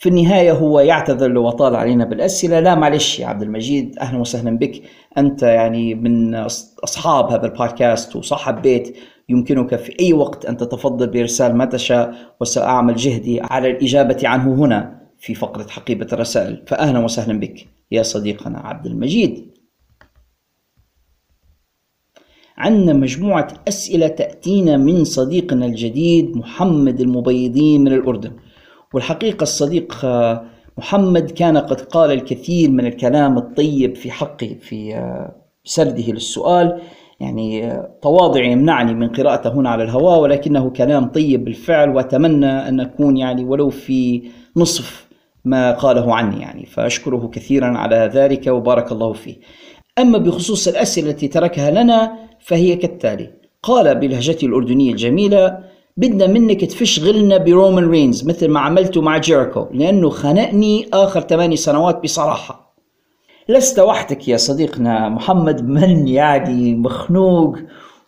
في 0.00 0.08
النهاية 0.08 0.52
هو 0.52 0.80
يعتذر 0.80 1.28
لو 1.28 1.48
أطال 1.48 1.76
علينا 1.76 2.04
بالأسئلة. 2.04 2.60
لا 2.60 2.74
معلش 2.74 3.18
يا 3.20 3.26
عبد 3.26 3.42
المجيد 3.42 3.98
أهلا 3.98 4.18
وسهلا 4.18 4.58
بك. 4.58 4.82
أنت 5.18 5.42
يعني 5.42 5.94
من 5.94 6.34
أصحاب 6.84 7.30
هذا 7.30 7.46
البودكاست 7.46 8.16
وصاحب 8.16 8.62
بيت 8.62 8.96
يمكنك 9.28 9.76
في 9.76 10.00
أي 10.00 10.12
وقت 10.12 10.46
أن 10.46 10.56
تتفضل 10.56 11.06
بإرسال 11.06 11.56
ما 11.56 11.64
تشاء 11.64 12.14
وسأعمل 12.40 12.96
جهدي 12.96 13.40
على 13.40 13.70
الإجابة 13.70 14.28
عنه 14.28 14.54
هنا 14.54 15.00
في 15.18 15.34
فقرة 15.34 15.68
حقيبة 15.68 16.06
الرسائل. 16.12 16.62
فأهلا 16.66 16.98
وسهلا 16.98 17.40
بك 17.40 17.66
يا 17.92 18.02
صديقنا 18.02 18.58
عبد 18.58 18.86
المجيد. 18.86 19.50
عندنا 22.58 22.92
مجموعة 22.92 23.48
أسئلة 23.68 24.08
تأتينا 24.08 24.76
من 24.76 25.04
صديقنا 25.04 25.66
الجديد 25.66 26.36
محمد 26.36 27.00
المبيضين 27.00 27.80
من 27.80 27.92
الأردن. 27.92 28.32
والحقيقة 28.94 29.42
الصديق 29.42 30.04
آه، 30.04 30.44
محمد 30.78 31.30
كان 31.30 31.58
قد 31.58 31.80
قال 31.80 32.12
الكثير 32.12 32.70
من 32.70 32.86
الكلام 32.86 33.38
الطيب 33.38 33.96
في 33.96 34.10
حقي 34.10 34.54
في 34.54 34.96
آه، 34.96 35.34
سرده 35.64 36.12
للسؤال. 36.12 36.80
يعني 37.20 37.70
آه، 37.70 37.90
تواضعي 38.02 38.52
يمنعني 38.52 38.94
من 38.94 39.08
قراءته 39.08 39.52
هنا 39.52 39.70
على 39.70 39.82
الهواء 39.82 40.18
ولكنه 40.20 40.70
كلام 40.70 41.04
طيب 41.04 41.44
بالفعل 41.44 41.90
وأتمنى 41.90 42.68
أن 42.68 42.80
أكون 42.80 43.16
يعني 43.16 43.44
ولو 43.44 43.70
في 43.70 44.22
نصف 44.56 45.08
ما 45.44 45.72
قاله 45.72 46.14
عني 46.14 46.40
يعني. 46.40 46.66
فأشكره 46.66 47.30
كثيرا 47.32 47.78
على 47.78 48.10
ذلك 48.14 48.46
وبارك 48.46 48.92
الله 48.92 49.12
فيه. 49.12 49.36
أما 49.98 50.18
بخصوص 50.18 50.68
الأسئلة 50.68 51.10
التي 51.10 51.28
تركها 51.28 51.70
لنا 51.70 52.12
فهي 52.40 52.76
كالتالي 52.76 53.30
قال 53.62 53.94
بلهجته 53.94 54.46
الأردنية 54.46 54.90
الجميلة 54.90 55.69
بدنا 55.96 56.26
منك 56.26 56.64
تفشغلنا 56.64 57.36
برومان 57.38 57.90
رينز 57.90 58.28
مثل 58.28 58.48
ما 58.48 58.60
عملته 58.60 59.00
مع 59.00 59.18
جيريكو 59.18 59.66
لأنه 59.72 60.10
خنقني 60.10 60.88
آخر 60.92 61.20
ثماني 61.20 61.56
سنوات 61.56 62.02
بصراحة. 62.02 62.74
لست 63.48 63.78
وحدك 63.78 64.28
يا 64.28 64.36
صديقنا 64.36 65.08
محمد 65.08 65.68
من 65.68 66.08
يعني 66.08 66.74
مخنوق 66.74 67.56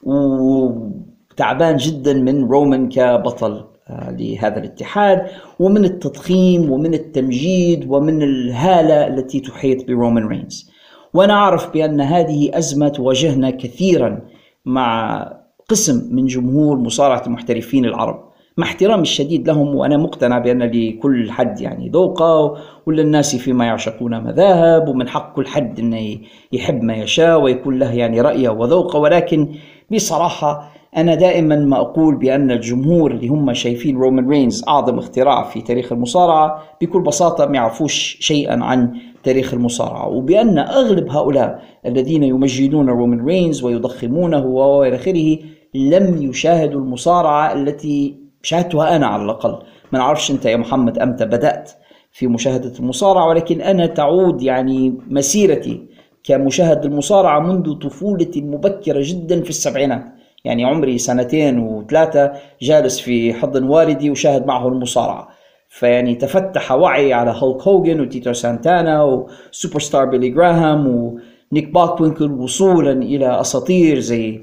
وتعبان 0.03 1.77
جدا 1.77 2.13
من 2.13 2.45
رومان 2.45 2.89
كبطل 2.89 3.65
آه، 3.91 4.11
لهذا 4.11 4.59
الاتحاد 4.59 5.27
ومن 5.59 5.85
التضخيم 5.85 6.71
ومن 6.71 6.95
التمجيد 6.95 7.87
ومن 7.91 8.23
الهالة 8.23 9.07
التي 9.07 9.41
تحيط 9.41 9.87
برومان 9.87 10.27
رينز. 10.27 10.71
وأنا 11.15 11.33
أعرف 11.33 11.73
بأن 11.73 12.01
هذه 12.01 12.59
أزمة 12.59 12.89
تواجهنا 12.89 13.51
كثيرا 13.51 14.21
مع 14.65 15.42
قسم 15.73 16.15
من 16.17 16.27
جمهور 16.27 16.79
مصارعة 16.79 17.23
المحترفين 17.27 17.85
العرب. 17.85 18.25
مع 18.57 18.67
احترامي 18.67 19.03
الشديد 19.03 19.49
لهم 19.49 19.75
وأنا 19.75 19.97
مقتنع 19.97 20.39
بأن 20.39 20.63
لكل 20.63 21.31
حد 21.31 21.61
يعني 21.61 21.89
ذوقه 21.89 22.57
وللناس 22.87 23.37
فيما 23.37 23.65
يعشقون 23.65 24.25
مذاهب 24.25 24.89
ومن 24.89 25.09
حق 25.09 25.37
كل 25.37 25.47
حد 25.47 25.79
أنه 25.79 26.19
يحب 26.53 26.83
ما 26.83 26.95
يشاء 26.95 27.41
ويكون 27.41 27.79
له 27.79 27.93
يعني 27.93 28.21
رأيه 28.21 28.49
وذوقه 28.49 28.99
ولكن 28.99 29.49
بصراحة 29.93 30.73
أنا 30.97 31.15
دائما 31.15 31.57
ما 31.57 31.77
أقول 31.81 32.17
بأن 32.17 32.51
الجمهور 32.51 33.11
اللي 33.11 33.29
هم 33.29 33.53
شايفين 33.53 33.97
رومان 33.97 34.29
رينز 34.29 34.65
أعظم 34.69 34.99
اختراع 34.99 35.43
في 35.43 35.61
تاريخ 35.61 35.93
المصارعة 35.93 36.63
بكل 36.81 37.01
بساطة 37.01 37.47
ما 37.47 37.55
يعرفوش 37.55 38.17
شيئا 38.21 38.65
عن 38.65 38.95
تاريخ 39.25 39.55
المصارعة. 39.55 40.09
وبأن 40.09 40.59
أغلب 40.59 41.11
هؤلاء 41.11 41.63
الذين 41.87 42.23
يمجدون 42.23 42.89
رومان 42.89 43.25
رينز 43.27 43.65
ويضخمونه 43.65 44.47
وإلى 44.47 44.97
آخره 44.97 45.39
لم 45.75 46.23
يشاهدوا 46.23 46.81
المصارعة 46.81 47.53
التي 47.53 48.17
شاهدتها 48.43 48.97
أنا 48.97 49.07
على 49.07 49.23
الأقل. 49.23 49.59
ما 49.93 49.99
نعرفش 49.99 50.31
أنت 50.31 50.45
يا 50.45 50.57
محمد 50.57 50.99
أمتى 50.99 51.25
بدأت 51.25 51.71
في 52.13 52.27
مشاهدة 52.27 52.73
المصارعة 52.79 53.29
ولكن 53.29 53.61
أنا 53.61 53.87
تعود 53.87 54.43
يعني 54.43 54.95
مسيرتي 55.09 55.83
كمشاهد 56.25 56.85
المصارعة 56.85 57.41
منذ 57.41 57.73
طفولتي 57.75 58.39
المبكرة 58.39 59.01
جدا 59.03 59.43
في 59.43 59.51
السبعينات. 59.51 60.05
يعني 60.45 60.65
عمري 60.65 60.99
سنتين 60.99 61.59
وثلاثة 61.59 62.33
جالس 62.63 63.01
في 63.01 63.35
حضن 63.35 63.65
والدي 63.65 64.11
وشاهد 64.11 64.47
معه 64.47 64.69
المصارعة. 64.69 65.29
فيعني 65.69 66.15
تفتح 66.15 66.73
وعي 66.73 67.13
على 67.13 67.35
هولك 67.39 67.63
هوجن 67.69 68.01
وتيتو 68.01 68.33
سانتانا 68.33 69.03
وسوبر 69.03 69.81
ستار 69.81 70.05
بيلي 70.05 70.29
جراهام 70.29 70.87
ونيك 70.87 71.69
باكوينكل 71.69 72.33
وصولا 72.33 72.93
إلى 72.93 73.41
أساطير 73.41 73.99
زي 73.99 74.41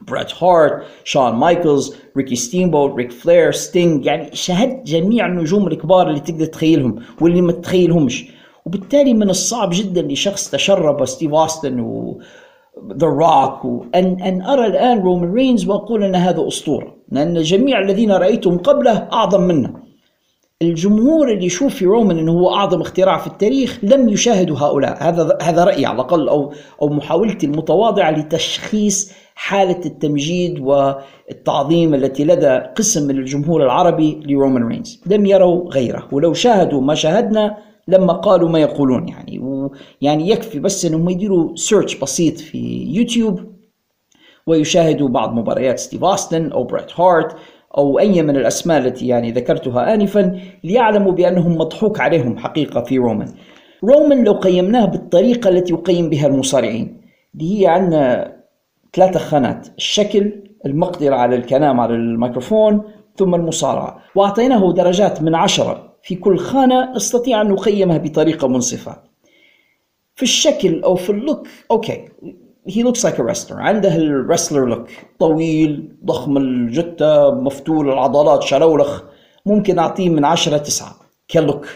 بريت 0.00 0.42
هارت 0.42 0.82
شون 1.04 1.32
مايكلز 1.32 1.96
ريكي 2.16 2.36
ستيمبوت 2.36 2.94
ريك 2.94 3.12
فلير 3.12 3.52
ستينج 3.52 4.06
يعني 4.06 4.36
شاهدت 4.36 4.86
جميع 4.86 5.26
النجوم 5.26 5.66
الكبار 5.66 6.08
اللي 6.08 6.20
تقدر 6.20 6.46
تخيلهم 6.46 7.02
واللي 7.20 7.40
ما 7.40 7.52
تتخيلهمش 7.52 8.24
وبالتالي 8.66 9.14
من 9.14 9.30
الصعب 9.30 9.70
جدا 9.72 10.02
لشخص 10.02 10.50
تشرب 10.50 11.04
ستيف 11.04 11.34
أوستن 11.34 11.80
و 11.80 12.20
The 12.92 13.06
Rock 13.06 13.86
أن 13.94 14.20
أن 14.20 14.42
أرى 14.42 14.66
الآن 14.66 15.00
رومان 15.00 15.32
رينز 15.32 15.68
وأقول 15.68 16.04
أن 16.04 16.14
هذا 16.14 16.48
أسطورة 16.48 16.96
لأن 17.12 17.42
جميع 17.42 17.78
الذين 17.80 18.12
رأيتهم 18.12 18.58
قبله 18.58 19.08
أعظم 19.12 19.40
منه. 19.40 19.85
الجمهور 20.62 21.32
اللي 21.32 21.46
يشوف 21.46 21.74
في 21.74 21.84
رومان 21.84 22.18
إنه 22.18 22.32
هو 22.32 22.54
أعظم 22.54 22.80
اختراع 22.80 23.18
في 23.18 23.26
التاريخ 23.26 23.78
لم 23.82 24.08
يشاهدوا 24.08 24.58
هؤلاء. 24.58 25.02
هذا 25.02 25.38
هذا 25.42 25.64
رأيي 25.64 25.86
على 25.86 25.94
الأقل 25.94 26.28
أو 26.28 26.52
أو 26.82 26.88
محاولتي 26.88 27.46
المتواضعة 27.46 28.10
لتشخيص 28.10 29.12
حالة 29.34 29.80
التمجيد 29.86 30.60
والتعظيم 30.60 31.94
التي 31.94 32.24
لدى 32.24 32.56
قسم 32.76 33.06
من 33.08 33.18
الجمهور 33.18 33.64
العربي 33.64 34.20
لرومان 34.26 34.68
رينز. 34.68 35.02
لم 35.06 35.26
يروا 35.26 35.70
غيره 35.70 36.08
ولو 36.12 36.32
شاهدوا 36.34 36.80
ما 36.80 36.94
شاهدنا 36.94 37.56
لما 37.88 38.12
قالوا 38.12 38.48
ما 38.48 38.58
يقولون 38.58 39.08
يعني. 39.08 39.38
ويعني 39.38 40.30
يكفي 40.30 40.58
بس 40.58 40.84
إنهم 40.84 41.10
يديروا 41.10 41.56
search 41.56 41.96
بسيط 41.96 42.38
في 42.38 42.58
يوتيوب 42.82 43.56
ويشاهدوا 44.46 45.08
بعض 45.08 45.34
مباريات 45.34 45.78
ستيف 45.78 46.04
أوستن 46.04 46.52
أو 46.52 46.64
بريت 46.64 47.00
هارت 47.00 47.36
أو 47.78 47.98
أي 47.98 48.22
من 48.22 48.36
الأسماء 48.36 48.78
التي 48.78 49.06
يعني 49.06 49.32
ذكرتها 49.32 49.94
انفا 49.94 50.40
ليعلموا 50.64 51.12
بأنهم 51.12 51.58
مضحوك 51.58 52.00
عليهم 52.00 52.38
حقيقة 52.38 52.82
في 52.82 52.98
رومان. 52.98 53.28
رومان 53.84 54.24
لو 54.24 54.32
قيمناه 54.32 54.84
بالطريقة 54.84 55.50
التي 55.50 55.72
يقيم 55.72 56.10
بها 56.10 56.26
المصارعين 56.26 57.00
اللي 57.34 57.60
هي 57.60 57.66
عندنا 57.66 58.36
ثلاثة 58.92 59.18
خانات 59.18 59.68
الشكل 59.76 60.32
المقدرة 60.66 61.14
على 61.14 61.36
الكلام 61.36 61.80
على 61.80 61.94
الميكروفون 61.94 62.82
ثم 63.16 63.34
المصارعة. 63.34 64.02
وأعطيناه 64.14 64.72
درجات 64.72 65.22
من 65.22 65.34
عشرة 65.34 65.96
في 66.02 66.14
كل 66.14 66.38
خانة 66.38 66.92
نستطيع 66.94 67.40
أن 67.40 67.48
نقيمها 67.48 67.98
بطريقة 67.98 68.48
منصفة. 68.48 68.96
في 70.14 70.22
الشكل 70.22 70.82
أو 70.82 70.94
في 70.94 71.10
ال 71.10 71.18
look 71.18 71.48
okay. 71.70 72.04
He 72.68 72.82
looks 72.82 73.04
like 73.04 73.18
a 73.18 73.22
wrestler. 73.22 73.56
عنده 73.56 73.96
ال 73.96 74.04
wrestler 74.04 74.66
look 74.66 74.88
طويل 75.18 75.96
ضخم 76.04 76.36
الجتة 76.36 77.30
مفتول 77.30 77.88
العضلات 77.88 78.42
شلولخ. 78.42 79.02
ممكن 79.46 79.78
أعطيه 79.78 80.08
من 80.08 80.24
عشرة 80.24 80.56
تسعة 80.56 80.96
ك 81.30 81.37
look 81.37 81.66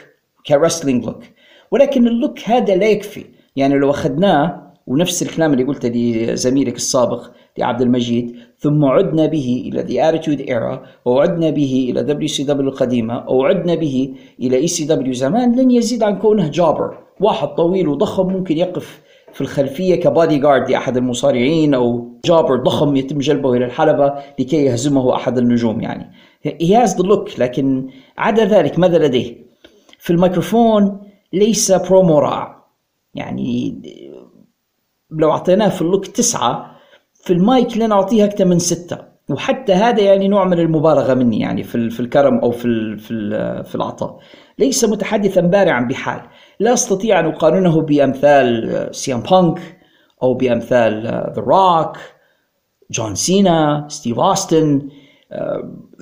ك 0.47 0.52
wrestling 0.52 1.05
look 1.05 1.22
ولكن 1.70 2.06
ال 2.06 2.13
look 2.13 2.39
هذا 2.44 2.76
لا 2.76 2.86
يكفي. 2.86 3.24
يعني 3.56 3.74
لو 3.74 3.90
أخذناه 3.90 4.72
ونفس 4.86 5.22
الكلام 5.22 5.52
اللي 5.52 5.64
قلته 5.64 5.88
لزميلك 5.88 6.76
السابق 6.76 7.26
لعبد 7.58 7.82
المجيد 7.82 8.36
ثم 8.58 8.84
عدنا 8.84 9.26
به 9.26 9.70
إلى 9.72 9.82
The 9.82 10.12
Attitude 10.12 10.48
Era 10.48 10.88
وعدنا 11.04 11.50
به 11.50 11.88
إلى 11.90 12.28
WCW 12.28 12.50
القديمة 12.50 13.30
وعدنا 13.30 13.74
به 13.74 14.14
إلى 14.40 14.68
ECW 14.68 15.10
زمان 15.10 15.60
لن 15.60 15.70
يزيد 15.70 16.02
عن 16.02 16.18
كونه 16.18 16.48
jobber. 16.48 16.98
واحد 17.20 17.48
طويل 17.48 17.88
وضخم 17.88 18.26
ممكن 18.26 18.56
يقف 18.56 19.00
في 19.40 19.46
الخلفية 19.46 19.94
كبادي 19.94 20.38
جارد 20.38 20.70
لأحد 20.70 20.96
المصارعين 20.96 21.74
أو 21.74 22.08
jobber 22.24 22.56
ضخم 22.56 22.96
يتم 22.96 23.18
جلبه 23.18 23.52
إلى 23.54 23.64
الحلبة 23.64 24.14
لكي 24.38 24.64
يهزمه 24.64 25.14
أحد 25.14 25.38
النجوم 25.38 25.80
يعني. 25.80 26.12
He 26.46 26.74
has 26.74 26.90
the 26.90 27.02
look 27.02 27.38
لكن 27.38 27.90
عدا 28.18 28.44
ذلك 28.44 28.78
ماذا 28.78 28.98
لديه؟ 28.98 29.36
في 29.98 30.10
الميكروفون 30.10 31.00
ليس 31.32 31.72
برومو 31.72 32.18
رائع. 32.18 32.64
يعني 33.14 33.74
لو 35.10 35.30
أعطيناه 35.30 35.68
في 35.68 35.82
ال 35.82 35.87
look 35.87 36.06
تسعة 36.06 36.76
في 37.14 37.32
المايك 37.32 37.76
لن 37.76 37.92
أعطيه 37.92 38.24
أكثر 38.24 38.44
من 38.44 38.58
ستة. 38.58 38.98
وحتى 39.30 39.72
هذا 39.72 40.00
يعني 40.00 40.28
نوع 40.28 40.44
من 40.44 40.58
المبالغة 40.58 41.14
مني 41.14 41.40
يعني 41.40 41.62
في 41.62 41.90
في 41.90 42.00
الكرم 42.00 42.38
أو 42.38 42.50
في 42.50 42.96
في 42.98 43.64
في 43.64 43.74
العطاء. 43.74 44.18
ليس 44.58 44.84
متحدثا 44.84 45.40
بارعا 45.40 45.80
بحال. 45.80 46.20
لا 46.61 46.73
استطيع 46.73 47.20
أن 47.20 47.27
أقارنه 47.27 47.81
بأمثال 47.81 48.89
سي 48.93 49.11
إم 49.11 49.20
بانك 49.20 49.78
أو 50.23 50.35
بأمثال 50.35 51.03
The 51.36 51.43
Rock 51.47 51.97
جون 52.91 53.15
سينا 53.15 53.87
ستيف 53.89 54.19
اوستن 54.19 54.89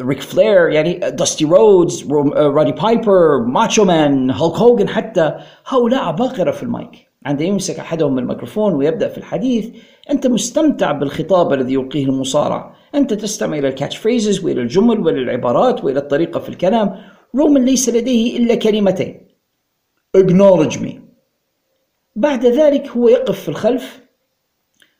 ريك 0.00 0.20
فلير 0.20 0.68
يعني 0.68 0.98
داستي 1.10 1.44
رودز 1.44 2.12
رودي 2.36 2.72
بايبر 2.72 3.38
ماتشو 3.46 3.84
مان 3.84 4.30
هولك 4.30 4.56
هوجن 4.56 4.88
حتى. 4.88 5.34
هؤلاء 5.66 6.00
عباقرة 6.00 6.50
في 6.50 6.62
المايك. 6.62 7.08
عندما 7.26 7.48
يمسك 7.48 7.78
أحدهم 7.78 8.18
الميكروفون 8.18 8.74
ويبدأ 8.74 9.08
في 9.08 9.18
الحديث 9.18 9.70
أنت 10.10 10.26
مستمتع 10.26 10.92
بالخطاب 10.92 11.52
الذي 11.52 11.74
يلقيه 11.74 12.04
المصارع. 12.04 12.74
أنت 12.94 13.14
تستمع 13.14 13.58
إلى 13.58 13.68
ال 13.68 13.73
catch 13.73 13.96
phrases 13.96 14.44
وإلى 14.44 14.60
الجمل 14.60 15.00
وإلى 15.00 15.18
العبارات 15.18 15.84
وإلى 15.84 15.98
الطريقة 15.98 16.40
في 16.40 16.48
الكلام. 16.48 16.94
رومان 17.36 17.64
ليس 17.64 17.88
لديه 17.88 18.38
إلا 18.38 18.54
كلمتين. 18.54 19.27
Acknowledge 20.16 20.78
me. 20.78 20.92
بعد 22.16 22.46
ذلك 22.46 22.88
هو 22.88 23.08
يقف 23.08 23.40
في 23.40 23.48
الخلف 23.48 24.08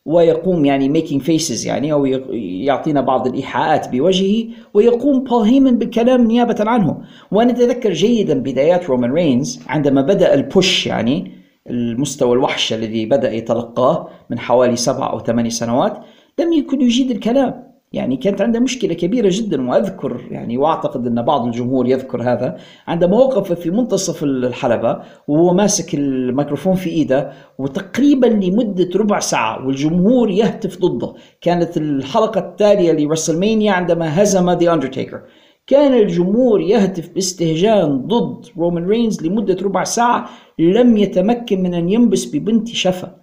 ويقوم 0.05 0.65
يعني 0.65 1.03
making 1.03 1.23
faces 1.23 1.67
يعني 1.67 1.93
أو 1.93 2.07
يعطينا 2.07 3.01
بعض 3.01 3.27
الإيحاءات 3.27 3.89
بوجهه 3.89 4.49
ويقوم 4.75 5.25
بول 5.25 5.43
هيمن 5.43 5.79
بالكلام 5.79 6.27
نيابة 6.27 6.57
عنه. 6.71 7.03
وأنا 7.33 7.51
أتذكر 7.51 7.93
جيدا 7.93 8.35
بدايات 8.35 8.87
رومان 8.87 9.13
رينز 9.13 9.61
عندما 9.67 10.03
بدأ 10.03 10.35
البوش 10.35 10.87
يعني 10.87 11.33
المستوى 11.71 12.33
الوحش 12.33 12.73
الذي 12.73 13.07
بدأ 13.07 13.33
يتلقاه 13.33 14.09
من 14.31 14.39
حوالي 14.39 14.77
سبع 14.77 15.11
أو 15.11 15.19
ثمان 15.19 15.51
سنوات 15.51 15.99
لم 16.39 16.53
يكن 16.53 16.81
يجيد 16.81 17.11
الكلام. 17.11 17.68
يعني 17.93 18.16
كانت 18.16 18.40
عنده 18.40 18.60
مشكلة 18.60 18.94
كبيرة 18.94 19.28
جدا 19.32 19.69
وأذكر 19.69 20.20
يعني 20.31 20.59
وأعتقد 20.59 21.06
أن 21.06 21.23
بعض 21.23 21.47
الجمهور 21.47 21.86
يذكر 21.86 22.23
هذا 22.23 22.56
عندما 22.86 23.16
وقف 23.16 23.52
في 23.52 23.70
منتصف 23.70 24.23
الحلبة 24.23 24.98
وهو 25.28 25.55
ماسك 25.55 25.94
الميكروفون 25.94 26.74
في 26.74 26.90
إيده 26.90 27.32
وتقريبا 27.59 28.27
لمدة 28.27 28.90
ربع 28.97 29.19
ساعة 29.20 29.66
والجمهور 29.66 30.31
يهتف 30.31 30.78
ضده. 30.78 31.15
كانت 31.40 31.77
الحلقة 31.77 32.39
التالية 32.39 32.93
لرسلمانيا 32.93 33.73
عندما 33.73 34.23
هزم 34.23 34.51
ذا 34.51 34.74
أندرتيكر 34.74 35.23
كان 35.66 35.94
الجمهور 35.94 36.60
يهتف 36.60 37.09
باستهجان 37.15 38.06
ضد 38.06 38.47
رومان 38.59 38.86
رينز 38.86 39.23
لمدة 39.23 39.56
ربع 39.62 39.85
ساعة 39.85 40.28
لم 40.59 40.97
يتمكن 40.97 41.62
من 41.62 41.74
أن 41.74 41.90
ينبس 41.90 42.24
ببنت 42.24 42.69
شفا. 42.69 43.16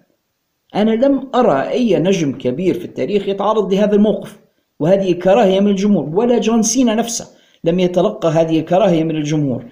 أنا 0.74 0.90
لم 0.90 1.28
أرى 1.34 1.68
أي 1.68 1.98
نجم 1.98 2.32
كبير 2.32 2.74
في 2.74 2.84
التاريخ 2.84 3.28
يتعرض 3.28 3.72
لهذا 3.74 3.94
الموقف. 3.94 4.45
وهذه 4.80 5.12
الكراهية 5.12 5.60
من 5.60 5.70
الجمهور 5.70 6.10
ولا 6.12 6.38
جون 6.38 6.62
سينا 6.62 6.94
نفسه 6.94 7.26
لم 7.64 7.80
يتلقى 7.80 8.28
هذه 8.28 8.60
الكراهية 8.60 9.04
من 9.04 9.16
الجمهور. 9.16 9.64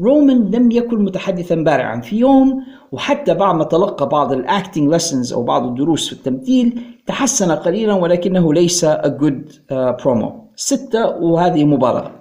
رومان 0.00 0.50
لم 0.50 0.70
يكن 0.70 1.04
متحدثا 1.04 1.54
بارعا 1.54 2.00
في 2.00 2.16
يوم 2.16 2.64
وحتى 2.92 3.34
بعد 3.34 3.54
ما 3.54 3.64
تلقى 3.64 4.08
بعض 4.08 4.32
ال 4.32 4.40
acting 4.40 4.90
lessons 4.90 5.32
أو 5.32 5.42
بعض 5.42 5.66
الدروس 5.66 6.08
في 6.08 6.12
التمثيل 6.12 6.80
تحسن 7.06 7.52
قليلا 7.52 7.94
ولكنه 7.94 8.54
ليس 8.54 8.86
good 8.86 9.52
uh, 9.70 10.02
promo. 10.02 10.32
ستة 10.56 11.06
وهذه 11.06 11.64
مبالغة 11.64 12.12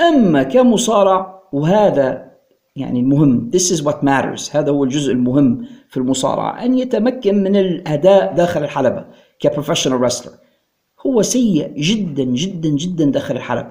أما 0.00 0.42
كمصارع 0.42 1.42
وهذا 1.52 2.30
يعني 2.76 3.00
المهم 3.00 3.50
this 3.56 3.70
is 3.70 3.84
what 3.84 3.96
matters. 4.02 4.56
هذا 4.56 4.70
هو 4.70 4.84
الجزء 4.84 5.12
المهم 5.12 5.66
في 5.88 5.96
المصارعة 5.96 6.64
أن 6.64 6.78
يتمكن 6.78 7.42
من 7.42 7.56
الأداء 7.56 8.34
داخل 8.34 8.64
الحلبة 8.64 9.04
كبروفيشنال 9.40 10.00
رسلر 10.00 10.43
هو 11.06 11.22
سيء 11.22 11.72
جدا 11.76 12.24
جدا 12.24 12.68
جدا 12.68 13.04
داخل 13.04 13.36
الحلبة 13.36 13.70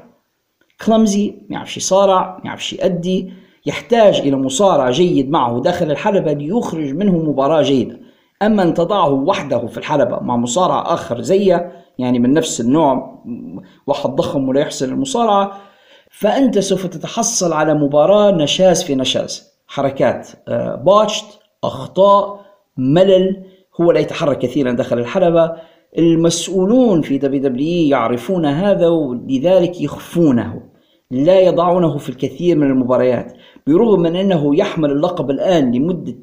كلمزي 0.86 1.36
ما 1.50 1.56
يعرفش 1.56 1.78
يصارع 1.78 2.38
ما 2.38 2.46
يعرفش 2.46 2.74
يأدي 2.74 3.34
يحتاج 3.66 4.20
إلى 4.20 4.36
مصارع 4.36 4.90
جيد 4.90 5.30
معه 5.30 5.62
داخل 5.62 5.92
الحلبة 5.92 6.34
ليخرج 6.34 6.94
منه 6.94 7.18
مباراة 7.18 7.62
جيدة. 7.62 8.00
أما 8.42 8.64
أن 8.64 8.74
تضعه 8.74 9.10
وحده 9.10 9.68
في 9.68 9.78
الحلبة 9.78 10.20
مع 10.20 10.38
مصارع 10.38 10.94
آخر 10.94 11.22
زيه 11.22 11.72
يعني 12.00 12.20
من 12.20 12.34
نفس 12.34 12.62
النوع 12.62 13.24
واحد 13.88 14.10
ضخم 14.10 14.50
ولا 14.50 14.60
يحسن 14.60 14.90
المصارعة 14.94 15.62
فأنت 16.12 16.60
سوف 16.60 16.86
تتحصل 16.86 17.54
على 17.54 17.74
مباراة 17.74 18.32
نشاز 18.32 18.84
في 18.84 18.96
نشاز. 18.96 19.54
حركات 19.68 20.30
botched 20.86 21.26
آه، 21.26 21.68
أخطاء 21.68 22.46
ملل 22.78 23.44
هو 23.82 23.92
لا 23.92 24.00
يتحرك 24.00 24.38
كثيرا 24.40 24.72
داخل 24.72 25.00
الحلبة 25.00 25.56
المسؤولون 25.98 27.02
في 27.02 27.18
WWE 27.18 27.88
يعرفون 27.88 28.46
هذا 28.46 28.88
ولذلك 28.88 29.82
يخفونه 29.82 30.62
لا 31.12 31.40
يضعونه 31.40 31.98
في 31.98 32.10
الكثير 32.10 32.58
من 32.58 32.68
المباريات 32.68 33.34
برغم 33.68 34.00
من 34.00 34.16
أنه 34.16 34.56
يحمل 34.56 34.92
اللقب 34.92 35.30
الآن 35.30 35.72
لمدة 35.72 36.16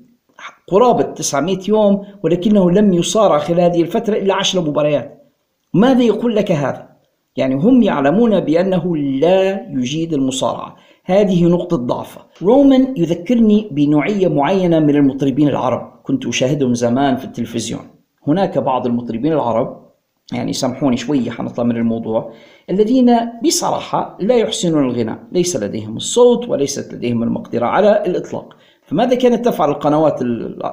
قرابة 0.68 1.02
900 1.02 1.58
يوم 1.68 2.02
ولكنه 2.22 2.70
لم 2.70 2.92
يصارع 2.92 3.38
خلال 3.38 3.60
هذه 3.60 3.82
الفترة 3.82 4.16
إلا 4.16 4.34
10 4.34 4.60
مباريات. 4.60 5.30
ماذا 5.74 6.02
يقول 6.02 6.36
لك 6.36 6.52
هذا؟ 6.52 6.90
يعني 7.36 7.54
هم 7.54 7.82
يعلمون 7.82 8.40
بأنه 8.40 8.96
لا 8.96 9.66
يجيد 9.70 10.12
المصارعة. 10.12 10.76
هذه 11.04 11.44
نقطة 11.44 11.76
ضعفة. 11.76 12.20
رومان 12.42 12.94
يذكرني 12.96 13.68
بنوعية 13.70 14.28
معينة 14.28 14.78
من 14.78 14.96
المطربين 14.96 15.48
العرب. 15.48 15.92
كنت 16.02 16.26
أشاهدهم 16.26 16.74
زمان 16.74 17.16
في 17.16 17.24
التلفزيون. 17.24 17.99
هناك 18.26 18.58
بعض 18.58 18.86
المطربين 18.86 19.32
العرب 19.32 19.90
يعني 20.32 20.52
سامحوني 20.52 20.96
شوية 20.96 21.30
حنطلع 21.30 21.64
من 21.64 21.76
الموضوع 21.76 22.32
الذين 22.70 23.16
بصراحة 23.46 24.16
لا 24.20 24.36
يحسنون 24.36 24.84
الغناء 24.84 25.18
ليس 25.32 25.56
لديهم 25.56 25.96
الصوت 25.96 26.48
وليست 26.48 26.94
لديهم 26.94 27.22
المقدرة 27.22 27.66
على 27.66 28.02
الإطلاق 28.06 28.56
فماذا 28.86 29.14
كانت 29.14 29.44
تفعل 29.44 29.70
القنوات 29.70 30.22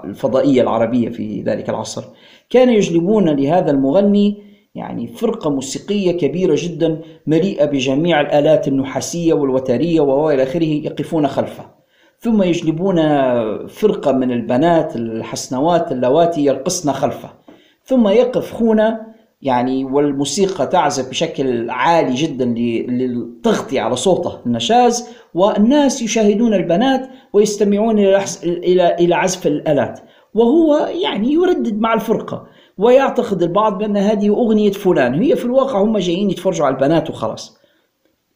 الفضائية 0.06 0.62
العربية 0.62 1.10
في 1.10 1.42
ذلك 1.42 1.70
العصر؟ 1.70 2.04
كانوا 2.50 2.74
يجلبون 2.74 3.30
لهذا 3.30 3.72
المغني 3.72 4.44
يعني 4.76 5.08
فرقة 5.08 5.50
موسيقية 5.50 6.12
كبيرة 6.12 6.56
جدا 6.58 7.02
مليئة 7.28 7.66
بجميع 7.66 8.22
الآلات 8.22 8.68
النحاسية 8.68 9.34
والوترية 9.34 10.02
وإلى 10.02 10.44
آخره 10.44 10.64
يقفون 10.64 11.28
خلفه 11.28 11.77
ثم 12.20 12.44
يجلبون 12.44 12.98
فرقة 13.68 14.12
من 14.12 14.32
البنات 14.32 14.96
الحسنوات 14.96 15.92
اللواتي 15.92 16.46
يرقصن 16.46 16.92
خلفه. 16.92 17.30
ثم 17.84 18.08
يقف 18.08 18.54
خونا 18.54 19.08
يعني 19.42 19.86
والموسيقى 19.86 20.68
تعزف 20.68 21.10
بشكل 21.10 21.70
عالي 21.70 22.14
جدا 22.14 22.46
للتغطية 22.46 23.82
على 23.82 23.96
صوته 23.96 24.40
النشاز 24.46 25.10
والناس 25.34 26.02
يشاهدون 26.02 26.54
البنات 26.54 27.10
ويستمعون 27.34 28.00
إلى 28.00 28.96
إلى 28.96 29.16
عزف 29.16 29.48
الآلات. 29.48 30.00
وهو 30.34 30.90
يعني 31.04 31.34
يردد 31.34 31.80
مع 31.80 31.94
الفرقة 31.94 32.48
ويعتقد 32.78 33.44
البعض 33.44 33.78
بأن 33.78 33.98
هذه 33.98 34.30
أغنية 34.30 34.72
فلان. 34.72 35.14
هي 35.14 35.36
في 35.36 35.46
الواقع 35.46 35.82
هم 35.82 35.98
جايين 35.98 36.30
يتفرجوا 36.30 36.66
على 36.66 36.76
البنات 36.76 37.10
وخلاص. 37.10 37.58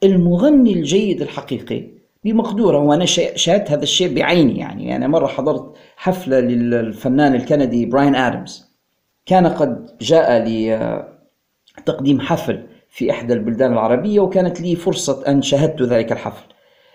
المغني 0.04 0.74
الجيد 0.74 1.22
الحقيقي 1.22 1.91
بمقدوره 2.24 2.78
وأنا 2.78 3.06
شاهدت 3.06 3.72
هذا 3.72 3.84
الشيء 3.84 4.16
بعيني 4.16 4.58
يعني. 4.60 4.96
أنا 4.96 5.08
مرة 5.08 5.28
حضرت 5.28 5.74
حفلة 5.98 6.40
للفنان 6.40 7.36
الكندي 7.36 7.86
براين 7.86 8.16
آدمز. 8.16 8.72
كان 9.26 9.48
قد 9.48 9.98
جاء 10.02 10.44
لتقديم 11.80 12.20
حفل 12.20 12.68
في 12.90 13.12
إحدى 13.12 13.34
البلدان 13.34 13.74
العربية 13.74 14.20
وكانت 14.20 14.62
لي 14.62 14.76
فرصة 14.76 15.28
أن 15.28 15.42
شاهدت 15.42 15.82
ذلك 15.82 16.12
الحفل. 16.12 16.46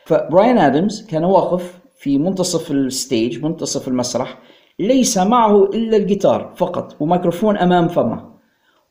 فبراين 0.04 0.58
آدمز 0.58 1.06
كان 1.06 1.24
واقف 1.24 1.78
في 1.98 2.18
منتصف 2.18 2.70
ال 2.70 2.83
stage 2.83 3.44
منتصف 3.44 3.88
المسرح 3.88 4.38
ليس 4.78 5.18
معه 5.18 5.64
إلا 5.64 5.96
الجيتار 5.96 6.52
فقط 6.56 6.96
وميكروفون 7.00 7.56
أمام 7.56 7.88
فمه. 7.88 8.36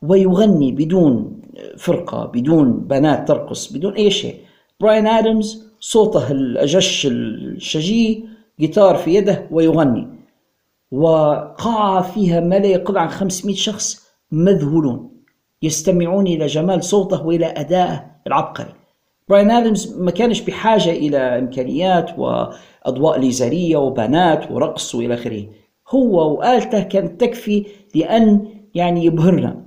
ويغني 0.01 0.71
بدون 0.71 1.41
فرقة 1.77 2.25
بدون 2.25 2.73
بنات 2.73 3.27
ترقص 3.27 3.73
بدون 3.73 3.93
أي 3.93 4.11
شيء. 4.11 4.35
براين 4.79 5.07
آدمز 5.07 5.64
صوته 5.85 6.31
الأجش 6.31 7.07
الشجي 7.11 8.25
جيتار 8.59 8.95
في 8.95 9.15
يده 9.15 9.47
ويغني. 9.51 10.07
وقاعة 10.91 12.01
فيها 12.01 12.39
ما 12.39 12.59
لا 12.59 12.67
يقل 12.67 12.97
عن 12.97 13.09
500 13.09 13.55
شخص 13.55 14.07
مذهولون 14.31 15.09
يستمعون 15.61 16.27
إلى 16.27 16.45
جمال 16.45 16.83
صوته 16.83 17.25
وإلى 17.25 17.45
أدائه 17.45 18.05
العبقري. 18.27 18.73
براين 19.29 19.51
آدمز 19.51 19.97
ما 19.97 20.11
كانش 20.11 20.41
بحاجة 20.41 20.89
إلى 20.89 21.17
إمكانيات 21.17 22.19
وأضواء 22.19 23.19
ليزرية 23.19 23.77
وبنات 23.77 24.51
ورقص 24.51 24.95
وإلى 24.95 25.13
آخره. 25.13 25.45
هو 25.89 26.37
وآلته 26.37 26.83
كانت 26.83 27.21
تكفي 27.21 27.65
لأن 27.95 28.47
يعني 28.75 29.05
يبهرنا. 29.05 29.65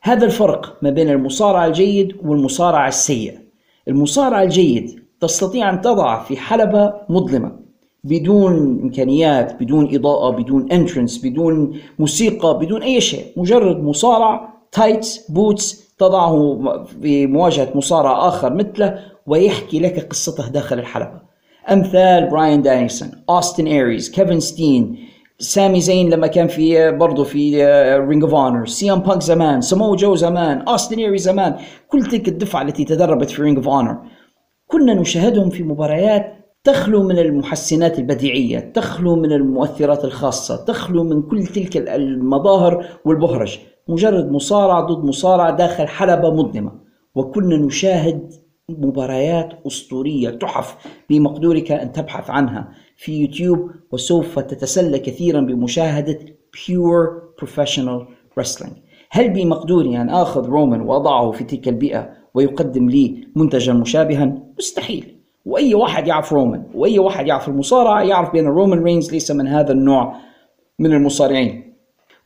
هذا 0.00 0.24
الفرق 0.24 0.78
ما 0.82 0.90
بين 0.90 1.10
المصارع 1.10 1.66
الجيد 1.66 2.16
والمصارع 2.24 2.88
السيء. 2.88 3.38
المصارع 3.88 4.42
الجيد 4.42 5.01
تستطيع 5.22 5.70
أن 5.70 5.80
تضعه 5.80 6.22
في 6.22 6.36
حلبة 6.36 6.94
مظلمة 7.08 7.52
بدون 8.04 8.80
إمكانيات 8.82 9.62
بدون 9.62 9.94
إضاءة 9.94 10.30
بدون 10.30 10.72
entrance 10.72 11.18
بدون 11.24 11.78
موسيقى 11.98 12.58
بدون 12.58 12.82
أي 12.82 13.00
شيء 13.00 13.26
مجرد 13.36 13.82
مصارع 13.82 14.48
tights 14.72 15.30
boots 15.30 15.94
تضعه 15.98 16.62
في 17.02 17.26
مواجهة 17.26 17.68
مصارع 17.74 18.28
آخر 18.28 18.54
مثله 18.54 18.98
ويحكي 19.26 19.80
لك 19.80 20.08
قصته 20.08 20.48
داخل 20.48 20.78
الحلبة. 20.78 21.20
أمثال 21.70 22.30
براين 22.30 22.62
دانيلسون 22.62 23.10
أوستن 23.30 23.66
إيريز 23.66 24.10
كيفن 24.10 24.40
ستين 24.40 24.98
سامي 25.38 25.80
زين 25.80 26.10
لما 26.10 26.26
كان 26.26 26.46
في 26.46 26.90
برضه 26.90 27.24
في 27.24 27.64
Ring 28.08 28.22
of 28.22 28.34
Honor 28.34 28.66
سي 28.66 28.92
ام 28.92 28.98
بانك 28.98 29.22
زمان 29.22 29.60
سمو 29.60 29.96
جو 29.96 30.14
زمان 30.14 30.60
اوستن 30.60 30.98
ايريز 30.98 31.18
زمان 31.18 31.56
كل 31.88 32.02
تلك 32.02 32.28
الدفعة 32.28 32.62
التي 32.62 32.84
تدربت 32.84 33.30
في 33.30 33.42
Ring 33.42 33.56
of 33.56 33.68
Honor 33.68 33.96
كنا 34.72 34.94
نشاهدهم 34.94 35.50
في 35.50 35.62
مباريات 35.62 36.34
تخلو 36.64 37.02
من 37.02 37.18
المحسنات 37.18 37.98
البديعية 37.98 38.58
تخلو 38.58 39.16
من 39.16 39.32
المؤثرات 39.32 40.04
الخاصة 40.04 40.64
تخلو 40.64 41.04
من 41.04 41.22
كل 41.22 41.46
تلك 41.46 41.76
المظاهر 41.76 42.86
والبهرج. 43.04 43.58
مجرد 43.88 44.30
مصارع 44.30 44.80
ضد 44.80 45.04
مصارع 45.04 45.50
داخل 45.50 45.86
حلبة 45.86 46.30
مظلمة. 46.30 46.72
وكنا 47.14 47.56
نشاهد 47.56 48.32
مباريات 48.68 49.48
أسطورية 49.66 50.30
تحف 50.30 50.76
بمقدورك 51.10 51.72
أن 51.72 51.92
تبحث 51.92 52.30
عنها 52.30 52.68
في 52.96 53.20
يوتيوب 53.20 53.70
وسوف 53.92 54.38
تتسلى 54.38 54.98
كثيرا 54.98 55.40
بمشاهدة 55.40 56.18
Pure 56.56 57.08
Professional 57.44 58.06
Wrestling. 58.40 58.72
هل 59.10 59.30
بمقدوري 59.30 60.00
أن 60.00 60.10
آخذ 60.10 60.46
رومان 60.46 60.80
وأضعه 60.80 61.30
في 61.30 61.44
تلك 61.44 61.68
البيئة؟ 61.68 62.21
ويقدم 62.34 62.90
لي 62.90 63.28
منتجا 63.36 63.72
مشابها؟ 63.72 64.34
مستحيل. 64.58 65.16
وأي 65.46 65.74
واحد 65.74 66.06
يعرف 66.06 66.32
رومان 66.32 66.62
وأي 66.74 66.98
واحد 66.98 67.26
يعرف 67.26 67.48
المصارعة 67.48 68.02
يعرف 68.02 68.32
بأن 68.32 68.46
رومان 68.46 68.82
رينز 68.82 69.12
ليس 69.12 69.30
من 69.30 69.48
هذا 69.48 69.72
النوع 69.72 70.16
من 70.78 70.92
المصارعين. 70.92 71.74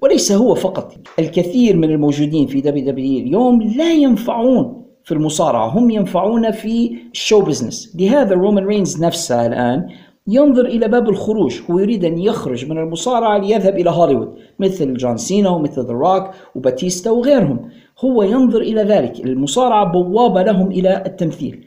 وليس 0.01 0.33
هو 0.33 0.55
فقط. 0.55 0.95
الكثير 1.19 1.77
من 1.77 1.91
الموجودين 1.91 2.47
في 2.47 2.61
WWE 2.61 3.27
اليوم 3.27 3.63
لا 3.63 3.93
ينفعون 3.93 4.85
في 5.05 5.13
المصارعة. 5.13 5.69
هم 5.69 5.91
ينفعون 5.91 6.51
في 6.51 6.97
ال 7.13 7.19
show 7.19 7.41
business 7.41 7.97
لهذا 7.99 8.35
رومان 8.35 8.65
رينز 8.67 9.05
نفسه 9.05 9.47
الآن 9.47 9.89
ينظر 10.29 10.65
إلى 10.65 10.89
باب 10.89 11.09
الخروج. 11.09 11.61
هو 11.71 11.79
يريد 11.79 12.05
أن 12.05 12.19
يخرج 12.19 12.71
من 12.71 12.79
المصارعة 12.79 13.39
ليذهب 13.39 13.79
إلى 13.79 13.91
هوليوود 13.91 14.39
مثل 14.59 14.95
جون 14.95 15.17
سينا 15.17 15.51
ومثل 15.51 15.83
ذا 15.87 15.93
روك 15.93 16.31
وباتيستا 16.55 17.11
وغيرهم. 17.11 17.71
هو 18.05 18.23
ينظر 18.23 18.61
إلى 18.61 18.83
ذلك. 18.83 19.21
المصارعة 19.21 19.93
بوابة 19.93 20.43
لهم 20.43 20.71
إلى 20.71 21.03
التمثيل. 21.07 21.67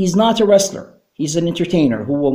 He's 0.00 0.14
not 0.14 0.40
a 0.40 0.44
wrestler. 0.44 0.84
He's 1.22 1.36
an 1.36 1.48
entertainer. 1.48 2.08
هو 2.10 2.32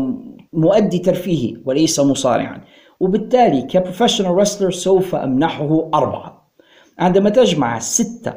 مؤدي 0.53 0.99
ترفيهي 0.99 1.57
وليس 1.65 1.99
مصارعا. 1.99 2.61
وبالتالي 2.99 3.61
ك 3.61 3.67
professional 3.67 4.35
wrestler 4.35 4.71
سوف 4.71 5.15
أمنحه 5.15 5.89
أربعة. 5.93 6.51
عندما 6.99 7.29
تجمع 7.29 7.79
ستة 7.79 8.33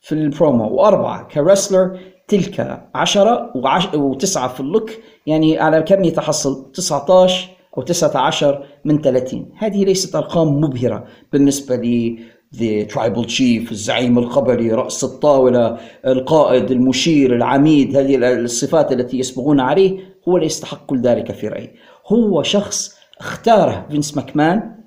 في 0.00 0.12
البرومو 0.12 0.68
وأربعة 0.68 1.28
ك 1.28 1.36
wrestler 1.36 1.98
تلك 2.28 2.88
عشرة 2.94 3.52
وعش... 3.54 3.94
وتسعة 3.94 4.48
في 4.48 4.60
ال 4.60 4.66
look 4.66 4.90
يعني 5.26 5.58
على 5.58 5.82
كم 5.82 6.04
يتحصل؟ 6.04 6.72
19 6.72 7.48
أو 7.78 7.82
19 7.82 8.66
من 8.84 9.00
30 9.00 9.48
هذه 9.56 9.84
ليست 9.84 10.14
أرقام 10.14 10.60
مبهرة 10.60 11.04
بالنسبة 11.32 11.76
لي. 11.76 12.18
The 12.54 12.86
tribal 12.92 13.26
chief 13.26 13.70
الزعيم 13.70 14.18
القبلي 14.18 14.72
رأس 14.72 15.04
الطاولة 15.04 15.78
القائد 16.06 16.70
المشير 16.70 17.36
العميد 17.36 17.96
هذه 17.96 18.32
الصفات 18.32 18.92
التي 18.92 19.18
يسبغون 19.18 19.60
عليه 19.60 19.98
هو 20.28 20.38
لا 20.38 20.44
يستحق 20.44 20.86
كل 20.86 21.00
ذلك 21.00 21.32
في 21.32 21.48
رأيي. 21.48 21.70
هو 22.06 22.42
شخص 22.42 22.96
اختاره 23.20 23.86
فينس 23.90 24.16
ماكمان. 24.16 24.83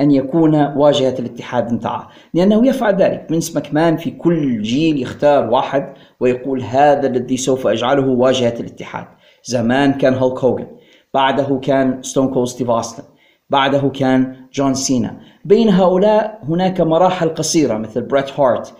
أن 0.00 0.10
يكون 0.10 0.54
واجهة 0.54 1.14
الاتحاد 1.18 1.72
نتاعه 1.72 2.08
لأنه 2.34 2.68
يفعل 2.68 2.96
ذلك. 2.96 3.26
فينس 3.28 3.54
ماكمان 3.54 3.96
في 3.96 4.10
كل 4.10 4.62
جيل 4.62 5.02
يختار 5.02 5.50
واحد 5.50 5.94
ويقول 6.20 6.62
هذا 6.62 7.06
الذي 7.06 7.36
سوف 7.36 7.66
أجعله 7.66 8.08
واجهة 8.08 8.54
الاتحاد. 8.60 9.06
زمان 9.44 9.92
كان 9.92 10.14
هولك 10.14 10.38
هوجن 10.44 10.66
بعده 11.14 11.60
كان 11.62 12.02
ستون 12.02 12.28
كولد 12.28 12.48
ستيف 12.48 12.70
أوستن. 12.70 13.02
بعده 13.50 13.88
كان 13.88 14.36
جون 14.52 14.74
سينا. 14.74 15.20
بين 15.44 15.68
هؤلاء 15.68 16.40
هناك 16.48 16.80
مراحل 16.80 17.28
قصيرة 17.28 17.78
مثل 17.78 18.00
بريت 18.00 18.40
هارت 18.40 18.74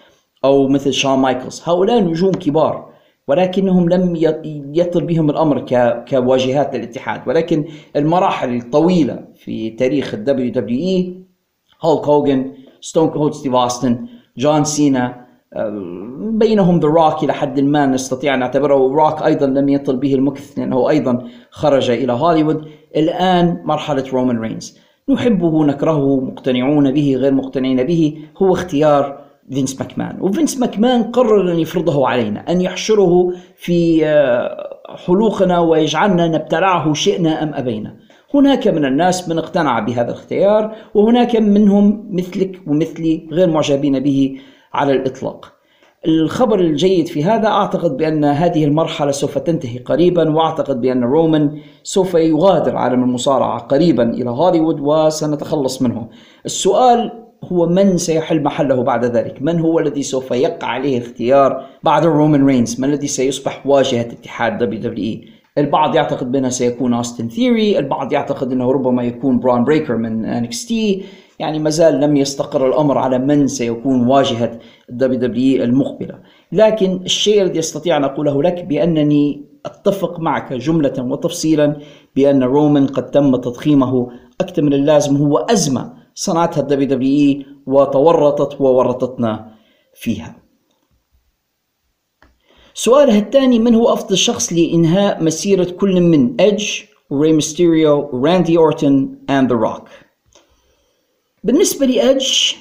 أو 0.44 0.68
مثل 0.68 0.92
شون 0.92 1.18
مايكلز. 1.18 1.62
هؤلاء 1.66 2.00
نجوم 2.00 2.32
كبار. 2.32 2.97
ولكنهم 3.28 3.88
لم 3.88 4.16
يطل 4.74 5.04
بهم 5.04 5.30
الأمر 5.30 5.64
كواجهات 6.08 6.74
للاتحاد 6.74 7.20
ولكن 7.26 7.64
المراحل 7.96 8.56
الطويلة 8.56 9.24
في 9.36 9.70
تاريخ 9.70 10.14
ال 10.14 10.52
WWE 10.52 11.14
هولك 11.82 12.08
هوجن 12.08 12.52
ستون 12.80 13.08
كولد 13.08 13.32
ستيف 13.32 13.54
أوستن 13.54 14.06
جون 14.38 14.64
سينا 14.64 15.28
بينهم 16.18 16.80
ذا 16.80 16.88
روك 16.88 17.24
إلى 17.24 17.32
حد 17.32 17.60
ما 17.60 17.86
نستطيع 17.86 18.34
أن 18.34 18.38
نعتبره. 18.38 18.74
روك 18.74 19.22
أيضا 19.22 19.46
لم 19.46 19.68
يطل 19.68 19.96
به 19.96 20.14
المكث 20.14 20.58
لأنه 20.58 20.88
أيضا 20.88 21.28
خرج 21.50 21.90
إلى 21.90 22.12
هوليوود. 22.12 22.64
الآن 22.96 23.60
مرحلة 23.64 24.04
رومان 24.12 24.40
رينز. 24.40 24.78
نحبه 25.08 25.64
نكرهه 25.64 26.20
مقتنعون 26.20 26.92
به 26.92 27.16
غير 27.16 27.32
مقتنعين 27.34 27.82
به. 27.82 28.18
هو 28.36 28.52
اختيار 28.52 29.27
فينس 29.52 29.80
ماكمان. 29.80 30.16
وفينس 30.20 30.58
ماكمان 30.58 31.02
قرر 31.02 31.52
أن 31.52 31.58
يفرضه 31.58 32.08
علينا 32.08 32.40
أن 32.52 32.60
يحشره 32.60 33.32
في 33.56 34.06
آه، 34.06 34.68
حلوقنا 35.06 35.58
ويجعلنا 35.58 36.28
نبتلعه 36.28 36.92
شئنا 36.92 37.42
أم 37.42 37.54
أبينا. 37.54 37.96
هناك 38.34 38.68
من 38.68 38.84
الناس 38.84 39.28
من 39.28 39.38
اقتنع 39.38 39.80
بهذا 39.80 40.10
الاختيار 40.10 40.74
وهناك 40.94 41.36
منهم 41.36 42.08
مثلك 42.10 42.60
ومثلي 42.66 43.28
غير 43.32 43.50
معجبين 43.50 44.00
به 44.00 44.36
على 44.74 44.92
الإطلاق. 44.92 45.52
الخبر 46.06 46.60
الجيد 46.60 47.06
في 47.06 47.24
هذا 47.24 47.48
أعتقد 47.48 47.96
بأن 47.96 48.24
هذه 48.24 48.64
المرحلة 48.64 49.10
سوف 49.10 49.38
تنتهي 49.38 49.78
قريبا 49.78 50.30
وأعتقد 50.30 50.80
بأن 50.80 51.04
رومان 51.04 51.58
سوف 51.82 52.14
يغادر 52.14 52.76
عالم 52.76 53.02
المصارعة 53.02 53.58
قريبا 53.58 54.10
إلى 54.10 54.30
هوليوود 54.30 54.80
وسنتخلص 54.80 55.82
منه. 55.82 56.08
السؤال 56.46 57.27
هو 57.44 57.66
من 57.66 57.96
سيحل 57.96 58.42
محله 58.42 58.82
بعد 58.82 59.04
ذلك؟ 59.04 59.42
من 59.42 59.60
هو 59.60 59.78
الذي 59.78 60.02
سوف 60.02 60.30
يقع 60.30 60.66
عليه 60.66 60.98
اختيار 60.98 61.66
بعد 61.82 62.06
رومان 62.06 62.46
رينز 62.46 62.80
من 62.80 62.88
الذي 62.88 63.06
سيصبح 63.06 63.66
واجهة 63.66 64.00
اتحاد 64.00 64.58
WWE 64.58 65.24
البعض 65.58 65.94
يعتقد 65.94 66.32
بأنه 66.32 66.48
سيكون 66.48 66.94
أوستن 66.94 67.28
ثيوري 67.28 67.78
البعض 67.78 68.12
يعتقد 68.12 68.52
أنه 68.52 68.72
ربما 68.72 69.02
يكون 69.02 69.38
برون 69.38 69.64
بريكر 69.64 69.96
من 69.96 70.48
NXT 70.48 71.04
يعني 71.38 71.58
ما 71.58 71.70
زال 71.70 72.00
لم 72.00 72.16
يستقر 72.16 72.66
الأمر 72.68 72.98
على 72.98 73.18
من 73.18 73.46
سيكون 73.46 74.06
واجهة 74.06 74.58
WWE 74.88 75.64
المقبلة. 75.64 76.14
لكن 76.52 77.00
الشيء 77.04 77.42
الذي 77.42 77.58
أستطيع 77.58 77.96
أن 77.96 78.04
أقوله 78.04 78.42
لك 78.42 78.64
بأنني 78.64 79.44
أتفق 79.66 80.20
معك 80.20 80.52
جملة 80.52 81.02
وتفصيلا 81.02 81.76
بأن 82.16 82.42
رومان 82.42 82.86
قد 82.86 83.10
تم 83.10 83.36
تضخيمه. 83.36 84.08
أكثر 84.40 84.62
من 84.62 84.72
اللازم 84.72 85.16
هو 85.16 85.38
أزمة 85.38 85.97
صنعتها 86.24 86.60
ال 86.60 86.88
WWE 86.88 87.44
وتورطت 87.66 88.60
وورطتنا 88.60 89.54
فيها. 89.94 90.36
سؤالها 92.74 93.18
الثاني 93.18 93.58
من 93.58 93.74
هو 93.74 93.92
أفضل 93.92 94.16
شخص 94.16 94.52
لإنهاء 94.52 95.22
مسيرة 95.24 95.70
كل 95.70 96.00
من 96.00 96.40
إدج 96.40 96.80
وري 97.10 97.32
ميستيريو 97.32 98.10
وراندي 98.12 98.58
أورتون 98.58 99.18
وذا 99.30 99.56
روك 99.66 99.88
بالنسبة 101.44 101.86
لإدج 101.86 102.52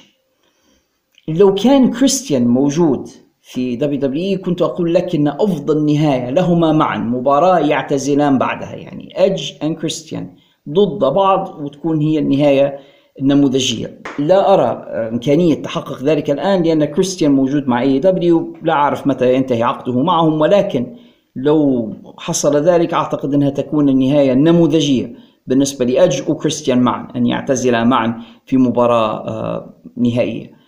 لو 1.28 1.54
كان 1.54 1.90
كريستيان 1.90 2.48
موجود 2.48 3.08
في 3.42 3.76
WWE 3.76 4.38
كنت 4.40 4.62
أقول 4.62 4.94
لك 4.94 5.14
أن 5.14 5.28
أفضل 5.28 5.84
نهاية 5.84 6.30
لهما 6.30 6.72
معا 6.72 6.98
مباراة 6.98 7.58
يعتزلان 7.58 8.38
بعدها 8.38 8.74
يعني 8.74 9.12
إدج 9.26 9.52
وكريستيان 9.52 10.34
ضد 10.68 11.04
بعض 11.04 11.60
وتكون 11.60 12.00
هي 12.00 12.18
النهاية 12.18 12.78
النموذجية. 13.20 14.00
لا 14.18 14.54
أرى 14.54 14.64
إمكانية 15.08 15.54
تحقق 15.54 16.02
ذلك 16.02 16.30
الآن 16.30 16.62
لأن 16.62 16.84
كريستيان 16.84 17.32
موجود 17.32 17.68
مع 17.68 17.82
AEW 17.82 18.56
لا 18.62 18.72
أعرف 18.72 19.06
متى 19.06 19.34
ينتهي 19.34 19.62
عقده 19.62 20.02
معهم 20.02 20.40
ولكن 20.40 20.96
لو 21.36 21.92
حصل 22.18 22.56
ذلك 22.56 22.94
أعتقد 22.94 23.34
أنها 23.34 23.50
تكون 23.50 23.88
النهاية 23.88 24.32
النموذجية 24.32 25.14
بالنسبة 25.46 25.84
لإدج 25.84 26.22
وكريستيان 26.28 26.80
معا 26.80 27.08
أن 27.16 27.26
يعتزلا 27.26 27.84
معا 27.84 28.22
في 28.46 28.56
مباراة 28.56 29.28
آه، 29.28 29.74
نهائية. 29.96 30.58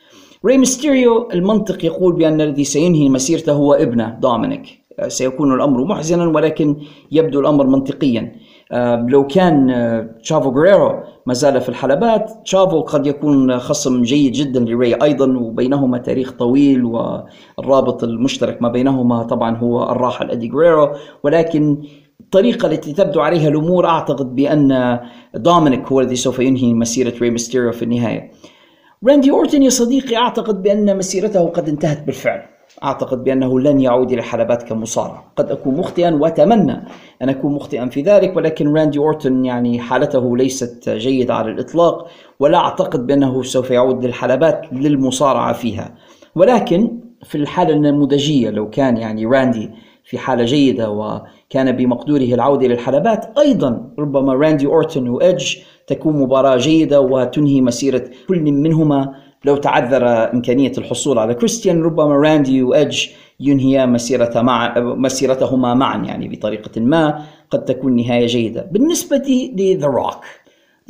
ري 0.47 0.59
ميستيريو 0.59 1.29
المنطق 1.35 1.85
يقول 1.85 2.13
بأن 2.13 2.41
الذي 2.41 2.65
سينهي 2.65 3.09
مسيرته 3.09 3.53
هو 3.53 3.75
ابنه 3.75 4.19
دومينيك. 4.21 4.81
آه، 4.99 5.09
سيكون 5.09 5.55
الأمر 5.55 5.85
محزنا 5.85 6.27
ولكن 6.27 6.77
يبدو 7.13 7.41
الأمر 7.41 7.67
منطقيا. 7.67 8.21
آه، 8.21 8.50
لو 9.09 9.27
كان 9.27 10.11
تشافو 10.23 10.51
غريرو 10.51 11.03
ما 11.27 11.35
زال 11.35 11.61
في 11.61 11.69
الحلبات 11.69 12.31
تشافو 12.45 12.81
قد 12.81 13.07
يكون 13.07 13.59
خصم 13.59 14.03
جيد 14.03 14.33
جدا 14.33 14.61
لري 14.61 14.95
أيضا 14.95 15.39
وبينهما 15.39 15.99
تاريخ 15.99 16.33
طويل 16.33 16.85
والرابط 16.85 18.05
المشترك 18.05 18.63
ما 18.63 18.69
بينهما 18.69 19.23
طبعا 19.23 19.57
هو 19.57 19.91
الراحل 19.91 20.31
إدي 20.31 20.51
غريرو. 20.51 20.89
ولكن 21.25 21.83
الطريقة 22.21 22.67
التي 22.67 22.93
تبدو 22.93 23.21
عليها 23.21 23.49
الأمور 23.49 23.87
أعتقد 23.87 24.35
بأن 24.35 25.01
دومينيك 25.35 25.93
هو 25.93 26.01
الذي 26.01 26.17
سوف 26.17 26.39
ينهي 26.39 26.75
مسيرة 26.75 27.19
ري 27.19 27.31
ميستيريو 27.31 27.73
في 27.73 27.83
النهاية. 27.83 28.31
راندي 29.09 29.31
أورتن 29.31 29.63
يا 29.63 29.71
صديقي 29.71 30.17
أعتقد 30.17 30.63
بأن 30.63 30.97
مسيرته 30.97 31.49
قد 31.49 31.69
انتهت 31.69 32.07
بالفعل. 32.07 32.43
أعتقد 32.85 33.25
بأنه 33.25 33.61
لن 33.61 33.81
يعود 33.81 34.13
إلى 34.13 34.21
الحلبات 34.21 34.63
كمصارع 34.63 35.25
قد 35.37 35.51
أكون 35.51 35.77
مخطئا 35.77 36.15
وأتمنى 36.15 36.83
أن 37.23 37.29
أكون 37.29 37.55
مخطئا 37.55 37.89
في 37.89 38.03
ذلك 38.03 38.37
ولكن 38.37 38.75
راندي 38.77 38.99
أورتن 38.99 39.45
يعني 39.45 39.81
حالته 39.81 40.37
ليست 40.37 40.89
جيدة 40.89 41.35
على 41.35 41.51
الإطلاق 41.51 42.09
ولا 42.41 42.59
أعتقد 42.59 43.07
بأنه 43.07 43.43
سوف 43.43 43.71
يعود 43.71 44.05
للحلبات 44.05 44.67
للمصارعة 44.73 45.53
فيها. 45.53 45.95
ولكن 46.35 47.01
في 47.23 47.35
الحالة 47.39 47.75
النموذجية 47.75 48.51
لو 48.51 48.71
كان 48.71 48.97
يعني 48.97 49.27
راندي 49.27 49.71
في 50.05 50.19
حالة 50.19 50.45
جيدة 50.45 50.91
وكان 50.91 51.73
بمقدوره 51.73 52.35
العودة 52.35 52.67
للحلبات 52.67 53.39
أيضا 53.39 53.91
ربما 53.99 54.35
راندي 54.35 54.67
أورتون 54.67 55.09
وإدج 55.09 55.57
تكون 55.87 56.23
مباراة 56.23 56.57
جيدة 56.57 57.01
وتنهي 57.01 57.61
مسيرة 57.61 58.05
كل 58.29 58.43
منهما 58.43 59.15
لو 59.45 59.57
تعذر 59.57 60.33
إمكانية 60.33 60.73
الحصول 60.79 61.19
على 61.19 61.35
كريستيان 61.35 61.83
ربما 61.83 62.17
راندي 62.17 62.63
وإدج 62.63 63.07
ينهيا 63.41 63.87
مسيرة 63.87 64.41
مع 64.41 64.75
مسيرتهما 64.79 65.75
معا 65.75 65.97
يعني 65.97 66.29
بطريقة 66.29 66.81
ما 66.81 67.25
قد 67.51 67.65
تكون 67.65 67.97
نهاية 67.97 68.27
جيدة. 68.27 68.69
بالنسبة 68.73 69.51
لذا 69.57 69.87
روك 69.87 70.25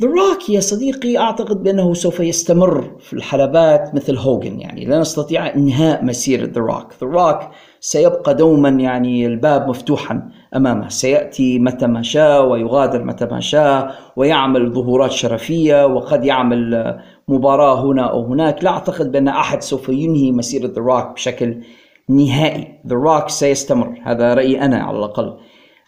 ذا 0.01 0.07
روك 0.07 0.49
يا 0.49 0.59
صديقي 0.59 1.17
أعتقد 1.17 1.63
بأنه 1.63 1.93
سوف 1.93 2.19
يستمر 2.19 2.91
في 2.99 3.13
الحلبات 3.13 3.95
مثل 3.95 4.17
هوجن 4.17 4.59
يعني 4.59 4.85
لا 4.85 4.99
نستطيع 4.99 5.55
إنهاء 5.55 6.05
مسيرة 6.05 6.45
ذا 6.45 6.61
روك 6.61 6.93
ذا 7.01 7.07
روك 7.07 7.39
سيبقى 7.79 8.35
دوما 8.35 8.69
يعني 8.69 9.25
الباب 9.25 9.67
مفتوحا 9.67 10.29
أمامه. 10.55 10.89
سيأتي 10.89 11.59
متى 11.59 11.87
ما 11.87 12.01
شاء 12.01 12.45
ويغادر 12.45 13.03
متى 13.03 13.25
ما 13.25 13.39
شاء 13.39 13.95
ويعمل 14.15 14.71
ظهورات 14.71 15.11
شرفية 15.11 15.85
وقد 15.85 16.25
يعمل 16.25 16.99
مباراة 17.31 17.85
هنا 17.85 18.11
أو 18.11 18.25
هناك. 18.25 18.63
لا 18.63 18.69
أعتقد 18.69 19.11
بأن 19.11 19.27
أحد 19.27 19.61
سوف 19.61 19.89
ينهي 19.89 20.31
مسيرة 20.31 20.67
ذا 20.67 20.81
روك 20.81 21.13
بشكل 21.13 21.63
نهائي. 22.09 22.79
ذا 22.87 22.95
روك 22.95 23.29
سيستمر. 23.29 24.01
هذا 24.03 24.33
رأيي 24.33 24.61
أنا 24.61 24.77
على 24.77 24.97
الأقل. 24.97 25.37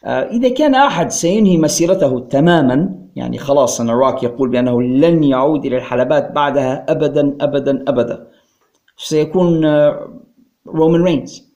آه، 0.05 0.23
إذا 0.23 0.49
كان 0.49 0.75
أحد 0.75 1.11
سينهي 1.11 1.57
مسيرته 1.57 2.19
تماما 2.19 2.95
يعني 3.15 3.37
خلاص 3.37 3.81
ذا 3.81 3.89
روك 3.89 4.23
يقول 4.23 4.49
بأنه 4.49 4.81
لن 4.81 5.23
يعود 5.23 5.65
إلى 5.65 5.77
الحلبات 5.77 6.31
بعدها 6.31 6.85
أبدا 6.89 7.37
أبدا 7.41 7.83
أبدا. 7.87 8.27
سيكون 8.97 9.65
رومان 10.67 11.03
رينز 11.03 11.53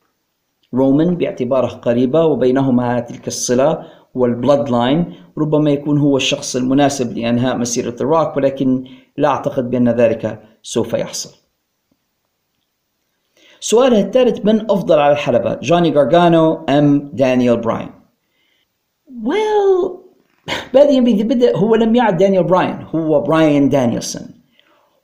رومان 0.73 1.15
باعتباره 1.15 1.68
قريبة 1.68 2.26
وبينهما 2.26 2.99
تلك 2.99 3.27
الصلة. 3.27 3.85
وال 4.15 4.69
Bloodline 4.69 5.14
ربما 5.38 5.72
يكون 5.72 5.98
هو 5.98 6.18
الشخص 6.18 6.56
المناسب 6.56 7.18
لإنهاء 7.18 7.58
مسيرة 7.58 7.96
الروك 8.02 8.38
ولكن 8.38 8.84
لا 9.18 9.28
أعتقد 9.28 9.70
بأن 9.70 9.90
ذلك 9.90 10.40
سوف 10.64 10.94
يحصل. 10.94 11.30
سؤاله 13.60 14.00
الثالث 14.00 14.46
من 14.46 14.72
أفضل 14.72 15.00
على 15.00 15.14
الحلبة؟ 15.14 15.54
جوني 15.62 15.92
غارغانو 15.92 16.66
أم 16.70 17.10
دانيال 17.14 17.58
براين؟ 17.58 17.90
Well 19.24 20.08
بادئا 20.74 21.00
بدء 21.00 21.58
هو 21.58 21.76
لم 21.76 21.96
يعد 21.96 22.18
دانيال 22.18 22.44
براين 22.44 22.86
هو 22.96 23.22
براين 23.22 23.70
دانيلسون 23.69 24.24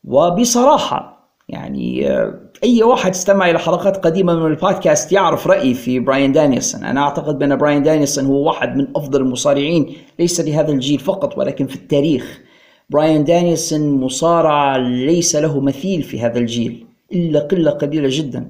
وبصراحة 0.03 1.29
يعني 1.49 2.11
آه، 2.11 2.42
أي 2.63 2.83
واحد 2.83 3.11
استمع 3.11 3.49
إلى 3.49 3.59
حلقات 3.59 4.05
قديمة 4.05 4.35
من 4.35 4.45
البودكاست 4.45 5.11
يعرف 5.11 5.47
رأيي 5.47 5.73
في 5.73 5.99
براين 5.99 6.31
دانيلسون 6.31 6.83
أنا 6.83 7.01
أعتقد 7.01 7.39
بأن 7.39 7.55
براين 7.55 7.83
دانيلسون 7.83 8.25
هو 8.25 8.47
واحد 8.47 8.77
من 8.77 8.87
أفضل 8.95 9.21
المصارعين 9.21 9.95
ليس 10.19 10.41
لهذا 10.41 10.71
الجيل 10.71 10.99
فقط 10.99 11.37
ولكن 11.37 11.67
في 11.67 11.75
التاريخ. 11.75 12.41
براين 12.89 13.23
دانيلسون 13.23 13.91
مصارع 14.01 14.77
ليس 14.77 15.35
له 15.35 15.59
مثيل 15.59 16.03
في 16.03 16.19
هذا 16.21 16.39
الجيل 16.39 16.85
إلا 17.13 17.39
قلة 17.39 17.71
قليلة 17.71 18.07
جدا. 18.11 18.49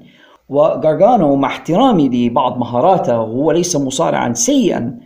وغارغانو 0.49 1.35
مع 1.35 1.47
احترامي 1.47 2.09
لبعض 2.09 2.57
مهاراته 2.57 3.15
هو 3.15 3.51
ليس 3.51 3.75
مصارعا 3.75 4.33
سيئا 4.33 4.99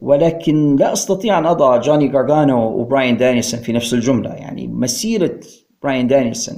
ولكن 0.00 0.76
لا 0.76 0.92
أستطيع 0.92 1.38
أن 1.38 1.46
أضع 1.46 1.76
جوني 1.76 2.12
غارغانو 2.12 2.66
وبراين 2.66 3.16
دانيلسون 3.16 3.60
في 3.60 3.72
نفس 3.72 3.94
الجملة. 3.94 4.30
يعني 4.30 4.66
مسيرة 4.66 5.40
براين 5.82 6.06
دانيلسون 6.06 6.56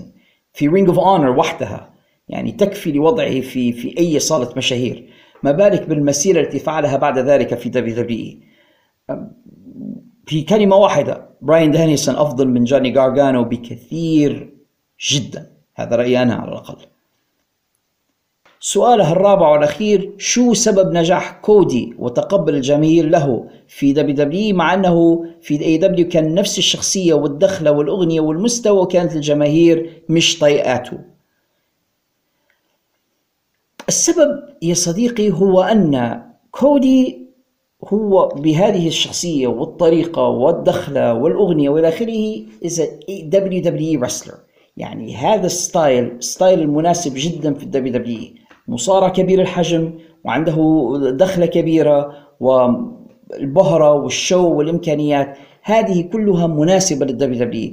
في 0.53 0.69
Ring 0.69 0.89
of 0.89 0.99
Honor 0.99 1.31
وحدها 1.31 1.94
يعني 2.29 2.53
تكفي 2.53 2.93
لوضعه 2.93 3.41
في 3.41 3.73
في 3.73 3.99
أي 3.99 4.19
صالة 4.19 4.55
مشاهير. 4.57 5.11
ما 5.43 5.53
بالك 5.53 5.89
بالمسيرة 5.89 6.41
التي 6.41 6.59
فعلها 6.59 6.97
بعد 6.97 7.19
ذلك 7.19 7.55
في 7.55 7.69
WWE 7.69 8.41
في 10.27 10.43
كلمة 10.43 10.77
واحدة 10.77 11.29
براين 11.41 11.71
دانيلسون 11.71 12.15
أفضل 12.17 12.49
من 12.49 12.65
جوني 12.65 12.99
غارغانو 12.99 13.45
بكثير 13.45 14.55
جدا. 15.11 15.51
هذا 15.75 15.97
رأيي 15.97 16.23
أنا 16.23 16.35
على 16.35 16.53
الأقل. 16.53 16.77
سؤاله 18.61 19.13
الرابع 19.13 19.49
والأخير 19.49 20.13
شو 20.19 20.55
سبب 20.55 20.93
نجاح 20.93 21.33
كودي 21.33 21.95
وتقبل 21.99 22.55
الجماهير 22.55 23.09
له 23.09 23.49
في 23.69 23.93
WWE 23.93 24.57
مع 24.57 24.75
أنه 24.75 25.25
في 25.43 25.65
AEW 25.65 26.09
كان 26.09 26.35
نفس 26.35 26.59
الشخصية 26.59 27.15
والدخلة 27.15 27.71
والأغنية 27.71 28.21
والمستوى 28.21 28.83
وكانت 28.83 29.17
الجماهير 29.17 30.03
مش 30.09 30.39
طيقاته 30.39 30.99
السبب 33.89 34.41
يا 34.63 34.75
صديقي 34.75 35.31
هو 35.31 35.61
أن 35.61 36.23
كودي 36.51 37.25
هو 37.85 38.29
بهذه 38.29 38.89
الشخصية 38.89 39.47
والطريقة 39.47 40.29
والدخلة 40.29 41.15
والأغنية 41.15 41.69
وإلى 41.69 41.89
آخره 41.89 42.37
is 42.65 42.81
a 42.81 42.87
WWE 43.31 44.01
wrestler. 44.01 44.35
يعني 44.77 45.17
هذا 45.17 45.47
ال 45.47 45.59
style 45.59 46.17
style 46.21 46.61
المناسب 46.61 47.13
جدا 47.17 47.55
في 47.55 47.63
ال 47.63 47.93
WWE 47.93 48.21
مصارع 48.69 49.09
كبير 49.09 49.41
الحجم 49.41 49.93
وعنده 50.25 50.57
دخلة 51.11 51.47
كبيرة 51.47 52.13
والبهرجة 52.41 53.93
وال 53.93 54.11
show 54.11 54.49
والإمكانيات 54.49 55.37
هذه 55.63 56.03
كلها 56.03 56.47
مناسبة 56.47 57.07
لل 57.07 57.45
WWE 57.45 57.73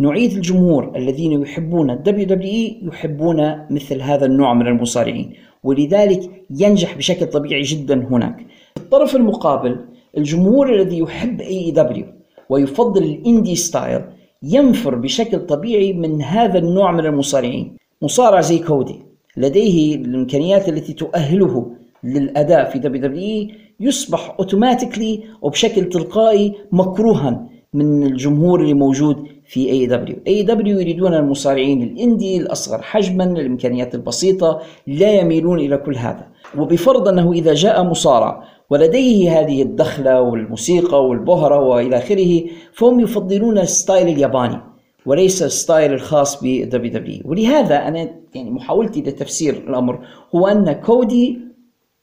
نوعية 0.00 0.36
الجمهور 0.36 0.92
الذين 0.96 1.42
يحبون 1.42 1.90
ال 1.90 2.26
WWE 2.26 2.70
يحبون 2.82 3.66
مثل 3.70 4.00
هذا 4.00 4.26
النوع 4.26 4.54
من 4.54 4.66
المصارعين 4.66 5.32
ولذلك 5.64 6.30
ينجح 6.50 6.96
بشكل 6.96 7.26
طبيعي 7.26 7.62
جدا 7.62 8.06
هناك. 8.10 8.46
الطرف 8.76 9.16
المقابل 9.16 9.76
الجمهور 10.18 10.74
الذي 10.74 10.98
يحب 10.98 11.40
AEW 11.40 12.06
ويفضل 12.48 13.02
ال 13.04 13.13
indie 13.13 13.56
style 13.56 14.02
ينفر 14.42 14.94
بشكل 14.94 15.38
طبيعي 15.38 15.92
من 15.92 16.22
هذا 16.22 16.58
النوع 16.58 16.92
من 16.92 17.06
المصارعين. 17.06 17.76
مصارع 18.02 18.40
زي 18.40 18.58
كودي 18.58 18.98
لديه 19.36 19.96
الإمكانيات 19.96 20.68
التي 20.68 20.92
تؤهله 20.92 21.72
للأداء 22.04 22.70
في 22.70 22.78
WWE 22.78 23.48
يصبح 23.80 24.36
automatically 24.38 25.20
وبشكل 25.42 25.88
تلقائي 25.88 26.54
مكروها 26.72 27.48
من 27.74 28.02
الجمهور 28.02 28.60
اللي 28.60 28.74
موجود 28.74 29.26
في 29.52 29.70
اي 29.70 29.86
دبليو 29.86 30.16
اي 30.26 30.42
دبليو 30.42 30.80
يريدون 30.80 31.14
المصارعين 31.14 31.82
ال 31.82 31.91
indie 31.91 32.36
الأصغر 32.36 32.82
حجما 32.82 33.24
الإمكانيات 33.24 33.94
البسيطة 33.94 34.60
لا 34.86 35.12
يميلون 35.12 35.58
إلى 35.60 35.76
كل 35.76 35.96
هذا. 35.96 36.26
وبفرض 36.58 37.08
أنه 37.08 37.32
إذا 37.32 37.54
جاء 37.54 37.82
مصارع 37.82 38.42
ولديه 38.70 39.40
هذه 39.40 39.62
الدخلة 39.62 40.20
والموسيقى 40.20 41.06
والبهرجة 41.06 41.60
وإلى 41.60 41.96
آخره 41.96 42.44
فهم 42.72 43.00
يفضلون 43.00 43.58
ال 43.58 43.66
style 43.66 44.08
الياباني 44.08 44.60
وليس 45.06 45.42
الستايل 45.42 45.92
الخاص 45.92 46.42
بالدبليو 46.42 46.92
دبليو 46.92 47.22
ولهذا 47.24 47.88
أنا 47.88 48.10
يعني 48.34 48.50
محاولتي 48.50 49.00
لتفسير 49.00 49.54
الأمر 49.54 50.06
هو 50.34 50.46
أن 50.46 50.72
كودي 50.72 51.38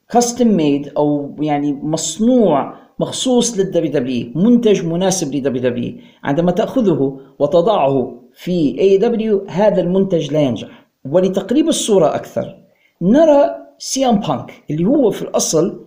custom 0.09 0.47
made 0.47 0.91
أو 0.97 1.35
يعني 1.39 1.73
مصنوع 1.83 2.73
مخصوص 2.99 3.57
لل 3.57 3.91
WWE 3.91 4.27
منتج 4.35 4.85
مناسب 4.85 5.35
لل 5.35 5.61
WWE 5.63 5.93
عندما 6.23 6.51
تأخذه 6.51 7.19
وتضعه 7.39 8.21
في 8.33 8.79
AEW 8.79 9.45
هذا 9.49 9.81
المنتج 9.81 10.33
لا 10.33 10.41
ينجح. 10.41 10.87
ولتقريب 11.05 11.67
الصورة 11.67 12.15
أكثر 12.15 12.55
نرى 13.01 13.55
CM 13.77 14.19
Punk 14.19 14.51
اللي 14.69 14.85
هو 14.85 15.11
في 15.11 15.21
الأصل 15.21 15.85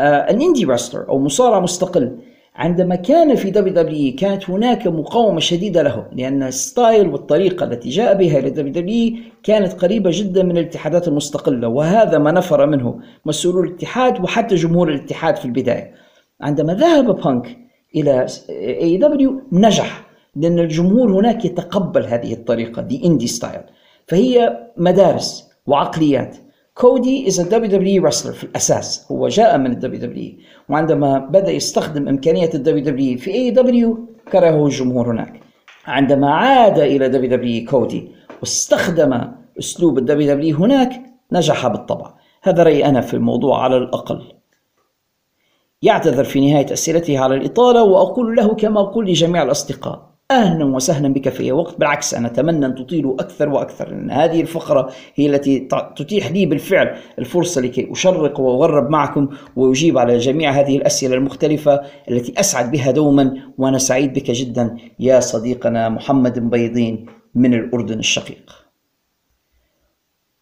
آه 0.00 0.30
ال 0.30 0.36
indie 0.36 0.64
wrestler 0.64 1.08
أو 1.08 1.18
مصارع 1.18 1.60
مستقل. 1.60 2.18
عندما 2.56 2.94
كان 2.94 3.34
في 3.34 3.50
WWE 3.50 4.16
كانت 4.16 4.50
هناك 4.50 4.86
مقاومة 4.86 5.40
شديدة 5.40 5.82
له 5.82 6.06
لأن 6.12 6.42
ال 6.42 6.53
style 6.53 7.08
والطريقة 7.08 7.64
التي 7.64 7.88
جاء 7.88 8.14
بها 8.14 8.40
ل 8.40 8.72
WWE 8.72 9.16
كانت 9.42 9.72
قريبة 9.72 10.10
جدا 10.12 10.42
من 10.42 10.56
الاتحادات 10.58 11.08
المستقلة 11.08 11.68
وهذا 11.68 12.18
ما 12.18 12.32
نفر 12.32 12.66
منه 12.66 13.00
مسؤولو 13.26 13.62
الاتحاد 13.64 14.20
وحتى 14.20 14.54
جمهور 14.54 14.88
الاتحاد 14.88 15.36
في 15.36 15.44
البداية. 15.44 15.99
عندما 16.40 16.74
ذهب 16.74 17.20
بانك 17.20 17.58
إلى 17.96 18.26
AEW 18.50 19.40
نجح 19.52 20.06
لأن 20.36 20.58
الجمهور 20.58 21.12
هناك 21.12 21.44
يتقبل 21.44 22.04
هذه 22.04 22.32
الطريقة 22.32 22.82
the 22.82 23.06
indie 23.06 23.26
style 23.26 23.62
فهي 24.06 24.58
مدارس 24.76 25.50
وعقليات. 25.66 26.36
كودي 26.74 27.26
از 27.26 27.40
دبليو 27.40 27.70
دبليو 27.70 28.04
رسلر 28.04 28.32
في 28.32 28.44
الأساس. 28.44 29.06
هو 29.12 29.28
جاء 29.28 29.58
من 29.58 29.70
ال 29.70 30.00
WWE 30.00 30.32
وعندما 30.68 31.18
بدأ 31.18 31.50
يستخدم 31.50 32.08
امكانيه 32.08 32.50
الدبليو 32.54 32.84
دبليو 32.84 33.18
في 33.18 33.34
اي 33.34 33.50
دبليو 33.50 33.98
كرهه 34.32 34.66
الجمهور 34.66 35.10
هناك. 35.10 35.40
عندما 35.86 36.30
عاد 36.34 36.78
إلى 36.78 37.08
WWE 37.08 37.66
كودي 37.70 38.08
واستخدم 38.40 39.20
أسلوب 39.58 39.98
ال 39.98 40.34
WWE 40.34 40.56
هناك 40.56 41.02
نجح 41.32 41.66
بالطبع. 41.66 42.14
هذا 42.42 42.62
رأيي 42.62 42.84
أنا 42.86 43.00
في 43.00 43.14
الموضوع 43.14 43.62
على 43.64 43.76
الأقل. 43.76 44.22
يعتذر 45.82 46.24
في 46.24 46.50
نهاية 46.50 46.72
أسئلته 46.72 47.18
على 47.18 47.34
الإطالة 47.34 47.82
وأقول 47.82 48.36
له 48.36 48.54
كما 48.54 48.80
أقول 48.80 49.06
لجميع 49.06 49.42
الأصدقاء 49.42 50.10
أهلا 50.30 50.64
وسهلا 50.64 51.08
بك 51.08 51.28
في 51.28 51.42
أي 51.42 51.52
وقت 51.52 51.78
بالعكس 51.78 52.14
أنا 52.14 52.26
أتمنى 52.26 52.66
أن 52.66 52.74
تطيلوا 52.74 53.14
أكثر 53.14 53.48
وأكثر 53.48 53.88
لأن 53.88 54.10
هذه 54.10 54.40
الفقرة 54.40 54.92
هي 55.14 55.26
التي 55.26 55.68
تتيح 55.96 56.30
لي 56.30 56.46
بالفعل 56.46 56.98
الفرصة 57.18 57.60
لكي 57.60 57.92
أشرق 57.92 58.40
وأغرب 58.40 58.90
معكم 58.90 59.28
وأجيب 59.56 59.98
على 59.98 60.18
جميع 60.18 60.50
هذه 60.50 60.76
الأسئلة 60.76 61.14
المختلفة 61.14 61.80
التي 62.10 62.40
أسعد 62.40 62.70
بها 62.70 62.90
دوما 62.90 63.34
وأنا 63.58 63.78
سعيد 63.78 64.12
بك 64.12 64.30
جدا 64.30 64.76
يا 64.98 65.20
صديقنا 65.20 65.88
محمد 65.88 66.50
بيضين 66.50 67.06
من 67.34 67.54
الأردن 67.54 67.98
الشقيق. 67.98 68.66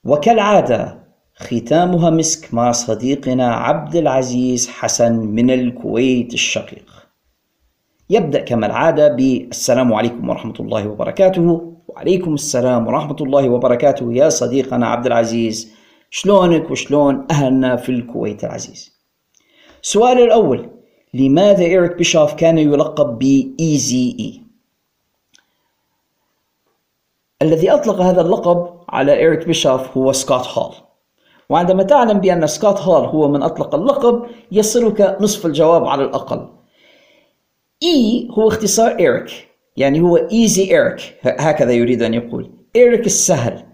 وكالعادة 0.05 1.08
ختامها 1.41 2.11
مسك 2.11 2.55
مع 2.55 2.73
صديقنا 2.73 3.55
عبد 3.55 3.97
العزيز 3.97 4.69
حسن 4.69 5.13
من 5.13 5.51
الكويت 5.51 6.35
الشقيق. 6.35 7.09
يبدأ 8.11 8.41
كما 8.41 8.67
العادة 8.67 9.09
بالسلام 9.09 9.95
عليكم 9.95 10.29
ورحمة 10.29 10.55
الله 10.61 10.89
وبركاته. 10.89 11.75
وعليكم 11.89 12.35
السلام 12.35 12.87
ورحمة 12.87 13.17
الله 13.21 13.49
وبركاته 13.49 14.13
يا 14.13 14.29
صديقنا 14.29 14.87
عبد 14.87 15.07
العزيز. 15.07 15.73
شلونك 16.11 16.71
وشلون 16.71 17.27
أهلنا 17.31 17.77
في 17.77 17.89
الكويت 17.89 18.45
العزيز؟ 18.45 18.99
السؤال 19.83 20.19
الأول 20.19 20.71
لماذا 21.15 21.65
إيريك 21.65 21.97
بيشوف 21.97 22.35
كان 22.35 22.59
يلقب 22.59 23.19
ب 23.19 23.38
Easy 23.38 24.17
E؟ 24.21 24.43
الذي 27.43 27.71
أطلق 27.71 28.01
هذا 28.01 28.21
اللقب 28.21 28.81
على 28.89 29.17
إيريك 29.17 29.47
بيشوف 29.47 29.97
هو 29.97 30.13
سكوت 30.13 30.47
هول. 30.47 30.88
وعندما 31.51 31.83
تعلم 31.83 32.19
بأن 32.19 32.47
سكوت 32.47 32.81
هول 32.81 33.05
هو 33.05 33.29
من 33.29 33.43
أطلق 33.43 33.75
اللقب 33.75 34.23
يصلك 34.53 35.17
نصف 35.21 35.47
الجواب 35.47 35.85
على 35.85 36.05
الأقل. 36.05 36.49
E 37.83 38.29
هو 38.31 38.49
اختصار 38.49 38.99
إيريك 38.99 39.49
يعني 39.77 40.01
هو 40.01 40.17
Easy 40.17 40.71
Eric 40.71 41.15
هكذا 41.25 41.73
يريد 41.73 42.03
أن 42.03 42.15
يقول. 42.15 42.51
إيريك 42.77 43.07
السهل. 43.07 43.65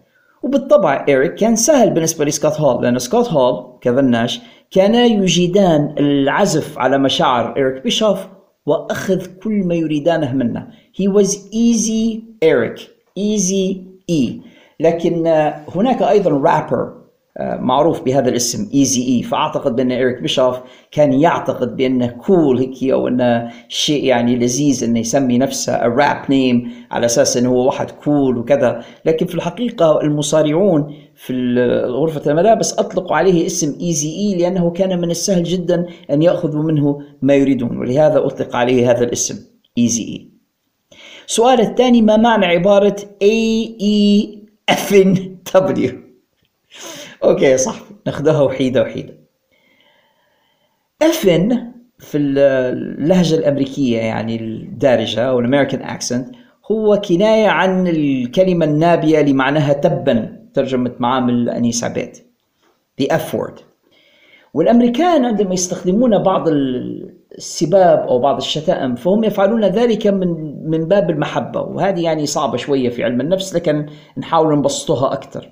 وبالطبع 0.43 1.05
إيريك 1.09 1.35
كان 1.35 1.57
سهل 1.57 1.91
بالنسبة 1.91 2.25
لسكوت 2.25 2.61
هول 2.61 2.83
لأن 2.83 2.99
سكوت 2.99 3.29
هول 3.29 3.79
وكيفن 3.81 4.18
ناش 4.18 4.41
كانا 4.71 5.05
يجيدان 5.05 5.95
العزف 5.99 6.79
على 6.79 6.99
مشاعر 6.99 7.57
إيريك 7.57 7.83
بيشوف 7.83 8.19
وأخذ 8.67 9.27
كل 9.43 9.53
ما 9.53 9.75
يريدانه 9.75 10.33
منه. 10.33 10.67
He 10.93 11.09
was 11.09 11.37
easy 11.53 12.23
Eric 12.43 12.81
easy 13.19 13.77
E. 14.11 14.33
لكن 14.81 15.27
هناك 15.75 16.03
أيضا 16.03 16.31
رابر 16.31 17.04
معروف 17.41 18.03
بهذا 18.03 18.29
الاسم 18.29 18.71
Easy 18.75 19.03
E. 19.09 19.23
فأعتقد 19.23 19.77
بأن 19.77 19.93
إيريك 19.93 20.23
بيشوف 20.23 20.57
كان 20.91 21.13
يعتقد 21.13 21.77
بانه 21.77 22.07
cool 22.07 22.59
هيك 22.59 22.85
أو 22.93 23.09
انه 23.09 23.51
شيء 23.69 24.05
يعني 24.05 24.37
لذيذ 24.37 24.85
انه 24.85 25.01
يسمي 25.01 25.39
نفسه 25.39 25.83
rap 25.83 26.31
name 26.31 26.73
على 26.91 27.07
أساس 27.07 27.37
أنه 27.37 27.49
هو 27.49 27.67
واحد 27.67 27.91
cool 27.91 28.39
وكذا. 28.39 28.85
لكن 29.05 29.27
في 29.27 29.35
الحقيقة 29.35 30.01
المصارعون 30.01 30.95
في 31.15 31.55
غرفة 31.87 32.31
الملابس 32.31 32.79
أطلقوا 32.79 33.17
عليه 33.17 33.47
اسم 33.47 33.79
Easy 33.81 34.09
E 34.09 34.35
لأنه 34.35 34.71
كان 34.71 35.01
من 35.01 35.11
السهل 35.11 35.43
جدا 35.43 35.87
أن 36.11 36.23
يأخذوا 36.23 36.63
منه 36.63 37.03
ما 37.23 37.35
يريدون 37.35 37.77
ولهذا 37.77 38.27
أطلق 38.27 38.57
عليه 38.57 38.91
هذا 38.91 39.05
الاسم 39.05 39.39
Easy 39.79 40.03
E. 40.03 40.29
السؤال 41.29 41.61
الثاني 41.61 42.03
ما 42.03 42.17
معنى 42.17 42.47
عبارة 42.47 42.97
A 43.23 43.77
E 43.81 44.39
F'N 44.69 44.95
W 45.55 46.05
okay 47.25 47.45
يا 47.45 47.57
صاحبي 47.57 47.97
ناخذها 48.07 48.41
وحيدة 48.41 48.83
وحيدة. 48.83 49.15
effin' 51.03 51.73
في 51.99 52.19
اللهجة 52.19 53.35
الأمريكية 53.35 53.99
يعني 53.99 54.37
الدارجة 54.37 55.21
أو 55.21 55.39
ال 55.39 55.44
American 55.44 55.83
accent 55.83 56.35
هو 56.73 57.01
كناية 57.09 57.49
عن 57.49 57.87
الكلمة 57.87 58.67
النابية 58.67 59.21
لمعناها 59.21 59.73
تبا 59.73 60.47
ترجمة 60.55 60.93
معامل 60.99 61.49
انيس 61.49 61.85
عبيد 61.85 62.17
the 63.03 63.07
F 63.07 63.37
word. 63.37 63.61
والأمريكان 64.55 65.25
عندما 65.25 65.55
يستخدمون 65.55 66.23
بعض 66.23 66.49
السباب 67.39 67.99
أو 67.99 68.19
بعض 68.19 68.37
الشتائم 68.37 68.95
فهم 68.95 69.25
يفعلون 69.25 69.65
ذلك 69.65 70.07
من 70.07 70.55
من 70.71 70.89
باب 70.89 71.11
المحبة 71.11 71.61
وهذه 71.61 72.01
يعني 72.01 72.27
صعبة 72.27 72.57
شوية 72.57 72.89
في 72.89 73.05
علم 73.05 73.21
النفس 73.21 73.55
لكن 73.55 73.87
نحاول 74.19 74.59
نبسطها 74.59 75.13
أكثر. 75.13 75.51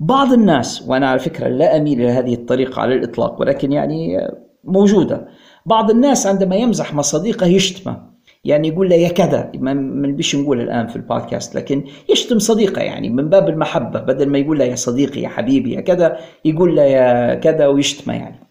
بعض 0.00 0.32
الناس 0.32 0.82
وأنا 0.86 1.08
على 1.08 1.18
فكرة 1.18 1.48
لا 1.48 1.76
أميل 1.76 2.00
إلى 2.00 2.10
هذه 2.10 2.34
الطريقة 2.34 2.82
على 2.82 2.94
الإطلاق 2.94 3.40
ولكن 3.40 3.72
يعني 3.72 4.28
موجودة. 4.64 5.28
بعض 5.66 5.90
الناس 5.90 6.26
عندما 6.26 6.56
يمزح 6.56 6.94
مع 6.94 7.02
صديقه 7.02 7.46
يشتمه. 7.46 8.10
يعني 8.44 8.68
يقول 8.68 8.88
له 8.88 8.96
يا 8.96 9.08
كذا 9.08 9.50
ما 9.54 10.08
بيش 10.08 10.36
نقول 10.36 10.60
الآن 10.60 10.86
في 10.86 10.96
البودكاست 10.96 11.54
لكن 11.54 11.84
يشتم 12.08 12.38
صديقه 12.38 12.82
يعني 12.82 13.08
من 13.10 13.28
باب 13.28 13.48
المحبة 13.48 14.00
بدل 14.00 14.28
ما 14.28 14.38
يقول 14.38 14.58
له 14.58 14.64
يا 14.64 14.74
صديقي 14.74 15.20
يا 15.20 15.28
حبيبي 15.28 15.72
يا 15.72 15.80
كذا 15.80 16.18
يقول 16.44 16.76
له 16.76 16.82
يا 16.82 17.34
كذا 17.34 17.66
ويشتمه 17.66 18.14
يعني. 18.14 18.46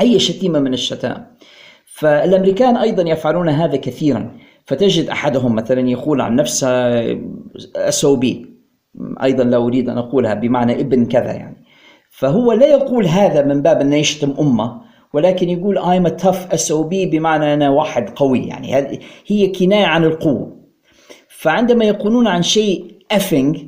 أي 0.00 0.18
شتيمة 0.18 0.58
من 0.58 0.74
الشتائم. 0.74 1.26
فالأمريكان 1.84 2.76
أيضا 2.76 3.02
يفعلون 3.02 3.48
هذا 3.48 3.76
كثيرا. 3.76 4.36
فتجد 4.64 5.08
أحدهم 5.08 5.54
مثلا 5.54 5.88
يقول 5.88 6.20
عن 6.20 6.36
نفسه 6.36 6.68
اس 7.76 8.04
أو 8.04 8.16
بي. 8.16 8.55
أيضا 9.22 9.44
لا 9.44 9.56
أريد 9.56 9.88
أن 9.88 9.98
أقولها 9.98 10.34
بمعنى 10.34 10.80
ابن 10.80 11.04
كذا 11.04 11.32
يعني. 11.32 11.56
فهو 12.10 12.52
لا 12.52 12.66
يقول 12.66 13.06
هذا 13.06 13.42
من 13.42 13.62
باب 13.62 13.80
انه 13.80 13.96
يشتم 13.96 14.34
أمة 14.40 14.80
ولكن 15.14 15.48
يقول 15.48 15.78
I'm 15.78 16.10
a 16.10 16.24
tough 16.24 16.56
SOB 16.68 16.88
بمعنى 16.90 17.54
أنا 17.54 17.70
واحد 17.70 18.10
قوي 18.10 18.46
يعني. 18.46 18.98
هي 19.26 19.48
كناية 19.48 19.86
عن 19.86 20.04
القوة. 20.04 20.56
فعندما 21.28 21.84
يقولون 21.84 22.26
عن 22.26 22.42
شيء 22.42 22.98
effing 23.14 23.58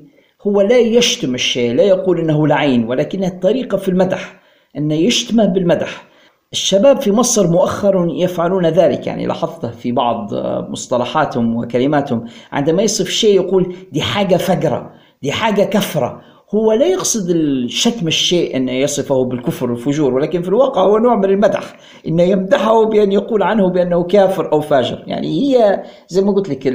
هو 0.47 0.61
لا 0.61 0.79
يشتم 0.79 1.35
الشيء 1.35 1.75
لا 1.75 1.83
يقول 1.83 2.21
إنه 2.21 2.47
لعين 2.47 2.85
ولكنها 2.85 3.29
الطريقة 3.29 3.77
في 3.79 3.89
المدح 3.89 4.41
انه 4.77 4.95
يشتمه 4.95 5.47
بالمدح. 5.47 6.09
الشباب 6.53 7.01
في 7.01 7.13
مصر 7.13 7.51
مؤخرا 7.51 8.07
يفعلون 8.11 8.67
ذلك 8.67 9.07
يعني. 9.07 9.27
لاحظته 9.27 9.71
في 9.71 9.93
بعض 9.93 10.35
مصطلحاتهم 10.71 11.57
وكلماتهم 11.57 12.25
عندما 12.53 12.83
يصف 12.83 13.09
شيء 13.09 13.35
يقول 13.35 13.77
دي 13.93 14.03
حاجة 14.03 14.37
فقره 14.37 14.98
دي 15.23 15.33
حاجة 15.33 15.63
كفرة. 15.63 16.21
هو 16.55 16.73
لا 16.73 16.87
يقصد 16.87 17.31
الشتم 17.31 18.07
الشيء 18.07 18.57
أن 18.57 18.69
يصفه 18.69 19.25
بالكفر 19.25 19.71
والفجور 19.71 20.15
ولكن 20.15 20.43
في 20.43 20.49
الواقع 20.49 20.83
هو 20.83 20.99
نوع 20.99 21.17
من 21.17 21.25
المدح. 21.25 21.77
أنه 22.07 22.23
يمدحه 22.23 22.85
بأن 22.85 23.13
يقول 23.13 23.43
عنه 23.43 23.69
بأنه 23.69 24.03
كافر 24.03 24.53
أو 24.53 24.61
فاجر. 24.61 25.05
يعني 25.07 25.29
هي 25.29 25.83
زي 26.09 26.23
ما 26.23 26.33
قلت 26.33 26.49
لك 26.49 26.75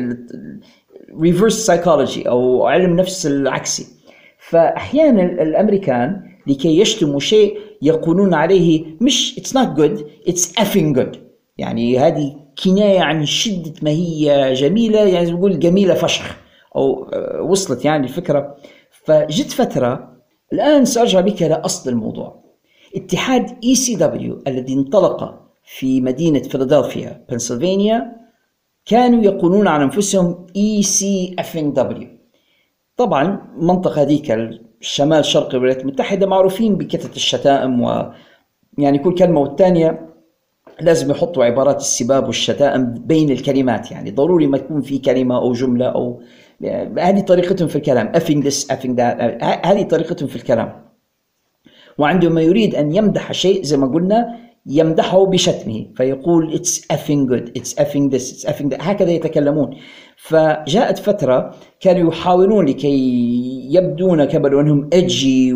reverse 1.14 1.68
psychology 1.68 2.28
أو 2.28 2.66
علم 2.68 2.96
نفس 2.96 3.26
العكسي 3.28 3.86
فأحيانا 4.50 5.24
الأمريكان 5.24 6.22
لكي 6.48 6.80
يشتموا 6.80 7.20
شيء 7.20 7.58
يقولون 7.82 8.34
عليه 8.34 8.86
مش 9.02 9.40
it's 9.40 9.54
not 9.54 9.80
good 9.80 10.00
it's 10.30 10.62
effing 10.62 10.98
good. 10.98 11.18
يعني 11.58 12.00
هذه 12.00 12.36
كناية 12.64 13.00
عن 13.02 13.26
شدة 13.26 13.74
ما 13.82 13.90
هي 13.92 14.54
جميلة 14.54 15.00
يعني 15.00 15.32
نقول 15.32 15.60
جميلة 15.60 15.94
فشخ. 15.94 16.36
أو 16.76 17.10
آه، 17.14 17.42
وصلت 17.42 17.86
يعني 17.86 18.04
الفكرة. 18.04 18.56
فجت 19.06 19.52
فترة 19.52 20.14
الآن 20.54 20.86
سأرجع 20.86 21.22
بك 21.22 21.44
إلى 21.44 21.54
أصل 21.54 21.90
الموضوع. 21.90 22.44
اتحاد 22.96 23.58
ECW 23.64 24.44
الذي 24.48 24.74
انطلق 24.74 25.44
في 25.64 26.02
مدينة 26.02 26.40
فيلادلفيا 26.40 27.26
بنسلفانيا 27.30 28.16
كانوا 28.86 29.24
يقولون 29.24 29.68
عن 29.68 29.82
أنفسهم 29.82 30.48
اي 30.56 30.84
سي 30.84 31.36
افين 31.40 31.74
دبليو 31.74 32.08
طبعا 32.98 33.42
المنطقة 33.58 34.02
هذيك 34.02 34.32
الشمال 34.82 35.26
شرق 35.26 35.56
الولايات 35.56 35.82
المتحدة 35.82 36.28
معروفين 36.28 36.76
بكثرة 36.76 37.16
الشتائم 37.16 37.82
و 37.82 38.12
يعني 38.78 39.00
كل 39.00 39.16
كلمة 39.16 39.42
والثانية 39.42 40.10
لازم 40.82 41.12
يحطوا 41.12 41.46
عبارات 41.46 41.78
السباب 41.78 42.28
والشتائم 42.28 42.94
بين 42.94 43.30
الكلمات. 43.30 43.92
يعني 43.92 44.12
ضروري 44.12 44.48
ما 44.48 44.58
تكون 44.58 44.82
في 44.82 44.98
كلمة 44.98 45.38
أو 45.38 45.54
جملة 45.54 45.86
أو 45.86 46.22
هذه 47.00 47.20
طريقتهم 47.20 47.68
في 47.68 47.76
الكلام. 47.76 48.12
Effing 48.14 48.44
this 48.44 48.68
effing 48.68 48.96
that 48.98 49.44
هذه 49.66 49.84
طريقتهم 49.84 50.28
في 50.28 50.36
الكلام. 50.36 50.84
وعندما 51.98 52.42
يريد 52.42 52.76
أن 52.76 52.96
يمدح 52.96 53.32
شيء 53.32 53.64
زي 53.64 53.78
ما 53.78 53.88
قلنا 53.88 54.40
يمدحه 54.66 55.26
بشتمه 55.26 55.86
فيقول 55.96 56.62
effing 56.94 57.30
good 57.30 57.60
it's 57.60 57.74
effing 57.74 58.10
this 58.14 58.32
it's 58.32 58.46
effing 58.50 58.70
that 58.70 58.78
هكذا 58.80 59.12
يتكلمون. 59.12 59.76
فجاءت 60.18 60.98
فترة 60.98 61.56
كانوا 61.80 62.12
يحاولون 62.12 62.66
لكي 62.66 63.68
يبدون 63.72 64.26
كبر 64.26 64.62
انهم 64.62 64.90
ايجي 64.94 65.54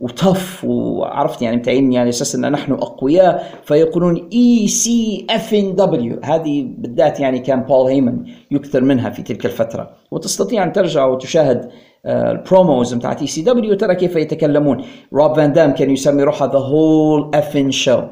وتف 0.00 0.64
وعرفت 0.64 1.42
يعني 1.42 1.56
متعين 1.56 1.92
يعني 1.92 2.08
أساس 2.08 2.34
إن 2.34 2.52
نحن 2.52 2.72
أقوياء 2.72 3.60
فيقولون 3.64 4.28
اي 4.32 4.68
سي 4.68 5.26
اف 5.30 5.54
ان 5.54 5.74
دبليو 5.74 6.20
هذه 6.22 6.66
بالذات 6.78 7.20
يعني 7.20 7.38
كان 7.38 7.60
بول 7.60 7.90
هيمن 7.90 8.24
يكثر 8.50 8.80
منها 8.80 9.10
في 9.10 9.22
تلك 9.22 9.46
الفترة. 9.46 9.90
وتستطيع 10.10 10.64
أن 10.64 10.72
ترجع 10.72 11.06
وتشاهد 11.06 11.70
ال 12.06 12.19
promos 12.19 12.94
بتاعت 12.94 13.20
ECW 13.20 13.74
ترى 13.74 13.94
كيف 13.94 14.16
يتكلمون. 14.16 14.84
روب 15.12 15.36
فان 15.36 15.52
دام 15.52 15.74
كان 15.74 15.90
يسمي 15.90 16.22
روحه 16.22 16.52
the 16.52 16.58
whole 16.58 17.30
effin' 17.34 17.70
show 17.70 18.02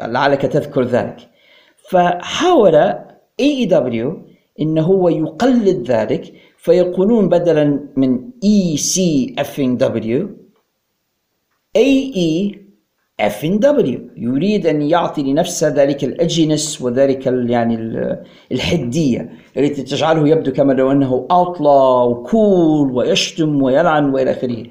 لعلك 0.00 0.42
تذكر 0.42 0.82
ذلك. 0.82 1.16
فحاول 1.90 2.74
AEW 2.74 4.22
انه 4.60 4.82
هو 4.82 5.08
يقلد 5.08 5.90
ذلك 5.90 6.32
فيقولون 6.56 7.28
بدلا 7.28 7.88
من 7.96 8.30
اي 8.44 8.76
سي 8.76 9.34
افين 9.38 9.76
دبليو 9.76 10.28
AE 11.76 12.12
effin' 12.16 13.58
W 13.58 14.00
يريد 14.16 14.66
أن 14.66 14.82
يعطي 14.82 15.22
لنفسه 15.22 15.68
ذلك 15.68 16.04
ال 16.04 16.13
edginess 16.13 16.82
وذلك 16.82 17.26
يعني 17.26 17.76
الحدية 18.52 19.30
التي 19.56 19.82
تجعله 19.82 20.28
يبدو 20.28 20.52
كما 20.52 20.72
لو 20.72 20.92
أنه 20.92 21.26
outlaw 21.30 22.02
و 22.02 22.20
cool 22.20 22.92
ويشتم 22.92 23.62
ويلعن 23.62 24.14
وإلى 24.14 24.30
آخره. 24.30 24.64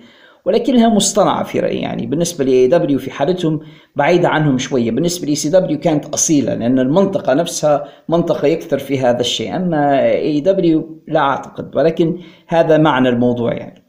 ولكنها 0.45 0.89
مصطنعة 0.89 1.43
في 1.43 1.59
رأيي 1.59 1.79
يعني. 1.81 2.05
بالنسبة 2.05 2.45
ل 2.45 2.67
AEW 2.67 2.99
في 2.99 3.11
حالتهم 3.11 3.59
بعيدة 3.95 4.29
عنهم 4.29 4.57
شوية. 4.57 4.91
بالنسبة 4.91 5.25
ل 5.25 5.35
ECW 5.35 5.79
كانت 5.79 6.05
أصيلة 6.05 6.53
لأن 6.53 6.79
المنطقة 6.79 7.33
نفسها 7.33 7.87
منطقة 8.09 8.47
يكثر 8.47 8.79
في 8.79 8.99
هذا 8.99 9.19
الشيء. 9.19 9.55
أما 9.55 10.11
AEW 10.11 11.03
لا 11.07 11.19
أعتقد. 11.19 11.75
ولكن 11.75 12.19
هذا 12.47 12.77
معنى 12.77 13.09
الموضوع 13.09 13.53
يعني. 13.53 13.83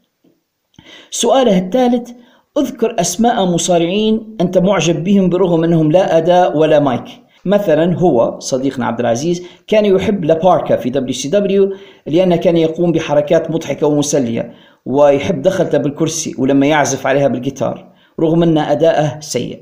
سؤاله 1.11 1.57
الثالث 1.57 2.11
اذكر 2.57 2.95
أسماء 2.99 3.45
مصارعين 3.45 4.37
أنت 4.41 4.57
معجب 4.57 5.03
بهم 5.03 5.29
برغم 5.29 5.63
أنهم 5.63 5.91
لا 5.91 6.17
أداء 6.17 6.57
ولا 6.57 6.79
مايك. 6.79 7.03
مثلا 7.45 7.97
هو 7.97 8.39
صديقنا 8.39 8.85
عبد 8.85 8.99
العزيز 8.99 9.45
كان 9.67 9.85
يحب 9.85 10.25
لاباركا 10.25 10.75
في 10.75 10.89
WCW 10.89 11.73
لأنه 12.07 12.35
كان 12.35 12.57
يقوم 12.57 12.91
بحركات 12.91 13.51
مضحكة 13.51 13.87
ومسلية 13.87 14.53
ويحب 14.85 15.41
دخلته 15.41 15.77
بالكرسي 15.77 16.35
ولما 16.37 16.65
يعزف 16.65 17.07
عليها 17.07 17.27
بالجيتار 17.27 17.91
رغم 18.19 18.43
أن 18.43 18.57
أداءه 18.57 19.19
سيء. 19.19 19.59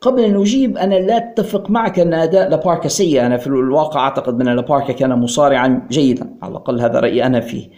قبل 0.00 0.24
أن 0.24 0.40
أجيب 0.40 0.78
أنا 0.78 0.94
لا 0.94 1.16
أتفق 1.16 1.70
معك 1.70 1.98
أن 1.98 2.14
أداء 2.14 2.48
لاباركا 2.48 2.88
سيء. 2.88 3.26
أنا 3.26 3.36
في 3.36 3.46
الواقع 3.46 4.00
أعتقد 4.00 4.40
أن 4.40 4.56
لاباركا 4.56 4.92
كان 4.92 5.10
مصارعا 5.18 5.88
جيدا 5.90 6.34
على 6.42 6.50
الأقل 6.50 6.80
هذا 6.80 7.00
رأيي 7.00 7.26
أنا 7.26 7.40
فيه. 7.40 7.68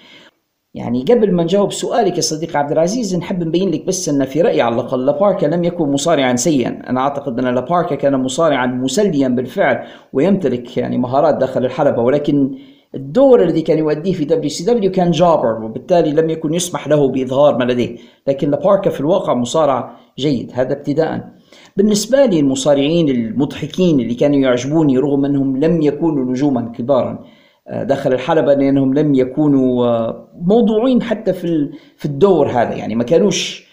يعني 0.77 1.03
قبل 1.03 1.33
ما 1.33 1.43
نجاوب 1.43 1.73
سؤالك 1.73 2.17
يا 2.17 2.21
صديقي 2.21 2.59
عبد 2.59 2.73
العزيز 2.73 3.17
نحب 3.17 3.43
نبين 3.43 3.71
لك 3.71 3.87
بس 3.87 4.09
إن 4.09 4.25
في 4.25 4.43
رأيي 4.43 4.61
على 4.61 4.75
الأقل 4.75 5.07
لاباركا 5.07 5.47
لم 5.47 5.65
يكن 5.65 5.85
مصارعا 5.89 6.37
سيئا، 6.37 6.83
أنا 6.91 7.01
أعتقد 7.01 7.39
أن 7.39 7.55
لاباركا 7.55 7.95
كان 7.95 8.17
مصارعا 8.17 8.67
مسليا 8.67 9.29
بالفعل 9.29 9.87
ويمتلك 10.13 10.77
يعني 10.77 10.99
مهارات 10.99 11.35
داخل 11.35 11.65
الحلبة 11.65 12.03
ولكن 12.03 12.59
الدور 12.95 13.43
الذي 13.43 13.63
كان 13.63 13.79
يؤديه 13.79 14.13
في 14.13 14.25
دبليو 14.25 14.49
سي 14.49 14.65
دبليو 14.65 14.91
كان 14.91 15.11
جابر 15.11 15.65
وبالتالي 15.65 16.13
لم 16.13 16.31
يكن 16.31 16.55
يسمح 16.55 16.89
له 16.89 17.09
بإظهار 17.09 17.59
ما 17.59 17.65
لديه. 17.65 17.97
لكن 18.27 18.51
لاباركا 18.51 18.91
في 18.91 19.01
الواقع 19.01 19.35
مصارع 19.35 19.97
جيد 20.19 20.51
هذا 20.55 20.73
ابتداء 20.73 21.29
بالنسبة 21.77 22.27
لي 22.27 22.41
المصارعين 22.41 23.09
المضحكين 23.09 24.01
اللي 24.01 24.15
كانوا 24.15 24.39
يعجبوني 24.39 24.99
رغم 24.99 25.25
أنهم 25.25 25.57
لم 25.57 25.83
يكونوا 25.83 26.25
نجوما 26.25 26.73
كبارا 26.79 27.25
داخل 27.71 28.13
الحلبة 28.13 28.55
لأنهم 28.55 28.95
لم 28.95 29.15
يكونوا 29.15 29.87
آه، 29.87 30.29
موضوعين 30.43 31.03
حتى 31.03 31.33
في 31.33 31.71
في 31.97 32.05
الدور 32.05 32.49
هذا. 32.51 32.75
يعني 32.75 32.95
ما 32.95 33.05
كانوش 33.05 33.67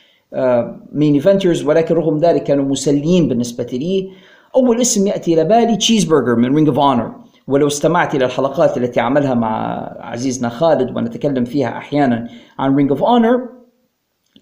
main 0.93 1.13
آه، 1.13 1.15
eventers 1.15 1.65
ولكن 1.65 1.95
رغم 1.95 2.17
ذلك 2.17 2.43
كانوا 2.43 2.65
مسليين 2.65 3.27
بالنسبة 3.27 3.63
لي. 3.63 4.09
أول 4.55 4.81
اسم 4.81 5.07
يأتي 5.07 5.33
إلى 5.33 5.43
بالي 5.43 5.77
تشيز 5.77 6.03
برجر 6.03 6.35
من 6.35 6.55
Ring 6.55 6.67
of 6.67 6.79
Honor 6.79 7.11
ولو 7.47 7.67
استمعت 7.67 8.15
إلى 8.15 8.25
الحلقات 8.25 8.77
التي 8.77 8.99
عملها 8.99 9.33
مع 9.33 9.83
عزيزنا 9.99 10.49
خالد 10.49 10.97
ونتكلم 10.97 11.45
فيها 11.45 11.77
أحيانا 11.77 12.27
عن 12.59 12.75
Ring 12.75 12.89
of 12.91 13.03
Honor 13.03 13.49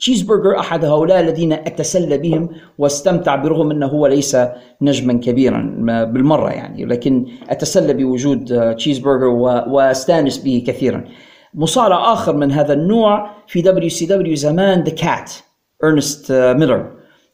Cheeseburger 0.01 0.59
أحد 0.59 0.85
هؤلاء 0.85 1.19
الذين 1.19 1.53
أتسلى 1.53 2.17
بهم 2.17 2.49
واستمتع 2.77 3.35
برغم 3.35 3.71
أنه 3.71 3.85
هو 3.85 4.07
ليس 4.07 4.37
نجما 4.81 5.13
كبيرا 5.13 5.75
بالمرة 6.05 6.49
يعني 6.49 6.85
لكن 6.85 7.27
أتسلى 7.49 7.93
بوجود 7.93 8.73
تشيز 8.75 8.99
برجر 8.99 9.25
وأستأنس 9.69 10.37
به 10.37 10.63
كثيرا. 10.67 11.03
مصارع 11.53 12.13
آخر 12.13 12.35
من 12.35 12.51
هذا 12.51 12.73
النوع 12.73 13.29
في 13.47 13.61
دبليو 13.61 13.89
سي 13.89 14.05
دبليو 14.05 14.35
زمان 14.35 14.83
ذا 14.83 14.89
كات 14.89 15.31
ارنست 15.83 16.31
ميلر 16.31 16.91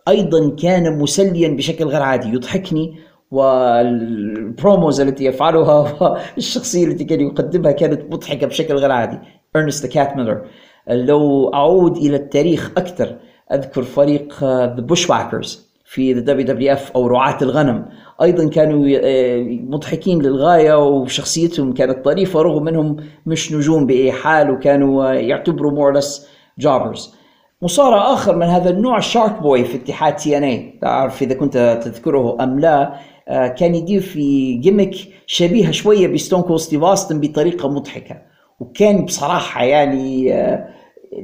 أيضا 0.08 0.56
كان 0.56 1.00
مسليا 1.00 1.50
بشكل 1.50 1.86
غير 1.86 2.02
عادي 2.02 2.30
يضحكني 2.30 3.00
وال 3.32 3.74
promos 3.74 5.02
التي 5.02 5.26
يفعلها 5.26 5.98
والشخصية 6.36 6.86
التي 6.86 7.04
كان 7.04 7.22
يقدمها 7.22 7.72
كانت 7.72 8.14
مضحكة 8.14 8.48
بشكل 8.48 8.74
غير 8.74 8.92
عادي. 8.92 9.20
ارنست 9.56 9.86
كات 9.86 10.18
ميلر 10.18 10.42
لو 10.90 11.54
أعود 11.54 11.98
إلى 11.98 12.16
التاريخ 12.16 12.72
أكثر 12.78 13.16
أذكر 13.52 13.84
فريق 13.84 14.44
The 14.44 14.66
Bushwhackers 14.66 15.68
في 15.86 16.14
WWF 16.14 16.92
أو 16.92 17.08
رعاة 17.08 17.38
الغنم. 17.42 17.86
أيضا 18.22 18.50
كانوا 18.50 18.88
آه، 19.04 19.44
مضحكين 19.44 20.22
للغاية 20.22 20.88
وشخصيتهم 20.88 21.74
كانت 21.74 22.06
طريفه 22.06 22.42
رغم 22.42 22.68
أنهم 22.68 22.98
مش 23.26 23.54
نجوم 23.54 23.86
بأي 23.86 24.12
حال 24.12 24.52
وكانوا 24.52 25.06
يعتبروا 25.14 25.72
more 25.72 25.94
or 25.94 26.06
less 26.06 26.28
jobbers 26.60 27.14
مصارع 27.62 28.14
آخر 28.14 28.36
من 28.36 28.46
هذا 28.46 28.70
النوع 28.70 29.00
شارك 29.00 29.42
بوي 29.42 29.64
في 29.64 29.78
اتحاد 29.78 30.16
TNA 30.16 30.80
لا 30.82 30.88
أعرف 30.88 31.22
إذا 31.22 31.34
كنت 31.34 31.80
تذكره 31.84 32.38
أم 32.44 32.60
لا. 32.60 32.94
آه، 33.28 33.48
كان 33.48 33.76
يدير 33.76 34.02
في 34.02 34.54
gimmick 34.54 34.96
شبيهة 35.26 35.72
شوية 35.72 36.08
بستون 36.08 36.42
كولد 36.42 36.60
ستيف 36.60 36.82
بطريقة 37.12 37.70
مضحكة. 37.70 38.22
وكان 38.60 39.06
بصراحة 39.06 39.64
يعني 39.64 40.34
آه، 40.34 40.68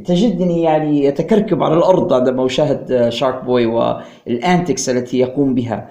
تجدني 0.05 0.61
يعني 0.61 1.05
نتكركب 1.05 1.63
على 1.63 1.73
الأرض 1.77 2.13
عندما 2.13 2.45
أشاهد 2.45 3.09
شارك 3.09 3.43
بوي 3.43 3.65
وال 3.65 3.96
antics 3.96 4.89
التي 4.89 5.19
يقوم 5.19 5.55
بها. 5.55 5.89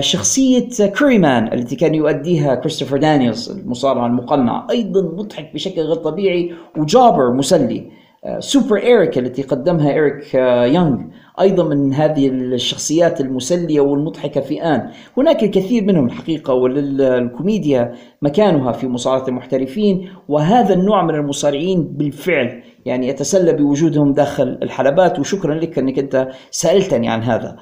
شخصية 0.00 0.68
كوريمان 0.98 1.52
التي 1.52 1.76
كان 1.76 1.94
يؤديها 1.94 2.54
كريستوفر 2.54 2.96
دانييلز 2.96 3.50
المصارع 3.50 4.06
المقنع 4.06 4.66
أيضا 4.70 5.02
مضحك 5.02 5.50
بشكل 5.54 5.80
غير 5.80 5.96
طبيعي 5.96 6.52
و 6.76 6.84
jobber 6.84 7.32
مسلي. 7.32 7.90
سوبر 8.38 8.76
إيريك 8.76 9.18
التي 9.18 9.42
قدمها 9.42 9.92
إيريك 9.92 10.34
يونغ 10.74 10.98
أيضا 11.40 11.64
من 11.64 11.94
هذه 11.94 12.28
الشخصيات 12.28 13.20
المسلية 13.20 13.80
والمضحكة 13.80 14.40
في 14.40 14.62
آن. 14.62 14.90
هناك 15.16 15.44
الكثير 15.44 15.84
منهم 15.84 16.06
الحقيقة 16.06 16.54
وللكوميديا 16.54 17.94
مكانها 18.22 18.72
في 18.72 18.88
مصارعة 18.88 19.28
المحترفين 19.28 20.08
وهذا 20.28 20.74
النوع 20.74 21.04
من 21.04 21.14
المصارعين 21.14 21.84
بالفعل 21.84 22.62
يعني 22.86 23.08
يتسلى 23.08 23.52
بوجودهم 23.52 24.12
داخل 24.12 24.58
الحلبات 24.62 25.18
وشكرا 25.18 25.54
لك 25.54 25.78
أنك 25.78 25.98
أنت 25.98 26.28
سألتني 26.50 27.08
عن 27.08 27.22
هذا. 27.22 27.56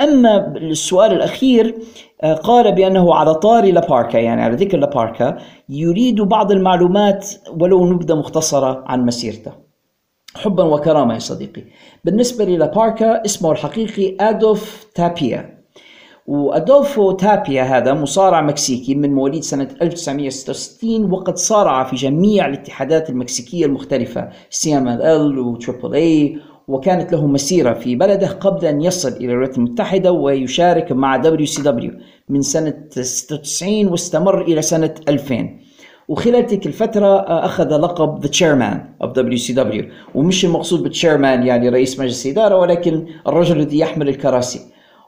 أما 0.00 0.56
السؤال 0.56 1.12
الأخير 1.12 1.74
قال 2.42 2.72
بأنه 2.74 3.14
على 3.14 3.34
طاري 3.34 3.72
لاباركا 3.72 4.18
يعني 4.18 4.42
على 4.42 4.56
ذكر 4.56 4.78
لاباركا 4.78 5.38
يريد 5.68 6.20
بعض 6.20 6.52
المعلومات 6.52 7.28
ولو 7.60 7.86
نبذة 7.92 8.14
مختصرة 8.14 8.84
عن 8.86 9.06
مسيرته. 9.06 9.69
حبا 10.34 10.64
وكرامة 10.64 11.14
يا 11.14 11.18
صديقي. 11.18 11.64
بالنسبة 12.04 12.44
للاباركا 12.44 13.24
اسمه 13.24 13.52
الحقيقي 13.52 14.16
أدولفو 14.20 14.86
تابيا. 14.94 15.60
وأدولفو 16.26 17.12
تابيا 17.12 17.62
هذا 17.62 17.94
مصارع 17.94 18.40
مكسيكي 18.40 18.94
من 18.94 19.14
مواليد 19.14 19.42
سنة 19.42 19.68
1966 19.82 21.12
وقد 21.12 21.36
صارع 21.36 21.84
في 21.84 21.96
جميع 21.96 22.46
الاتحادات 22.46 23.10
المكسيكية 23.10 23.66
المختلفة 23.66 24.28
CMLL 24.50 25.38
و 25.38 25.46
Triple 25.46 25.94
A 25.94 26.38
وكانت 26.68 27.12
له 27.12 27.26
مسيرة 27.26 27.72
في 27.72 27.96
بلده 27.96 28.28
قبل 28.28 28.66
أن 28.66 28.80
يصل 28.80 29.08
إلى 29.08 29.32
الولايات 29.32 29.58
المتحدة 29.58 30.12
ويشارك 30.12 30.92
مع 30.92 31.16
WCW. 31.16 31.92
من 32.28 32.42
سنة 32.42 32.74
96 32.90 33.88
واستمر 33.88 34.42
إلى 34.42 34.62
سنة 34.62 34.94
2000 35.08 35.69
وخلال 36.10 36.46
تلك 36.46 36.66
الفترة 36.66 37.06
آه، 37.06 37.44
أخذ 37.44 37.76
لقب 37.78 38.26
The 38.26 38.28
Chairman 38.28 39.06
of 39.06 39.10
WCW 39.10 39.84
ومش 40.14 40.44
المقصود 40.44 40.82
بال 40.82 40.95
chairman 40.95 41.46
يعني 41.46 41.68
رئيس 41.68 42.00
مجلس 42.00 42.26
إدارة 42.26 42.56
ولكن 42.58 43.06
الرجل 43.26 43.56
الذي 43.56 43.78
يحمل 43.78 44.08
الكراسي. 44.08 44.60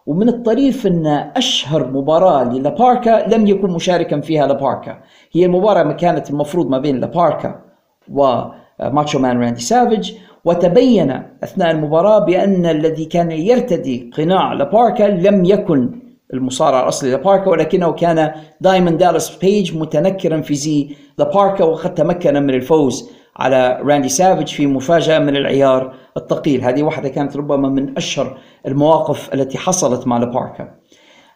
ومن 0.07 0.29
الطريف 0.29 0.87
أن 0.87 1.07
أشهر 1.37 1.91
مباراة 1.91 2.45
للاباركا 2.45 3.35
لم 3.35 3.47
يكن 3.47 3.71
مشاركا 3.71 4.21
فيها 4.21 4.47
لاباركا 4.47 4.99
هي 5.33 5.45
المباراة 5.45 5.83
ما 5.83 5.93
كانت 5.93 6.31
المفروض 6.31 6.71
ما 6.71 6.79
بين 6.79 7.01
لاباركا 7.01 7.61
وماتشو 8.09 9.19
مان 9.19 9.41
راندي 9.41 9.61
سافيج. 9.61 10.13
وتبين 10.45 11.23
أثناء 11.45 11.71
المباراة 11.71 12.19
بأن 12.19 12.67
الذي 12.67 13.05
كان 13.05 13.31
يرتدي 13.31 14.11
قناع 14.17 14.53
لاباركا 14.53 15.03
لم 15.03 15.45
يكن 15.45 16.02
المصارع 16.33 16.83
الأصلي 16.83 17.13
لباركا 17.13 17.51
ولكنه 17.51 17.93
كان 17.93 18.33
دايموند 18.61 18.91
دالاس 18.91 19.37
بيج 19.37 19.77
متنكرا 19.77 20.41
في 20.41 20.55
زي 20.55 20.89
لباركا 21.19 21.65
وقد 21.65 21.95
تمكن 21.95 22.43
من 22.43 22.55
الفوز 22.55 23.11
على 23.37 23.79
راندي 23.83 24.09
سافيج 24.09 24.49
في 24.49 24.67
مفاجأة 24.67 25.19
من 25.19 25.37
العيار 25.37 25.95
الثقيل. 26.17 26.65
هذه 26.65 26.83
واحدة 26.83 27.09
كانت 27.09 27.37
ربما 27.37 27.69
من 27.69 27.97
أشهر 27.97 28.39
المواقف 28.67 29.35
التي 29.35 29.59
حصلت 29.59 30.07
مع 30.07 30.19
لباركا 30.19 30.75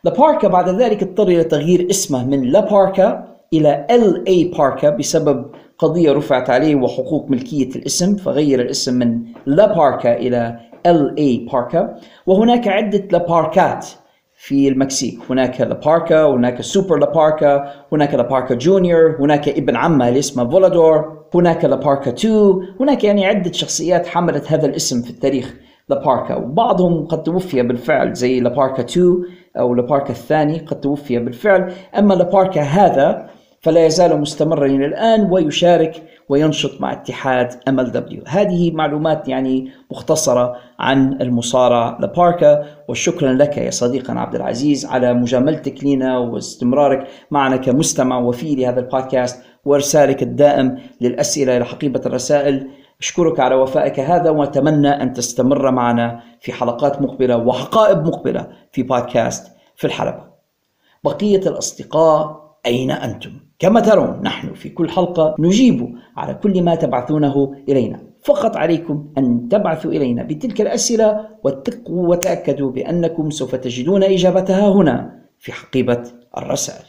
لباركا 0.04 0.48
بعد 0.48 0.68
ذلك 0.68 1.02
اضطر 1.02 1.28
إلى 1.28 1.44
تغيير 1.44 1.90
اسمه 1.90 2.26
من 2.26 2.52
لباركا 2.52 3.24
إلى 3.52 3.86
L.A. 3.90 4.28
Park 4.28 4.90
بسبب 4.90 5.46
قضية 5.78 6.12
رفعت 6.12 6.50
عليه 6.50 6.74
وحقوق 6.74 7.30
ملكية 7.30 7.68
الاسم 7.76 8.16
فغير 8.16 8.60
الاسم 8.60 8.94
من 8.94 9.22
لباركا 9.46 10.16
إلى 10.16 10.60
L.A. 10.86 11.16
Park. 11.18 11.94
وهناك 12.26 12.68
عدة 12.68 13.18
لباركات 13.18 13.86
في 14.46 14.68
المكسيك. 14.68 15.18
هناك 15.30 15.60
لاباركا 15.60 16.24
هناك 16.24 16.60
سوبر 16.60 16.98
لاباركا 16.98 17.72
هناك 17.92 18.14
لاباركا 18.14 18.54
جونيور 18.54 19.16
هناك 19.20 19.48
ابن 19.48 19.76
عمه 19.76 20.08
اللي 20.08 20.18
اسمه 20.18 20.50
فولادور 20.50 21.22
هناك 21.34 21.64
لاباركا 21.64 22.10
2 22.10 22.34
هناك 22.80 23.04
يعني 23.04 23.26
عدة 23.26 23.52
شخصيات 23.52 24.06
حملت 24.06 24.52
هذا 24.52 24.66
الاسم 24.66 25.02
في 25.02 25.10
التاريخ 25.10 25.54
لاباركا 25.88 26.34
وبعضهم 26.34 27.06
قد 27.06 27.22
توفي 27.22 27.62
بالفعل 27.62 28.12
زي 28.12 28.40
لاباركا 28.40 28.82
2 28.82 29.24
أو 29.58 29.74
لاباركا 29.74 30.10
الثاني 30.10 30.58
قد 30.58 30.80
توفي 30.80 31.18
بالفعل. 31.18 31.72
أما 31.98 32.14
لاباركا 32.14 32.60
هذا 32.60 33.26
فلا 33.60 33.86
يزال 33.86 34.20
مستمرا 34.20 34.66
إلى 34.66 34.86
الآن 34.86 35.28
ويشارك 35.30 36.02
وينشط 36.28 36.80
مع 36.80 36.92
اتحاد 36.92 37.60
MLW 37.68 38.22
هذه 38.26 38.72
معلومات 38.72 39.28
يعني 39.28 39.70
مختصرة 39.90 40.56
عن 40.78 41.22
المصارع 41.22 41.98
لباركا 42.00 42.64
وشكرا 42.88 43.32
لك 43.32 43.56
يا 43.56 43.70
صديقنا 43.70 44.20
عبد 44.20 44.34
العزيز 44.34 44.86
على 44.86 45.14
مجاملتك 45.14 45.84
لنا 45.84 46.18
واستمرارك 46.18 47.06
معنا 47.30 47.56
كمستمع 47.56 48.18
وفي 48.18 48.54
لهذا 48.54 48.80
البودكاست 48.80 49.42
وإرسالك 49.64 50.22
الدائم 50.22 50.78
للأسئلة 51.00 51.56
إلى 51.56 51.64
حقيبة 51.64 52.00
الرسائل 52.06 52.70
أشكرك 53.00 53.40
على 53.40 53.54
وفائك 53.54 54.00
هذا 54.00 54.30
وأتمنى 54.30 54.88
أن 54.88 55.12
تستمر 55.12 55.70
معنا 55.70 56.20
في 56.40 56.52
حلقات 56.52 57.02
مقبلة 57.02 57.36
وحقائب 57.36 58.06
مقبلة 58.06 58.48
في 58.72 58.82
بودكاست 58.82 59.52
في 59.76 59.86
الحلبة. 59.86 60.24
بقية 61.04 61.38
الأصدقاء 61.38 62.46
أين 62.66 62.90
أنتم؟ 62.90 63.45
كما 63.58 63.80
ترون 63.80 64.20
نحن 64.22 64.54
في 64.54 64.68
كل 64.68 64.90
حلقة 64.90 65.34
نجيب 65.38 65.94
على 66.16 66.34
كل 66.34 66.62
ما 66.62 66.74
تبعثونه 66.74 67.54
إلينا. 67.68 68.02
فقط 68.24 68.56
عليكم 68.56 69.08
أن 69.18 69.48
تبعثوا 69.48 69.90
إلينا 69.90 70.22
بتلك 70.22 70.60
الأسئلة 70.60 71.28
وثقوا 71.44 72.08
وتأكدوا 72.08 72.70
بأنكم 72.70 73.30
سوف 73.30 73.54
تجدون 73.54 74.02
إجابتها 74.02 74.68
هنا 74.72 75.22
في 75.38 75.52
حقيبة 75.52 76.02
الرسائل. 76.38 76.84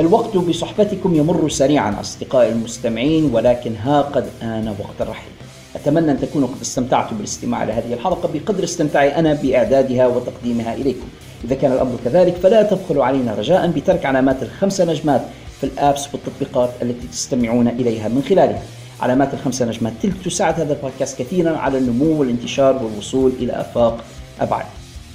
الوقت 0.00 0.36
بصحبتكم 0.36 1.14
يمر 1.14 1.48
سريعا 1.48 2.00
أصدقائي 2.00 2.52
المستمعين 2.52 3.34
ولكن 3.34 3.74
ها 3.76 4.02
قد 4.02 4.28
آن 4.42 4.68
وقت 4.68 5.00
الرحيل. 5.00 5.35
أتمنى 5.76 6.10
أن 6.10 6.20
تكونوا 6.20 6.48
قد 6.48 6.60
استمتعتم 6.62 7.16
بالاستماع 7.16 7.64
لهذه 7.64 7.92
الحلقة 7.92 8.28
بقدر 8.34 8.64
استمتاعي 8.64 9.18
أنا 9.18 9.34
بإعدادها 9.34 10.06
وتقديمها 10.06 10.74
إليكم. 10.74 11.06
إذا 11.44 11.54
كان 11.54 11.72
الأمر 11.72 11.96
كذلك 12.04 12.34
فلا 12.34 12.62
تبخلوا 12.62 13.04
علينا 13.04 13.34
رجاء 13.34 13.66
بترك 13.66 14.06
علامات 14.06 14.42
الخمسة 14.42 14.84
نجمات 14.84 15.22
في 15.60 15.64
الآبس 15.64 16.08
والتطبيقات 16.14 16.70
التي 16.82 17.06
تستمعون 17.06 17.68
إليها 17.68 18.08
من 18.08 18.22
خلالها. 18.28 18.62
علامات 19.00 19.34
الخمسة 19.34 19.64
نجمات 19.64 19.92
تلك 20.02 20.14
تساعد 20.24 20.60
هذا 20.60 20.72
البودكاست 20.72 21.18
كثيرا 21.18 21.56
على 21.56 21.78
النمو 21.78 22.20
والانتشار 22.20 22.84
والوصول 22.84 23.32
إلى 23.40 23.52
آفاق 23.52 24.04
أبعد. 24.40 24.64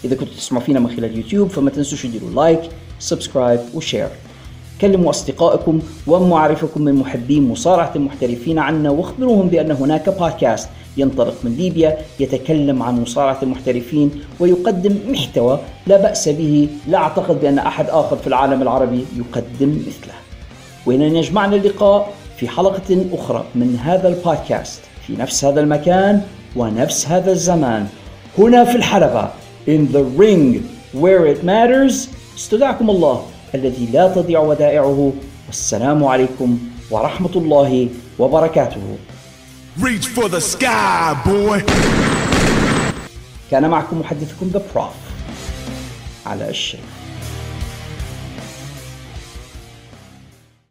إذا 0.06 0.16
كنتوا 0.16 0.34
تسمعوا 0.34 0.64
فينا 0.64 0.80
من 0.80 0.90
خلال 0.90 1.18
يوتيوب 1.18 1.50
فما 1.50 1.70
تنسوش 1.70 2.04
تديروا 2.04 2.30
like 2.30 2.62
subscribe 3.00 3.60
و 3.74 3.79
share 3.79 4.08
كلموا 4.82 5.10
أصدقائكم 5.10 5.80
ومعارفكم 6.08 6.82
من 6.82 6.96
محبين 6.96 7.50
مصارعة 7.50 7.92
المحترفين 7.96 8.60
عنا 8.60 8.90
واخبروهم 8.90 9.48
بأن 9.48 9.72
هناك 9.72 10.10
بودكاست 10.10 10.70
ينطلق 10.98 11.36
من 11.44 11.56
ليبيا 11.56 11.98
يتكلم 12.20 12.84
عن 12.84 13.02
مصارعة 13.02 13.38
المحترفين 13.44 14.12
ويقدم 14.40 14.96
محتوى 15.10 15.60
لا 15.88 15.98
بأس 15.98 16.30
به 16.30 16.70
لا 16.88 16.98
أعتقد 16.98 17.42
بأن 17.42 17.60
أحد 17.60 17.86
آخر 17.90 18.18
في 18.18 18.28
العالم 18.28 18.62
العربي 18.62 19.06
يقدم 19.18 19.70
مثله. 19.88 20.14
وهنا 20.86 21.06
يجمعنا 21.06 21.56
اللقاء 21.56 22.14
في 22.38 22.48
حلقة 22.48 23.06
أخرى 23.14 23.44
من 23.56 23.76
هذا 23.84 24.08
البودكاست. 24.08 24.82
في 25.08 25.14
نفس 25.14 25.46
هذا 25.46 25.60
المكان 25.62 26.22
ونفس 26.56 27.08
هذا 27.08 27.32
الزمان. 27.32 27.88
هنا 28.38 28.64
في 28.64 28.76
الحلبة 28.76 29.30
in 29.68 29.94
the 29.94 30.04
ring 30.22 30.62
where 31.02 31.26
it 31.34 31.44
matters. 31.46 32.08
استودعكم 32.38 32.90
الله. 32.90 33.22
الذي 33.56 33.86
لا 33.94 34.08
تضيع 34.16 34.40
ودائعه. 34.40 35.14
والسلام 35.48 36.04
عليكم 36.04 36.60
ورحمة 36.92 37.36
الله 37.36 37.90
وبركاته. 38.20 38.98
Reach 39.80 40.08
for 40.08 40.30
the 40.30 40.42
sky, 40.42 41.16
boy. 41.26 41.64
كان 43.52 43.70
معكم 43.70 44.00
محدثكم 44.00 44.50
ذا 44.54 44.62
بروف 44.76 44.94
على 46.26 46.50
الشيء 46.50 46.80